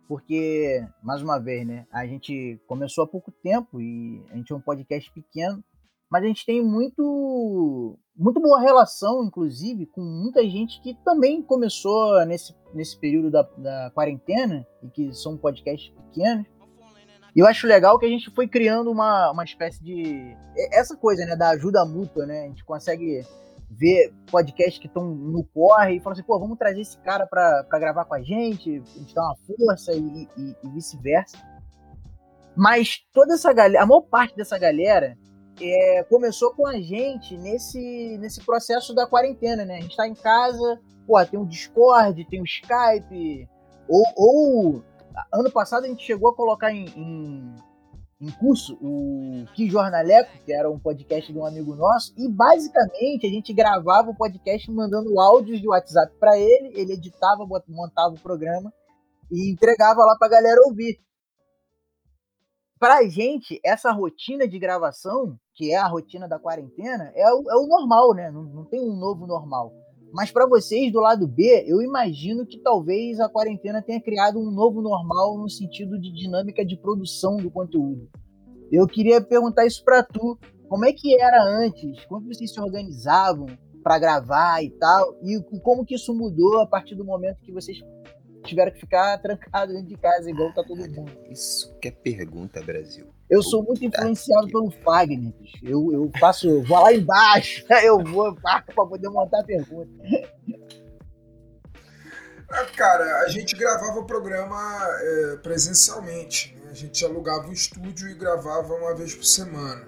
porque, 0.08 0.84
mais 1.04 1.22
uma 1.22 1.38
vez, 1.40 1.66
né, 1.68 1.86
a 1.92 2.06
gente 2.06 2.60
começou 2.68 3.04
há 3.04 3.08
pouco 3.08 3.32
tempo 3.32 3.80
e 3.80 4.24
a 4.32 4.36
gente 4.36 4.52
é 4.52 4.56
um 4.56 4.62
podcast 4.62 5.12
pequeno, 5.12 5.64
mas 6.10 6.24
a 6.24 6.28
gente 6.28 6.46
tem 6.46 6.64
muito, 6.64 7.98
muito 8.18 8.42
boa 8.42 8.60
relação, 8.60 9.24
inclusive, 9.24 9.86
com 9.86 10.02
muita 10.02 10.42
gente 10.50 10.82
que 10.82 10.96
também 11.06 11.44
começou 11.44 12.26
nesse, 12.26 12.56
nesse 12.74 12.98
período 12.98 13.30
da, 13.30 13.44
da 13.58 13.92
quarentena 13.94 14.66
e 14.82 14.90
que 14.90 15.14
são 15.14 15.38
podcasts 15.38 15.94
pequenos. 15.94 16.48
E 17.36 17.40
eu 17.40 17.48
acho 17.48 17.68
legal 17.68 17.98
que 18.00 18.06
a 18.06 18.10
gente 18.10 18.30
foi 18.34 18.48
criando 18.48 18.92
uma, 18.92 19.32
uma 19.32 19.44
espécie 19.44 19.84
de. 19.84 20.36
Essa 20.72 20.96
coisa, 20.96 21.26
né? 21.26 21.36
Da 21.36 21.50
ajuda 21.50 21.86
mútua, 21.86 22.26
né? 22.26 22.46
A 22.46 22.48
gente 22.48 22.64
consegue 22.64 23.22
ver 23.70 24.12
podcasts 24.32 24.80
que 24.80 24.88
estão 24.88 25.06
no 25.06 25.44
corre 25.44 25.98
e 25.98 26.00
falar 26.00 26.14
assim, 26.14 26.24
pô, 26.24 26.40
vamos 26.40 26.58
trazer 26.58 26.82
esse 26.82 26.98
cara 27.00 27.28
para 27.28 27.64
gravar 27.80 28.06
com 28.06 28.16
a 28.16 28.22
gente, 28.22 28.82
a 28.96 29.00
gente 29.00 29.14
dá 29.14 29.22
uma 29.22 29.36
força 29.36 29.94
e, 29.94 30.28
e, 30.38 30.56
e 30.64 30.70
vice-versa. 30.74 31.38
Mas 32.56 33.06
toda 33.14 33.36
essa 33.36 33.54
galera, 33.54 33.84
a 33.84 33.86
maior 33.86 34.02
parte 34.02 34.36
dessa 34.36 34.58
galera 34.58 35.16
é, 35.62 36.04
começou 36.04 36.54
com 36.54 36.66
a 36.66 36.82
gente 36.82 37.38
nesse, 37.38 38.18
nesse 38.20 38.44
processo 38.44 38.94
da 38.94 39.08
quarentena, 39.08 39.64
né? 39.64 39.78
A 39.78 39.82
gente 39.82 39.96
tá 39.96 40.08
em 40.08 40.16
casa, 40.16 40.80
pô, 41.06 41.24
tem 41.26 41.40
o 41.40 41.46
Discord, 41.46 42.26
tem 42.26 42.42
o 42.42 42.46
Skype, 42.46 43.48
ou, 43.88 44.04
ou 44.16 44.84
ano 45.34 45.52
passado 45.52 45.86
a 45.86 45.88
gente 45.88 46.04
chegou 46.04 46.30
a 46.30 46.36
colocar 46.36 46.72
em, 46.72 46.86
em 46.96 47.56
em 48.22 48.30
curso 48.32 48.78
o 48.82 49.46
Que 49.54 49.70
Jornaleco, 49.70 50.30
que 50.44 50.52
era 50.52 50.70
um 50.70 50.78
podcast 50.78 51.32
de 51.32 51.40
um 51.40 51.46
amigo 51.46 51.74
nosso, 51.76 52.14
e 52.18 52.28
basicamente 52.28 53.26
a 53.26 53.30
gente 53.30 53.54
gravava 53.54 54.12
o 54.12 54.16
podcast 54.16 54.70
mandando 54.72 55.18
áudios 55.20 55.62
de 55.62 55.68
WhatsApp 55.68 56.14
para 56.20 56.38
ele, 56.38 56.74
ele 56.76 56.94
editava, 56.94 57.48
montava 57.68 58.14
o 58.14 58.20
programa 58.20 58.74
e 59.32 59.52
entregava 59.52 60.04
lá 60.04 60.18
para 60.18 60.28
a 60.28 60.32
galera 60.32 60.62
ouvir. 60.68 61.00
Para 62.78 63.00
a 63.00 63.08
gente, 63.08 63.60
essa 63.64 63.92
rotina 63.92 64.48
de 64.48 64.60
gravação, 64.60 65.38
que 65.54 65.72
é 65.74 65.78
a 65.78 65.88
rotina 65.88 66.28
da 66.28 66.40
quarentena, 66.40 67.12
é 67.16 67.26
o, 67.34 67.50
é 67.50 67.56
o 67.56 67.68
normal, 67.68 68.14
né? 68.14 68.32
Não, 68.32 68.44
não 68.44 68.66
tem 68.66 68.82
um 68.82 68.96
novo 68.96 69.28
normal. 69.28 69.72
Mas 70.12 70.32
para 70.32 70.48
vocês 70.48 70.92
do 70.92 71.00
lado 71.00 71.28
B, 71.28 71.66
eu 71.68 71.82
imagino 71.82 72.46
que 72.46 72.60
talvez 72.60 73.20
a 73.20 73.30
quarentena 73.30 73.82
tenha 73.82 74.02
criado 74.02 74.40
um 74.40 74.50
novo 74.50 74.82
normal 74.82 75.38
no 75.38 75.50
sentido 75.50 76.00
de 76.00 76.12
dinâmica 76.12 76.66
de 76.66 76.78
produção 76.78 77.38
do 77.38 77.52
conteúdo. 77.52 78.10
Eu 78.72 78.88
queria 78.88 79.22
perguntar 79.22 79.66
isso 79.66 79.84
para 79.84 80.04
tu, 80.04 80.38
como 80.68 80.86
é 80.86 80.94
que 80.94 81.20
era 81.20 81.44
antes? 81.44 82.06
Como 82.06 82.28
vocês 82.28 82.52
se 82.52 82.60
organizavam 82.60 83.48
para 83.84 84.00
gravar 84.00 84.64
e 84.64 84.70
tal? 84.72 85.16
E 85.24 85.40
como 85.62 85.86
que 85.86 85.96
isso 85.96 86.14
mudou 86.14 86.60
a 86.60 86.68
partir 86.68 86.96
do 86.96 87.06
momento 87.06 87.42
que 87.42 87.52
vocês 87.52 87.80
tiveram 88.44 88.72
que 88.72 88.80
ficar 88.80 89.18
trancados 89.22 89.74
dentro 89.76 89.90
de 89.90 89.98
casa, 89.98 90.30
igual 90.30 90.54
tá 90.54 90.64
todo 90.64 90.80
mundo? 90.80 91.12
Isso 91.30 91.76
que 91.80 91.88
é 91.88 91.92
pergunta, 91.92 92.62
Brasil. 92.62 93.08
Eu 93.30 93.44
sou 93.44 93.64
muito 93.64 93.86
influenciado 93.86 94.48
pelo 94.48 94.72
Fagner. 94.84 95.34
Eu, 95.62 95.92
eu 95.94 96.12
faço, 96.20 96.64
vou 96.64 96.82
lá 96.82 96.92
embaixo, 96.92 97.64
eu 97.84 98.04
vou 98.04 98.36
para 98.36 98.64
poder 98.64 99.10
montar 99.10 99.42
a 99.42 99.44
pergunta. 99.44 99.92
Ah, 102.50 102.66
cara, 102.76 103.22
a 103.22 103.30
gente 103.30 103.56
gravava 103.56 104.00
o 104.00 104.06
programa 104.06 104.58
é, 105.02 105.36
presencialmente. 105.38 106.56
Né? 106.56 106.72
A 106.72 106.74
gente 106.74 107.06
alugava 107.06 107.48
um 107.48 107.54
estúdio 107.54 108.10
e 108.10 108.16
gravava 108.16 108.74
uma 108.74 108.96
vez 108.96 109.14
por 109.14 109.26
semana. 109.26 109.88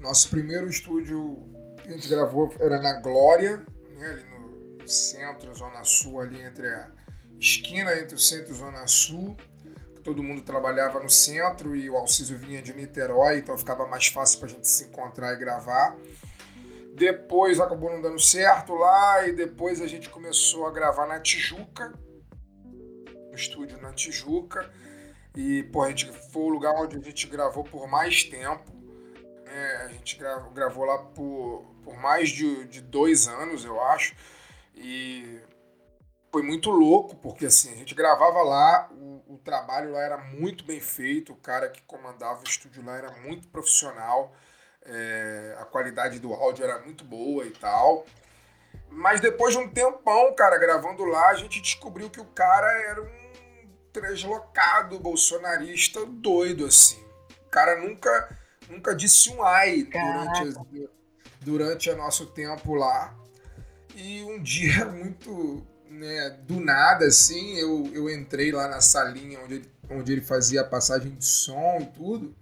Nosso 0.00 0.28
primeiro 0.28 0.68
estúdio 0.68 1.38
que 1.80 1.88
a 1.88 1.92
gente 1.92 2.08
gravou 2.08 2.52
era 2.58 2.82
na 2.82 3.00
Glória, 3.00 3.64
né? 3.96 4.10
ali 4.10 4.80
no 4.80 4.88
centro, 4.88 5.54
Zona 5.54 5.84
Sul, 5.84 6.20
ali 6.20 6.42
entre 6.42 6.66
a 6.66 6.90
esquina 7.38 7.96
entre 7.96 8.16
o 8.16 8.18
centro 8.18 8.50
e 8.50 8.56
Zona 8.56 8.86
Sul 8.88 9.36
todo 10.06 10.22
mundo 10.22 10.40
trabalhava 10.40 11.00
no 11.00 11.10
centro 11.10 11.74
e 11.74 11.90
o 11.90 11.96
Alcísio 11.96 12.38
vinha 12.38 12.62
de 12.62 12.72
Niterói, 12.72 13.38
então 13.38 13.58
ficava 13.58 13.88
mais 13.88 14.06
fácil 14.06 14.38
para 14.38 14.46
a 14.46 14.50
gente 14.52 14.68
se 14.68 14.84
encontrar 14.84 15.34
e 15.34 15.36
gravar. 15.36 15.96
Depois 16.94 17.58
acabou 17.58 17.90
não 17.90 18.00
dando 18.00 18.20
certo 18.20 18.72
lá 18.74 19.26
e 19.26 19.32
depois 19.32 19.80
a 19.82 19.86
gente 19.88 20.08
começou 20.08 20.64
a 20.64 20.70
gravar 20.70 21.08
na 21.08 21.18
Tijuca, 21.18 21.92
no 22.64 23.34
estúdio 23.34 23.82
na 23.82 23.92
Tijuca. 23.92 24.70
E 25.34 25.64
pô, 25.64 25.82
a 25.82 25.88
gente 25.88 26.06
foi 26.30 26.42
o 26.42 26.50
lugar 26.50 26.72
onde 26.76 26.96
a 26.96 27.00
gente 27.00 27.26
gravou 27.26 27.64
por 27.64 27.88
mais 27.88 28.22
tempo. 28.22 28.72
É, 29.44 29.76
a 29.86 29.88
gente 29.88 30.16
gravou, 30.16 30.52
gravou 30.52 30.84
lá 30.84 30.98
por, 30.98 31.64
por 31.82 31.96
mais 31.96 32.28
de, 32.28 32.64
de 32.66 32.80
dois 32.80 33.26
anos, 33.26 33.64
eu 33.64 33.82
acho. 33.82 34.14
E 34.72 35.40
foi 36.30 36.42
muito 36.42 36.70
louco, 36.70 37.16
porque 37.16 37.46
assim, 37.46 37.72
a 37.72 37.76
gente 37.76 37.94
gravava 37.94 38.42
lá, 38.42 38.88
o, 38.92 39.34
o, 39.34 39.38
trabalho 39.38 39.92
lá 39.92 40.02
era 40.02 40.18
muito 40.18 40.64
bem 40.64 40.80
feito, 40.80 41.32
o 41.32 41.36
cara 41.36 41.68
que 41.68 41.82
comandava 41.82 42.40
o 42.40 42.48
estúdio 42.48 42.84
lá 42.84 42.96
era 42.96 43.10
muito 43.12 43.48
profissional, 43.48 44.34
é, 44.84 45.56
a 45.58 45.64
qualidade 45.64 46.18
do 46.18 46.32
áudio 46.34 46.64
era 46.64 46.78
muito 46.80 47.04
boa 47.04 47.44
e 47.44 47.50
tal. 47.50 48.04
Mas 48.90 49.20
depois 49.20 49.54
de 49.54 49.60
um 49.60 49.68
tempão, 49.68 50.34
cara, 50.34 50.58
gravando 50.58 51.04
lá, 51.04 51.28
a 51.28 51.34
gente 51.34 51.60
descobriu 51.60 52.08
que 52.08 52.20
o 52.20 52.24
cara 52.24 52.70
era 52.82 53.02
um 53.02 53.68
translocado 53.92 54.98
bolsonarista 54.98 56.04
doido, 56.06 56.66
assim. 56.66 57.02
O 57.46 57.50
cara 57.50 57.80
nunca, 57.80 58.38
nunca 58.68 58.94
disse 58.94 59.30
um 59.30 59.42
ai 59.42 59.84
durante, 59.84 60.60
durante 61.40 61.90
o 61.90 61.96
nosso 61.96 62.26
tempo 62.26 62.74
lá. 62.74 63.14
E 63.94 64.22
um 64.22 64.42
dia 64.42 64.84
muito 64.92 65.66
né, 65.96 66.30
do 66.42 66.60
nada, 66.60 67.06
assim, 67.06 67.56
eu, 67.56 67.90
eu 67.92 68.10
entrei 68.10 68.52
lá 68.52 68.68
na 68.68 68.80
salinha 68.80 69.40
onde 69.40 69.54
ele, 69.54 69.70
onde 69.90 70.12
ele 70.12 70.20
fazia 70.20 70.60
a 70.60 70.64
passagem 70.64 71.14
de 71.14 71.24
som 71.24 71.78
e 71.80 71.86
tudo. 71.86 72.34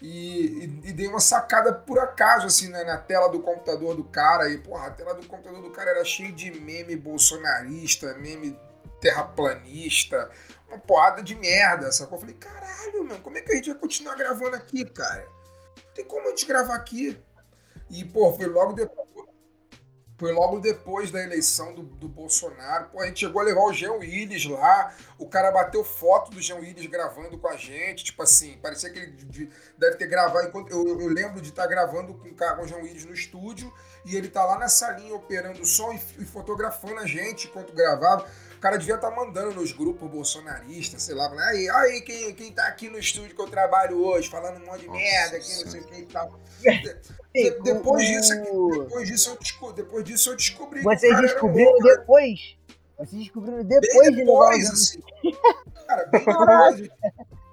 E, 0.00 0.64
e, 0.64 0.88
e, 0.88 0.92
dei 0.92 1.08
uma 1.08 1.18
sacada 1.18 1.72
por 1.72 1.98
acaso, 1.98 2.46
assim, 2.46 2.68
né, 2.68 2.84
na 2.84 2.96
tela 2.96 3.28
do 3.28 3.40
computador 3.40 3.96
do 3.96 4.04
cara. 4.04 4.48
E, 4.48 4.58
porra, 4.58 4.86
a 4.86 4.90
tela 4.90 5.14
do 5.14 5.26
computador 5.26 5.60
do 5.60 5.70
cara 5.70 5.90
era 5.90 6.04
cheia 6.04 6.32
de 6.32 6.52
meme 6.60 6.94
bolsonarista, 6.94 8.14
meme 8.14 8.58
terraplanista, 9.00 10.30
uma 10.68 10.78
porrada 10.78 11.22
de 11.22 11.34
merda, 11.34 11.90
sacou? 11.90 12.16
Eu 12.16 12.20
falei, 12.20 12.36
caralho, 12.36 13.04
mano, 13.04 13.20
como 13.20 13.38
é 13.38 13.40
que 13.40 13.52
a 13.52 13.56
gente 13.56 13.70
vai 13.70 13.78
continuar 13.78 14.14
gravando 14.14 14.54
aqui, 14.54 14.84
cara? 14.84 15.26
Não 15.76 15.94
tem 15.94 16.04
como 16.04 16.26
a 16.26 16.30
gente 16.30 16.46
gravar 16.46 16.74
aqui. 16.74 17.20
E, 17.90 18.04
pô, 18.04 18.32
foi 18.32 18.46
logo 18.46 18.74
depois 18.74 19.07
foi 20.18 20.32
logo 20.32 20.58
depois 20.58 21.12
da 21.12 21.22
eleição 21.22 21.72
do, 21.72 21.82
do 21.82 22.08
Bolsonaro. 22.08 22.86
Pô, 22.90 23.00
a 23.00 23.06
gente 23.06 23.20
chegou 23.20 23.40
a 23.40 23.44
levar 23.44 23.62
o 23.62 23.72
Jean 23.72 23.92
Willis 23.92 24.46
lá. 24.46 24.92
O 25.16 25.28
cara 25.28 25.52
bateu 25.52 25.84
foto 25.84 26.32
do 26.32 26.42
Jean 26.42 26.56
Willis 26.56 26.86
gravando 26.86 27.38
com 27.38 27.46
a 27.46 27.56
gente. 27.56 28.04
Tipo 28.04 28.24
assim, 28.24 28.58
parecia 28.60 28.90
que 28.90 28.98
ele 28.98 29.12
de, 29.12 29.48
deve 29.78 29.96
ter 29.96 30.08
gravado. 30.08 30.48
Enquanto, 30.48 30.72
eu, 30.72 31.00
eu 31.00 31.06
lembro 31.06 31.40
de 31.40 31.50
estar 31.50 31.62
tá 31.62 31.68
gravando 31.68 32.14
com, 32.14 32.34
com 32.34 32.62
o 32.62 32.66
Jean 32.66 32.78
Willis 32.78 33.04
no 33.04 33.14
estúdio. 33.14 33.72
E 34.04 34.16
ele 34.16 34.28
tá 34.28 34.44
lá 34.44 34.58
na 34.58 34.68
salinha 34.68 35.14
operando 35.14 35.62
o 35.62 35.66
som 35.66 35.92
e, 35.92 36.00
e 36.18 36.24
fotografando 36.24 36.98
a 36.98 37.06
gente 37.06 37.46
enquanto 37.46 37.72
gravava. 37.72 38.28
O 38.58 38.60
cara 38.60 38.76
devia 38.76 38.96
estar 38.96 39.10
tá 39.10 39.14
mandando 39.16 39.54
nos 39.54 39.70
grupos 39.70 40.10
bolsonaristas, 40.10 41.04
sei 41.04 41.14
lá, 41.14 41.30
aí, 41.48 41.70
aí 41.70 42.00
quem, 42.00 42.34
quem 42.34 42.52
tá 42.52 42.66
aqui 42.66 42.90
no 42.90 42.98
estúdio 42.98 43.32
que 43.32 43.40
eu 43.40 43.46
trabalho 43.46 44.04
hoje, 44.04 44.28
falando 44.28 44.60
um 44.60 44.66
monte 44.66 44.80
de 44.80 44.86
Nossa, 44.88 44.98
merda 44.98 45.36
aqui, 45.36 45.64
não 45.64 45.70
sei 45.70 45.80
o 45.80 45.84
que 45.84 45.94
e 46.00 46.06
tal. 46.06 46.40
De, 46.60 47.50
depois, 47.62 48.04
disso, 48.04 48.34
depois, 48.74 49.08
disso 49.08 49.30
eu 49.30 49.36
descobri, 49.36 49.76
depois 49.76 50.04
disso 50.04 50.30
eu 50.30 50.36
descobri. 50.36 50.82
Vocês 50.82 51.20
descobriram 51.20 51.72
um 51.72 51.78
depois? 51.78 52.58
Vocês 52.98 53.22
descobriram 53.22 53.62
depois, 53.62 54.10
de 54.10 54.16
depois 54.16 54.70
assim, 54.70 55.00
Cara, 55.86 56.06
bem 56.06 56.24
depois. 56.24 56.90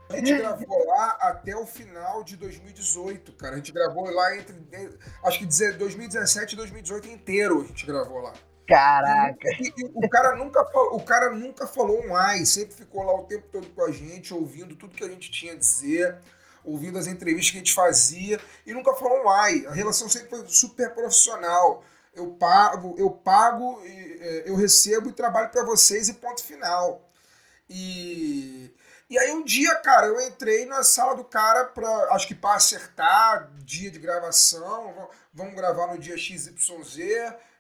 A 0.09 0.17
gente 0.17 0.37
gravou 0.37 0.85
lá 0.87 1.17
até 1.21 1.55
o 1.55 1.67
final 1.67 2.23
de 2.23 2.35
2018, 2.35 3.31
cara. 3.33 3.53
A 3.53 3.57
gente 3.57 3.71
gravou 3.71 4.09
lá 4.09 4.35
entre. 4.35 4.55
Acho 5.23 5.37
que 5.37 5.45
2017 5.45 6.53
e 6.53 6.57
2018 6.57 7.07
inteiro 7.09 7.61
a 7.61 7.65
gente 7.65 7.85
gravou 7.85 8.21
lá. 8.21 8.33
Caraca. 8.67 9.47
O, 9.93 10.09
cara 10.09 10.35
nunca, 10.35 10.61
o 10.91 10.99
cara 11.01 11.29
nunca 11.29 11.67
falou 11.67 12.03
um 12.05 12.15
ai, 12.15 12.45
sempre 12.45 12.75
ficou 12.75 13.03
lá 13.03 13.13
o 13.13 13.23
tempo 13.23 13.47
todo 13.51 13.67
com 13.69 13.83
a 13.83 13.91
gente, 13.91 14.33
ouvindo 14.33 14.75
tudo 14.75 14.95
que 14.95 15.03
a 15.03 15.09
gente 15.09 15.29
tinha 15.31 15.53
a 15.53 15.57
dizer, 15.57 16.17
ouvindo 16.63 16.97
as 16.97 17.05
entrevistas 17.07 17.51
que 17.51 17.57
a 17.57 17.59
gente 17.59 17.73
fazia, 17.73 18.39
e 18.65 18.73
nunca 18.73 18.93
falou 18.95 19.23
um 19.23 19.29
ai. 19.29 19.65
A 19.67 19.71
relação 19.71 20.09
sempre 20.09 20.29
foi 20.29 20.47
super 20.47 20.93
profissional. 20.93 21.83
Eu 22.13 22.31
pago, 22.31 22.95
eu 22.97 23.11
pago, 23.11 23.81
é, 23.85 24.43
eu 24.45 24.55
recebo 24.55 25.09
e 25.09 25.13
trabalho 25.13 25.49
para 25.49 25.63
vocês 25.63 26.09
e 26.09 26.13
ponto 26.13 26.43
final. 26.43 27.07
E, 27.69 28.73
e 29.09 29.17
aí 29.17 29.31
um 29.31 29.43
dia, 29.43 29.75
cara, 29.75 30.07
eu 30.07 30.19
entrei 30.21 30.65
na 30.65 30.83
sala 30.83 31.15
do 31.15 31.23
cara 31.23 31.65
para, 31.65 31.87
acho 32.13 32.27
que 32.27 32.35
para 32.35 32.55
acertar 32.55 33.51
dia 33.57 33.91
de 33.91 33.99
gravação, 33.99 35.09
vamos 35.33 35.55
gravar 35.55 35.87
no 35.87 35.99
dia 35.99 36.17
XYZ 36.17 36.97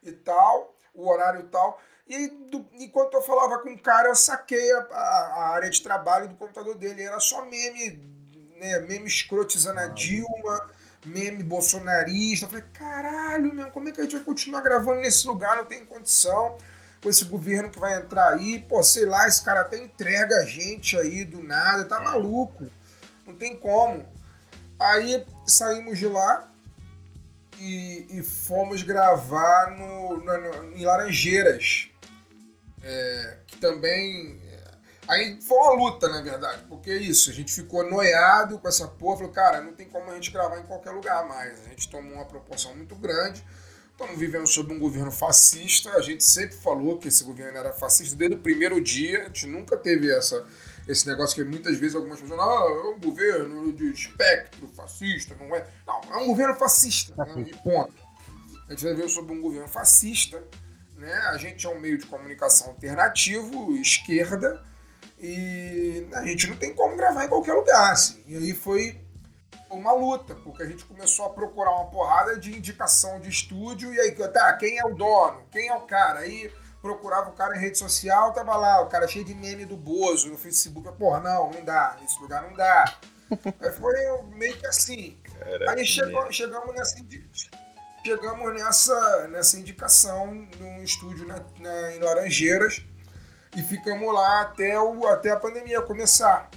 e 0.03 0.11
tal, 0.11 0.74
o 0.95 1.09
horário 1.09 1.43
tal. 1.43 1.79
E 2.07 2.27
do, 2.27 2.65
enquanto 2.73 3.15
eu 3.15 3.21
falava 3.21 3.59
com 3.59 3.71
o 3.71 3.79
cara, 3.79 4.09
eu 4.09 4.15
saquei 4.15 4.71
a, 4.73 4.79
a, 4.91 5.33
a, 5.35 5.49
área 5.55 5.69
de 5.69 5.81
trabalho 5.81 6.27
do 6.27 6.35
computador 6.35 6.75
dele. 6.75 7.01
Era 7.01 7.19
só 7.19 7.43
meme, 7.45 7.99
né, 8.59 8.79
meme 8.79 9.07
escrotizando 9.07 9.79
a 9.79 9.87
Dilma, 9.87 10.69
meme 11.03 11.43
bolsonarista. 11.43 12.45
Eu 12.45 12.49
falei, 12.49 12.65
caralho, 12.73 13.53
meu, 13.53 13.71
como 13.71 13.89
é 13.89 13.91
que 13.91 14.01
a 14.01 14.03
gente 14.03 14.15
vai 14.15 14.25
continuar 14.25 14.61
gravando 14.61 15.01
nesse 15.01 15.25
lugar? 15.25 15.57
Não 15.57 15.65
tem 15.65 15.83
condição 15.83 16.57
com 17.01 17.09
esse 17.09 17.25
governo 17.25 17.69
que 17.69 17.79
vai 17.79 17.97
entrar 17.97 18.33
aí, 18.33 18.59
pô, 18.59 18.81
sei 18.83 19.05
lá, 19.05 19.27
esse 19.27 19.43
cara 19.43 19.61
até 19.61 19.77
entrega 19.77 20.37
a 20.37 20.45
gente 20.45 20.97
aí 20.97 21.23
do 21.23 21.41
nada, 21.41 21.85
tá 21.85 21.99
maluco. 21.99 22.67
Não 23.25 23.35
tem 23.35 23.55
como. 23.55 24.05
Aí 24.79 25.25
saímos 25.47 25.97
de 25.97 26.07
lá 26.07 26.51
e, 27.59 28.07
e 28.09 28.23
fomos 28.23 28.83
gravar 28.83 29.75
no, 29.77 30.17
no, 30.17 30.77
em 30.77 30.85
Laranjeiras. 30.85 31.89
É, 32.83 33.37
que 33.47 33.57
também. 33.57 34.43
Aí 35.07 35.39
foi 35.41 35.57
uma 35.57 35.73
luta, 35.73 36.07
na 36.09 36.21
verdade, 36.21 36.63
porque 36.67 36.89
é 36.89 36.97
isso, 36.97 37.29
a 37.29 37.33
gente 37.33 37.53
ficou 37.53 37.87
noiado 37.87 38.57
com 38.57 38.67
essa 38.67 38.87
porra, 38.87 39.17
falou, 39.17 39.31
cara, 39.31 39.61
não 39.61 39.73
tem 39.73 39.87
como 39.87 40.09
a 40.09 40.15
gente 40.15 40.31
gravar 40.31 40.59
em 40.59 40.63
qualquer 40.63 40.91
lugar 40.91 41.27
mais. 41.27 41.63
A 41.63 41.69
gente 41.69 41.89
tomou 41.89 42.13
uma 42.13 42.25
proporção 42.25 42.75
muito 42.75 42.95
grande 42.95 43.43
Estamos 43.97 44.19
vivendo 44.19 44.45
sob 44.45 44.73
um 44.73 44.77
governo 44.77 45.09
fascista. 45.09 45.89
A 45.91 46.01
gente 46.01 46.21
sempre 46.21 46.57
falou 46.57 46.97
que 46.97 47.07
esse 47.07 47.23
governo 47.23 47.57
era 47.57 47.71
fascista 47.71 48.13
desde 48.13 48.35
o 48.35 48.39
primeiro 48.39 48.81
dia. 48.81 49.21
A 49.21 49.25
gente 49.27 49.47
nunca 49.47 49.77
teve 49.77 50.11
essa, 50.11 50.45
esse 50.87 51.07
negócio 51.07 51.35
que 51.35 51.49
muitas 51.49 51.77
vezes 51.77 51.95
algumas 51.95 52.19
pessoas 52.19 52.39
ah, 52.39 52.65
é 52.67 52.87
um 52.89 52.99
governo 52.99 53.73
de 53.73 53.91
espectro 53.91 54.67
fascista, 54.67 55.35
não 55.35 55.55
é? 55.55 55.67
Não, 55.85 56.01
é 56.13 56.17
um 56.17 56.27
governo 56.27 56.55
fascista, 56.55 57.15
né? 57.15 57.45
e 57.47 57.55
ponto. 57.57 57.93
A 58.67 58.71
gente 58.71 58.85
viveu 58.85 59.09
sob 59.09 59.31
um 59.31 59.41
governo 59.41 59.67
fascista, 59.67 60.43
né? 60.97 61.13
A 61.29 61.37
gente 61.37 61.65
é 61.65 61.69
um 61.69 61.79
meio 61.79 61.97
de 61.97 62.05
comunicação 62.05 62.67
alternativo, 62.67 63.75
esquerda, 63.77 64.63
e 65.19 66.07
a 66.13 66.23
gente 66.25 66.47
não 66.47 66.55
tem 66.55 66.73
como 66.73 66.95
gravar 66.95 67.25
em 67.25 67.29
qualquer 67.29 67.53
lugar, 67.53 67.91
assim. 67.91 68.23
E 68.27 68.35
aí 68.37 68.53
foi 68.53 68.99
uma 69.69 69.91
luta, 69.93 70.35
porque 70.35 70.63
a 70.63 70.65
gente 70.67 70.85
começou 70.85 71.25
a 71.25 71.29
procurar 71.29 71.71
uma 71.71 71.89
porrada 71.89 72.37
de 72.37 72.55
indicação 72.55 73.19
de 73.19 73.29
estúdio, 73.29 73.93
e 73.93 73.99
aí, 73.99 74.11
tá, 74.11 74.53
quem 74.53 74.77
é 74.77 74.85
o 74.85 74.93
dono? 74.93 75.43
Quem 75.51 75.67
é 75.67 75.75
o 75.75 75.81
cara? 75.81 76.19
Aí 76.19 76.51
procurava 76.85 77.31
o 77.31 77.33
cara 77.33 77.57
em 77.57 77.59
rede 77.59 77.79
social, 77.79 78.31
tava 78.31 78.55
lá, 78.55 78.79
o 78.79 78.85
cara 78.85 79.07
cheio 79.07 79.25
de 79.25 79.33
meme 79.33 79.65
do 79.65 79.75
Bozo 79.75 80.29
no 80.29 80.37
Facebook, 80.37 80.87
porra, 80.99 81.19
não, 81.19 81.49
não 81.49 81.65
dá, 81.65 81.97
nesse 81.99 82.21
lugar 82.21 82.43
não 82.43 82.53
dá. 82.55 82.95
aí 83.59 83.71
foi 83.71 83.95
meio 84.35 84.55
que 84.55 84.67
assim. 84.67 85.17
Caraca, 85.39 85.71
aí 85.71 85.83
chegou, 85.83 86.31
chegamos 86.31 86.75
nessa 86.75 87.03
chegamos 88.05 88.53
nessa, 88.53 89.27
nessa 89.29 89.57
indicação 89.57 90.47
num 90.59 90.83
estúdio 90.83 91.27
na, 91.27 91.43
na, 91.59 91.95
em 91.95 91.99
Laranjeiras 91.99 92.85
e 93.55 93.63
ficamos 93.63 94.13
lá 94.13 94.41
até, 94.41 94.79
o, 94.79 95.07
até 95.07 95.31
a 95.31 95.37
pandemia 95.37 95.81
começar. 95.81 96.51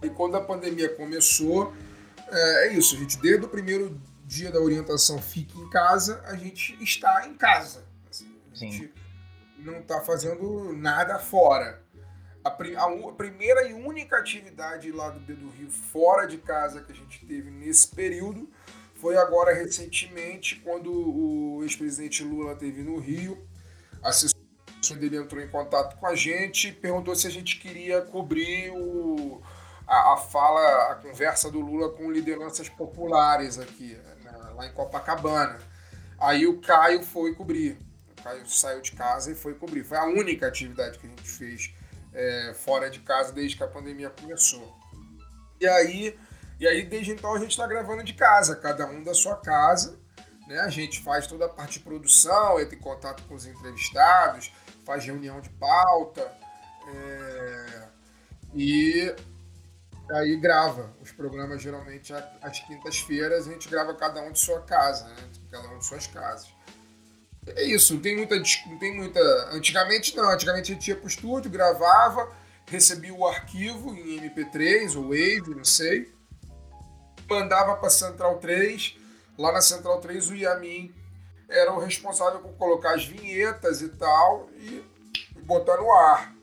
E 0.00 0.08
quando 0.10 0.36
a 0.36 0.40
pandemia 0.40 0.94
começou, 0.94 1.74
é, 2.28 2.68
é 2.68 2.72
isso, 2.72 2.94
a 2.94 2.98
gente, 3.00 3.18
desde 3.18 3.46
o 3.46 3.48
primeiro 3.48 4.00
dia 4.24 4.52
da 4.52 4.60
orientação 4.60 5.20
Fique 5.20 5.58
em 5.58 5.68
Casa, 5.70 6.22
a 6.24 6.36
gente 6.36 6.80
está 6.80 7.26
em 7.26 7.34
casa. 7.34 7.84
Assim, 8.08 8.40
a 8.52 8.54
gente 8.54 8.92
não 9.64 9.80
está 9.80 10.00
fazendo 10.00 10.72
nada 10.72 11.18
fora. 11.18 11.82
A, 12.44 12.48
a, 12.48 13.08
a, 13.08 13.12
primeira 13.12 13.68
e 13.68 13.74
única 13.74 14.16
atividade 14.16 14.90
lá 14.90 15.10
do 15.10 15.20
B 15.20 15.34
do 15.34 15.50
Rio 15.50 15.70
fora 15.70 16.26
de 16.26 16.38
casa 16.38 16.80
que 16.80 16.92
a 16.92 16.94
gente 16.94 17.24
teve 17.26 17.50
nesse 17.50 17.88
período 17.88 18.48
foi 18.94 19.16
agora 19.16 19.54
recentemente, 19.54 20.56
quando 20.56 20.92
o 20.92 21.62
ex-presidente 21.62 22.22
Lula 22.22 22.52
esteve 22.52 22.82
no 22.82 22.98
Rio. 22.98 23.46
A 24.02 24.10
assessora 24.10 24.36
dele 24.98 25.16
entrou 25.16 25.42
em 25.42 25.48
contato 25.48 25.98
com 25.98 26.06
a 26.06 26.14
gente 26.14 26.68
e 26.68 26.72
perguntou 26.72 27.14
se 27.14 27.26
a 27.26 27.30
gente 27.30 27.58
queria 27.58 28.02
cobrir 28.02 28.70
o, 28.72 29.40
a, 29.86 30.14
a, 30.14 30.16
fala, 30.18 30.92
a 30.92 30.94
conversa 30.96 31.50
do 31.50 31.60
Lula 31.60 31.90
com 31.90 32.10
lideranças 32.10 32.68
populares 32.68 33.58
aqui, 33.58 33.94
né, 34.22 34.32
lá 34.54 34.66
em 34.66 34.72
Copacabana. 34.72 35.58
Aí 36.18 36.46
o 36.46 36.60
Caio 36.60 37.02
foi 37.02 37.34
cobrir. 37.34 37.78
Saiu 38.46 38.80
de 38.80 38.92
casa 38.92 39.32
e 39.32 39.34
foi 39.34 39.54
cobrir. 39.54 39.84
Foi 39.84 39.98
a 39.98 40.04
única 40.04 40.46
atividade 40.46 40.98
que 40.98 41.06
a 41.06 41.10
gente 41.10 41.28
fez 41.28 41.74
é, 42.12 42.54
fora 42.54 42.90
de 42.90 43.00
casa 43.00 43.32
desde 43.32 43.56
que 43.56 43.62
a 43.62 43.68
pandemia 43.68 44.10
começou. 44.10 44.76
E 45.60 45.66
aí, 45.66 46.18
e 46.58 46.66
aí 46.66 46.84
desde 46.84 47.12
então 47.12 47.34
a 47.34 47.38
gente 47.38 47.50
está 47.50 47.66
gravando 47.66 48.02
de 48.02 48.14
casa, 48.14 48.56
cada 48.56 48.86
um 48.86 49.02
da 49.02 49.14
sua 49.14 49.36
casa. 49.36 49.98
Né? 50.46 50.58
A 50.60 50.68
gente 50.68 51.00
faz 51.00 51.26
toda 51.26 51.46
a 51.46 51.48
parte 51.48 51.78
de 51.78 51.84
produção, 51.84 52.58
entra 52.58 52.74
em 52.74 52.80
contato 52.80 53.22
com 53.24 53.34
os 53.34 53.46
entrevistados, 53.46 54.52
faz 54.84 55.04
reunião 55.04 55.40
de 55.40 55.50
pauta. 55.50 56.32
É, 56.92 57.88
e 58.54 59.14
aí 60.10 60.36
grava 60.36 60.92
os 61.00 61.12
programas 61.12 61.62
geralmente 61.62 62.12
às 62.42 62.58
quintas-feiras, 62.60 63.46
a 63.46 63.52
gente 63.52 63.68
grava 63.68 63.94
cada 63.94 64.20
um 64.22 64.32
de 64.32 64.40
sua 64.40 64.60
casa, 64.62 65.04
né? 65.08 65.16
Cada 65.50 65.68
um 65.68 65.78
de 65.78 65.86
suas 65.86 66.06
casas. 66.06 66.48
É 67.56 67.64
isso, 67.64 67.94
não 67.94 68.00
tem 68.00 68.16
muita. 68.16 68.36
Não 68.36 68.78
tem 68.78 68.96
muita. 68.96 69.20
Antigamente 69.52 70.16
não, 70.16 70.30
antigamente 70.30 70.72
a 70.72 70.74
gente 70.74 70.88
ia 70.88 70.96
pro 70.96 71.08
estúdio, 71.08 71.50
gravava, 71.50 72.30
recebia 72.66 73.14
o 73.14 73.26
arquivo 73.26 73.94
em 73.94 74.20
MP3 74.20 74.96
ou 74.96 75.04
Wave, 75.04 75.54
não 75.54 75.64
sei. 75.64 76.12
Mandava 77.28 77.76
para 77.76 77.90
Central 77.90 78.38
3. 78.38 78.96
Lá 79.38 79.52
na 79.52 79.60
Central 79.60 80.00
3 80.00 80.30
o 80.30 80.34
Yamin 80.34 80.94
era 81.48 81.72
o 81.72 81.80
responsável 81.80 82.40
por 82.40 82.52
colocar 82.52 82.94
as 82.94 83.04
vinhetas 83.04 83.80
e 83.80 83.88
tal 83.88 84.48
e 84.56 84.84
botar 85.42 85.76
no 85.76 85.92
ar. 85.92 86.34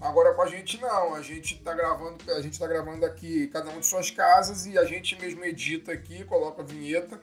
Agora 0.00 0.34
com 0.34 0.42
a 0.42 0.46
gente 0.46 0.80
não, 0.80 1.14
a 1.14 1.22
gente 1.22 1.54
está 1.54 1.72
gravando, 1.72 2.18
a 2.32 2.40
gente 2.40 2.58
tá 2.58 2.66
gravando 2.66 3.06
aqui 3.06 3.46
cada 3.48 3.70
um 3.70 3.78
de 3.78 3.86
suas 3.86 4.10
casas 4.10 4.66
e 4.66 4.76
a 4.76 4.84
gente 4.84 5.18
mesmo 5.20 5.44
edita 5.44 5.92
aqui, 5.92 6.24
coloca 6.24 6.60
a 6.60 6.64
vinheta 6.64 7.20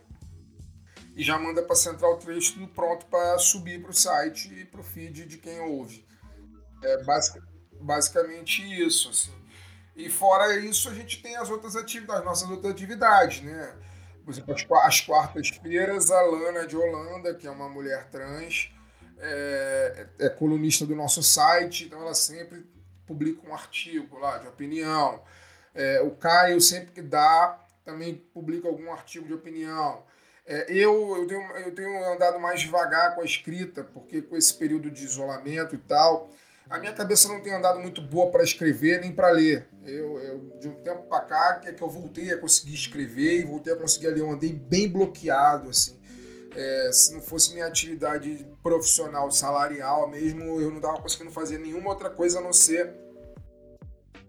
e 1.19 1.23
já 1.23 1.37
manda 1.37 1.61
para 1.61 1.75
Central 1.75 2.15
3 2.15 2.51
tudo 2.51 2.67
pronto 2.69 3.05
para 3.07 3.37
subir 3.37 3.81
para 3.81 3.91
o 3.91 3.93
site 3.93 4.53
e 4.53 4.63
para 4.63 4.79
o 4.79 4.83
feed 4.83 5.25
de 5.25 5.37
quem 5.37 5.59
ouve. 5.59 6.07
É 6.81 7.03
basic, 7.03 7.41
basicamente 7.73 8.61
isso, 8.63 9.09
assim. 9.09 9.33
E 9.97 10.09
fora 10.09 10.55
isso, 10.55 10.87
a 10.87 10.93
gente 10.93 11.21
tem 11.21 11.35
as 11.35 11.49
outras 11.49 11.75
atividades, 11.75 12.23
nossas 12.23 12.49
outras 12.49 12.71
atividades, 12.71 13.41
né? 13.41 13.75
Por 14.23 14.31
exemplo, 14.31 14.55
as 14.77 15.01
quartas-feiras, 15.01 16.09
a 16.09 16.21
Lana 16.21 16.65
de 16.65 16.77
Holanda, 16.77 17.35
que 17.35 17.45
é 17.45 17.51
uma 17.51 17.67
mulher 17.67 18.09
trans, 18.09 18.71
é, 19.17 20.07
é, 20.19 20.29
colunista 20.29 20.85
do 20.85 20.95
nosso 20.95 21.21
site, 21.21 21.83
então 21.83 22.01
ela 22.01 22.13
sempre 22.13 22.65
publica 23.05 23.45
um 23.45 23.53
artigo 23.53 24.17
lá 24.19 24.37
de 24.37 24.47
opinião. 24.47 25.21
É, 25.75 25.99
o 26.01 26.11
Caio, 26.11 26.61
sempre 26.61 26.93
que 26.93 27.01
dá, 27.01 27.59
também 27.83 28.15
publica 28.15 28.69
algum 28.69 28.89
artigo 28.89 29.27
de 29.27 29.33
opinião. 29.33 30.07
É, 30.49 30.65
eu, 30.73 31.15
eu, 31.15 31.27
tenho, 31.27 31.41
eu 31.57 31.75
tenho 31.75 32.11
andado 32.11 32.39
mais 32.39 32.61
devagar 32.61 33.13
com 33.13 33.21
a 33.21 33.23
escrita, 33.23 33.83
porque 33.83 34.19
com 34.19 34.35
esse 34.35 34.51
período 34.51 34.89
de 34.89 35.03
isolamento 35.03 35.75
e 35.75 35.77
tal, 35.77 36.31
a 36.67 36.79
minha 36.79 36.91
cabeça 36.91 37.27
não 37.27 37.39
tem 37.39 37.53
andado 37.53 37.79
muito 37.79 38.01
boa 38.01 38.31
para 38.31 38.43
escrever 38.43 38.99
nem 38.99 39.11
para 39.11 39.29
ler. 39.29 39.67
Eu, 39.85 40.17
eu, 40.17 40.59
de 40.59 40.67
um 40.67 40.73
tempo 40.81 41.03
para 41.03 41.21
cá, 41.21 41.53
que 41.59 41.69
é 41.69 41.71
que 41.71 41.83
eu 41.83 41.87
voltei 41.87 42.33
a 42.33 42.37
conseguir 42.39 42.73
escrever 42.73 43.41
e 43.41 43.43
voltei 43.43 43.73
a 43.73 43.75
conseguir 43.75 44.07
ler. 44.07 44.21
Eu 44.21 44.31
andei 44.31 44.51
bem 44.51 44.89
bloqueado, 44.89 45.69
assim. 45.69 45.99
É, 46.55 46.91
se 46.91 47.13
não 47.13 47.21
fosse 47.21 47.53
minha 47.53 47.67
atividade 47.67 48.43
profissional, 48.63 49.29
salarial 49.29 50.09
mesmo, 50.09 50.59
eu 50.59 50.71
não 50.71 50.77
estava 50.77 50.99
conseguindo 50.99 51.29
fazer 51.29 51.59
nenhuma 51.59 51.91
outra 51.91 52.09
coisa 52.09 52.39
a 52.39 52.41
não 52.41 52.53
ser 52.53 52.91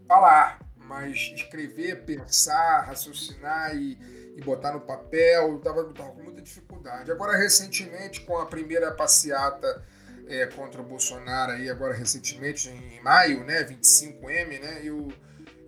falar. 0.07 0.59
Mas 0.75 1.31
escrever, 1.33 2.03
pensar, 2.05 2.81
raciocinar 2.81 3.75
e, 3.75 3.97
e 4.35 4.41
botar 4.41 4.71
no 4.71 4.81
papel, 4.81 5.49
eu 5.49 5.57
estava 5.57 5.83
com 5.83 6.23
muita 6.23 6.41
dificuldade. 6.41 7.11
Agora, 7.11 7.37
recentemente, 7.37 8.21
com 8.21 8.37
a 8.37 8.45
primeira 8.45 8.91
passeata 8.91 9.83
é, 10.27 10.45
contra 10.47 10.81
o 10.81 10.85
Bolsonaro, 10.85 11.51
aí, 11.53 11.69
agora 11.69 11.93
recentemente, 11.93 12.69
em 12.69 13.01
maio, 13.01 13.43
né, 13.43 13.63
25M, 13.63 14.59
né, 14.59 14.81
eu, 14.83 15.09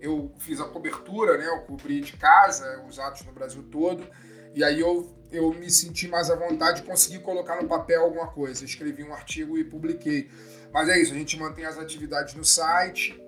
eu 0.00 0.32
fiz 0.38 0.60
a 0.60 0.64
cobertura, 0.64 1.36
né, 1.36 1.46
eu 1.46 1.60
cobri 1.60 2.00
de 2.00 2.14
casa 2.14 2.82
os 2.88 2.98
atos 2.98 3.24
no 3.26 3.32
Brasil 3.32 3.62
todo, 3.70 4.08
e 4.54 4.64
aí 4.64 4.80
eu 4.80 5.12
eu 5.34 5.52
me 5.52 5.68
senti 5.68 6.06
mais 6.06 6.30
à 6.30 6.36
vontade 6.36 6.80
de 6.80 6.86
conseguir 6.86 7.18
colocar 7.18 7.60
no 7.60 7.68
papel 7.68 8.02
alguma 8.02 8.28
coisa. 8.28 8.64
Escrevi 8.64 9.02
um 9.02 9.12
artigo 9.12 9.58
e 9.58 9.64
publiquei. 9.64 10.30
Mas 10.72 10.88
é 10.88 10.98
isso, 10.98 11.12
a 11.12 11.16
gente 11.16 11.36
mantém 11.38 11.64
as 11.64 11.76
atividades 11.76 12.34
no 12.34 12.44
site. 12.44 13.20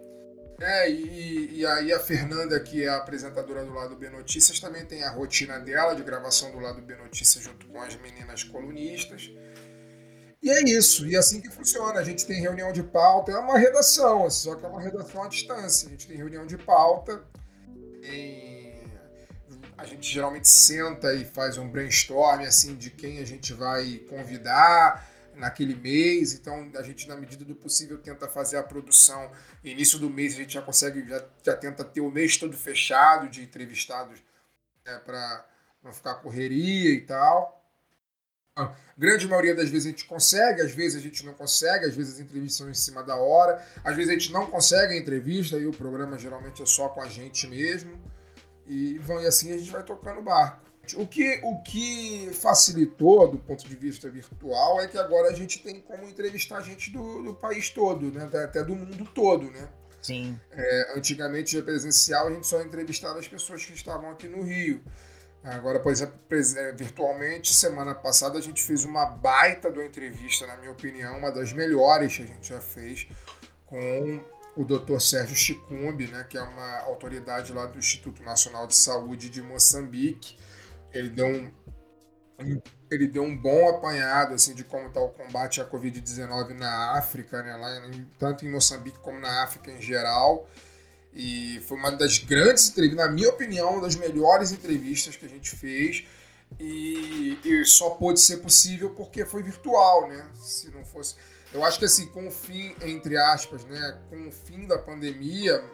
É, 0.59 0.91
e, 0.91 1.59
e 1.59 1.67
aí 1.67 1.93
a 1.93 2.01
Fernanda, 2.01 2.59
que 2.59 2.83
é 2.83 2.89
a 2.89 2.97
apresentadora 2.97 3.65
do 3.65 3.73
Lado 3.73 3.95
B 3.95 4.09
Notícias, 4.09 4.59
também 4.59 4.87
tem 4.87 5.03
a 5.03 5.11
rotina 5.11 5.59
dela 5.59 5.95
de 5.95 6.03
gravação 6.03 6.51
do 6.51 6.59
Lado 6.59 6.81
B 6.81 6.97
Notícias 6.97 7.45
junto 7.45 7.67
com 7.67 7.81
as 7.81 7.95
meninas 7.97 8.43
colunistas. 8.43 9.31
E 10.43 10.51
é 10.51 10.63
isso, 10.63 11.07
e 11.07 11.17
assim 11.17 11.41
que 11.41 11.51
funciona. 11.51 11.99
A 11.99 12.05
gente 12.05 12.27
tem 12.27 12.41
reunião 12.41 12.73
de 12.73 12.83
pauta, 12.83 13.33
é 13.33 13.37
uma 13.37 13.59
redação, 13.59 14.31
só 14.31 14.55
que 14.55 14.65
é 14.65 14.69
uma 14.69 14.81
redação 14.81 15.23
à 15.23 15.29
distância. 15.29 15.89
A 15.89 15.91
gente 15.91 16.07
tem 16.07 16.17
reunião 16.17 16.47
de 16.47 16.57
pauta, 16.57 17.23
a 19.77 19.85
gente 19.85 20.11
geralmente 20.11 20.49
senta 20.49 21.13
e 21.15 21.25
faz 21.25 21.59
um 21.59 21.69
brainstorm 21.69 22.43
assim 22.43 22.77
de 22.77 22.91
quem 22.91 23.19
a 23.19 23.27
gente 23.27 23.53
vai 23.53 23.99
convidar 24.09 25.07
naquele 25.37 25.75
mês. 25.75 26.35
Então 26.35 26.71
a 26.75 26.83
gente, 26.83 27.07
na 27.09 27.17
medida 27.17 27.45
do 27.45 27.55
possível, 27.55 27.99
tenta 27.99 28.27
fazer 28.29 28.57
a 28.57 28.63
produção. 28.63 29.31
Início 29.63 29.99
do 29.99 30.11
mês 30.11 30.35
a 30.35 30.39
gente 30.39 30.55
já 30.55 30.63
consegue, 30.63 31.09
já, 31.09 31.25
já 31.43 31.57
tenta 31.57 31.85
ter 31.85 32.01
o 32.01 32.11
mês 32.11 32.37
todo 32.37 32.57
fechado 32.57 33.29
de 33.29 33.43
entrevistados 33.43 34.19
né, 34.85 34.99
para 35.05 35.47
não 35.83 35.93
ficar 35.93 36.17
correria 36.17 36.91
e 36.91 37.01
tal. 37.03 37.55
A 38.57 38.75
grande 38.97 39.29
maioria 39.29 39.55
das 39.55 39.69
vezes 39.69 39.87
a 39.87 39.91
gente 39.91 40.07
consegue, 40.07 40.63
às 40.63 40.73
vezes 40.73 40.99
a 40.99 41.03
gente 41.03 41.27
não 41.27 41.35
consegue, 41.35 41.85
às 41.85 41.95
vezes 41.95 42.15
as 42.15 42.21
entrevistas 42.21 42.57
são 42.57 42.71
em 42.71 42.75
cima 42.75 43.03
da 43.03 43.15
hora, 43.17 43.63
às 43.85 43.95
vezes 43.95 44.11
a 44.11 44.15
gente 44.15 44.33
não 44.33 44.47
consegue 44.47 44.95
a 44.95 44.97
entrevista 44.97 45.59
e 45.59 45.67
o 45.67 45.73
programa 45.73 46.19
geralmente 46.19 46.63
é 46.63 46.67
só 46.67 46.89
com 46.89 47.03
a 47.03 47.07
gente 47.07 47.47
mesmo. 47.47 48.01
E, 48.67 48.99
e 48.99 49.27
assim 49.27 49.53
a 49.53 49.59
gente 49.59 49.71
vai 49.71 49.83
tocando 49.83 50.21
o 50.21 50.23
barco. 50.23 50.66
O 50.95 51.07
que, 51.07 51.41
o 51.43 51.61
que 51.63 52.31
facilitou 52.33 53.29
do 53.29 53.39
ponto 53.39 53.67
de 53.67 53.75
vista 53.75 54.09
virtual 54.09 54.81
é 54.81 54.87
que 54.87 54.99
agora 54.99 55.31
a 55.31 55.33
gente 55.33 55.63
tem 55.63 55.81
como 55.81 56.05
entrevistar 56.05 56.61
gente 56.61 56.91
do, 56.91 57.23
do 57.23 57.35
país 57.35 57.71
todo, 57.71 58.13
né? 58.13 58.29
até 58.45 58.63
do 58.63 58.77
mundo 58.77 59.05
todo. 59.15 59.51
Né? 59.51 59.69
Sim. 60.03 60.39
É, 60.53 60.95
antigamente, 60.97 61.61
presencial, 61.63 62.29
a 62.29 62.31
gente 62.31 62.47
só 62.47 62.63
entrevistava 62.63 63.19
as 63.19 63.27
pessoas 63.27 63.65
que 63.65 63.73
estavam 63.73 64.11
aqui 64.11 64.29
no 64.29 64.43
Rio. 64.43 64.83
Agora, 65.43 65.79
por 65.79 65.93
exemplo, 65.93 66.19
é, 66.31 66.73
virtualmente, 66.73 67.55
semana 67.55 67.95
passada 67.95 68.39
a 68.39 68.43
gente 68.43 68.63
fez 68.63 68.85
uma 68.85 69.07
baita 69.07 69.71
de 69.71 69.79
uma 69.79 69.87
entrevista, 69.87 70.47
na 70.47 70.57
minha 70.57 70.73
opinião, 70.73 71.19
uma 71.19 71.31
das 71.31 71.53
melhores 71.53 72.17
que 72.17 72.23
a 72.23 72.27
gente 72.27 72.49
já 72.49 72.61
fez, 72.61 73.07
com 73.65 74.21
o 74.57 74.65
Dr. 74.65 74.99
Sérgio 74.99 75.37
Chicumbi, 75.37 76.09
né, 76.09 76.27
que 76.29 76.37
é 76.37 76.43
uma 76.43 76.81
autoridade 76.81 77.53
lá 77.53 77.67
do 77.67 77.79
Instituto 77.79 78.23
Nacional 78.23 78.67
de 78.67 78.75
Saúde 78.75 79.29
de 79.29 79.43
Moçambique. 79.43 80.37
Ele 80.99 81.11
deu 81.11 81.27
um, 81.27 81.51
ele 82.91 83.07
deu 83.07 83.23
um 83.23 83.37
bom 83.37 83.69
apanhado 83.69 84.35
assim, 84.35 84.55
de 84.55 84.65
como 84.65 84.89
está 84.89 85.01
o 85.01 85.09
combate 85.09 85.61
à 85.61 85.69
Covid-19 85.69 86.51
na 86.51 86.93
África, 86.99 87.43
né, 87.43 87.57
lá, 87.57 87.83
tanto 88.19 88.45
em 88.45 88.51
Moçambique 88.51 88.99
como 88.99 89.19
na 89.19 89.43
África 89.43 89.71
em 89.71 89.81
geral. 89.81 90.49
E 91.13 91.61
foi 91.67 91.79
uma 91.79 91.91
das 91.91 92.19
grandes 92.19 92.69
entrevistas, 92.69 93.07
na 93.07 93.11
minha 93.11 93.31
opinião, 93.31 93.73
uma 93.73 93.83
das 93.83 93.97
melhores 93.97 94.53
entrevistas 94.53 95.17
que 95.17 95.25
a 95.25 95.29
gente 95.29 95.57
fez. 95.57 96.05
E, 96.61 97.39
e, 97.45 97.65
só 97.65 97.91
pôde 97.91 98.21
ser 98.21 98.37
possível 98.37 98.91
porque 98.91 99.25
foi 99.25 99.43
virtual, 99.43 100.09
né? 100.09 100.29
Se 100.35 100.71
não 100.71 100.85
fosse. 100.85 101.17
Eu 101.53 101.65
acho 101.65 101.79
que 101.79 101.87
assim, 101.87 102.07
com 102.09 102.29
o 102.29 102.31
fim, 102.31 102.75
entre 102.83 103.17
aspas, 103.17 103.65
né? 103.65 103.99
Com 104.11 104.29
o 104.29 104.31
fim 104.31 104.67
da 104.67 104.79
pandemia, 104.79 105.65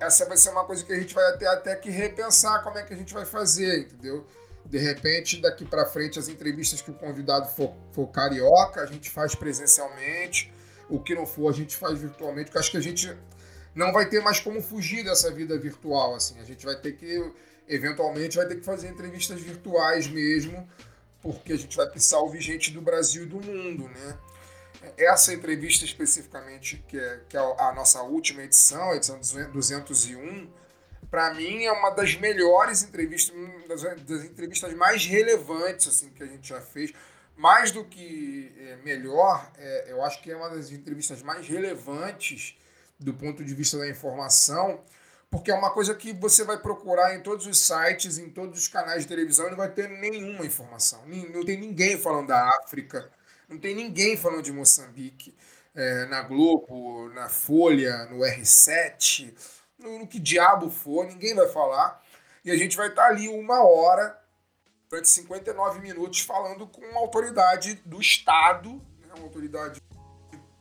essa 0.00 0.26
vai 0.26 0.36
ser 0.36 0.50
uma 0.50 0.64
coisa 0.64 0.84
que 0.84 0.92
a 0.92 0.98
gente 0.98 1.14
vai 1.14 1.24
até, 1.32 1.46
até 1.46 1.76
que 1.76 1.90
repensar 1.90 2.62
como 2.62 2.78
é 2.78 2.82
que 2.82 2.92
a 2.92 2.96
gente 2.96 3.12
vai 3.14 3.24
fazer, 3.24 3.80
entendeu? 3.80 4.26
De 4.64 4.78
repente, 4.78 5.40
daqui 5.40 5.64
para 5.64 5.86
frente, 5.86 6.18
as 6.18 6.28
entrevistas 6.28 6.82
que 6.82 6.90
o 6.90 6.94
convidado 6.94 7.48
for, 7.48 7.72
for 7.92 8.08
carioca, 8.08 8.82
a 8.82 8.86
gente 8.86 9.10
faz 9.10 9.34
presencialmente. 9.34 10.52
O 10.88 11.00
que 11.00 11.14
não 11.14 11.26
for, 11.26 11.48
a 11.50 11.52
gente 11.52 11.76
faz 11.76 11.98
virtualmente, 11.98 12.46
porque 12.46 12.58
acho 12.58 12.70
que 12.70 12.76
a 12.76 12.82
gente 12.82 13.16
não 13.74 13.92
vai 13.92 14.08
ter 14.08 14.20
mais 14.22 14.40
como 14.40 14.60
fugir 14.60 15.04
dessa 15.04 15.30
vida 15.30 15.56
virtual, 15.58 16.14
assim. 16.14 16.40
A 16.40 16.44
gente 16.44 16.64
vai 16.64 16.76
ter 16.76 16.92
que, 16.92 17.32
eventualmente, 17.68 18.36
vai 18.36 18.46
ter 18.46 18.56
que 18.56 18.64
fazer 18.64 18.88
entrevistas 18.88 19.40
virtuais 19.40 20.08
mesmo, 20.08 20.68
porque 21.22 21.52
a 21.52 21.58
gente 21.58 21.76
vai 21.76 21.86
precisar 21.88 22.18
ouvir 22.18 22.40
gente 22.40 22.70
do 22.70 22.80
Brasil 22.80 23.24
e 23.24 23.26
do 23.26 23.40
mundo, 23.40 23.88
né? 23.88 24.18
Essa 24.96 25.32
entrevista 25.32 25.84
especificamente, 25.84 26.84
que 26.88 26.98
é, 26.98 27.20
que 27.28 27.36
é 27.36 27.40
a 27.40 27.72
nossa 27.72 28.02
última 28.02 28.42
edição, 28.42 28.90
a 28.90 28.96
edição 28.96 29.18
201, 29.52 30.50
para 31.10 31.32
mim 31.34 31.64
é 31.64 31.72
uma 31.72 31.90
das 31.90 32.14
melhores 32.16 32.82
entrevistas, 32.82 33.34
das, 33.68 33.82
das, 34.02 34.24
entrevistas 34.24 34.74
mais 34.74 35.06
relevantes 35.06 35.88
assim 35.88 36.10
que 36.10 36.22
a 36.22 36.26
gente 36.26 36.48
já 36.48 36.60
fez. 36.60 36.92
Mais 37.36 37.70
do 37.70 37.84
que 37.84 38.52
é, 38.58 38.76
melhor, 38.76 39.50
é, 39.58 39.92
eu 39.92 40.02
acho 40.02 40.22
que 40.22 40.30
é 40.30 40.36
uma 40.36 40.48
das 40.48 40.70
entrevistas 40.70 41.22
mais 41.22 41.46
relevantes 41.46 42.56
do 42.98 43.12
ponto 43.12 43.44
de 43.44 43.54
vista 43.54 43.76
da 43.78 43.88
informação, 43.88 44.80
porque 45.30 45.50
é 45.50 45.54
uma 45.54 45.70
coisa 45.70 45.94
que 45.94 46.14
você 46.14 46.44
vai 46.44 46.58
procurar 46.58 47.14
em 47.14 47.22
todos 47.22 47.46
os 47.46 47.58
sites, 47.58 48.16
em 48.16 48.30
todos 48.30 48.58
os 48.58 48.68
canais 48.68 49.02
de 49.02 49.08
televisão 49.08 49.46
e 49.46 49.50
não 49.50 49.56
vai 49.56 49.70
ter 49.70 49.88
nenhuma 49.88 50.46
informação. 50.46 51.02
Não 51.06 51.44
tem 51.44 51.58
ninguém 51.58 51.98
falando 51.98 52.28
da 52.28 52.48
África, 52.62 53.10
não 53.48 53.58
tem 53.58 53.74
ninguém 53.74 54.16
falando 54.16 54.42
de 54.42 54.52
Moçambique 54.52 55.34
é, 55.74 56.06
na 56.06 56.22
Globo, 56.22 57.10
na 57.10 57.28
Folha, 57.28 58.06
no 58.06 58.18
R7, 58.18 59.32
no, 59.78 60.00
no, 60.00 60.06
que 60.06 60.18
diabo 60.18 60.70
for, 60.70 61.06
ninguém 61.06 61.34
vai 61.34 61.48
falar. 61.48 62.02
E 62.44 62.50
a 62.50 62.56
gente 62.56 62.76
vai 62.76 62.88
estar 62.88 63.06
ali 63.06 63.28
uma 63.28 63.62
hora, 63.62 64.18
durante 64.88 65.08
59 65.08 65.80
minutos, 65.80 66.20
falando 66.20 66.66
com 66.66 66.80
uma 66.80 67.00
autoridade 67.00 67.74
do 67.84 68.00
Estado, 68.00 68.70
né, 69.00 69.12
uma 69.16 69.24
autoridade 69.24 69.80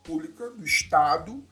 pública 0.04 0.50
do 0.52 0.64
Estado, 0.66 1.44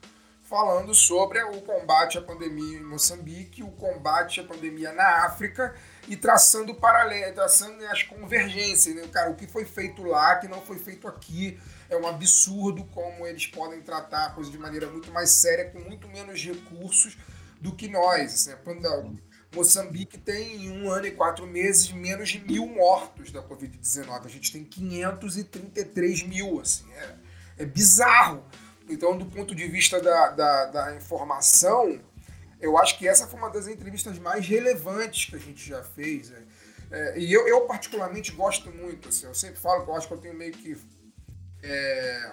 falando 0.41 0.93
sobre 0.93 1.41
o 1.43 1.61
combate 1.61 2.17
à 2.17 2.21
pandemia 2.21 2.77
em 2.77 2.83
Moçambique, 2.83 3.63
o 3.63 3.71
combate 3.71 4.41
à 4.41 4.43
pandemia 4.43 4.91
na 4.91 5.25
África 5.25 5.73
e 6.07 6.17
traçando 6.17 6.73
paralelos, 6.75 7.33
traçando 7.33 7.85
as 7.85 8.03
convergências, 8.03 8.95
né? 8.95 9.07
Cara, 9.11 9.31
o 9.31 9.35
que 9.35 9.47
foi 9.47 9.65
feito 9.65 10.03
lá, 10.03 10.35
que 10.35 10.47
não 10.47 10.61
foi 10.61 10.77
feito 10.77 11.07
aqui, 11.07 11.59
é 11.89 11.95
um 11.95 12.07
absurdo 12.07 12.83
como 12.85 13.25
eles 13.25 13.47
podem 13.47 13.81
tratar 13.81 14.25
a 14.25 14.29
coisa 14.31 14.51
de 14.51 14.57
maneira 14.57 14.87
muito 14.87 15.11
mais 15.11 15.29
séria, 15.29 15.69
com 15.69 15.79
muito 15.79 16.07
menos 16.07 16.43
recursos 16.43 17.17
do 17.61 17.73
que 17.73 17.87
nós. 17.87 18.33
Assim, 18.33 18.51
Moçambique 19.55 20.17
tem 20.17 20.65
em 20.65 20.71
um 20.71 20.89
ano 20.89 21.05
e 21.05 21.11
quatro 21.11 21.45
meses 21.45 21.91
menos 21.91 22.29
de 22.29 22.39
mil 22.39 22.65
mortos 22.67 23.31
da 23.31 23.41
Covid-19. 23.41 24.25
A 24.25 24.27
gente 24.27 24.51
tem 24.51 24.63
533 24.63 26.23
mil, 26.23 26.59
assim, 26.59 26.91
é, 26.93 27.15
é 27.59 27.65
bizarro. 27.65 28.43
Então, 28.89 29.17
do 29.17 29.25
ponto 29.25 29.55
de 29.55 29.67
vista 29.67 30.01
da, 30.01 30.29
da, 30.31 30.65
da, 30.65 30.95
informação, 30.95 31.99
eu 32.63 32.77
acho 32.77 32.97
que 32.97 33.07
essa 33.07 33.27
foi 33.27 33.37
uma 33.37 33.49
das 33.49 33.67
entrevistas 33.67 34.17
mais 34.17 34.47
relevantes 34.47 35.29
que 35.29 35.35
a 35.35 35.39
gente 35.39 35.67
já 35.67 35.83
fez. 35.83 36.29
Né? 36.29 36.43
É, 36.89 37.19
e 37.19 37.31
eu, 37.31 37.45
eu, 37.47 37.61
particularmente, 37.61 38.31
gosto 38.31 38.71
muito. 38.71 39.09
Assim, 39.09 39.25
eu 39.25 39.35
sempre 39.35 39.59
falo 39.59 39.83
que 39.83 39.89
eu 39.89 39.95
acho 39.95 40.07
que 40.07 40.13
eu 40.13 40.17
tenho 40.17 40.33
meio 40.33 40.53
que 40.53 40.77
é, 41.61 42.31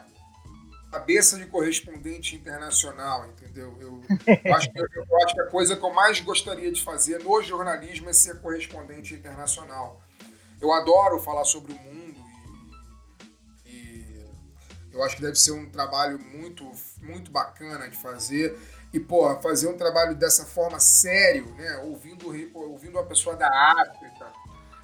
cabeça 0.93 1.37
de 1.37 1.47
correspondente 1.47 2.37
internacional, 2.37 3.27
entendeu? 3.27 3.77
Eu, 3.81 4.01
eu, 4.45 4.55
acho 4.55 4.71
que, 4.71 4.79
eu, 4.79 5.25
acho 5.25 5.35
que 5.35 5.41
a 5.41 5.47
coisa 5.47 5.77
que 5.77 5.85
eu 5.85 5.93
mais 5.93 6.21
gostaria 6.21 6.71
de 6.71 6.83
fazer 6.83 7.23
no 7.23 7.43
jornalismo 7.43 8.09
é 8.09 8.13
ser 8.13 8.41
correspondente 8.41 9.15
internacional. 9.15 10.01
Eu 10.61 10.73
adoro 10.73 11.19
falar 11.19 11.45
sobre 11.45 11.73
o 11.73 11.77
mundo 11.77 12.01
eu 14.93 15.03
acho 15.03 15.17
que 15.17 15.23
deve 15.23 15.37
ser 15.37 15.53
um 15.53 15.69
trabalho 15.71 16.19
muito, 16.19 16.71
muito 17.01 17.31
bacana 17.31 17.89
de 17.89 17.97
fazer. 17.97 18.59
E, 18.93 18.99
pô, 18.99 19.35
fazer 19.41 19.69
um 19.69 19.77
trabalho 19.77 20.15
dessa 20.15 20.45
forma 20.45 20.81
sério, 20.81 21.47
né? 21.57 21.79
Ouvindo, 21.85 22.27
ouvindo 22.55 22.99
uma 22.99 23.07
pessoa 23.07 23.37
da 23.37 23.49
África. 23.49 24.27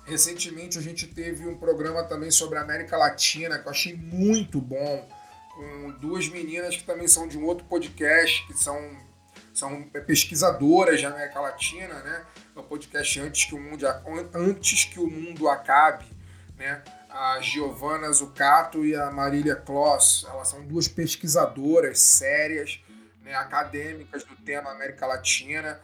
Recentemente 0.05 0.79
a 0.79 0.83
gente 0.83 1.09
teve 1.09 1.47
um 1.47 1.59
programa 1.59 2.05
também 2.05 2.31
sobre 2.31 2.59
a 2.59 2.63
América 2.63 2.97
Latina, 2.97 3.59
que 3.59 3.67
eu 3.67 3.71
achei 3.71 3.97
muito 3.97 4.61
bom, 4.61 5.09
com 5.55 5.91
duas 6.01 6.29
meninas 6.29 6.77
que 6.77 6.85
também 6.85 7.09
são 7.09 7.27
de 7.27 7.37
um 7.37 7.45
outro 7.45 7.65
podcast, 7.65 8.47
que 8.47 8.55
são, 8.55 8.97
são 9.53 9.83
pesquisadoras 10.07 11.01
de 11.01 11.07
América 11.07 11.41
Latina, 11.41 11.95
né? 11.95 12.25
No 12.55 12.63
podcast 12.63 13.19
Antes 13.19 13.47
que 13.47 13.55
o 13.57 13.61
Mundo, 13.61 13.85
Antes 14.33 14.85
que 14.85 15.01
o 15.01 15.11
Mundo 15.11 15.49
Acabe, 15.49 16.07
né? 16.57 16.83
a 17.17 17.41
Giovanna 17.41 18.13
Zucato 18.13 18.85
e 18.85 18.95
a 18.95 19.11
Marília 19.11 19.57
Kloss. 19.57 20.27
Elas 20.29 20.49
são 20.49 20.65
duas 20.65 20.87
pesquisadoras 20.87 21.99
sérias, 21.99 22.81
né, 23.27 23.35
acadêmicas 23.35 24.25
do 24.25 24.35
tema 24.37 24.71
América 24.71 25.05
Latina. 25.07 25.81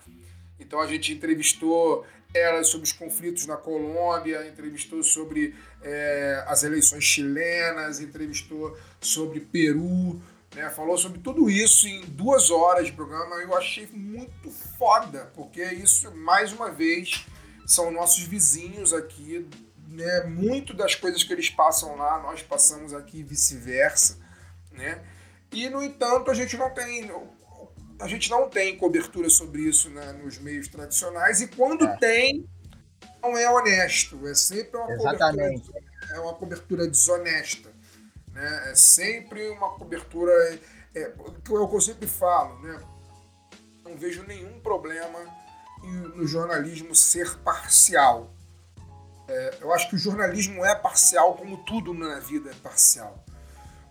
Então 0.59 0.81
a 0.81 0.86
gente 0.86 1.12
entrevistou 1.12 2.06
elas 2.32 2.69
sobre 2.69 2.86
os 2.86 2.93
conflitos 2.93 3.47
na 3.47 3.56
Colômbia, 3.56 4.47
entrevistou 4.47 5.02
sobre 5.02 5.55
é, 5.82 6.44
as 6.47 6.62
eleições 6.62 7.05
chilenas, 7.05 8.01
entrevistou 8.01 8.78
sobre 9.01 9.40
Peru, 9.40 10.23
né, 10.55 10.70
falou 10.70 10.97
sobre 10.97 11.19
tudo 11.19 11.51
isso 11.51 11.86
em 11.86 12.02
duas 12.06 12.51
horas 12.51 12.86
de 12.86 12.93
programa. 12.93 13.36
Eu 13.36 13.55
achei 13.55 13.86
muito 13.93 14.51
foda, 14.78 15.31
porque 15.35 15.62
isso, 15.62 16.10
mais 16.14 16.52
uma 16.52 16.70
vez, 16.70 17.27
são 17.66 17.90
nossos 17.90 18.23
vizinhos 18.23 18.94
aqui 18.94 19.47
né? 19.93 20.24
Muito 20.24 20.74
das 20.74 20.94
coisas 20.94 21.23
que 21.23 21.32
eles 21.32 21.51
passam 21.51 21.97
lá, 21.97 22.20
nós 22.23 22.43
passamos 22.43 22.94
aqui 22.94 23.19
e 23.19 23.23
vice-versa, 23.23 24.19
né? 24.73 25.02
E 25.53 25.69
no 25.69 25.83
entanto, 25.83 26.31
a 26.31 26.35
gente 26.35 26.57
não 26.57 26.70
tem 26.70 27.11
a 28.01 28.09
gente 28.09 28.29
não 28.31 28.49
tem 28.49 28.77
cobertura 28.77 29.31
sobre 29.31 29.62
isso 29.62 29.89
né, 29.91 30.12
nos 30.12 30.39
meios 30.39 30.66
tradicionais 30.66 31.41
e 31.41 31.47
quando 31.47 31.85
é. 31.85 31.97
tem 31.99 32.49
não 33.23 33.39
é 33.39 33.49
honesto, 33.49 34.27
é 34.27 34.35
sempre 34.35 34.77
uma 34.77 34.93
Exatamente. 34.93 35.66
cobertura 35.66 35.93
é 36.11 36.20
uma 36.20 36.35
cobertura 36.35 36.87
desonesta, 36.87 37.70
né? 38.33 38.70
É 38.70 38.74
sempre 38.74 39.49
uma 39.51 39.70
cobertura 39.70 40.33
é, 40.95 41.01
é, 41.01 41.15
o 41.16 41.69
que 41.69 41.77
eu 41.77 41.81
sempre 41.81 42.07
falo, 42.07 42.61
né? 42.61 42.81
Não 43.85 43.97
vejo 43.97 44.23
nenhum 44.24 44.61
problema 44.61 45.19
no 46.15 46.27
jornalismo 46.27 46.95
ser 46.95 47.39
parcial. 47.39 48.33
É, 49.29 49.59
eu 49.61 49.73
acho 49.73 49.89
que 49.89 49.97
o 49.97 49.99
jornalismo 49.99 50.65
é 50.65 50.74
parcial, 50.74 51.35
como 51.35 51.65
tudo 51.65 51.95
na 51.95 52.19
vida 52.20 52.51
é 52.51 52.55
parcial. 52.55 53.24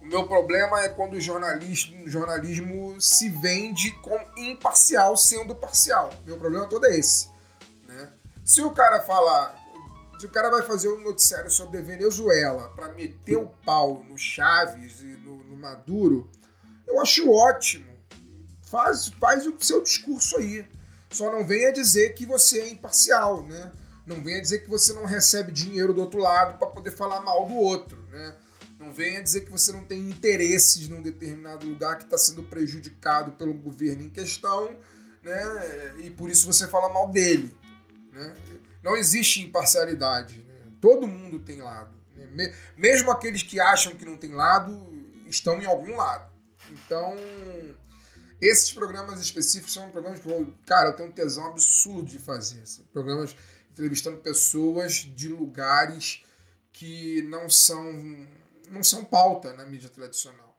O 0.01 0.05
meu 0.05 0.27
problema 0.27 0.81
é 0.81 0.89
quando 0.89 1.13
o 1.13 1.21
jornalismo, 1.21 2.03
o 2.03 2.09
jornalismo 2.09 2.99
se 2.99 3.29
vende 3.29 3.91
como 4.01 4.25
imparcial, 4.35 5.15
sendo 5.15 5.55
parcial. 5.55 6.09
Meu 6.25 6.37
problema 6.37 6.67
todo 6.67 6.85
é 6.87 6.97
esse. 6.97 7.29
Né? 7.87 8.09
Se 8.43 8.61
o 8.61 8.71
cara 8.71 9.01
falar, 9.01 9.55
se 10.19 10.25
o 10.25 10.29
cara 10.29 10.49
vai 10.49 10.63
fazer 10.63 10.89
um 10.89 11.01
noticiário 11.01 11.51
sobre 11.51 11.77
a 11.77 11.81
Venezuela 11.81 12.69
para 12.75 12.89
meter 12.93 13.37
o 13.37 13.47
pau 13.63 14.03
no 14.09 14.17
Chaves 14.17 15.01
e 15.01 15.17
no, 15.23 15.43
no 15.43 15.55
Maduro, 15.55 16.29
eu 16.87 16.99
acho 16.99 17.31
ótimo. 17.31 17.91
Faz, 18.63 19.09
faz 19.19 19.45
o 19.45 19.55
seu 19.59 19.83
discurso 19.83 20.37
aí. 20.37 20.67
Só 21.11 21.31
não 21.31 21.45
venha 21.45 21.71
dizer 21.71 22.13
que 22.13 22.25
você 22.25 22.61
é 22.61 22.69
imparcial, 22.69 23.43
né? 23.43 23.71
Não 24.05 24.23
venha 24.23 24.41
dizer 24.41 24.59
que 24.59 24.69
você 24.69 24.93
não 24.93 25.05
recebe 25.05 25.51
dinheiro 25.51 25.93
do 25.93 26.01
outro 26.01 26.19
lado 26.19 26.57
para 26.57 26.67
poder 26.67 26.91
falar 26.91 27.21
mal 27.21 27.45
do 27.45 27.55
outro, 27.55 28.01
né? 28.09 28.35
Não 28.81 28.91
venha 28.91 29.21
dizer 29.21 29.41
que 29.41 29.51
você 29.51 29.71
não 29.71 29.85
tem 29.85 30.09
interesses 30.09 30.89
num 30.89 31.03
determinado 31.03 31.67
lugar 31.67 31.99
que 31.99 32.03
está 32.03 32.17
sendo 32.17 32.41
prejudicado 32.41 33.33
pelo 33.33 33.53
governo 33.53 34.01
em 34.01 34.09
questão, 34.09 34.75
né? 35.21 35.95
E 35.99 36.09
por 36.09 36.31
isso 36.31 36.51
você 36.51 36.67
fala 36.67 36.91
mal 36.91 37.07
dele, 37.11 37.55
né? 38.11 38.35
Não 38.81 38.97
existe 38.97 39.39
imparcialidade. 39.41 40.39
Né? 40.39 40.71
Todo 40.81 41.07
mundo 41.07 41.37
tem 41.37 41.61
lado. 41.61 41.93
Né? 42.15 42.55
Mesmo 42.75 43.11
aqueles 43.11 43.43
que 43.43 43.59
acham 43.59 43.93
que 43.93 44.03
não 44.03 44.17
tem 44.17 44.33
lado 44.33 44.91
estão 45.27 45.61
em 45.61 45.65
algum 45.65 45.95
lado. 45.95 46.31
Então, 46.71 47.15
esses 48.41 48.71
programas 48.71 49.21
específicos 49.21 49.73
são 49.73 49.91
programas 49.91 50.19
que, 50.19 50.53
cara, 50.65 50.89
eu 50.89 50.93
tenho 50.93 51.09
um 51.09 51.11
tesão 51.11 51.45
absurdo 51.45 52.09
de 52.09 52.17
fazer. 52.17 52.65
São 52.65 52.83
programas 52.85 53.35
entrevistando 53.71 54.17
pessoas 54.17 54.93
de 54.95 55.27
lugares 55.27 56.23
que 56.73 57.21
não 57.23 57.47
são 57.47 58.27
não 58.71 58.83
são 58.83 59.03
pauta 59.03 59.53
na 59.53 59.65
mídia 59.65 59.89
tradicional. 59.89 60.57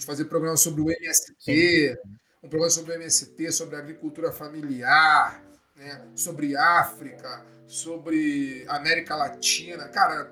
Fazer 0.00 0.24
programa 0.26 0.56
sobre 0.56 0.80
o 0.80 0.90
MST, 0.90 1.98
um 2.42 2.48
programa 2.48 2.70
sobre 2.70 2.92
o 2.92 2.94
MST, 2.94 3.52
sobre 3.52 3.76
agricultura 3.76 4.32
familiar, 4.32 5.44
né? 5.76 6.08
sobre 6.16 6.56
África, 6.56 7.44
sobre 7.66 8.64
América 8.68 9.14
Latina. 9.16 9.88
Cara, 9.88 10.24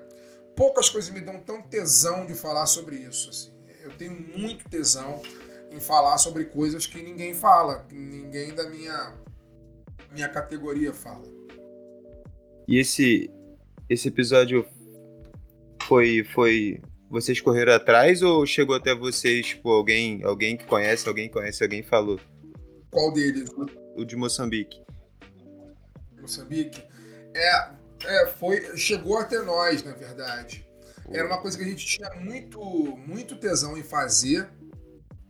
poucas 0.55 0.89
coisas 0.89 1.09
me 1.11 1.21
dão 1.21 1.39
tão 1.39 1.61
tesão 1.61 2.25
de 2.25 2.33
falar 2.33 2.65
sobre 2.65 2.95
isso. 2.95 3.29
Assim. 3.29 3.51
Eu 3.81 3.91
tenho 3.97 4.13
muito 4.37 4.67
tesão 4.69 5.21
em 5.71 5.79
falar 5.79 6.17
sobre 6.17 6.45
coisas 6.45 6.85
que 6.85 7.01
ninguém 7.01 7.33
fala, 7.33 7.85
que 7.87 7.95
ninguém 7.95 8.53
da 8.53 8.69
minha, 8.69 9.15
minha 10.11 10.27
categoria 10.27 10.93
fala. 10.93 11.23
E 12.67 12.77
esse, 12.77 13.31
esse 13.89 14.09
episódio 14.09 14.67
foi, 15.87 16.25
foi 16.25 16.81
vocês 17.11 17.41
correram 17.41 17.73
atrás 17.73 18.21
ou 18.21 18.45
chegou 18.45 18.73
até 18.73 18.95
vocês, 18.95 19.47
tipo, 19.47 19.69
alguém, 19.69 20.23
alguém 20.23 20.55
que 20.55 20.65
conhece, 20.65 21.07
alguém 21.07 21.27
que 21.27 21.33
conhece, 21.33 21.61
alguém 21.61 21.83
falou? 21.83 22.19
Qual 22.89 23.11
deles? 23.11 23.49
O 23.95 24.05
de 24.05 24.15
Moçambique. 24.15 24.81
Moçambique? 26.19 26.81
É, 27.35 27.69
é, 28.05 28.27
foi, 28.27 28.77
chegou 28.77 29.17
até 29.17 29.41
nós, 29.41 29.83
na 29.83 29.91
verdade. 29.91 30.65
Era 31.11 31.27
uma 31.27 31.41
coisa 31.41 31.57
que 31.57 31.63
a 31.65 31.67
gente 31.67 31.85
tinha 31.85 32.09
muito, 32.15 32.61
muito 33.05 33.35
tesão 33.35 33.77
em 33.77 33.83
fazer. 33.83 34.47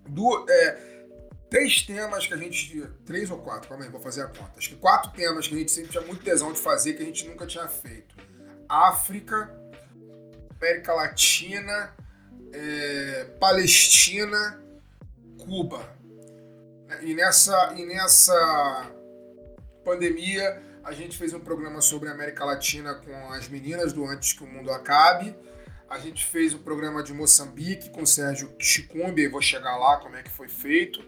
Do, 0.08 0.46
é, 0.48 1.06
três 1.50 1.82
temas 1.82 2.28
que 2.28 2.34
a 2.36 2.38
gente. 2.38 2.88
Três 3.06 3.32
ou 3.32 3.40
quatro, 3.40 3.68
calma 3.68 3.84
aí, 3.84 3.90
vou 3.90 4.00
fazer 4.00 4.22
a 4.22 4.28
conta. 4.28 4.52
Acho 4.56 4.70
que 4.70 4.76
quatro 4.76 5.12
temas 5.14 5.48
que 5.48 5.56
a 5.56 5.58
gente 5.58 5.72
sempre 5.72 5.90
tinha 5.90 6.04
muito 6.04 6.24
tesão 6.24 6.54
de 6.54 6.60
fazer 6.60 6.94
que 6.94 7.02
a 7.02 7.06
gente 7.06 7.28
nunca 7.28 7.48
tinha 7.48 7.68
feito: 7.68 8.16
África, 8.70 9.61
América 10.62 10.94
Latina, 10.94 11.92
é, 12.54 13.26
Palestina, 13.40 14.64
Cuba. 15.40 15.90
E 17.02 17.16
nessa, 17.16 17.74
e 17.76 17.84
nessa 17.84 18.92
pandemia, 19.84 20.62
a 20.84 20.92
gente 20.92 21.18
fez 21.18 21.34
um 21.34 21.40
programa 21.40 21.82
sobre 21.82 22.10
a 22.10 22.12
América 22.12 22.46
Latina 22.46 22.94
com 22.94 23.34
as 23.34 23.50
meninas 23.50 23.92
do 23.92 24.06
Antes 24.06 24.34
que 24.34 24.44
o 24.44 24.48
Mundo 24.48 24.72
Acabe. 24.72 25.36
A 25.90 25.98
gente 25.98 26.24
fez 26.26 26.54
o 26.54 26.58
um 26.58 26.62
programa 26.62 27.02
de 27.02 27.12
Moçambique 27.12 27.90
com 27.90 28.04
o 28.04 28.08
Sérgio 28.08 28.54
Chicumbi, 28.60 29.28
vou 29.28 29.42
chegar 29.42 29.76
lá 29.78 29.98
como 29.98 30.16
é 30.16 30.22
que 30.22 30.30
foi 30.30 30.48
feito. 30.48 31.04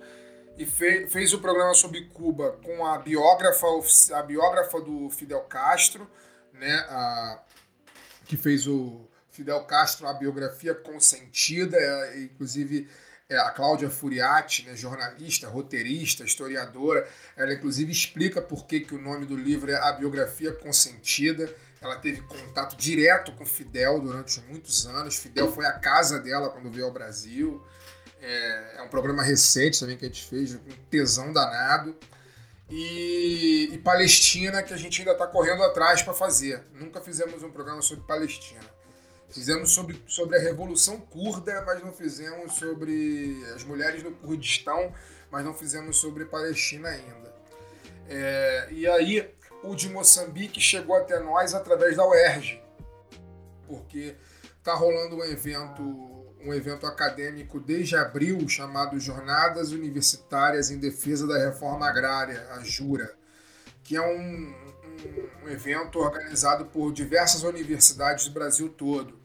E 0.58 0.66
fez, 0.66 1.12
fez 1.14 1.32
o 1.32 1.40
programa 1.40 1.76
sobre 1.76 2.06
Cuba 2.06 2.60
com 2.64 2.86
a 2.86 2.98
biógrafa, 2.98 3.68
a 4.14 4.24
biógrafa 4.24 4.82
do 4.82 5.10
Fidel 5.12 5.42
Castro, 5.42 6.10
né, 6.54 6.74
a, 6.90 7.44
que 8.26 8.38
fez 8.38 8.68
o, 8.68 9.08
Fidel 9.34 9.64
Castro, 9.64 10.06
uma 10.06 10.14
biografia 10.14 10.76
consentida, 10.76 11.76
é, 11.76 12.20
inclusive 12.22 12.88
é, 13.28 13.36
a 13.38 13.50
Cláudia 13.50 13.90
Furiati, 13.90 14.64
né, 14.68 14.76
jornalista, 14.76 15.50
roteirista, 15.50 16.24
historiadora, 16.24 17.08
ela 17.36 17.52
inclusive 17.52 17.92
explica 17.92 18.42
por 18.42 18.68
que, 18.68 18.82
que 18.82 18.94
o 18.94 19.02
nome 19.02 19.26
do 19.26 19.36
livro 19.36 19.72
é 19.72 19.76
A 19.76 19.92
Biografia 19.92 20.54
Consentida. 20.54 21.54
Ela 21.82 21.96
teve 21.98 22.22
contato 22.22 22.78
direto 22.78 23.32
com 23.34 23.46
Fidel 23.46 24.00
durante 24.00 24.40
muitos 24.42 24.86
anos. 24.86 25.18
Fidel 25.18 25.52
foi 25.52 25.66
à 25.66 25.74
casa 25.74 26.20
dela 26.20 26.50
quando 26.50 26.72
veio 26.72 26.86
ao 26.86 26.92
Brasil. 26.92 27.62
É, 28.22 28.78
é 28.78 28.82
um 28.84 28.88
programa 28.88 29.24
recente 29.24 29.80
também 29.80 29.98
que 29.98 30.06
a 30.06 30.08
gente 30.08 30.24
fez, 30.24 30.56
com 30.56 30.72
tesão 30.90 31.34
danado. 31.34 31.98
E, 32.70 33.70
e 33.74 33.78
Palestina, 33.80 34.64
que 34.64 34.74
a 34.74 34.78
gente 34.78 35.02
ainda 35.02 35.12
está 35.12 35.28
correndo 35.28 35.64
atrás 35.64 36.02
para 36.04 36.14
fazer. 36.14 36.64
Nunca 36.74 37.02
fizemos 37.02 37.44
um 37.44 37.52
programa 37.52 37.82
sobre 37.82 38.06
Palestina. 38.06 38.62
Fizemos 39.34 39.72
sobre, 39.72 40.00
sobre 40.06 40.38
a 40.38 40.40
Revolução 40.40 41.00
Curda, 41.00 41.64
mas 41.66 41.84
não 41.84 41.92
fizemos 41.92 42.54
sobre 42.54 43.44
as 43.56 43.64
mulheres 43.64 44.04
no 44.04 44.12
Kurdistão, 44.12 44.94
mas 45.32 45.44
não 45.44 45.56
fizemos 45.56 45.98
sobre 45.98 46.26
Palestina 46.26 46.90
ainda. 46.90 47.34
É, 48.08 48.68
e 48.70 48.88
aí, 48.88 49.34
o 49.64 49.74
de 49.74 49.90
Moçambique 49.90 50.62
chegou 50.62 50.96
até 50.96 51.20
nós 51.20 51.56
através 51.56 51.98
da 51.98 52.08
UERJ, 52.08 52.62
porque 53.66 54.16
está 54.60 54.76
rolando 54.76 55.16
um 55.16 55.24
evento, 55.24 55.82
um 56.40 56.54
evento 56.54 56.86
acadêmico 56.86 57.60
desde 57.60 57.96
abril 57.96 58.48
chamado 58.48 59.00
Jornadas 59.00 59.72
Universitárias 59.72 60.70
em 60.70 60.78
Defesa 60.78 61.26
da 61.26 61.40
Reforma 61.40 61.90
Agrária, 61.90 62.48
a 62.52 62.60
JURA, 62.60 63.12
que 63.84 63.96
é 63.96 64.02
um, 64.02 64.54
um, 64.54 65.46
um 65.46 65.50
evento 65.50 65.98
organizado 65.98 66.66
por 66.68 66.94
diversas 66.94 67.42
universidades 67.42 68.26
do 68.26 68.32
Brasil 68.32 68.70
todo. 68.70 69.23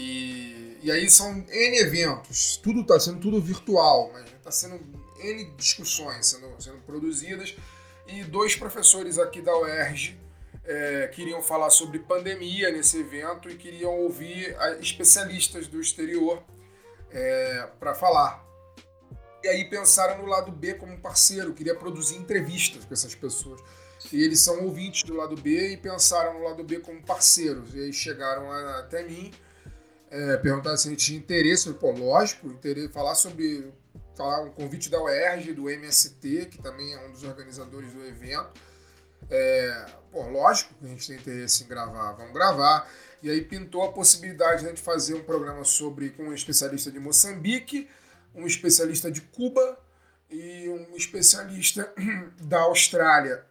E, 0.00 0.78
e 0.80 0.92
aí 0.92 1.10
são 1.10 1.44
N 1.50 1.78
eventos, 1.80 2.56
tudo 2.58 2.82
está 2.82 3.00
sendo 3.00 3.18
tudo 3.18 3.42
virtual, 3.42 4.12
mas 4.12 4.26
está 4.26 4.48
sendo 4.48 4.78
N 5.18 5.44
discussões 5.56 6.24
sendo, 6.24 6.54
sendo 6.60 6.78
produzidas. 6.82 7.56
E 8.06 8.22
dois 8.22 8.54
professores 8.54 9.18
aqui 9.18 9.42
da 9.42 9.52
UERJ 9.58 10.16
é, 10.64 11.08
queriam 11.08 11.42
falar 11.42 11.70
sobre 11.70 11.98
pandemia 11.98 12.70
nesse 12.70 13.00
evento 13.00 13.50
e 13.50 13.56
queriam 13.56 13.90
ouvir 13.98 14.56
especialistas 14.80 15.66
do 15.66 15.80
exterior 15.80 16.44
é, 17.10 17.68
para 17.80 17.92
falar. 17.92 18.46
E 19.42 19.48
aí 19.48 19.68
pensaram 19.68 20.22
no 20.22 20.28
lado 20.28 20.52
B 20.52 20.74
como 20.74 20.96
parceiro, 21.00 21.52
queria 21.52 21.74
produzir 21.74 22.14
entrevistas 22.14 22.84
com 22.84 22.94
essas 22.94 23.16
pessoas. 23.16 23.60
E 24.12 24.22
eles 24.22 24.38
são 24.38 24.64
ouvintes 24.64 25.02
do 25.02 25.16
lado 25.16 25.34
B 25.34 25.72
e 25.72 25.76
pensaram 25.76 26.34
no 26.34 26.44
lado 26.44 26.62
B 26.62 26.78
como 26.78 27.02
parceiros. 27.02 27.74
E 27.74 27.80
aí 27.80 27.92
chegaram 27.92 28.48
até 28.52 29.02
mim 29.02 29.32
é, 30.10 30.36
perguntar 30.38 30.76
se 30.76 30.88
a 30.88 30.90
gente 30.90 31.06
tinha 31.06 31.18
interesse. 31.18 31.72
Pô, 31.74 31.90
lógico, 31.90 32.48
interesse, 32.48 32.88
falar 32.88 33.14
sobre 33.14 33.72
falar 34.16 34.42
um 34.42 34.50
convite 34.50 34.90
da 34.90 35.00
UERJ, 35.00 35.52
do 35.52 35.70
MST, 35.70 36.46
que 36.46 36.60
também 36.60 36.92
é 36.92 37.06
um 37.06 37.12
dos 37.12 37.22
organizadores 37.22 37.92
do 37.92 38.04
evento. 38.04 38.60
É, 39.30 39.86
pô, 40.10 40.22
lógico 40.28 40.74
que 40.74 40.84
a 40.84 40.88
gente 40.88 41.06
tem 41.06 41.16
interesse 41.16 41.64
em 41.64 41.68
gravar, 41.68 42.12
vamos 42.12 42.32
gravar. 42.32 42.90
E 43.22 43.30
aí 43.30 43.42
pintou 43.42 43.82
a 43.82 43.92
possibilidade 43.92 44.60
de 44.60 44.66
a 44.66 44.68
gente 44.70 44.80
fazer 44.80 45.14
um 45.14 45.22
programa 45.22 45.64
sobre 45.64 46.10
com 46.10 46.24
um 46.24 46.34
especialista 46.34 46.90
de 46.90 46.98
Moçambique, 46.98 47.88
um 48.34 48.46
especialista 48.46 49.10
de 49.10 49.20
Cuba 49.20 49.78
e 50.30 50.68
um 50.68 50.96
especialista 50.96 51.92
da 52.40 52.60
Austrália. 52.60 53.44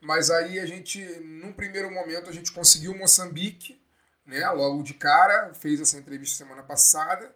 Mas 0.00 0.30
aí 0.30 0.58
a 0.58 0.66
gente, 0.66 1.00
num 1.20 1.52
primeiro 1.52 1.90
momento, 1.90 2.28
a 2.28 2.32
gente 2.32 2.50
conseguiu 2.50 2.96
Moçambique, 2.96 3.80
né? 4.26 4.48
Logo 4.50 4.82
de 4.82 4.94
cara, 4.94 5.52
fez 5.54 5.80
essa 5.80 5.98
entrevista 5.98 6.36
semana 6.36 6.62
passada. 6.62 7.34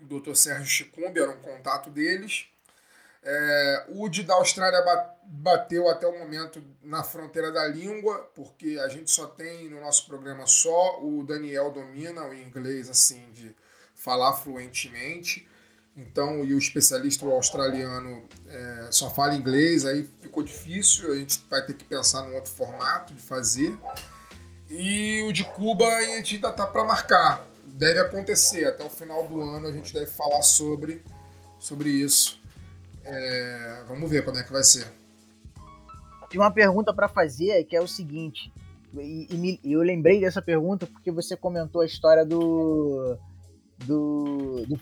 O 0.00 0.04
Dr. 0.04 0.34
Sérgio 0.34 0.66
Chicumbi 0.66 1.20
era 1.20 1.30
um 1.30 1.40
contato 1.40 1.90
deles. 1.90 2.46
É, 3.26 3.86
o 3.88 4.08
de 4.08 4.22
da 4.22 4.34
Austrália 4.34 4.84
bateu 5.24 5.88
até 5.88 6.06
o 6.06 6.18
momento 6.18 6.62
na 6.82 7.02
fronteira 7.02 7.50
da 7.50 7.66
língua, 7.66 8.30
porque 8.34 8.78
a 8.84 8.88
gente 8.88 9.10
só 9.10 9.26
tem 9.26 9.70
no 9.70 9.80
nosso 9.80 10.06
programa 10.06 10.46
só 10.46 11.02
o 11.02 11.24
Daniel 11.24 11.70
domina 11.70 12.22
o 12.26 12.34
inglês 12.34 12.90
assim 12.90 13.30
de 13.32 13.56
falar 13.94 14.34
fluentemente. 14.34 15.48
Então, 15.96 16.44
e 16.44 16.52
o 16.52 16.58
especialista 16.58 17.24
australiano 17.24 18.28
é, 18.48 18.88
só 18.90 19.08
fala 19.08 19.34
inglês, 19.34 19.86
aí 19.86 20.06
ficou 20.20 20.42
difícil, 20.42 21.12
a 21.12 21.16
gente 21.16 21.42
vai 21.48 21.64
ter 21.64 21.74
que 21.74 21.84
pensar 21.84 22.22
num 22.24 22.34
outro 22.34 22.50
formato 22.50 23.14
de 23.14 23.22
fazer. 23.22 23.78
E 24.76 25.22
o 25.22 25.32
de 25.32 25.44
Cuba 25.44 25.86
a 25.86 26.02
gente 26.02 26.34
ainda 26.34 26.50
tá 26.50 26.66
para 26.66 26.82
marcar. 26.82 27.46
Deve 27.64 28.00
acontecer, 28.00 28.64
até 28.64 28.84
o 28.84 28.90
final 28.90 29.26
do 29.28 29.40
ano 29.40 29.68
a 29.68 29.72
gente 29.72 29.94
deve 29.94 30.06
falar 30.06 30.42
sobre, 30.42 31.00
sobre 31.60 31.90
isso. 31.90 32.40
É, 33.04 33.84
vamos 33.86 34.10
ver 34.10 34.24
como 34.24 34.36
é 34.36 34.42
que 34.42 34.52
vai 34.52 34.64
ser. 34.64 34.86
Tem 36.28 36.40
uma 36.40 36.50
pergunta 36.50 36.92
para 36.92 37.08
fazer 37.08 37.62
que 37.64 37.76
é 37.76 37.80
o 37.80 37.86
seguinte. 37.86 38.52
E, 38.96 39.60
e, 39.62 39.72
eu 39.72 39.80
lembrei 39.80 40.20
dessa 40.20 40.42
pergunta 40.42 40.86
porque 40.86 41.10
você 41.10 41.36
comentou 41.36 41.80
a 41.80 41.86
história 41.86 42.24
do 42.24 43.16
do, 43.86 44.64
do 44.66 44.78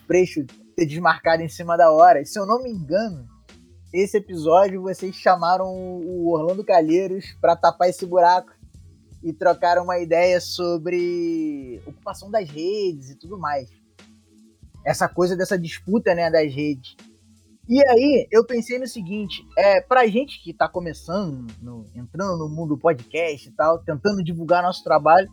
ter 0.75 0.87
desmarcado 0.87 1.43
em 1.43 1.49
cima 1.49 1.77
da 1.77 1.91
hora. 1.91 2.23
E, 2.23 2.27
se 2.27 2.39
eu 2.39 2.47
não 2.47 2.63
me 2.63 2.71
engano, 2.71 3.27
esse 3.93 4.17
episódio 4.17 4.81
vocês 4.81 5.15
chamaram 5.15 5.67
o 5.67 6.31
Orlando 6.33 6.65
Calheiros 6.65 7.37
para 7.41 7.57
tapar 7.57 7.91
esse 7.91 8.07
buraco 8.07 8.62
e 9.23 9.33
trocaram 9.33 9.85
uma 9.85 9.99
ideia 9.99 10.41
sobre 10.41 11.81
ocupação 11.87 12.31
das 12.31 12.49
redes 12.49 13.11
e 13.11 13.17
tudo 13.17 13.39
mais. 13.39 13.71
Essa 14.85 15.09
coisa 15.09 15.37
dessa 15.37 15.59
disputa 15.59 16.15
né, 16.15 16.31
das 16.31 16.53
redes. 16.53 16.97
E 17.69 17.81
aí, 17.87 18.27
eu 18.31 18.45
pensei 18.45 18.79
no 18.79 18.87
seguinte: 18.87 19.47
é, 19.57 19.81
pra 19.81 20.07
gente 20.07 20.43
que 20.43 20.53
tá 20.53 20.69
começando, 20.69 21.47
no, 21.63 21.87
entrando 21.95 22.37
no 22.37 22.49
mundo 22.49 22.77
podcast 22.77 23.49
e 23.49 23.53
tal, 23.53 23.79
tentando 23.79 24.25
divulgar 24.25 24.63
nosso 24.63 24.83
trabalho, 24.83 25.31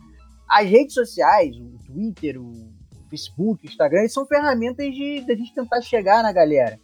as 0.48 0.68
redes 0.68 0.94
sociais, 0.94 1.56
o 1.56 1.78
Twitter, 1.84 2.40
o 2.40 2.72
Facebook, 3.08 3.66
Instagram, 3.66 4.08
são 4.08 4.24
ferramentas 4.24 4.86
de, 4.86 5.20
de 5.20 5.32
a 5.32 5.36
gente 5.36 5.52
tentar 5.52 5.80
chegar 5.80 6.22
na 6.22 6.32
galera. 6.32 6.78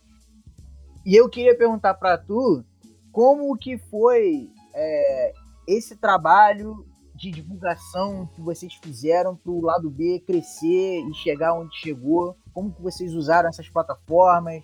E 1.05 1.15
eu 1.15 1.29
queria 1.29 1.57
perguntar 1.57 1.95
para 1.95 2.19
tu 2.19 2.65
como 3.13 3.57
que 3.57 3.79
foi 3.79 4.51
é, 4.75 5.33
esse 5.69 5.97
trabalho 5.97 6.85
de 7.17 7.31
divulgação 7.31 8.29
que 8.35 8.41
vocês 8.41 8.75
fizeram 8.75 9.35
para 9.35 9.51
o 9.51 9.61
lado 9.61 9.91
B 9.91 10.23
crescer 10.27 11.01
e 11.01 11.15
chegar 11.15 11.55
onde 11.55 11.75
chegou? 11.77 12.37
Como 12.53 12.73
que 12.73 12.83
vocês 12.83 13.15
usaram 13.15 13.49
essas 13.49 13.69
plataformas? 13.69 14.63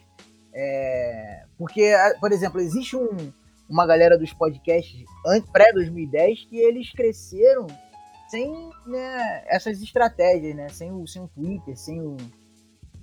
É, 0.52 1.44
porque, 1.56 1.92
por 2.20 2.30
exemplo, 2.30 2.60
existe 2.60 2.96
um, 2.96 3.32
uma 3.68 3.86
galera 3.86 4.18
dos 4.18 4.32
podcasts 4.32 5.04
pré-2010 5.52 6.48
que 6.48 6.58
eles 6.58 6.92
cresceram 6.92 7.66
sem 8.28 8.70
né, 8.86 9.44
essas 9.46 9.82
estratégias, 9.82 10.54
né? 10.54 10.68
Sem 10.68 10.90
o, 10.92 11.06
sem 11.06 11.22
o 11.22 11.28
Twitter, 11.28 11.76
sem 11.76 12.00
o. 12.00 12.16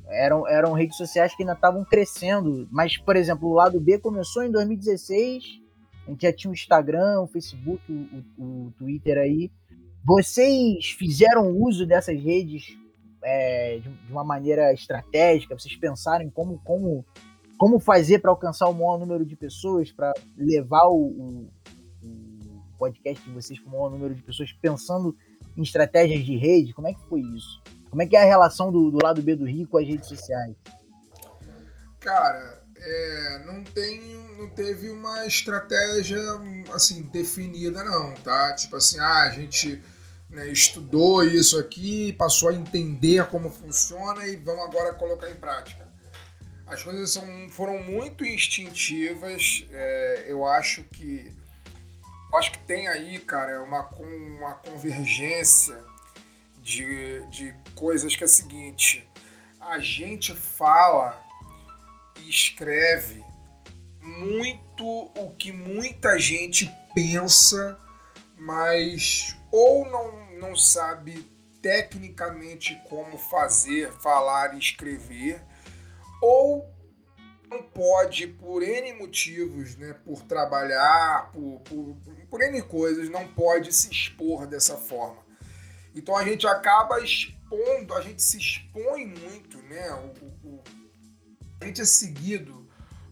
Eram, 0.08 0.48
eram 0.48 0.74
redes 0.74 0.98
sociais 0.98 1.36
que 1.36 1.44
ainda 1.44 1.54
estavam 1.54 1.86
crescendo. 1.86 2.68
Mas, 2.72 2.98
por 2.98 3.16
exemplo, 3.16 3.48
o 3.48 3.54
lado 3.54 3.80
B 3.80 4.00
começou 4.00 4.44
em 4.44 4.52
2016. 4.52 5.62
A 6.10 6.12
gente 6.12 6.24
já 6.24 6.34
tinha 6.34 6.50
o 6.50 6.54
Instagram, 6.54 7.22
o 7.22 7.28
Facebook, 7.28 7.82
o, 8.38 8.44
o 8.44 8.72
Twitter 8.78 9.18
aí. 9.18 9.52
Vocês 10.04 10.88
fizeram 10.98 11.56
uso 11.56 11.86
dessas 11.86 12.20
redes 12.20 12.76
é, 13.24 13.78
de, 13.78 13.90
de, 13.90 14.12
uma 14.12 14.24
maneira 14.24 14.74
estratégica? 14.74 15.58
Vocês 15.58 15.76
pensaram 15.76 16.26
em 16.26 16.30
como, 16.30 16.60
como 16.64 17.06
como 17.60 17.78
fazer 17.78 18.20
para 18.20 18.32
alcançar 18.32 18.70
o 18.70 18.74
maior 18.74 18.98
número 18.98 19.26
de 19.26 19.36
pessoas, 19.36 19.92
para 19.92 20.14
levar 20.38 20.88
o, 20.88 20.96
o, 20.96 21.50
o, 22.02 22.62
podcast 22.80 23.24
de 23.24 23.32
vocês 23.34 23.60
para 23.60 23.68
o 23.68 23.72
maior 23.74 23.92
número 23.92 24.16
de 24.16 24.24
pessoas, 24.24 24.54
pensando 24.54 25.14
em 25.58 25.62
estratégias 25.62 26.24
de 26.24 26.38
rede? 26.38 26.74
Como 26.74 26.88
é 26.88 26.94
que 26.94 27.02
foi 27.10 27.20
isso? 27.20 27.62
Como 27.90 28.02
é 28.02 28.08
que 28.08 28.16
é 28.16 28.22
a 28.22 28.26
relação 28.26 28.72
do, 28.72 28.90
do 28.90 29.04
lado 29.04 29.22
B 29.22 29.36
do 29.36 29.46
Rio 29.46 29.68
com 29.68 29.78
as 29.78 29.86
redes 29.86 30.08
sociais? 30.08 30.56
Cara, 32.00 32.59
é, 32.82 33.40
não 33.46 33.64
tem, 33.64 34.02
não 34.38 34.50
teve 34.50 34.90
uma 34.90 35.26
estratégia 35.26 36.20
assim 36.74 37.04
definida 37.04 37.84
não, 37.84 38.14
tá? 38.16 38.54
Tipo 38.56 38.78
assim, 38.78 39.00
ah, 39.00 39.24
a 39.24 39.30
gente 39.32 39.82
né, 40.30 40.48
estudou 40.48 41.24
isso 41.24 41.60
aqui, 41.60 42.14
passou 42.14 42.50
a 42.50 42.54
entender 42.54 43.26
como 43.28 43.50
funciona 43.50 44.26
e 44.28 44.36
vamos 44.38 44.64
agora 44.66 44.94
colocar 44.94 45.30
em 45.30 45.36
prática. 45.36 45.88
As 46.68 46.84
coisas 46.84 47.10
são, 47.12 47.50
foram 47.50 47.82
muito 47.82 48.24
instintivas. 48.24 49.66
É, 49.72 50.26
eu 50.28 50.46
acho 50.46 50.84
que. 50.84 51.34
Acho 52.36 52.52
que 52.52 52.60
tem 52.60 52.88
aí, 52.88 53.18
cara, 53.18 53.64
uma, 53.64 53.90
uma 53.90 54.54
convergência 54.54 55.84
de, 56.62 57.26
de 57.32 57.56
coisas 57.74 58.16
que 58.16 58.24
é 58.24 58.26
a 58.26 58.30
seguinte. 58.30 59.10
A 59.60 59.80
gente 59.80 60.36
fala 60.36 61.20
escreve 62.30 63.24
muito 64.02 64.86
o 64.86 65.36
que 65.38 65.52
muita 65.52 66.18
gente 66.20 66.72
pensa, 66.94 67.78
mas 68.38 69.36
ou 69.52 69.86
não, 69.90 70.40
não 70.40 70.56
sabe 70.56 71.26
tecnicamente 71.62 72.80
como 72.88 73.18
fazer, 73.18 73.92
falar 73.94 74.56
e 74.56 74.60
escrever, 74.60 75.42
ou 76.22 76.70
não 77.50 77.64
pode, 77.64 78.28
por 78.28 78.62
N 78.62 78.94
motivos, 78.94 79.76
né, 79.76 79.96
por 80.06 80.22
trabalhar, 80.24 81.32
por, 81.32 81.60
por, 81.62 81.98
por 82.30 82.42
N 82.42 82.62
coisas, 82.62 83.10
não 83.10 83.28
pode 83.28 83.74
se 83.74 83.92
expor 83.92 84.46
dessa 84.46 84.78
forma. 84.78 85.28
Então 85.96 86.16
a 86.16 86.24
gente 86.24 86.46
acaba 86.46 87.02
expondo, 87.02 87.94
a 87.96 88.02
gente 88.02 88.22
se 88.22 88.38
expõe 88.38 89.08
muito, 89.08 89.58
né? 89.64 89.92
O, 89.94 90.29
a 91.60 91.66
gente 91.66 91.82
é 91.82 91.86
seguido 91.86 92.68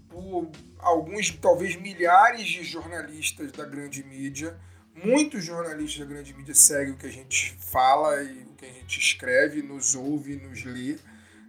por 0.09 0.49
alguns, 0.79 1.31
talvez 1.31 1.75
milhares 1.75 2.47
de 2.47 2.63
jornalistas 2.63 3.51
da 3.51 3.65
grande 3.65 4.03
mídia. 4.03 4.57
Muitos 4.95 5.43
jornalistas 5.43 5.99
da 5.99 6.05
grande 6.05 6.33
mídia 6.33 6.55
seguem 6.55 6.93
o 6.93 6.97
que 6.97 7.05
a 7.05 7.11
gente 7.11 7.55
fala 7.59 8.21
e 8.23 8.43
o 8.43 8.55
que 8.55 8.65
a 8.65 8.71
gente 8.71 8.99
escreve, 8.99 9.61
nos 9.61 9.93
ouve, 9.93 10.37
nos 10.37 10.63
lê, 10.63 10.97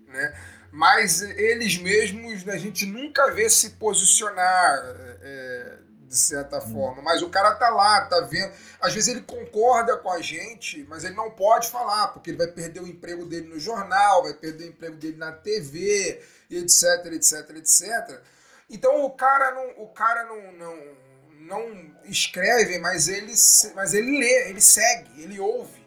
né? 0.09 0.35
mas 0.71 1.23
eles 1.23 1.79
mesmos 1.79 2.47
a 2.49 2.57
gente 2.57 2.85
nunca 2.87 3.31
vê 3.33 3.49
se 3.49 3.71
posicionar 3.71 4.79
é, 5.23 5.79
de 6.07 6.17
certa 6.17 6.59
hum. 6.59 6.73
forma. 6.73 7.03
Mas 7.03 7.23
o 7.23 7.29
cara 7.29 7.55
tá 7.55 7.69
lá, 7.71 8.03
tá 8.03 8.21
vendo. 8.21 8.53
Às 8.81 8.95
vezes 8.95 9.09
ele 9.09 9.23
concorda 9.23 9.97
com 9.97 10.11
a 10.11 10.21
gente, 10.21 10.85
mas 10.89 11.05
ele 11.05 11.15
não 11.15 11.31
pode 11.31 11.69
falar, 11.69 12.09
porque 12.09 12.31
ele 12.31 12.39
vai 12.39 12.49
perder 12.49 12.81
o 12.81 12.87
emprego 12.87 13.25
dele 13.25 13.49
no 13.49 13.59
jornal, 13.59 14.23
vai 14.23 14.35
perder 14.35 14.65
o 14.65 14.69
emprego 14.69 14.97
dele 14.97 15.17
na 15.17 15.33
TV, 15.33 16.21
etc, 16.51 17.07
etc, 17.13 17.51
etc. 17.57 18.23
Então 18.71 19.05
o 19.05 19.11
cara 19.11 19.51
não, 19.53 19.85
o 19.85 19.89
cara 19.89 20.25
não, 20.25 20.53
não, 20.53 20.97
não 21.41 21.95
escreve, 22.05 22.79
mas 22.79 23.09
ele, 23.09 23.33
mas 23.75 23.95
ele 23.95 24.19
lê, 24.19 24.51
ele 24.51 24.61
segue, 24.61 25.23
ele 25.23 25.41
ouve. 25.41 25.87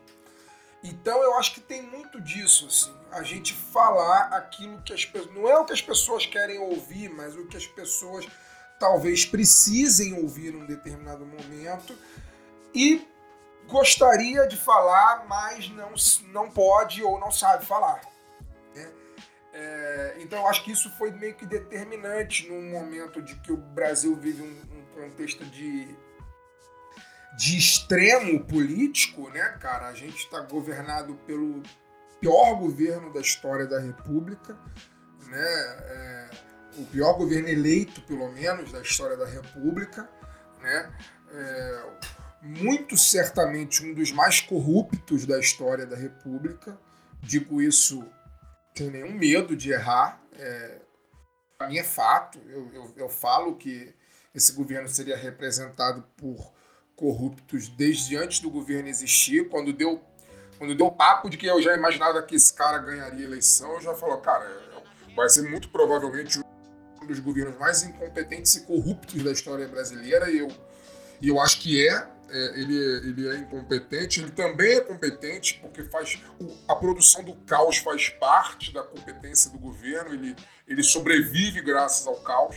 Então 0.84 1.22
eu 1.22 1.38
acho 1.38 1.54
que 1.54 1.62
tem 1.62 1.82
muito 1.82 2.20
disso, 2.22 2.66
assim 2.68 3.02
a 3.12 3.24
gente 3.24 3.54
falar 3.54 4.28
aquilo 4.28 4.82
que 4.82 4.94
as 4.94 5.06
pessoas. 5.06 5.36
Não 5.36 5.48
é 5.48 5.58
o 5.58 5.66
que 5.66 5.74
as 5.74 5.82
pessoas 5.82 6.26
querem 6.26 6.58
ouvir, 6.58 7.10
mas 7.10 7.36
o 7.36 7.46
que 7.46 7.58
as 7.58 7.68
pessoas 7.68 8.26
talvez 8.80 9.26
precisem 9.26 10.14
ouvir 10.14 10.54
num 10.54 10.66
determinado 10.66 11.26
momento. 11.26 11.96
E 12.74 13.06
gostaria 13.68 14.48
de 14.48 14.56
falar, 14.56 15.26
mas 15.28 15.70
não, 15.70 15.94
não 16.32 16.50
pode 16.50 17.04
ou 17.04 17.20
não 17.20 17.32
sabe 17.32 17.66
falar. 17.66 18.02
É, 19.54 20.16
então 20.20 20.40
eu 20.40 20.48
acho 20.48 20.64
que 20.64 20.72
isso 20.72 20.90
foi 20.98 21.12
meio 21.12 21.36
que 21.36 21.46
determinante 21.46 22.48
num 22.48 22.70
momento 22.72 23.22
de 23.22 23.36
que 23.36 23.52
o 23.52 23.58
Brasil 23.58 24.16
vive 24.16 24.42
um, 24.42 24.78
um 24.78 24.86
contexto 24.96 25.44
de, 25.46 25.88
de 27.38 27.58
extremo 27.58 28.44
político, 28.46 29.30
né, 29.30 29.58
cara? 29.60 29.88
A 29.88 29.94
gente 29.94 30.18
está 30.18 30.40
governado 30.42 31.16
pelo, 31.28 31.62
pior 32.22 32.54
governo 32.56 33.12
da 33.12 33.20
história 33.20 33.66
da 33.66 33.80
República, 33.80 34.56
né? 35.26 35.42
É, 35.42 36.30
o 36.78 36.86
pior 36.86 37.14
governo 37.14 37.50
eleito, 37.50 38.00
pelo 38.04 38.32
menos, 38.32 38.72
da 38.72 38.80
história 38.80 39.18
da 39.18 39.26
República, 39.26 40.08
né? 40.62 40.94
É, 41.34 41.84
muito 42.44 42.96
certamente 42.96 43.84
um 43.84 43.94
dos 43.94 44.12
mais 44.12 44.40
corruptos 44.40 45.26
da 45.26 45.40
história 45.40 45.86
da 45.86 45.98
República. 45.98 46.80
Digo 47.22 47.62
isso 47.62 48.06
sem 48.76 48.90
nenhum 48.90 49.14
medo 49.14 49.56
de 49.56 49.72
errar. 49.72 50.22
É, 50.38 50.80
para 51.58 51.68
mim 51.68 51.78
é 51.78 51.84
fato. 51.84 52.40
Eu, 52.48 52.70
eu, 52.74 52.94
eu 52.98 53.10
falo 53.10 53.56
que 53.56 53.94
esse 54.34 54.54
governo 54.54 54.88
seria 54.88 55.18
representado 55.18 56.04
por 56.16 56.52
corruptos 56.96 57.68
desde 57.68 58.16
antes 58.16 58.40
do 58.40 58.50
governo 58.50 58.88
existir, 58.88 59.50
quando 59.50 59.74
deu 59.74 60.02
quando 60.58 60.76
deu 60.76 60.92
papo 60.92 61.28
de 61.28 61.38
que 61.38 61.48
eu 61.48 61.60
já 61.60 61.76
imaginava 61.76 62.22
que 62.22 62.36
esse 62.36 62.54
cara 62.54 62.78
ganharia 62.78 63.26
eleição, 63.26 63.74
eu 63.74 63.82
já 63.82 63.96
falou, 63.96 64.20
cara, 64.20 64.48
vai 65.16 65.28
ser 65.28 65.42
muito 65.42 65.70
provavelmente 65.70 66.40
um 67.02 67.08
dos 67.08 67.18
governos 67.18 67.58
mais 67.58 67.82
incompetentes 67.82 68.54
e 68.58 68.62
corruptos 68.62 69.24
da 69.24 69.32
história 69.32 69.68
brasileira, 69.68 70.30
e 70.30 70.38
eu, 70.38 70.48
e 71.20 71.30
eu 71.30 71.42
acho 71.42 71.60
que 71.62 71.88
é, 71.88 72.08
é, 72.32 72.60
ele, 72.60 72.78
ele 73.10 73.30
é 73.30 73.36
incompetente, 73.40 74.22
ele 74.22 74.32
também 74.32 74.78
é 74.78 74.82
competente, 74.82 75.60
porque 75.62 75.84
faz 75.84 76.18
a 76.68 76.76
produção 76.76 77.24
do 77.24 77.36
caos 77.46 77.78
faz 77.78 78.08
parte 78.10 78.74
da 78.74 78.82
competência 78.82 79.52
do 79.52 79.60
governo, 79.60 80.14
ele, 80.14 80.36
ele 80.66 80.82
sobrevive 80.82 81.62
graças 81.62 82.08
ao 82.08 82.16
caos. 82.22 82.56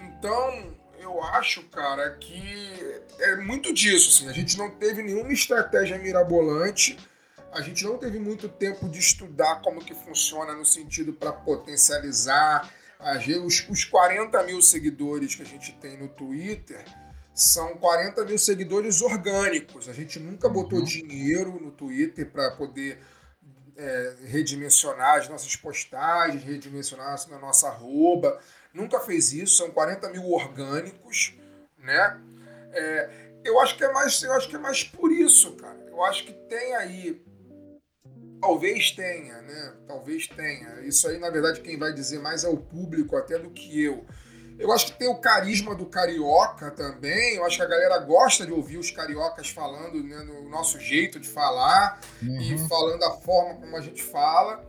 Então, 0.00 0.76
eu 0.98 1.22
acho, 1.22 1.62
cara, 1.68 2.10
que 2.16 3.00
é 3.20 3.36
muito 3.36 3.72
disso. 3.72 4.10
Assim, 4.10 4.28
a 4.28 4.32
gente 4.32 4.58
não 4.58 4.70
teve 4.70 5.02
nenhuma 5.02 5.32
estratégia 5.32 5.98
mirabolante, 5.98 6.98
a 7.52 7.60
gente 7.60 7.84
não 7.84 7.96
teve 7.96 8.18
muito 8.18 8.48
tempo 8.48 8.88
de 8.88 8.98
estudar 8.98 9.60
como 9.62 9.84
que 9.84 9.94
funciona 9.94 10.52
no 10.54 10.64
sentido 10.64 11.12
para 11.12 11.32
potencializar. 11.32 12.72
Os 13.68 13.84
40 13.84 14.42
mil 14.44 14.62
seguidores 14.62 15.34
que 15.34 15.42
a 15.42 15.46
gente 15.46 15.72
tem 15.74 15.98
no 15.98 16.08
Twitter 16.08 16.84
são 17.34 17.76
40 17.76 18.24
mil 18.24 18.38
seguidores 18.38 19.00
orgânicos. 19.00 19.88
A 19.88 19.92
gente 19.92 20.18
nunca 20.18 20.48
botou 20.48 20.78
uhum. 20.78 20.84
dinheiro 20.84 21.58
no 21.60 21.70
Twitter 21.70 22.30
para 22.30 22.50
poder 22.52 22.98
é, 23.76 24.14
redimensionar 24.26 25.18
as 25.18 25.28
nossas 25.28 25.56
postagens, 25.56 26.42
redimensionar 26.44 27.16
a 27.30 27.38
nossa 27.38 27.68
arroba 27.68 28.40
nunca 28.72 29.00
fez 29.00 29.32
isso, 29.32 29.56
são 29.56 29.70
40 29.70 30.10
mil 30.10 30.30
orgânicos, 30.30 31.34
né? 31.78 32.20
É, 32.72 33.10
eu 33.44 33.60
acho 33.60 33.76
que 33.76 33.84
é 33.84 33.92
mais, 33.92 34.22
eu 34.22 34.32
acho 34.32 34.48
que 34.48 34.56
é 34.56 34.58
mais 34.58 34.84
por 34.84 35.12
isso, 35.12 35.52
cara. 35.56 35.78
Eu 35.88 36.02
acho 36.04 36.24
que 36.24 36.32
tem 36.32 36.74
aí, 36.76 37.22
talvez 38.40 38.92
tenha, 38.92 39.42
né? 39.42 39.74
Talvez 39.86 40.26
tenha. 40.26 40.80
Isso 40.82 41.06
aí, 41.08 41.18
na 41.18 41.30
verdade, 41.30 41.60
quem 41.60 41.78
vai 41.78 41.92
dizer 41.92 42.18
mais 42.20 42.44
é 42.44 42.48
o 42.48 42.56
público 42.56 43.16
até 43.16 43.38
do 43.38 43.50
que 43.50 43.82
eu. 43.82 44.06
Eu 44.58 44.72
acho 44.72 44.86
que 44.86 44.98
tem 44.98 45.08
o 45.08 45.16
carisma 45.16 45.74
do 45.74 45.86
carioca 45.86 46.70
também. 46.70 47.36
Eu 47.36 47.44
acho 47.44 47.56
que 47.56 47.62
a 47.62 47.66
galera 47.66 47.98
gosta 47.98 48.46
de 48.46 48.52
ouvir 48.52 48.78
os 48.78 48.90
cariocas 48.90 49.48
falando 49.48 50.02
né, 50.02 50.18
no 50.18 50.48
nosso 50.48 50.78
jeito 50.78 51.18
de 51.18 51.28
falar 51.28 52.00
uhum. 52.22 52.40
e 52.40 52.58
falando 52.68 53.02
a 53.04 53.12
forma 53.12 53.54
como 53.54 53.76
a 53.76 53.80
gente 53.80 54.02
fala. 54.02 54.64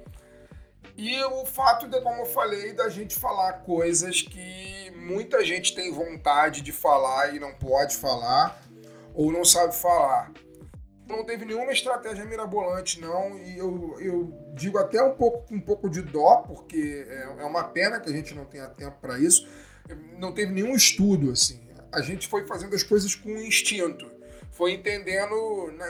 E 0.96 1.24
o 1.24 1.46
fato 1.46 1.88
de, 1.88 2.00
como 2.02 2.22
eu 2.22 2.26
falei, 2.26 2.74
da 2.74 2.88
gente 2.88 3.16
falar 3.16 3.54
coisas 3.64 4.22
que 4.22 4.92
muita 4.96 5.44
gente 5.44 5.74
tem 5.74 5.92
vontade 5.92 6.62
de 6.62 6.72
falar 6.72 7.34
e 7.36 7.40
não 7.40 7.54
pode 7.54 7.98
falar, 7.98 8.62
ou 9.14 9.32
não 9.32 9.44
sabe 9.44 9.76
falar. 9.76 10.32
Não 11.08 11.26
teve 11.26 11.46
nenhuma 11.46 11.72
estratégia 11.72 12.24
mirabolante, 12.26 13.02
não, 13.02 13.38
e 13.40 13.58
eu, 13.58 14.00
eu 14.00 14.54
digo 14.54 14.78
até 14.78 15.04
um 15.04 15.16
pouco 15.16 15.54
um 15.54 15.60
pouco 15.60 15.90
de 15.90 16.02
dó, 16.02 16.38
porque 16.48 17.06
é, 17.10 17.42
é 17.42 17.46
uma 17.46 17.64
pena 17.64 18.00
que 18.00 18.10
a 18.10 18.14
gente 18.14 18.34
não 18.34 18.46
tenha 18.46 18.68
tempo 18.68 18.98
para 19.02 19.20
isso. 19.20 19.48
Não 20.18 20.32
teve 20.32 20.52
nenhum 20.52 20.76
estudo, 20.76 21.32
assim. 21.32 21.62
A 21.92 22.02
gente 22.02 22.28
foi 22.28 22.46
fazendo 22.48 22.76
as 22.76 22.84
coisas 22.84 23.14
com 23.16 23.30
instinto. 23.30 24.12
Foi 24.52 24.74
entendendo, 24.74 25.36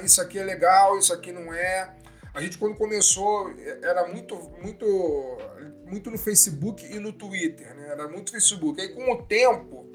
isso 0.03 0.22
aqui 0.22 0.40
é 0.40 0.44
legal, 0.44 0.98
isso 0.98 1.14
aqui 1.14 1.32
não 1.32 1.53
é 1.53 1.94
a 2.34 2.41
gente 2.41 2.57
quando 2.57 2.76
começou 2.76 3.53
era 3.84 4.07
muito 4.07 4.36
muito 4.60 5.38
muito 5.86 6.10
no 6.10 6.18
Facebook 6.18 6.84
e 6.84 6.99
no 6.99 7.14
Twitter, 7.14 7.76
né? 7.76 7.90
Era 7.90 8.07
muito 8.07 8.32
Facebook. 8.32 8.82
Aí 8.82 8.90
com 8.90 9.11
o 9.11 9.24
tempo 9.24 9.91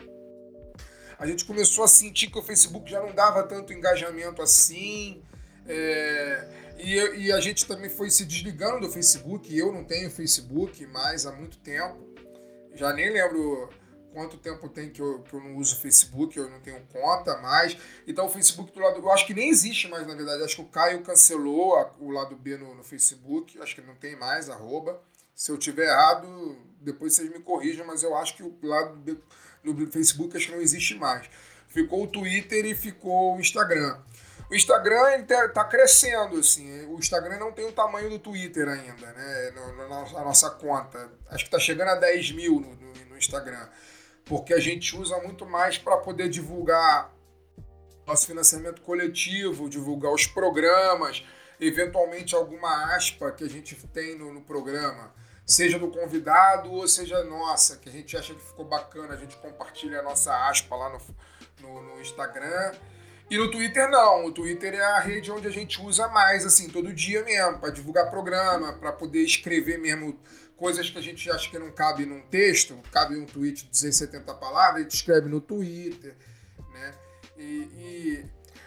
a 1.18 1.26
gente 1.26 1.44
começou 1.44 1.82
a 1.82 1.88
sentir 1.88 2.28
que 2.30 2.38
o 2.38 2.42
Facebook 2.42 2.88
já 2.88 3.00
não 3.00 3.12
dava 3.12 3.42
tanto 3.42 3.72
engajamento 3.72 4.40
assim. 4.40 5.20
É, 5.66 6.48
e, 6.78 6.94
e, 7.24 7.32
a 7.32 7.40
gente 7.40 7.66
também 7.66 7.90
foi 7.90 8.08
se 8.08 8.24
desligando 8.24 8.86
do 8.86 8.92
Facebook. 8.92 9.54
Eu 9.54 9.72
não 9.72 9.82
tenho 9.82 10.08
Facebook 10.08 10.86
mais 10.86 11.26
há 11.26 11.32
muito 11.32 11.58
tempo. 11.58 11.98
Já 12.72 12.92
nem 12.92 13.12
lembro 13.12 13.68
quanto 14.12 14.36
tempo 14.36 14.68
tem 14.68 14.90
que 14.90 15.00
eu, 15.00 15.20
que 15.22 15.34
eu 15.34 15.40
não 15.40 15.56
uso 15.56 15.76
Facebook, 15.76 16.36
eu 16.36 16.50
não 16.50 16.60
tenho 16.60 16.80
conta 16.92 17.36
mais. 17.38 17.76
Então 18.06 18.26
o 18.26 18.28
Facebook 18.28 18.72
do 18.72 18.80
lado. 18.80 18.98
Eu 18.98 19.10
acho 19.10 19.26
que 19.26 19.34
nem 19.34 19.48
existe 19.48 19.88
mais, 19.88 20.06
na 20.06 20.14
verdade. 20.14 20.42
Acho 20.42 20.56
que 20.56 20.62
o 20.62 20.66
Caio 20.66 21.02
cancelou 21.02 21.76
a, 21.76 21.92
o 21.98 22.10
lado 22.10 22.36
B 22.36 22.56
no, 22.56 22.74
no 22.74 22.82
Facebook. 22.82 23.60
Acho 23.60 23.74
que 23.74 23.80
não 23.80 23.94
tem 23.94 24.16
mais, 24.16 24.48
arroba. 24.48 25.00
Se 25.34 25.52
eu 25.52 25.58
tiver 25.58 25.86
errado, 25.86 26.56
depois 26.80 27.14
vocês 27.14 27.30
me 27.30 27.38
corrijam, 27.40 27.86
mas 27.86 28.02
eu 28.02 28.16
acho 28.16 28.36
que 28.36 28.42
o 28.42 28.56
lado 28.62 28.96
B 28.96 29.16
no 29.62 29.90
Facebook 29.90 30.36
acho 30.36 30.46
que 30.46 30.52
não 30.52 30.60
existe 30.60 30.94
mais. 30.94 31.28
Ficou 31.68 32.04
o 32.04 32.06
Twitter 32.06 32.64
e 32.64 32.74
ficou 32.74 33.36
o 33.36 33.40
Instagram. 33.40 34.00
O 34.50 34.54
Instagram 34.54 35.18
está 35.18 35.48
tá 35.48 35.64
crescendo, 35.64 36.38
assim. 36.38 36.86
O 36.86 36.98
Instagram 36.98 37.38
não 37.38 37.52
tem 37.52 37.66
o 37.66 37.72
tamanho 37.72 38.08
do 38.08 38.18
Twitter 38.18 38.66
ainda, 38.66 39.12
né? 39.12 39.52
Na 39.88 40.24
nossa 40.24 40.50
conta. 40.50 41.12
Acho 41.28 41.44
que 41.44 41.48
está 41.48 41.58
chegando 41.58 41.88
a 41.88 41.96
10 41.96 42.32
mil 42.32 42.58
no, 42.58 42.74
no 43.10 43.18
Instagram 43.18 43.68
porque 44.28 44.52
a 44.52 44.60
gente 44.60 44.94
usa 44.94 45.18
muito 45.18 45.46
mais 45.46 45.78
para 45.78 45.96
poder 45.96 46.28
divulgar 46.28 47.10
nosso 48.06 48.26
financiamento 48.26 48.80
coletivo, 48.82 49.68
divulgar 49.68 50.12
os 50.12 50.26
programas, 50.26 51.24
eventualmente 51.60 52.34
alguma 52.34 52.94
aspa 52.94 53.32
que 53.32 53.44
a 53.44 53.48
gente 53.48 53.74
tem 53.88 54.16
no, 54.16 54.32
no 54.32 54.42
programa, 54.42 55.12
seja 55.46 55.78
do 55.78 55.88
convidado 55.88 56.70
ou 56.70 56.86
seja 56.86 57.24
nossa, 57.24 57.76
que 57.76 57.88
a 57.88 57.92
gente 57.92 58.16
acha 58.16 58.34
que 58.34 58.40
ficou 58.40 58.64
bacana, 58.64 59.14
a 59.14 59.16
gente 59.16 59.36
compartilha 59.36 60.00
a 60.00 60.02
nossa 60.02 60.34
aspa 60.48 60.76
lá 60.76 60.90
no, 60.90 61.00
no, 61.60 61.82
no 61.82 62.00
Instagram. 62.00 62.72
E 63.30 63.36
no 63.36 63.50
Twitter 63.50 63.90
não, 63.90 64.26
o 64.26 64.32
Twitter 64.32 64.72
é 64.74 64.82
a 64.82 65.00
rede 65.00 65.30
onde 65.30 65.46
a 65.46 65.50
gente 65.50 65.82
usa 65.82 66.08
mais, 66.08 66.46
assim, 66.46 66.70
todo 66.70 66.94
dia 66.94 67.22
mesmo, 67.24 67.58
para 67.58 67.70
divulgar 67.70 68.10
programa, 68.10 68.72
para 68.72 68.90
poder 68.90 69.22
escrever 69.22 69.78
mesmo 69.78 70.18
coisas 70.58 70.90
que 70.90 70.98
a 70.98 71.02
gente 71.02 71.30
acha 71.30 71.48
que 71.48 71.58
não 71.58 71.70
cabe 71.70 72.04
num 72.04 72.20
texto, 72.20 72.76
cabe 72.92 73.16
um 73.16 73.24
tweet 73.24 73.64
de 73.64 73.70
270 73.70 74.34
palavras, 74.34 74.80
a 74.80 74.82
gente 74.82 74.94
escreve 74.94 75.28
no 75.28 75.40
Twitter, 75.40 76.14
né? 76.72 76.94
E, 77.38 77.42
e, 77.42 78.24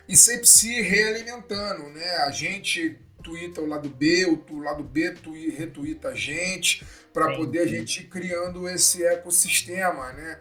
e 0.07 0.17
sempre 0.17 0.47
se 0.47 0.81
realimentando, 0.81 1.89
né? 1.89 2.15
A 2.19 2.31
gente 2.31 2.97
twitta 3.21 3.61
o 3.61 3.67
lado 3.67 3.89
B, 3.89 4.25
o 4.25 4.59
lado 4.59 4.83
B 4.83 5.13
retuita 5.55 6.09
a 6.09 6.15
gente, 6.15 6.83
para 7.13 7.35
poder 7.35 7.59
a 7.59 7.67
gente 7.67 8.01
ir 8.01 8.07
criando 8.07 8.67
esse 8.69 9.05
ecossistema, 9.05 10.13
né? 10.13 10.39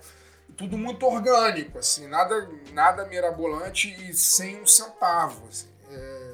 Tudo 0.56 0.78
muito 0.78 1.04
orgânico, 1.04 1.78
assim, 1.78 2.06
nada, 2.06 2.48
nada 2.72 3.06
mirabolante 3.06 3.88
e 4.08 4.14
sem 4.14 4.60
um 4.60 4.66
centavo, 4.66 5.48
assim. 5.48 5.68
É... 5.90 6.30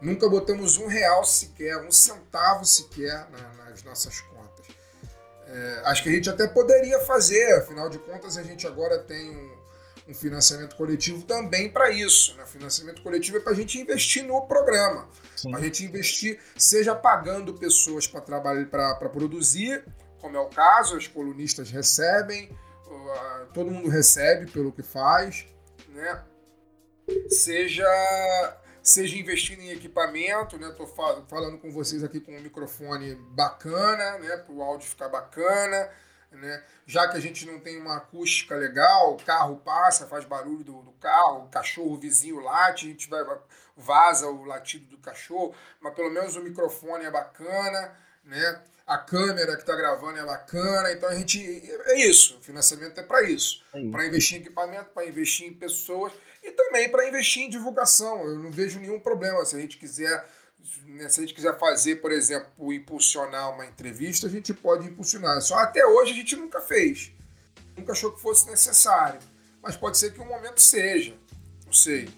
Nunca 0.00 0.28
botamos 0.28 0.78
um 0.78 0.86
real 0.86 1.24
sequer, 1.24 1.76
um 1.78 1.90
centavo 1.90 2.64
sequer 2.64 3.28
na, 3.30 3.59
as 3.70 3.82
nossas 3.82 4.20
contas. 4.20 4.66
É, 5.46 5.82
acho 5.86 6.02
que 6.02 6.08
a 6.08 6.12
gente 6.12 6.30
até 6.30 6.46
poderia 6.46 7.00
fazer, 7.00 7.58
afinal 7.58 7.88
de 7.88 7.98
contas, 7.98 8.36
a 8.36 8.42
gente 8.42 8.66
agora 8.66 8.98
tem 8.98 9.30
um, 9.30 9.56
um 10.08 10.14
financiamento 10.14 10.76
coletivo 10.76 11.22
também 11.22 11.68
para 11.68 11.90
isso. 11.90 12.36
Né? 12.36 12.46
Financiamento 12.46 13.02
coletivo 13.02 13.38
é 13.38 13.40
para 13.40 13.52
a 13.52 13.56
gente 13.56 13.80
investir 13.80 14.24
no 14.24 14.42
programa, 14.42 15.08
para 15.42 15.58
a 15.58 15.62
gente 15.62 15.84
investir, 15.84 16.38
seja 16.56 16.94
pagando 16.94 17.54
pessoas 17.54 18.06
para 18.06 18.20
trabalhar, 18.20 18.66
para 18.66 19.08
produzir, 19.08 19.84
como 20.20 20.36
é 20.36 20.40
o 20.40 20.48
caso, 20.48 20.96
as 20.96 21.08
colunistas 21.08 21.70
recebem, 21.70 22.56
todo 23.52 23.70
mundo 23.70 23.88
recebe 23.88 24.50
pelo 24.50 24.72
que 24.72 24.82
faz, 24.82 25.46
né? 25.88 26.22
Seja 27.28 27.86
seja 28.82 29.16
investindo 29.16 29.60
em 29.60 29.70
equipamento, 29.70 30.58
né? 30.58 30.70
Tô 30.76 30.86
falando 30.86 31.58
com 31.58 31.70
vocês 31.70 32.02
aqui 32.02 32.20
com 32.20 32.36
um 32.36 32.40
microfone 32.40 33.14
bacana, 33.14 34.18
né? 34.18 34.36
Para 34.38 34.54
o 34.54 34.62
áudio 34.62 34.88
ficar 34.88 35.08
bacana, 35.08 35.90
né? 36.32 36.64
Já 36.86 37.08
que 37.08 37.16
a 37.16 37.20
gente 37.20 37.46
não 37.46 37.60
tem 37.60 37.80
uma 37.80 37.96
acústica 37.96 38.54
legal, 38.54 39.14
o 39.14 39.24
carro 39.24 39.56
passa, 39.58 40.06
faz 40.06 40.24
barulho 40.24 40.64
do, 40.64 40.82
do 40.82 40.92
carro, 40.92 41.44
o 41.44 41.48
cachorro 41.48 41.94
o 41.94 41.98
vizinho 41.98 42.40
late, 42.40 42.86
a 42.86 42.90
gente 42.90 43.08
vai 43.08 43.24
vaza 43.76 44.26
o 44.26 44.44
latido 44.44 44.86
do 44.86 44.98
cachorro, 44.98 45.54
mas 45.80 45.94
pelo 45.94 46.10
menos 46.10 46.36
o 46.36 46.42
microfone 46.42 47.04
é 47.04 47.10
bacana, 47.10 47.96
né? 48.24 48.62
A 48.86 48.98
câmera 48.98 49.54
que 49.54 49.62
está 49.62 49.76
gravando 49.76 50.18
é 50.18 50.24
bacana, 50.24 50.90
então 50.92 51.08
a 51.08 51.14
gente 51.14 51.40
é 51.86 52.00
isso. 52.00 52.38
O 52.38 52.42
financiamento 52.42 52.98
é 52.98 53.02
para 53.02 53.22
isso, 53.22 53.64
é 53.72 53.90
para 53.90 54.06
investir 54.06 54.38
em 54.38 54.40
equipamento, 54.40 54.90
para 54.90 55.06
investir 55.06 55.46
em 55.46 55.54
pessoas 55.54 56.12
e 56.42 56.52
também 56.52 56.88
para 56.88 57.06
investir 57.08 57.42
em 57.42 57.50
divulgação. 57.50 58.24
Eu 58.26 58.38
não 58.38 58.50
vejo 58.50 58.78
nenhum 58.80 59.00
problema 59.00 59.44
se 59.44 59.56
a 59.56 59.60
gente 59.60 59.78
quiser 59.78 60.26
né, 60.86 61.08
se 61.08 61.20
a 61.20 61.22
gente 61.22 61.34
quiser 61.34 61.58
fazer, 61.58 61.96
por 61.96 62.12
exemplo, 62.12 62.72
impulsionar 62.72 63.52
uma 63.52 63.66
entrevista, 63.66 64.26
a 64.26 64.30
gente 64.30 64.52
pode 64.52 64.86
impulsionar. 64.86 65.40
Só 65.40 65.56
até 65.56 65.84
hoje 65.86 66.12
a 66.12 66.14
gente 66.14 66.36
nunca 66.36 66.60
fez. 66.60 67.12
Nunca 67.76 67.92
achou 67.92 68.12
que 68.12 68.20
fosse 68.20 68.48
necessário. 68.48 69.18
Mas 69.62 69.76
pode 69.76 69.98
ser 69.98 70.12
que 70.12 70.20
um 70.20 70.26
momento 70.26 70.60
seja. 70.60 71.14
Não 71.64 71.72
sei. 71.72 72.08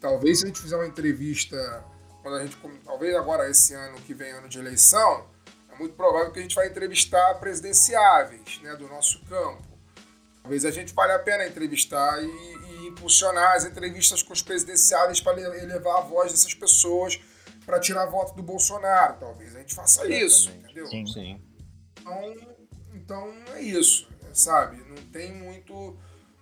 Talvez 0.00 0.38
se 0.38 0.44
a 0.44 0.48
gente 0.48 0.60
fizer 0.60 0.76
uma 0.76 0.86
entrevista, 0.86 1.84
quando 2.22 2.36
a 2.36 2.42
gente. 2.42 2.56
Talvez 2.84 3.14
agora, 3.14 3.48
esse 3.50 3.74
ano 3.74 4.00
que 4.00 4.14
vem, 4.14 4.30
ano 4.32 4.48
de 4.48 4.58
eleição, 4.58 5.26
é 5.70 5.78
muito 5.78 5.94
provável 5.94 6.32
que 6.32 6.38
a 6.38 6.42
gente 6.42 6.54
vai 6.54 6.68
entrevistar 6.68 7.34
presidenciáveis 7.34 8.60
né, 8.62 8.74
do 8.76 8.88
nosso 8.88 9.22
campo. 9.26 9.62
Talvez 10.42 10.64
a 10.64 10.70
gente 10.70 10.94
valha 10.94 11.16
a 11.16 11.18
pena 11.18 11.46
entrevistar 11.46 12.22
e, 12.22 12.26
impulsionar 12.90 13.56
as 13.56 13.64
entrevistas 13.64 14.22
com 14.22 14.32
os 14.32 14.42
presidenciáveis 14.42 15.20
para 15.20 15.40
elevar 15.40 15.98
a 15.98 16.00
voz 16.02 16.30
dessas 16.30 16.54
pessoas 16.54 17.20
para 17.64 17.78
tirar 17.78 18.06
voto 18.06 18.34
do 18.34 18.42
Bolsonaro. 18.42 19.16
Talvez 19.18 19.54
a 19.54 19.60
gente 19.60 19.74
faça 19.74 20.08
isso, 20.08 20.50
entendeu? 20.50 20.86
Sim, 20.86 21.06
sim. 21.06 21.40
Então, 22.00 22.34
então 22.94 23.34
é 23.54 23.62
isso, 23.62 24.08
sabe? 24.32 24.82
Não 24.88 24.96
tem 25.12 25.32
muito 25.32 25.96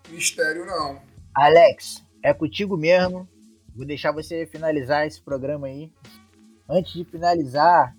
mistério, 0.08 0.64
não. 0.64 1.00
Alex, 1.34 2.02
é 2.22 2.32
contigo 2.32 2.76
mesmo. 2.76 3.28
Vou 3.74 3.86
deixar 3.86 4.10
você 4.10 4.46
finalizar 4.46 5.06
esse 5.06 5.20
programa 5.20 5.66
aí. 5.66 5.92
Antes 6.68 6.92
de 6.92 7.04
finalizar, 7.04 7.94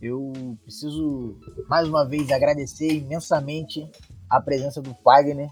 eu 0.00 0.32
preciso 0.62 1.38
mais 1.68 1.88
uma 1.88 2.06
vez 2.06 2.30
agradecer 2.30 2.92
imensamente 2.92 3.90
a 4.28 4.40
presença 4.40 4.82
do 4.82 4.94
Fagner. 5.02 5.48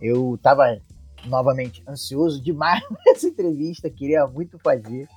Eu 0.00 0.36
estava 0.36 0.80
novamente 1.24 1.82
ansioso 1.88 2.42
demais 2.42 2.82
nessa 3.06 3.26
entrevista, 3.26 3.90
queria 3.90 4.26
muito 4.26 4.58
fazer. 4.58 5.08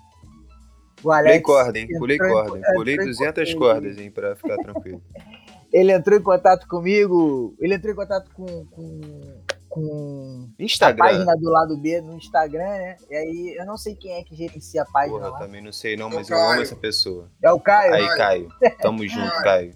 O 1.03 1.11
Alex 1.11 1.41
pulei 1.41 1.41
corda, 1.41 1.79
hein? 1.79 1.87
Pulei 1.97 2.17
corda. 2.17 2.57
Hein? 2.57 2.63
Pulei 2.75 2.97
200 2.97 3.53
cordas, 3.55 3.97
hein? 3.97 4.11
Pra 4.11 4.35
ficar 4.35 4.57
tranquilo. 4.57 5.01
ele 5.73 5.91
entrou 5.91 6.19
em 6.19 6.21
contato 6.21 6.67
comigo, 6.67 7.55
ele 7.59 7.73
entrou 7.73 7.93
em 7.93 7.95
contato 7.95 8.29
com, 8.33 8.65
com 8.65 9.41
com 9.71 10.49
Instagram. 10.59 11.05
a 11.05 11.07
página 11.07 11.35
do 11.37 11.49
lado 11.49 11.77
B 11.77 12.01
no 12.01 12.17
Instagram, 12.17 12.59
né? 12.59 12.97
E 13.09 13.15
aí 13.15 13.55
eu 13.57 13.65
não 13.65 13.77
sei 13.77 13.95
quem 13.95 14.11
é 14.11 14.21
que 14.21 14.35
gerencia 14.35 14.81
a 14.81 14.85
página. 14.85 15.17
Porra, 15.17 15.29
lá. 15.29 15.39
também 15.39 15.61
não 15.63 15.71
sei 15.71 15.95
não, 15.95 16.09
mas 16.09 16.29
eu, 16.29 16.35
eu 16.35 16.43
amo 16.43 16.61
essa 16.61 16.75
pessoa. 16.75 17.31
É 17.41 17.51
o 17.53 17.59
Caio? 17.59 17.93
Aí, 17.93 18.17
Caio. 18.17 18.49
Tamo 18.81 19.07
junto, 19.07 19.31
Caio. 19.41 19.73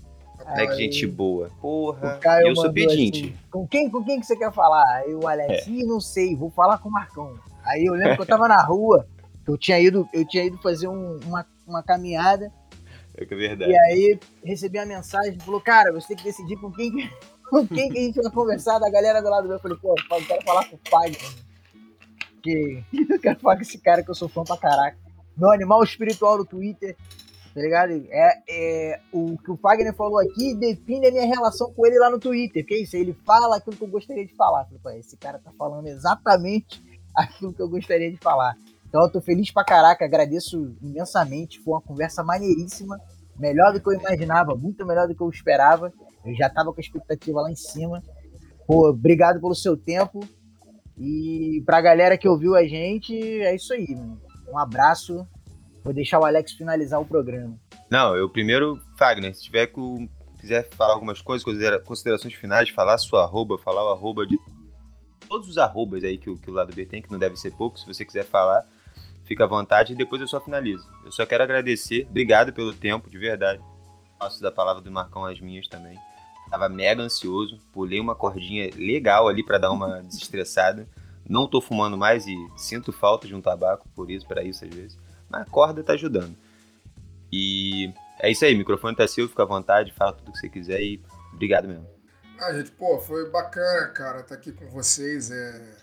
É 0.48 0.68
que 0.68 0.76
gente 0.76 1.08
boa. 1.08 1.50
Porra. 1.60 2.20
eu 2.44 2.56
sou 2.56 2.72
pedinte. 2.72 3.26
Assim, 3.26 3.36
com 3.50 3.68
quem, 3.68 3.90
com 3.90 4.04
quem 4.04 4.20
que 4.20 4.26
você 4.26 4.36
quer 4.36 4.52
falar? 4.54 4.86
Aí 4.98 5.14
o 5.14 5.28
Alex, 5.28 5.68
é. 5.68 5.72
Não 5.84 6.00
sei, 6.00 6.36
vou 6.36 6.52
falar 6.52 6.78
com 6.78 6.90
o 6.90 6.92
Marcão. 6.92 7.34
Aí 7.66 7.86
eu 7.86 7.94
lembro 7.94 8.16
que 8.16 8.22
eu 8.22 8.26
tava 8.28 8.48
na 8.48 8.62
rua, 8.64 9.08
eu 9.48 9.58
tinha 9.58 9.80
ido, 9.80 10.08
eu 10.14 10.26
tinha 10.28 10.44
ido 10.44 10.58
fazer 10.60 10.88
um, 10.88 11.20
uma, 11.26 11.46
uma 11.68 11.82
caminhada. 11.82 12.52
É 13.18 13.26
que 13.26 13.34
é 13.34 13.38
verdade. 13.38 13.72
E 13.72 13.78
aí 13.78 14.20
recebi 14.44 14.78
a 14.78 14.86
mensagem, 14.86 15.40
falou, 15.40 15.62
cara, 15.62 15.92
você 15.92 16.10
tem 16.10 16.18
que 16.18 16.24
decidir 16.24 16.58
com 16.58 16.72
quem 16.72 16.92
que 16.92 17.10
com 17.50 17.68
quem 17.68 17.90
que 17.90 17.98
a 17.98 18.02
gente 18.02 18.22
vai 18.22 18.32
conversar 18.32 18.80
da 18.80 18.90
galera 18.90 19.22
do 19.22 19.30
lado 19.30 19.48
meu. 19.48 19.58
Eu 19.58 19.62
falei, 19.62 19.78
pô, 19.78 19.96
eu 19.98 20.26
quero 20.26 20.46
falar 20.46 20.66
com 20.70 20.76
o 20.76 20.80
pai, 20.90 21.12
Que 22.44 22.84
eu 23.10 23.20
quero 23.20 23.40
falar 23.40 23.56
com 23.56 23.62
esse 23.62 23.80
cara 23.80 24.04
que 24.04 24.12
eu 24.12 24.16
sou 24.16 24.30
fã 24.30 24.44
pra 24.44 24.58
caraca. 24.58 24.98
Meu 25.38 25.52
animal 25.52 25.84
espiritual 25.84 26.38
no 26.38 26.46
Twitter, 26.46 26.96
tá 27.56 27.62
ligado? 27.62 27.92
É, 28.10 28.44
é, 28.50 29.00
o 29.14 29.38
que 29.38 29.50
o 29.50 29.56
Fagner 29.56 29.96
falou 29.96 30.20
aqui 30.20 30.54
define 30.56 31.08
a 31.08 31.12
minha 31.12 31.26
relação 31.26 31.72
com 31.72 31.88
ele 31.88 31.98
lá 31.98 32.10
no 32.10 32.20
Twitter. 32.20 32.66
Que 32.66 32.74
é 32.74 32.82
isso? 32.82 32.98
Ele 32.98 33.14
fala 33.26 33.56
aquilo 33.56 33.78
que 33.78 33.82
eu 33.82 33.88
gostaria 33.88 34.28
de 34.28 34.36
falar. 34.36 34.68
Esse 34.98 35.16
cara 35.16 35.40
tá 35.40 35.54
falando 35.58 35.88
exatamente 35.88 36.84
aquilo 37.16 37.54
que 37.54 37.62
eu 37.62 37.70
gostaria 37.70 38.12
de 38.12 38.18
falar. 38.18 38.58
Então 38.90 39.02
eu 39.04 39.10
tô 39.10 39.22
feliz 39.22 39.52
pra 39.52 39.64
caraca, 39.64 40.04
agradeço 40.04 40.76
imensamente. 40.82 41.62
Foi 41.62 41.76
uma 41.76 41.82
conversa 41.82 42.22
maneiríssima, 42.26 43.00
melhor 43.40 43.72
do 43.72 43.80
que 43.80 43.88
eu 43.88 43.94
imaginava, 43.94 44.54
muito 44.54 44.86
melhor 44.86 45.08
do 45.08 45.16
que 45.16 45.22
eu 45.22 45.30
esperava. 45.30 45.94
Eu 46.26 46.36
já 46.36 46.50
tava 46.50 46.74
com 46.74 46.80
a 46.80 46.84
expectativa 46.84 47.42
lá 47.42 47.50
em 47.50 47.56
cima. 47.56 48.04
Pô, 48.68 48.90
obrigado 48.90 49.40
pelo 49.40 49.56
seu 49.56 49.78
tempo. 49.78 50.20
E 50.98 51.64
pra 51.66 51.80
galera 51.80 52.18
que 52.18 52.28
ouviu 52.28 52.54
a 52.54 52.66
gente, 52.68 53.18
é 53.18 53.56
isso 53.56 53.74
aí, 53.74 53.96
mano. 53.96 54.20
Um 54.52 54.58
abraço. 54.58 55.26
Vou 55.86 55.94
deixar 55.94 56.20
o 56.20 56.26
Alex 56.26 56.54
finalizar 56.54 57.00
o 57.00 57.06
programa. 57.06 57.60
Não, 57.92 58.16
eu 58.16 58.28
primeiro, 58.28 58.82
Fagner, 58.98 59.36
se 59.36 59.44
tiver 59.44 59.68
com. 59.68 60.10
quiser 60.40 60.68
falar 60.72 60.96
algumas 60.96 61.22
coisas, 61.22 61.46
considerações 61.84 62.34
finais, 62.34 62.70
falar 62.70 62.98
sua 62.98 63.22
arroba, 63.22 63.56
falar 63.60 63.86
o 63.86 63.92
arroba 63.92 64.26
de. 64.26 64.36
Todos 65.30 65.48
os 65.48 65.60
arrobas 65.60 66.04
aí 66.04 66.18
que, 66.18 66.36
que 66.38 66.50
o 66.50 66.54
lado 66.54 66.74
B 66.74 66.88
tem, 66.88 67.04
que 67.04 67.12
não 67.12 67.20
deve 67.20 67.36
ser 67.36 67.52
pouco, 67.52 67.80
se 67.80 67.86
você 67.86 68.04
quiser 68.04 68.26
falar, 68.26 68.66
fica 69.26 69.44
à 69.44 69.48
vontade 69.48 69.94
e 69.94 69.96
depois 69.96 70.20
eu 70.20 70.28
só 70.28 70.42
finalizo. 70.42 70.90
Eu 71.06 71.12
só 71.12 71.24
quero 71.24 71.44
agradecer, 71.44 72.08
obrigado 72.10 72.52
pelo 72.52 72.74
tempo, 72.74 73.08
de 73.08 73.20
verdade. 73.20 73.62
Faço 74.18 74.42
da 74.42 74.52
palavra 74.52 74.82
do 74.82 74.92
Marcão 74.92 75.24
as 75.24 75.40
minhas 75.40 75.68
também. 75.68 76.00
Tava 76.50 76.68
mega 76.68 77.04
ansioso, 77.04 77.60
pulei 77.72 78.00
uma 78.00 78.16
cordinha 78.16 78.72
legal 78.76 79.28
ali 79.28 79.44
para 79.44 79.60
dar 79.60 79.72
uma 79.72 80.02
desestressada. 80.04 80.90
Não 81.30 81.48
tô 81.48 81.62
fumando 81.62 81.96
mais 81.96 82.26
e 82.26 82.36
sinto 82.58 82.92
falta 82.92 83.28
de 83.28 83.36
um 83.36 83.42
tabaco, 83.42 83.88
por 83.96 84.10
isso, 84.10 84.28
para 84.28 84.44
isso 84.44 84.66
às 84.66 84.74
vezes. 84.74 85.05
Mas 85.30 85.42
a 85.42 85.46
corda 85.46 85.84
tá 85.84 85.94
ajudando. 85.94 86.36
E 87.32 87.94
é 88.20 88.32
isso 88.32 88.46
aí, 88.46 88.56
o 88.56 88.58
microfone 88.58 88.96
tá 88.96 89.08
seu, 89.08 89.28
fica 89.28 89.44
à 89.44 89.46
vontade, 89.46 89.94
fala 89.94 90.14
tudo 90.14 90.32
que 90.32 90.40
você 90.40 90.50
quiser 90.50 90.82
e 90.82 91.02
obrigado 91.34 91.68
mesmo. 91.68 91.88
Ah, 92.40 92.54
gente, 92.54 92.72
pô, 92.72 93.00
foi 93.00 93.30
bacana, 93.30 93.88
cara, 93.88 94.20
estar 94.20 94.30
tá 94.30 94.36
aqui 94.36 94.52
com 94.52 94.68
vocês. 94.68 95.32
É... 95.32 95.78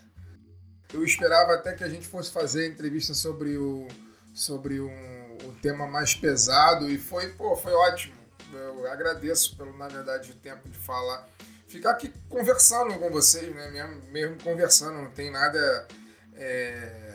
Eu 0.93 1.03
esperava 1.03 1.53
até 1.53 1.73
que 1.73 1.83
a 1.83 1.89
gente 1.89 2.07
fosse 2.07 2.31
fazer 2.31 2.67
entrevista 2.67 3.13
sobre 3.13 3.57
o 3.57 3.87
sobre 4.33 4.79
um, 4.79 5.37
um 5.43 5.53
tema 5.61 5.85
mais 5.87 6.15
pesado 6.15 6.89
e 6.89 6.97
foi, 6.97 7.29
pô, 7.33 7.55
foi 7.55 7.71
ótimo 7.71 8.23
eu 8.57 8.91
agradeço 8.91 9.55
pelo, 9.57 9.75
na 9.77 9.87
verdade, 9.87 10.31
o 10.31 10.35
tempo 10.35 10.67
de 10.69 10.77
falar. 10.77 11.27
Ficar 11.67 11.91
aqui 11.91 12.13
conversando 12.29 12.97
com 12.99 13.09
vocês, 13.09 13.53
né? 13.53 13.69
Mesmo, 13.71 14.11
mesmo 14.11 14.43
conversando, 14.43 15.01
não 15.01 15.09
tem 15.09 15.31
nada 15.31 15.87
é, 16.35 17.12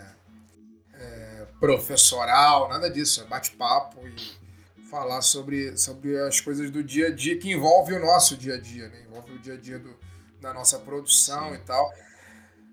professoral, 1.61 2.69
nada 2.69 2.91
disso. 2.91 3.21
É 3.23 3.25
bate-papo 3.25 4.07
e 4.07 4.87
falar 4.89 5.21
sobre, 5.23 5.77
sobre 5.77 6.19
as 6.21 6.41
coisas 6.41 6.71
do 6.71 6.83
dia 6.83 7.09
a 7.09 7.11
dia 7.11 7.39
que 7.39 7.51
envolve 7.51 7.93
o 7.93 8.01
nosso 8.01 8.37
dia 8.37 8.55
a 8.55 8.61
dia, 8.61 8.89
né? 8.89 9.03
Envolve 9.07 9.33
o 9.33 9.39
dia 9.39 9.55
a 9.55 9.57
dia 9.57 9.79
do, 9.79 9.95
da 10.41 10.53
nossa 10.53 10.79
produção 10.79 11.55
e 11.55 11.59
tal. 11.59 11.93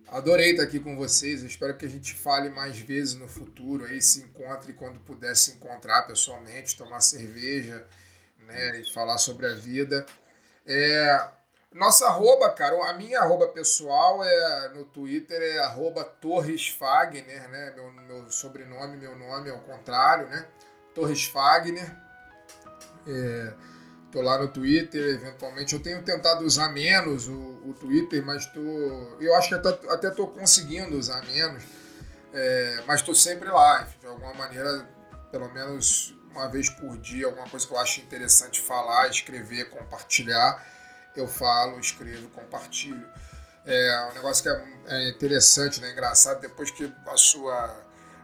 Adorei 0.08 0.52
estar 0.52 0.64
aqui 0.64 0.80
com 0.80 0.96
vocês. 0.96 1.44
espero 1.44 1.76
que 1.76 1.86
a 1.86 1.90
gente 1.90 2.14
fale 2.14 2.50
mais 2.50 2.78
vezes 2.78 3.16
no 3.16 3.28
futuro. 3.28 3.86
Aí 3.86 4.02
se 4.02 4.22
encontre 4.22 4.74
quando 4.74 5.00
puder 5.00 5.36
se 5.36 5.52
encontrar 5.52 6.04
pessoalmente, 6.04 6.78
tomar 6.78 7.02
cerveja 7.02 7.86
né, 8.48 8.80
e 8.80 8.94
falar 8.94 9.18
sobre 9.18 9.48
a 9.48 9.56
vida. 9.56 10.06
É, 10.66 11.30
nossa 11.76 12.08
arroba, 12.08 12.50
cara, 12.52 12.90
a 12.90 12.94
minha 12.94 13.20
arroba 13.20 13.50
pessoal 13.50 14.24
é 14.24 14.70
no 14.70 14.86
Twitter 14.86 15.42
é 15.42 15.60
arroba 15.60 16.06
Torres 16.06 16.70
Fagner, 16.70 17.50
né? 17.50 17.74
Meu, 17.76 17.92
meu 17.92 18.32
sobrenome, 18.32 18.96
meu 18.96 19.14
nome 19.18 19.50
é 19.50 19.54
o 19.54 19.60
contrário, 19.60 20.28
né? 20.28 20.48
Torres 20.94 21.26
Fagner. 21.26 21.94
É, 23.06 23.54
tô 24.10 24.22
lá 24.22 24.40
no 24.40 24.48
Twitter, 24.48 25.04
eventualmente. 25.16 25.76
Eu 25.76 25.84
tenho 25.84 26.02
tentado 26.02 26.46
usar 26.46 26.70
menos 26.70 27.28
o, 27.28 27.62
o 27.66 27.76
Twitter, 27.78 28.26
mas 28.26 28.46
tô. 28.46 28.62
Eu 29.20 29.36
acho 29.36 29.50
que 29.50 29.56
até, 29.56 29.92
até 29.92 30.10
tô 30.12 30.28
conseguindo 30.28 30.98
usar 30.98 31.26
menos. 31.26 31.62
É, 32.34 32.84
mas 32.88 33.02
tô 33.02 33.14
sempre 33.14 33.50
lá, 33.50 33.86
de 34.00 34.08
alguma 34.08 34.34
maneira, 34.34 34.88
pelo 35.30 35.52
menos 35.54 36.16
uma 36.32 36.48
vez 36.48 36.70
por 36.70 36.98
dia, 36.98 37.26
alguma 37.26 37.50
coisa 37.50 37.68
que 37.68 37.74
eu 37.74 37.80
acho 37.80 38.00
interessante 38.00 38.62
falar, 38.62 39.10
escrever, 39.10 39.70
compartilhar, 39.70 40.66
eu 41.20 41.28
falo, 41.28 41.80
escrevo, 41.80 42.30
compartilho. 42.30 43.08
É 43.66 44.10
um 44.12 44.14
negócio 44.14 44.44
que 44.44 44.50
é, 44.50 44.64
é 44.88 45.10
interessante, 45.10 45.82
né? 45.82 45.92
engraçado, 45.92 46.40
depois 46.40 46.70
que 46.70 46.92
a 47.08 47.18
sua 47.18 47.76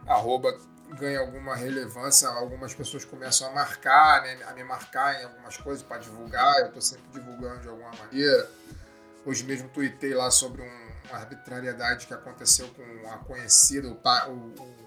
arroba 0.06 0.56
ganha 0.92 1.20
alguma 1.20 1.56
relevância, 1.56 2.28
algumas 2.28 2.74
pessoas 2.74 3.04
começam 3.04 3.48
a 3.48 3.52
marcar, 3.52 4.22
né? 4.22 4.38
a 4.46 4.52
me 4.52 4.62
marcar 4.62 5.20
em 5.20 5.24
algumas 5.24 5.56
coisas 5.56 5.82
para 5.82 5.98
divulgar, 5.98 6.60
eu 6.60 6.66
estou 6.66 6.82
sempre 6.82 7.04
divulgando 7.12 7.60
de 7.60 7.68
alguma 7.68 7.90
maneira. 7.92 8.48
Hoje 9.24 9.44
mesmo 9.44 9.68
tuitei 9.68 10.14
lá 10.14 10.30
sobre 10.30 10.62
um, 10.62 10.92
uma 11.08 11.18
arbitrariedade 11.18 12.06
que 12.06 12.14
aconteceu 12.14 12.68
com 12.68 13.10
a 13.10 13.18
conhecida, 13.18 13.88
o, 13.88 13.92
o, 13.92 14.82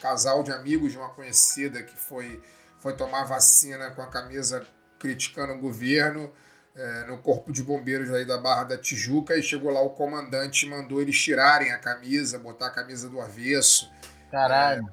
casal 0.00 0.42
de 0.42 0.52
amigos 0.52 0.92
de 0.92 0.98
uma 0.98 1.08
conhecida 1.10 1.82
que 1.82 1.96
foi, 1.96 2.42
foi 2.80 2.94
tomar 2.94 3.24
vacina 3.24 3.90
com 3.92 4.02
a 4.02 4.06
camisa 4.06 4.66
criticando 4.98 5.54
o 5.54 5.58
governo 5.58 6.32
é, 6.76 7.04
no 7.04 7.18
Corpo 7.18 7.52
de 7.52 7.62
Bombeiros 7.62 8.12
aí 8.12 8.24
da 8.24 8.38
Barra 8.38 8.64
da 8.64 8.78
Tijuca 8.78 9.36
e 9.36 9.42
chegou 9.42 9.70
lá 9.70 9.80
o 9.80 9.90
comandante 9.90 10.66
e 10.66 10.68
mandou 10.68 11.00
eles 11.00 11.16
tirarem 11.16 11.72
a 11.72 11.78
camisa, 11.78 12.38
botar 12.38 12.66
a 12.66 12.70
camisa 12.70 13.08
do 13.08 13.20
avesso. 13.20 13.90
Caralho. 14.30 14.84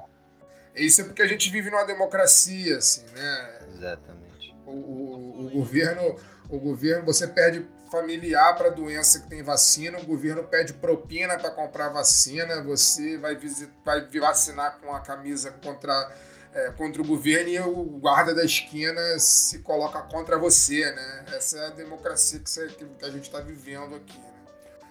É, 0.75 0.83
isso 0.83 1.01
é 1.01 1.03
porque 1.03 1.21
a 1.21 1.27
gente 1.27 1.49
vive 1.49 1.69
numa 1.69 1.83
democracia, 1.83 2.77
assim, 2.77 3.05
né? 3.15 3.59
Exatamente. 3.75 4.55
O, 4.65 4.71
o, 4.71 5.45
o 5.47 5.49
governo, 5.49 6.15
o 6.49 6.59
governo, 6.59 7.05
você 7.05 7.27
perde 7.27 7.65
familiar 7.91 8.55
para 8.55 8.69
doença 8.69 9.19
que 9.19 9.27
tem 9.27 9.43
vacina, 9.43 9.99
o 9.99 10.05
governo 10.05 10.43
pede 10.45 10.73
propina 10.73 11.37
para 11.37 11.51
comprar 11.51 11.89
vacina, 11.89 12.63
você 12.63 13.17
vai, 13.17 13.35
visitar, 13.35 13.73
vai 13.83 14.07
vacinar 14.19 14.79
com 14.79 14.95
a 14.95 15.01
camisa 15.01 15.51
contra, 15.63 16.09
é, 16.53 16.71
contra 16.71 17.01
o 17.01 17.05
governo 17.05 17.49
e 17.49 17.59
o 17.59 17.83
guarda 17.99 18.33
da 18.33 18.43
esquina 18.43 19.19
se 19.19 19.59
coloca 19.59 20.01
contra 20.01 20.37
você, 20.37 20.91
né? 20.91 21.25
Essa 21.33 21.57
é 21.57 21.67
a 21.67 21.69
democracia 21.69 22.39
que, 22.39 22.49
você, 22.49 22.67
que 22.67 23.05
a 23.05 23.09
gente 23.09 23.23
está 23.23 23.39
vivendo 23.39 23.95
aqui, 23.95 24.17
né? 24.17 24.33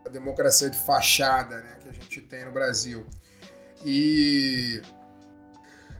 A 0.06 0.08
democracia 0.08 0.70
de 0.70 0.78
fachada 0.78 1.56
né, 1.56 1.76
que 1.82 1.88
a 1.88 1.92
gente 1.92 2.20
tem 2.22 2.44
no 2.44 2.52
Brasil. 2.52 3.06
E 3.84 4.80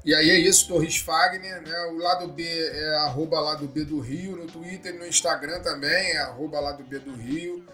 e 0.03 0.15
aí 0.15 0.31
é 0.31 0.39
isso, 0.39 0.67
Torres 0.67 0.97
Fagner, 0.97 1.61
né? 1.61 1.79
O 1.93 1.99
lado 1.99 2.27
B 2.29 2.43
é 2.43 2.97
arroba 3.01 3.39
lado 3.39 3.69
B 3.69 3.85
do 3.85 4.01
Rio, 4.01 4.35
no 4.35 4.47
Twitter 4.47 4.95
e 4.95 4.99
no 4.99 5.07
Instagram 5.07 5.61
também 5.61 6.13
é 6.13 6.19
arroba 6.19 6.59
lado 6.59 6.83
B 6.83 6.99
do 7.01 7.15
Rio, 7.15 7.67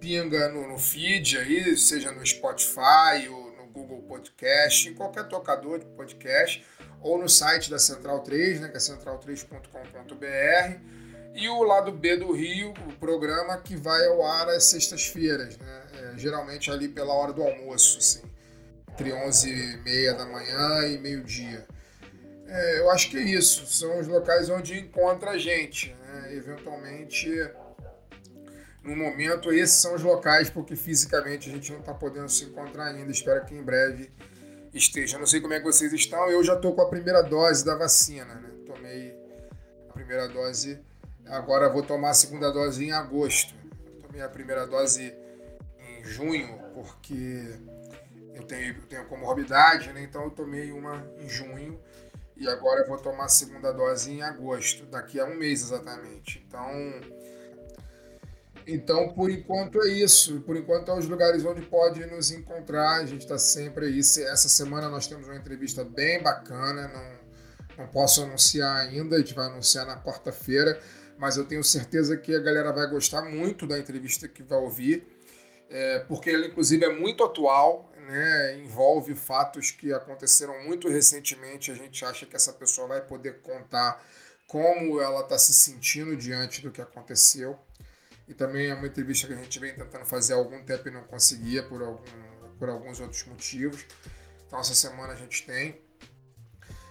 pinga 0.00 0.48
no, 0.48 0.66
no 0.66 0.78
feed 0.78 1.38
aí, 1.38 1.76
seja 1.76 2.10
no 2.10 2.26
Spotify 2.26 3.28
ou 3.30 3.52
no 3.52 3.66
Google 3.66 4.02
Podcast, 4.02 4.88
em 4.88 4.94
qualquer 4.94 5.28
tocador 5.28 5.78
de 5.78 5.86
podcast, 5.86 6.66
ou 7.00 7.18
no 7.18 7.28
site 7.28 7.70
da 7.70 7.78
Central 7.78 8.20
3, 8.20 8.60
né, 8.60 8.68
que 8.68 8.76
é 8.76 8.80
central3.com.br. 8.80 10.99
E 11.34 11.48
o 11.48 11.62
lado 11.62 11.92
B 11.92 12.16
do 12.16 12.32
Rio, 12.32 12.74
o 12.88 12.92
programa 12.94 13.56
que 13.58 13.76
vai 13.76 14.06
ao 14.06 14.24
ar 14.24 14.48
às 14.48 14.64
sextas-feiras, 14.64 15.56
né? 15.58 15.82
É, 16.00 16.18
geralmente 16.18 16.70
ali 16.70 16.88
pela 16.88 17.12
hora 17.12 17.32
do 17.32 17.42
almoço, 17.42 17.98
assim, 17.98 18.22
entre 18.92 19.10
11h30 19.10 20.16
da 20.16 20.26
manhã 20.26 20.88
e 20.88 20.98
meio-dia. 20.98 21.66
É, 22.46 22.80
eu 22.80 22.90
acho 22.90 23.10
que 23.10 23.16
é 23.16 23.22
isso, 23.22 23.64
são 23.66 24.00
os 24.00 24.08
locais 24.08 24.50
onde 24.50 24.78
encontra 24.78 25.30
a 25.30 25.38
gente. 25.38 25.94
Né? 26.02 26.34
Eventualmente, 26.34 27.30
no 28.82 28.96
momento, 28.96 29.52
esses 29.52 29.76
são 29.76 29.94
os 29.94 30.02
locais, 30.02 30.50
porque 30.50 30.74
fisicamente 30.74 31.48
a 31.48 31.52
gente 31.52 31.70
não 31.70 31.80
está 31.80 31.94
podendo 31.94 32.28
se 32.28 32.44
encontrar 32.44 32.86
ainda. 32.86 33.10
Espero 33.10 33.44
que 33.44 33.54
em 33.54 33.62
breve 33.62 34.10
esteja. 34.74 35.16
Não 35.16 35.26
sei 35.26 35.40
como 35.40 35.54
é 35.54 35.58
que 35.58 35.64
vocês 35.64 35.92
estão, 35.92 36.28
eu 36.28 36.42
já 36.42 36.54
estou 36.54 36.74
com 36.74 36.82
a 36.82 36.88
primeira 36.88 37.22
dose 37.22 37.64
da 37.64 37.76
vacina. 37.76 38.34
Né? 38.34 38.50
Tomei 38.66 39.14
a 39.88 39.92
primeira 39.92 40.26
dose 40.28 40.80
Agora 41.30 41.68
vou 41.68 41.82
tomar 41.82 42.10
a 42.10 42.14
segunda 42.14 42.50
dose 42.50 42.84
em 42.84 42.90
agosto. 42.90 43.54
Tomei 44.02 44.20
a 44.20 44.28
primeira 44.28 44.66
dose 44.66 45.14
em 45.78 46.04
junho, 46.04 46.58
porque 46.74 47.56
eu 48.34 48.42
tenho, 48.42 48.74
eu 48.74 48.86
tenho 48.88 49.06
comorbidade, 49.06 49.92
né? 49.92 50.02
então 50.02 50.24
eu 50.24 50.30
tomei 50.30 50.72
uma 50.72 51.06
em 51.20 51.28
junho 51.28 51.80
e 52.36 52.48
agora 52.48 52.80
eu 52.80 52.88
vou 52.88 52.98
tomar 52.98 53.26
a 53.26 53.28
segunda 53.28 53.70
dose 53.70 54.10
em 54.10 54.22
agosto, 54.22 54.86
daqui 54.86 55.20
a 55.20 55.24
um 55.24 55.36
mês 55.36 55.62
exatamente. 55.62 56.44
Então, 56.48 57.00
então 58.66 59.12
por 59.12 59.30
enquanto 59.30 59.80
é 59.82 59.88
isso. 59.88 60.40
Por 60.40 60.56
enquanto 60.56 60.90
é 60.90 60.98
os 60.98 61.06
lugares 61.06 61.44
onde 61.44 61.60
pode 61.62 62.04
nos 62.06 62.32
encontrar. 62.32 62.96
A 62.96 63.06
gente 63.06 63.20
está 63.20 63.38
sempre 63.38 63.86
aí. 63.86 64.00
Essa 64.00 64.48
semana 64.48 64.88
nós 64.88 65.06
temos 65.06 65.28
uma 65.28 65.36
entrevista 65.36 65.84
bem 65.84 66.20
bacana. 66.20 66.88
Não, 66.88 67.84
não 67.84 67.86
posso 67.88 68.22
anunciar 68.22 68.78
ainda, 68.78 69.14
a 69.14 69.18
gente 69.20 69.32
vai 69.32 69.46
anunciar 69.46 69.86
na 69.86 69.96
quarta-feira 70.02 70.80
mas 71.20 71.36
eu 71.36 71.44
tenho 71.44 71.62
certeza 71.62 72.16
que 72.16 72.34
a 72.34 72.40
galera 72.40 72.72
vai 72.72 72.88
gostar 72.88 73.20
muito 73.20 73.66
da 73.66 73.78
entrevista 73.78 74.26
que 74.26 74.42
vai 74.42 74.58
ouvir, 74.58 75.06
é, 75.68 75.98
porque 76.08 76.30
ela, 76.30 76.46
inclusive, 76.46 76.82
é 76.82 76.88
muito 76.88 77.22
atual, 77.22 77.92
né, 78.08 78.58
envolve 78.58 79.14
fatos 79.14 79.70
que 79.70 79.92
aconteceram 79.92 80.64
muito 80.64 80.88
recentemente. 80.88 81.70
A 81.70 81.74
gente 81.74 82.02
acha 82.06 82.24
que 82.24 82.34
essa 82.34 82.54
pessoa 82.54 82.88
vai 82.88 83.02
poder 83.02 83.42
contar 83.42 84.02
como 84.46 84.98
ela 84.98 85.20
está 85.20 85.38
se 85.38 85.52
sentindo 85.52 86.16
diante 86.16 86.62
do 86.62 86.70
que 86.70 86.80
aconteceu. 86.80 87.58
E 88.26 88.32
também 88.32 88.70
é 88.70 88.74
uma 88.74 88.86
entrevista 88.86 89.26
que 89.26 89.34
a 89.34 89.36
gente 89.36 89.58
vem 89.58 89.74
tentando 89.74 90.06
fazer 90.06 90.32
há 90.32 90.36
algum 90.36 90.64
tempo 90.64 90.88
e 90.88 90.90
não 90.90 91.02
conseguia 91.02 91.62
por, 91.62 91.82
algum, 91.82 92.02
por 92.58 92.70
alguns 92.70 92.98
outros 92.98 93.26
motivos. 93.26 93.84
Então, 94.46 94.58
essa 94.58 94.74
semana 94.74 95.12
a 95.12 95.16
gente 95.16 95.44
tem. 95.44 95.82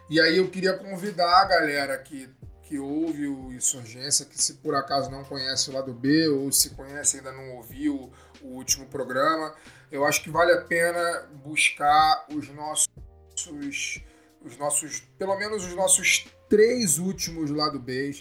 E 0.07 0.21
aí 0.21 0.37
eu 0.37 0.47
queria 0.51 0.77
convidar 0.77 1.41
a 1.41 1.45
galera 1.45 1.97
que 1.97 2.29
que 2.69 2.77
ouve 2.77 3.27
o 3.27 3.51
Insurgência, 3.51 4.27
que 4.27 4.39
se 4.39 4.53
por 4.53 4.75
acaso 4.75 5.09
não 5.09 5.23
conhece 5.23 5.71
o 5.71 5.73
lado 5.73 5.91
B 5.91 6.29
ou 6.29 6.51
se 6.51 6.69
conhece 6.69 7.17
ainda 7.17 7.31
não 7.31 7.55
ouviu 7.55 8.11
o 8.43 8.47
último 8.49 8.85
programa, 8.85 9.55
eu 9.91 10.05
acho 10.05 10.23
que 10.23 10.29
vale 10.29 10.51
a 10.51 10.61
pena 10.61 11.27
buscar 11.43 12.27
os 12.31 12.47
nossos, 12.49 12.87
os 14.45 14.55
nossos, 14.59 14.99
pelo 15.17 15.35
menos 15.35 15.65
os 15.65 15.73
nossos 15.73 16.27
três 16.47 16.99
últimos 16.99 17.49
lado 17.49 17.79
B, 17.79 18.11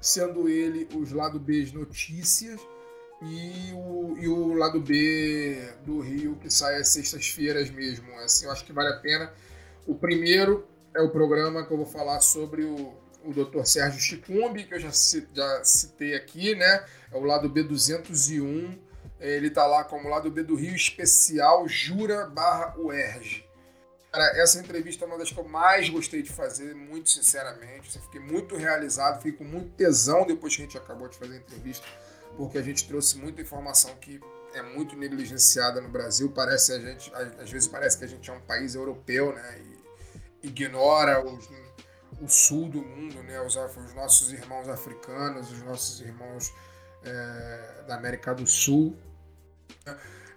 sendo 0.00 0.48
ele 0.48 0.88
os 0.96 1.12
lado 1.12 1.38
B 1.38 1.70
notícias 1.72 2.60
e 3.22 3.72
o, 3.72 4.16
e 4.18 4.26
o 4.26 4.52
lado 4.54 4.80
B 4.80 5.62
do 5.86 6.00
Rio 6.00 6.34
que 6.42 6.50
sai 6.50 6.74
às 6.80 6.88
sextas-feiras 6.88 7.70
mesmo. 7.70 8.12
Assim, 8.18 8.46
eu 8.46 8.50
acho 8.50 8.64
que 8.64 8.72
vale 8.72 8.88
a 8.88 8.96
pena. 8.96 9.32
O 9.86 9.94
primeiro 9.94 10.66
é 10.92 11.00
o 11.00 11.10
programa 11.10 11.64
que 11.64 11.72
eu 11.72 11.76
vou 11.76 11.86
falar 11.86 12.20
sobre 12.20 12.64
o 12.64 13.06
o 13.24 13.32
Dr. 13.32 13.64
Sérgio 13.64 14.00
Chicumbi, 14.00 14.64
que 14.64 14.74
eu 14.74 14.80
já, 14.80 14.90
já 14.90 15.64
citei 15.64 16.14
aqui, 16.14 16.54
né? 16.54 16.84
É 17.12 17.16
o 17.16 17.24
lado 17.24 17.50
B201. 17.50 18.78
Ele 19.20 19.50
tá 19.50 19.66
lá 19.66 19.82
como 19.82 20.08
lado 20.08 20.30
B 20.30 20.42
do 20.42 20.54
Rio 20.54 20.74
Especial 20.74 21.66
Jura 21.68 22.26
barra 22.26 22.76
UERJ. 22.78 23.48
Cara, 24.12 24.24
essa 24.40 24.58
entrevista 24.58 25.04
é 25.04 25.08
uma 25.08 25.18
das 25.18 25.30
que 25.30 25.38
eu 25.38 25.44
mais 25.44 25.88
gostei 25.90 26.22
de 26.22 26.30
fazer, 26.30 26.74
muito 26.74 27.10
sinceramente. 27.10 27.94
Eu 27.94 28.02
fiquei 28.02 28.20
muito 28.20 28.56
realizado, 28.56 29.16
fiquei 29.16 29.32
com 29.32 29.44
muito 29.44 29.70
tesão 29.76 30.26
depois 30.26 30.56
que 30.56 30.62
a 30.62 30.64
gente 30.64 30.78
acabou 30.78 31.08
de 31.08 31.18
fazer 31.18 31.34
a 31.34 31.38
entrevista, 31.38 31.86
porque 32.36 32.56
a 32.56 32.62
gente 32.62 32.88
trouxe 32.88 33.18
muita 33.18 33.42
informação 33.42 33.94
que 33.96 34.18
é 34.54 34.62
muito 34.62 34.96
negligenciada 34.96 35.80
no 35.80 35.88
Brasil. 35.88 36.32
Parece 36.34 36.72
a 36.72 36.78
gente, 36.78 37.12
às 37.14 37.50
vezes 37.50 37.68
parece 37.68 37.98
que 37.98 38.04
a 38.04 38.08
gente 38.08 38.30
é 38.30 38.32
um 38.32 38.40
país 38.40 38.74
europeu, 38.74 39.34
né? 39.34 39.60
E 40.42 40.46
ignora 40.48 41.24
os 41.24 41.48
o 42.20 42.28
sul 42.28 42.68
do 42.68 42.82
mundo, 42.82 43.22
né? 43.22 43.40
Os, 43.40 43.56
os 43.56 43.94
nossos 43.94 44.32
irmãos 44.32 44.68
africanos, 44.68 45.50
os 45.50 45.62
nossos 45.62 46.00
irmãos 46.00 46.52
é, 47.04 47.84
da 47.86 47.96
América 47.96 48.34
do 48.34 48.46
Sul. 48.46 48.96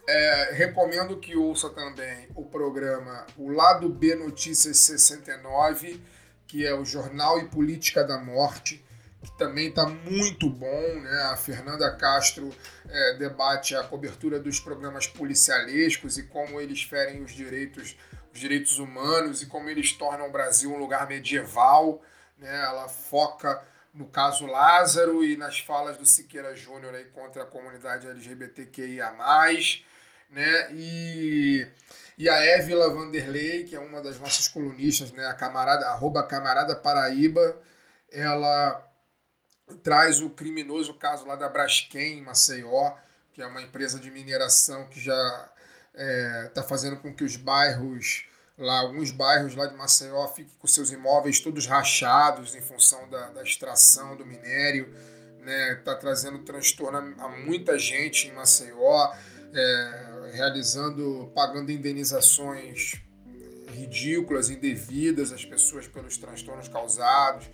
É, 0.08 0.52
recomendo 0.53 1.18
que 1.18 1.36
ouça 1.36 1.70
também 1.70 2.28
o 2.36 2.44
programa 2.44 3.26
O 3.38 3.49
Lado 3.49 3.88
B 3.88 4.16
Notícias 4.16 4.78
69, 4.78 6.02
que 6.48 6.66
é 6.66 6.74
o 6.74 6.84
Jornal 6.84 7.40
e 7.40 7.48
Política 7.48 8.03
da 8.03 8.18
Morte, 8.18 8.84
que 9.22 9.38
também 9.38 9.70
está 9.70 9.86
muito 9.88 10.49
bom. 10.49 10.99
Né? 11.02 11.22
A 11.32 11.38
Fernanda 11.38 11.90
Castro 11.95 12.49
é, 12.90 13.18
debate 13.18 13.76
a 13.76 13.84
cobertura 13.84 14.40
dos 14.40 14.60
programas 14.60 15.08
policialescos 15.08 16.18
e 16.18 16.24
como 16.24 16.60
eles 16.60 16.84
ferem 16.84 17.24
os 17.24 17.32
direitos 17.32 17.95
os 18.34 18.40
direitos 18.40 18.80
humanos 18.80 19.41
e 19.41 19.45
como 19.45 19.70
eles 19.70 19.94
tornam 19.94 20.28
o 20.28 20.32
Brasil 20.32 20.72
um 20.72 20.78
lugar 20.78 21.08
medieval. 21.08 22.02
Né? 22.38 22.53
Ela 22.64 22.88
foca 22.88 23.64
no 23.94 24.08
caso 24.08 24.45
Lázaro 24.45 25.24
e 25.24 25.36
nas 25.36 25.60
falas 25.60 25.98
do 25.98 26.06
Siqueira 26.06 26.56
Júnior 26.56 26.95
aí 26.95 27.06
contra 27.06 27.44
a 27.44 27.45
comunidade 27.45 28.08
LGBTQIA+. 28.08 29.12
Né? 30.30 30.74
E, 30.74 31.68
e 32.18 32.30
a 32.30 32.38
Évila 32.38 32.94
Vanderlei, 32.94 33.66
que 33.66 33.76
é 33.76 33.80
uma 33.80 34.02
das 34.02 34.20
nossas 34.20 34.48
colunistas, 34.48 35.12
né? 35.12 35.26
a 35.26 35.34
camarada, 35.34 35.88
arroba 35.88 36.24
camarada 36.24 36.76
Paraíba, 36.76 37.62
ela 38.10 38.88
traz 39.84 40.22
o 40.22 40.30
criminoso 40.30 40.94
caso 40.94 41.26
lá 41.26 41.36
da 41.36 41.49
Braskem, 41.49 42.20
em 42.20 42.22
Maceió, 42.22 42.94
que 43.34 43.41
é 43.41 43.45
uma 43.45 43.62
empresa 43.62 43.99
de 43.99 44.12
mineração 44.12 44.88
que 44.88 44.99
já 44.99 45.51
está 45.93 46.03
é, 46.03 46.49
tá 46.53 46.63
fazendo 46.63 46.97
com 46.97 47.13
que 47.13 47.23
os 47.23 47.35
bairros 47.35 48.26
lá, 48.57 48.80
alguns 48.80 49.11
bairros 49.11 49.55
lá 49.55 49.65
de 49.65 49.76
Maceió 49.76 50.27
fiquem 50.27 50.53
com 50.59 50.68
seus 50.68 50.91
imóveis 50.91 51.39
todos 51.39 51.65
rachados 51.65 52.55
em 52.55 52.61
função 52.61 53.09
da, 53.09 53.30
da 53.30 53.43
extração 53.43 54.15
do 54.15 54.26
minério, 54.26 54.93
né? 55.39 55.73
Está 55.73 55.95
trazendo 55.95 56.39
transtorno 56.39 57.15
a, 57.18 57.27
muita 57.30 57.77
gente 57.77 58.27
em 58.27 58.34
Maceió, 58.34 59.11
é, 59.53 60.31
realizando, 60.34 61.31
pagando 61.35 61.72
indenizações 61.72 62.93
ridículas, 63.73 64.49
indevidas 64.49 65.31
às 65.31 65.43
pessoas 65.43 65.88
pelos 65.88 66.18
transtornos 66.18 66.68
causados, 66.68 67.49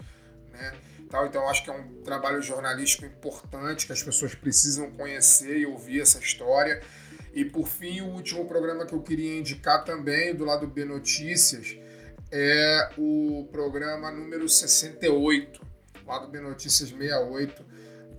né? 0.51 0.73
Então, 1.25 1.47
acho 1.47 1.63
que 1.63 1.69
é 1.69 1.73
um 1.73 2.01
trabalho 2.03 2.41
jornalístico 2.41 3.05
importante 3.05 3.85
que 3.85 3.93
as 3.93 4.03
pessoas 4.03 4.35
precisam 4.35 4.91
conhecer 4.91 5.59
e 5.59 5.65
ouvir 5.65 6.01
essa 6.01 6.19
história. 6.19 6.83
E 7.33 7.45
por 7.45 7.67
fim, 7.67 8.01
o 8.01 8.07
último 8.07 8.45
programa 8.45 8.85
que 8.85 8.93
eu 8.93 9.01
queria 9.01 9.37
indicar 9.37 9.83
também, 9.83 10.33
do 10.33 10.45
lado 10.45 10.67
B 10.67 10.85
Notícias, 10.85 11.77
é 12.31 12.89
o 12.97 13.47
programa 13.51 14.11
número 14.11 14.47
68, 14.49 15.61
lado 16.05 16.27
B 16.27 16.39
Notícias 16.39 16.89
68, 16.89 17.65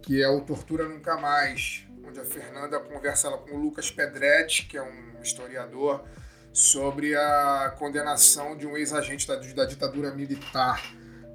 que 0.02 0.22
é 0.22 0.28
o 0.28 0.40
Tortura 0.40 0.88
Nunca 0.88 1.16
Mais, 1.16 1.86
onde 2.06 2.20
a 2.20 2.24
Fernanda 2.24 2.80
conversa 2.80 3.30
com 3.30 3.56
o 3.56 3.60
Lucas 3.60 3.90
Pedretti, 3.90 4.66
que 4.66 4.76
é 4.76 4.82
um 4.82 5.20
historiador, 5.22 6.04
sobre 6.52 7.14
a 7.14 7.74
condenação 7.78 8.56
de 8.56 8.66
um 8.66 8.76
ex-agente 8.76 9.26
da, 9.26 9.36
da, 9.36 9.64
ditadura 9.64 10.10
militar, 10.12 10.82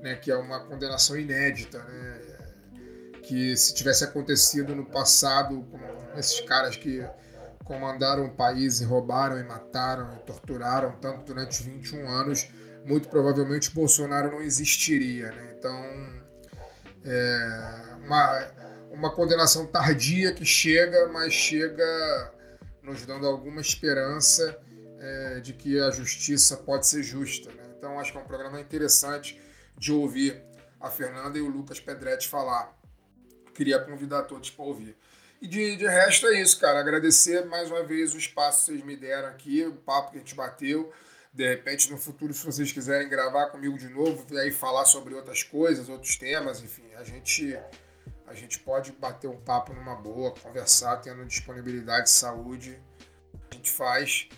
né, 0.01 0.15
que 0.15 0.31
é 0.31 0.35
uma 0.35 0.59
condenação 0.61 1.17
inédita, 1.17 1.79
né, 1.83 2.21
que 3.21 3.55
se 3.55 3.73
tivesse 3.73 4.03
acontecido 4.03 4.75
no 4.75 4.85
passado 4.85 5.63
com 5.71 6.19
esses 6.19 6.41
caras 6.41 6.75
que 6.75 7.05
comandaram 7.63 8.25
o 8.25 8.31
país 8.31 8.81
e 8.81 8.85
roubaram 8.85 9.39
e 9.39 9.43
mataram 9.43 10.13
e 10.15 10.19
torturaram 10.19 10.91
tanto 10.99 11.23
durante 11.25 11.63
21 11.63 12.07
anos, 12.09 12.47
muito 12.85 13.07
provavelmente 13.09 13.71
Bolsonaro 13.71 14.31
não 14.31 14.41
existiria. 14.41 15.31
Né? 15.31 15.55
Então, 15.57 16.23
É 17.05 17.93
uma, 18.03 18.47
uma 18.91 19.11
condenação 19.11 19.65
tardia 19.65 20.33
que 20.33 20.45
chega, 20.45 21.07
mas 21.07 21.33
chega 21.33 22.31
nos 22.81 23.05
dando 23.05 23.25
alguma 23.25 23.61
esperança 23.61 24.57
é, 24.99 25.39
de 25.39 25.53
que 25.53 25.79
a 25.79 25.89
justiça 25.89 26.57
pode 26.57 26.87
ser 26.87 27.01
justa. 27.01 27.49
Né? 27.51 27.63
Então, 27.77 27.99
acho 27.99 28.11
que 28.11 28.17
é 28.17 28.21
um 28.21 28.25
programa 28.25 28.59
interessante 28.59 29.41
de 29.77 29.91
ouvir 29.91 30.41
a 30.79 30.89
Fernanda 30.89 31.37
e 31.37 31.41
o 31.41 31.47
Lucas 31.47 31.79
Pedretti 31.79 32.27
falar. 32.27 32.77
Queria 33.53 33.79
convidar 33.79 34.23
todos 34.23 34.49
para 34.49 34.65
ouvir. 34.65 34.97
E 35.43 35.47
de, 35.47 35.75
de 35.75 35.85
resto 35.85 36.25
é 36.27 36.39
isso, 36.39 36.57
cara. 36.57 36.79
Agradecer 36.79 37.43
mais 37.43 37.69
uma 37.69 37.83
vez 37.83 38.13
o 38.13 38.17
espaço 38.17 38.59
que 38.59 38.65
vocês 38.71 38.85
me 38.85 38.95
deram 38.95 39.27
aqui, 39.27 39.65
o 39.65 39.73
papo 39.73 40.11
que 40.11 40.15
a 40.15 40.19
gente 40.19 40.33
bateu. 40.33 40.89
De 41.33 41.45
repente, 41.45 41.91
no 41.91 41.97
futuro, 41.97 42.33
se 42.33 42.45
vocês 42.45 42.71
quiserem 42.71 43.09
gravar 43.09 43.47
comigo 43.47 43.77
de 43.77 43.89
novo, 43.89 44.25
e 44.31 44.39
aí 44.39 44.53
falar 44.53 44.85
sobre 44.85 45.13
outras 45.13 45.43
coisas, 45.43 45.89
outros 45.89 46.15
temas, 46.15 46.63
enfim, 46.63 46.85
a 46.95 47.03
gente 47.03 47.59
a 48.25 48.33
gente 48.33 48.57
pode 48.59 48.93
bater 48.93 49.27
um 49.27 49.35
papo 49.35 49.73
numa 49.73 49.95
boa, 49.95 50.31
conversar, 50.31 50.95
tendo 51.01 51.25
disponibilidade, 51.25 52.09
saúde, 52.09 52.79
a 53.51 53.53
gente 53.53 53.69
faz. 53.69 54.29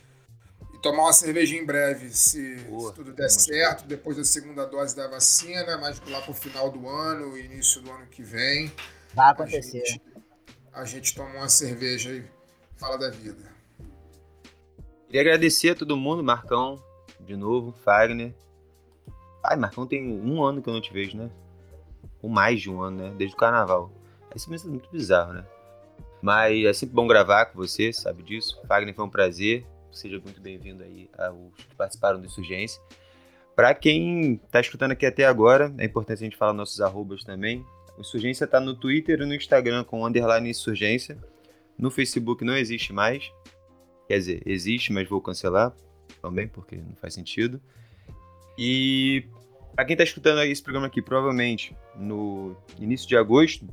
E 0.73 0.79
tomar 0.79 1.03
uma 1.03 1.13
cerveja 1.13 1.55
em 1.55 1.63
breve, 1.63 2.09
se, 2.09 2.55
Boa, 2.67 2.89
se 2.89 2.95
tudo 2.95 3.13
der 3.13 3.29
certo, 3.29 3.81
bom. 3.81 3.87
depois 3.89 4.17
da 4.17 4.23
segunda 4.23 4.65
dose 4.65 4.95
da 4.95 5.07
vacina, 5.07 5.77
mas 5.77 6.01
lá 6.07 6.19
pro 6.23 6.33
final 6.33 6.71
do 6.71 6.89
ano, 6.89 7.37
início 7.37 7.79
do 7.79 7.91
ano 7.91 8.07
que 8.07 8.23
vem. 8.23 8.73
Vai 9.13 9.31
acontecer. 9.31 9.83
A 9.83 9.85
gente, 9.85 10.01
a 10.75 10.83
gente 10.83 11.15
toma 11.15 11.29
uma 11.35 11.49
cerveja 11.49 12.11
e 12.11 12.23
fala 12.75 12.97
da 12.97 13.09
vida. 13.09 13.55
Queria 15.07 15.21
agradecer 15.21 15.69
a 15.69 15.75
todo 15.75 15.95
mundo, 15.95 16.21
Marcão, 16.21 16.83
de 17.21 17.37
novo, 17.37 17.71
Fagner. 17.71 18.35
Ai, 19.41 19.55
Marcão, 19.55 19.87
tem 19.87 20.05
um 20.05 20.43
ano 20.43 20.61
que 20.61 20.67
eu 20.67 20.73
não 20.73 20.81
te 20.81 20.91
vejo, 20.91 21.17
né? 21.17 21.31
Ou 22.21 22.29
mais 22.29 22.61
de 22.61 22.69
um 22.69 22.81
ano, 22.81 22.97
né? 22.97 23.13
Desde 23.17 23.35
o 23.35 23.39
carnaval. 23.39 23.89
Isso 24.35 24.53
é 24.53 24.67
muito 24.67 24.89
bizarro, 24.91 25.33
né? 25.33 25.45
Mas 26.21 26.65
é 26.65 26.73
sempre 26.73 26.93
bom 26.93 27.07
gravar 27.07 27.45
com 27.45 27.57
você, 27.57 27.93
sabe 27.93 28.21
disso. 28.23 28.61
Fagner, 28.67 28.93
foi 28.93 29.05
um 29.05 29.09
prazer. 29.09 29.65
Seja 29.93 30.19
muito 30.19 30.41
bem-vindo 30.41 30.83
aí 30.83 31.09
aos 31.17 31.55
que 31.55 31.75
participaram 31.75 32.19
do 32.19 32.25
Insurgência. 32.25 32.81
Para 33.55 33.73
quem 33.73 34.33
está 34.33 34.59
escutando 34.59 34.91
aqui 34.91 35.05
até 35.05 35.25
agora, 35.25 35.73
é 35.77 35.85
importante 35.85 36.17
a 36.17 36.25
gente 36.25 36.35
falar 36.35 36.51
nossos 36.51 36.81
arrobas 36.81 37.23
também. 37.23 37.65
O 37.97 38.01
Insurgência 38.01 38.45
está 38.45 38.59
no 38.59 38.75
Twitter 38.75 39.21
e 39.21 39.25
no 39.25 39.33
Instagram 39.33 39.83
com 39.83 40.05
underline 40.05 40.49
Insurgência. 40.49 41.17
No 41.77 41.89
Facebook 41.89 42.43
não 42.43 42.55
existe 42.55 42.91
mais. 42.91 43.31
Quer 44.07 44.17
dizer, 44.17 44.43
existe, 44.45 44.93
mas 44.93 45.07
vou 45.07 45.21
cancelar 45.21 45.73
também, 46.21 46.47
porque 46.47 46.75
não 46.77 46.95
faz 46.95 47.13
sentido. 47.13 47.61
E 48.57 49.25
para 49.75 49.85
quem 49.85 49.93
está 49.93 50.03
escutando 50.03 50.41
esse 50.43 50.61
programa 50.61 50.87
aqui, 50.87 51.01
provavelmente 51.01 51.75
no 51.95 52.55
início 52.79 53.07
de 53.07 53.17
agosto, 53.17 53.67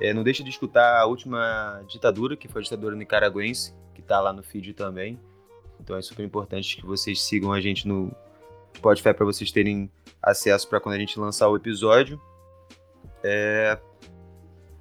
é, 0.00 0.12
não 0.12 0.22
deixa 0.22 0.44
de 0.44 0.50
escutar 0.50 1.00
a 1.00 1.06
última 1.06 1.82
ditadura, 1.88 2.36
que 2.36 2.48
foi 2.48 2.60
a 2.60 2.64
ditadura 2.64 2.94
nicaragüense, 2.94 3.74
que 3.94 4.00
está 4.00 4.20
lá 4.20 4.32
no 4.32 4.42
feed 4.42 4.74
também. 4.74 5.18
Então 5.80 5.96
é 5.96 6.02
super 6.02 6.24
importante 6.24 6.76
que 6.76 6.86
vocês 6.86 7.22
sigam 7.22 7.52
a 7.52 7.60
gente 7.60 7.88
no 7.88 8.14
Spotify 8.76 9.14
para 9.14 9.24
vocês 9.24 9.50
terem 9.50 9.90
acesso 10.22 10.68
para 10.68 10.80
quando 10.80 10.94
a 10.94 10.98
gente 10.98 11.18
lançar 11.18 11.48
o 11.48 11.56
episódio. 11.56 12.20
É... 13.28 13.78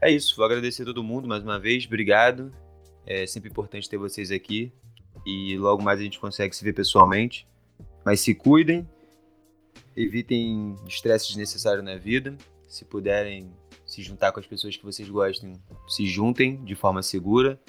é 0.02 0.12
isso, 0.12 0.36
vou 0.36 0.46
agradecer 0.46 0.84
a 0.84 0.86
todo 0.86 1.04
mundo 1.04 1.28
mais 1.28 1.44
uma 1.44 1.60
vez, 1.60 1.86
obrigado. 1.86 2.52
É 3.06 3.26
sempre 3.26 3.50
importante 3.50 3.90
ter 3.90 3.98
vocês 3.98 4.32
aqui 4.32 4.72
e 5.26 5.58
logo 5.58 5.82
mais 5.82 6.00
a 6.00 6.04
gente 6.04 6.20
consegue 6.20 6.56
se 6.56 6.64
ver 6.64 6.74
pessoalmente. 6.74 7.48
Mas 8.06 8.20
se 8.20 8.36
cuidem, 8.36 8.88
evitem 9.96 10.76
estresse 10.88 11.28
desnecessário 11.28 11.82
na 11.82 11.98
vida. 11.98 12.38
Se 12.68 12.86
puderem 12.86 13.52
se 13.86 14.04
juntar 14.04 14.32
com 14.32 14.40
as 14.40 14.46
pessoas 14.46 14.76
que 14.76 14.84
vocês 14.84 15.10
gostem, 15.10 15.54
se 15.88 16.06
juntem 16.06 16.64
de 16.64 16.76
forma 16.76 17.02
segura. 17.02 17.60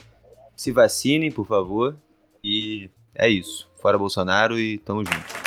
Se 0.54 0.72
vacinem, 0.72 1.30
por 1.30 1.46
favor. 1.46 1.96
E 2.44 2.90
é 3.14 3.28
isso. 3.28 3.70
Fora 3.80 3.98
Bolsonaro 3.98 4.58
e 4.58 4.78
tamo 4.78 5.04
junto. 5.04 5.45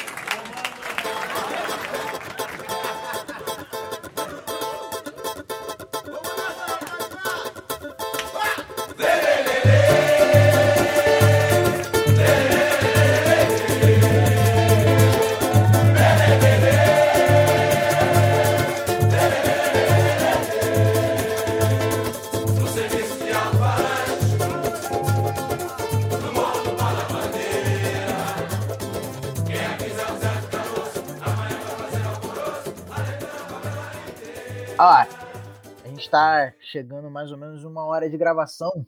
Mais 37.20 37.32
ou 37.34 37.38
menos 37.38 37.66
uma 37.66 37.86
hora 37.86 38.10
de 38.10 38.18
gravação. 38.18 38.86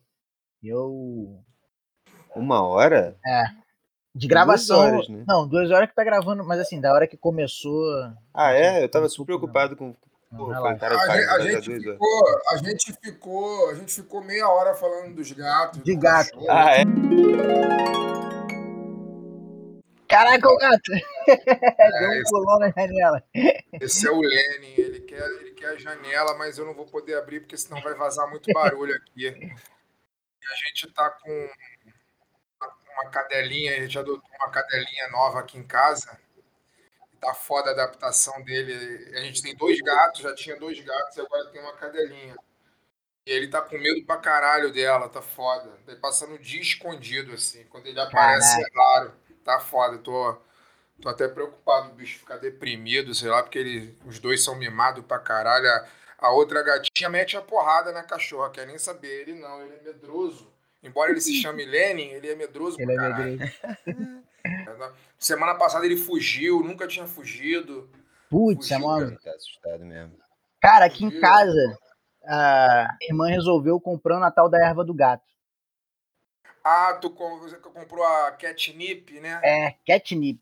Eu. 0.64 1.44
Uma 2.34 2.66
hora? 2.66 3.18
É. 3.26 3.44
De 4.16 4.26
gravação. 4.26 4.80
Duas 4.80 4.94
horas, 4.94 5.10
né? 5.10 5.26
Não, 5.28 5.45
duas 5.45 5.70
horas 5.70 5.90
que 5.90 5.95
tá 5.95 6.03
gravando, 6.03 6.45
mas 6.45 6.62
assim, 6.62 6.80
da 6.80 6.94
hora 6.94 7.08
que 7.08 7.18
começou. 7.18 7.84
Ah, 8.34 8.53
é? 8.53 8.82
Eu 8.82 8.90
tava 8.90 9.10
super 9.10 9.26
preocupado 9.26 9.76
com. 9.76 9.94
Pô, 10.38 10.49
a, 10.49 10.72
gente, 10.72 10.86
a, 10.86 11.40
gente 11.41 11.82
ficou, 11.82 12.26
a 12.49 12.58
gente 12.58 12.94
ficou. 13.03 13.70
A 13.70 13.76
gente 13.76 13.94
ficou 13.94 14.24
meia 14.24 14.48
hora 14.48 14.74
falando 14.76 15.14
dos 15.14 15.30
gatos. 15.34 15.84
De 15.84 15.94
gato. 15.94 16.40
Ah, 16.49 16.78
é? 16.78 16.84
Caraca, 20.11 20.49
o 20.49 20.57
gato! 20.57 20.91
É, 20.93 21.89
Deu 21.99 22.19
um 22.19 22.23
pulão 22.29 22.59
na 22.59 22.69
janela. 22.69 23.23
Esse 23.79 24.05
é 24.05 24.11
o 24.11 24.19
Lenin, 24.19 24.73
ele 24.77 24.99
quer, 24.99 25.23
ele 25.39 25.51
quer 25.51 25.69
a 25.69 25.77
janela, 25.77 26.38
mas 26.38 26.57
eu 26.57 26.65
não 26.65 26.73
vou 26.73 26.85
poder 26.85 27.15
abrir 27.15 27.39
porque 27.39 27.55
senão 27.55 27.81
vai 27.81 27.93
vazar 27.93 28.29
muito 28.29 28.51
barulho 28.51 28.93
aqui. 28.93 29.27
E 29.27 29.27
a 29.27 30.67
gente 30.67 30.91
tá 30.93 31.09
com 31.09 31.49
uma 32.93 33.09
cadelinha, 33.09 33.77
a 33.77 33.79
gente 33.79 33.97
adotou 33.97 34.29
uma 34.38 34.51
cadelinha 34.51 35.07
nova 35.11 35.39
aqui 35.39 35.57
em 35.57 35.65
casa. 35.65 36.19
Tá 37.21 37.33
foda 37.33 37.69
a 37.69 37.73
adaptação 37.73 38.43
dele. 38.43 39.15
A 39.15 39.21
gente 39.21 39.41
tem 39.41 39.55
dois 39.55 39.79
gatos, 39.79 40.21
já 40.21 40.35
tinha 40.35 40.57
dois 40.57 40.77
gatos 40.81 41.15
e 41.15 41.21
agora 41.21 41.49
tem 41.51 41.61
uma 41.61 41.73
cadelinha. 41.73 42.35
E 43.25 43.31
ele 43.31 43.47
tá 43.47 43.61
com 43.61 43.77
medo 43.77 44.05
pra 44.05 44.17
caralho 44.17 44.73
dela, 44.73 45.07
tá 45.07 45.21
foda. 45.21 45.69
Tá 45.85 45.95
passando 46.01 46.33
o 46.33 46.39
dia 46.39 46.59
escondido, 46.59 47.31
assim. 47.31 47.63
Quando 47.65 47.85
ele 47.85 47.99
aparece, 47.99 48.57
Caraca. 48.57 48.71
é 48.73 48.83
raro 48.83 49.21
tá 49.43 49.59
foda. 49.59 49.97
Tô, 49.97 50.38
tô 51.01 51.09
até 51.09 51.27
preocupado 51.27 51.89
o 51.89 51.93
bicho 51.93 52.19
ficar 52.19 52.38
deprimido, 52.38 53.13
sei 53.13 53.30
lá, 53.30 53.43
porque 53.43 53.59
ele, 53.59 53.97
os 54.05 54.19
dois 54.19 54.43
são 54.43 54.55
mimados 54.55 55.03
pra 55.05 55.19
caralho. 55.19 55.68
A, 55.68 55.88
a 56.19 56.31
outra 56.31 56.63
gatinha 56.63 57.09
mete 57.09 57.35
a 57.35 57.41
porrada 57.41 57.91
na 57.91 58.03
cachorra, 58.03 58.51
quer 58.51 58.68
nem 58.68 58.77
saber. 58.77 59.22
Ele 59.22 59.34
não, 59.34 59.61
ele 59.61 59.76
é 59.76 59.84
medroso. 59.84 60.51
Embora 60.84 61.11
ele 61.11 61.22
se 61.22 61.34
chame 61.35 61.63
Lenin, 61.63 62.09
ele 62.09 62.30
é 62.30 62.35
medroso 62.35 62.77
ele 62.80 62.93
pra 62.93 62.93
é 62.93 63.09
caralho. 63.09 63.39
É 64.43 64.91
Semana 65.19 65.53
passada 65.53 65.85
ele 65.85 65.97
fugiu, 65.97 66.63
nunca 66.63 66.88
tinha 66.88 67.05
fugido. 67.05 67.88
Putz, 68.30 68.72
é 68.72 68.77
mano. 68.80 69.15
Tá 69.23 69.31
assustado 69.31 69.85
mesmo. 69.85 70.13
Cara, 70.59 70.85
aqui 70.85 71.03
fugiu. 71.03 71.18
em 71.18 71.22
casa, 71.22 71.77
a 72.26 72.97
irmã 73.01 73.27
resolveu 73.27 73.80
comprando 73.80 74.23
a 74.23 74.31
tal 74.31 74.49
da 74.49 74.57
erva 74.65 74.84
do 74.84 74.93
gato. 74.93 75.31
Ah, 76.63 76.93
tu 76.93 77.09
comprou 77.09 78.03
a 78.03 78.31
catnip, 78.31 79.19
né? 79.19 79.39
É, 79.43 79.75
catnip. 79.85 80.41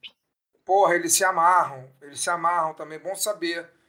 Porra, 0.65 0.95
eles 0.95 1.13
se 1.13 1.23
amarram. 1.23 1.89
Eles 2.01 2.19
se 2.19 2.29
amarram 2.29 2.73
também, 2.73 2.99
bom 2.99 3.15
saber. 3.15 3.69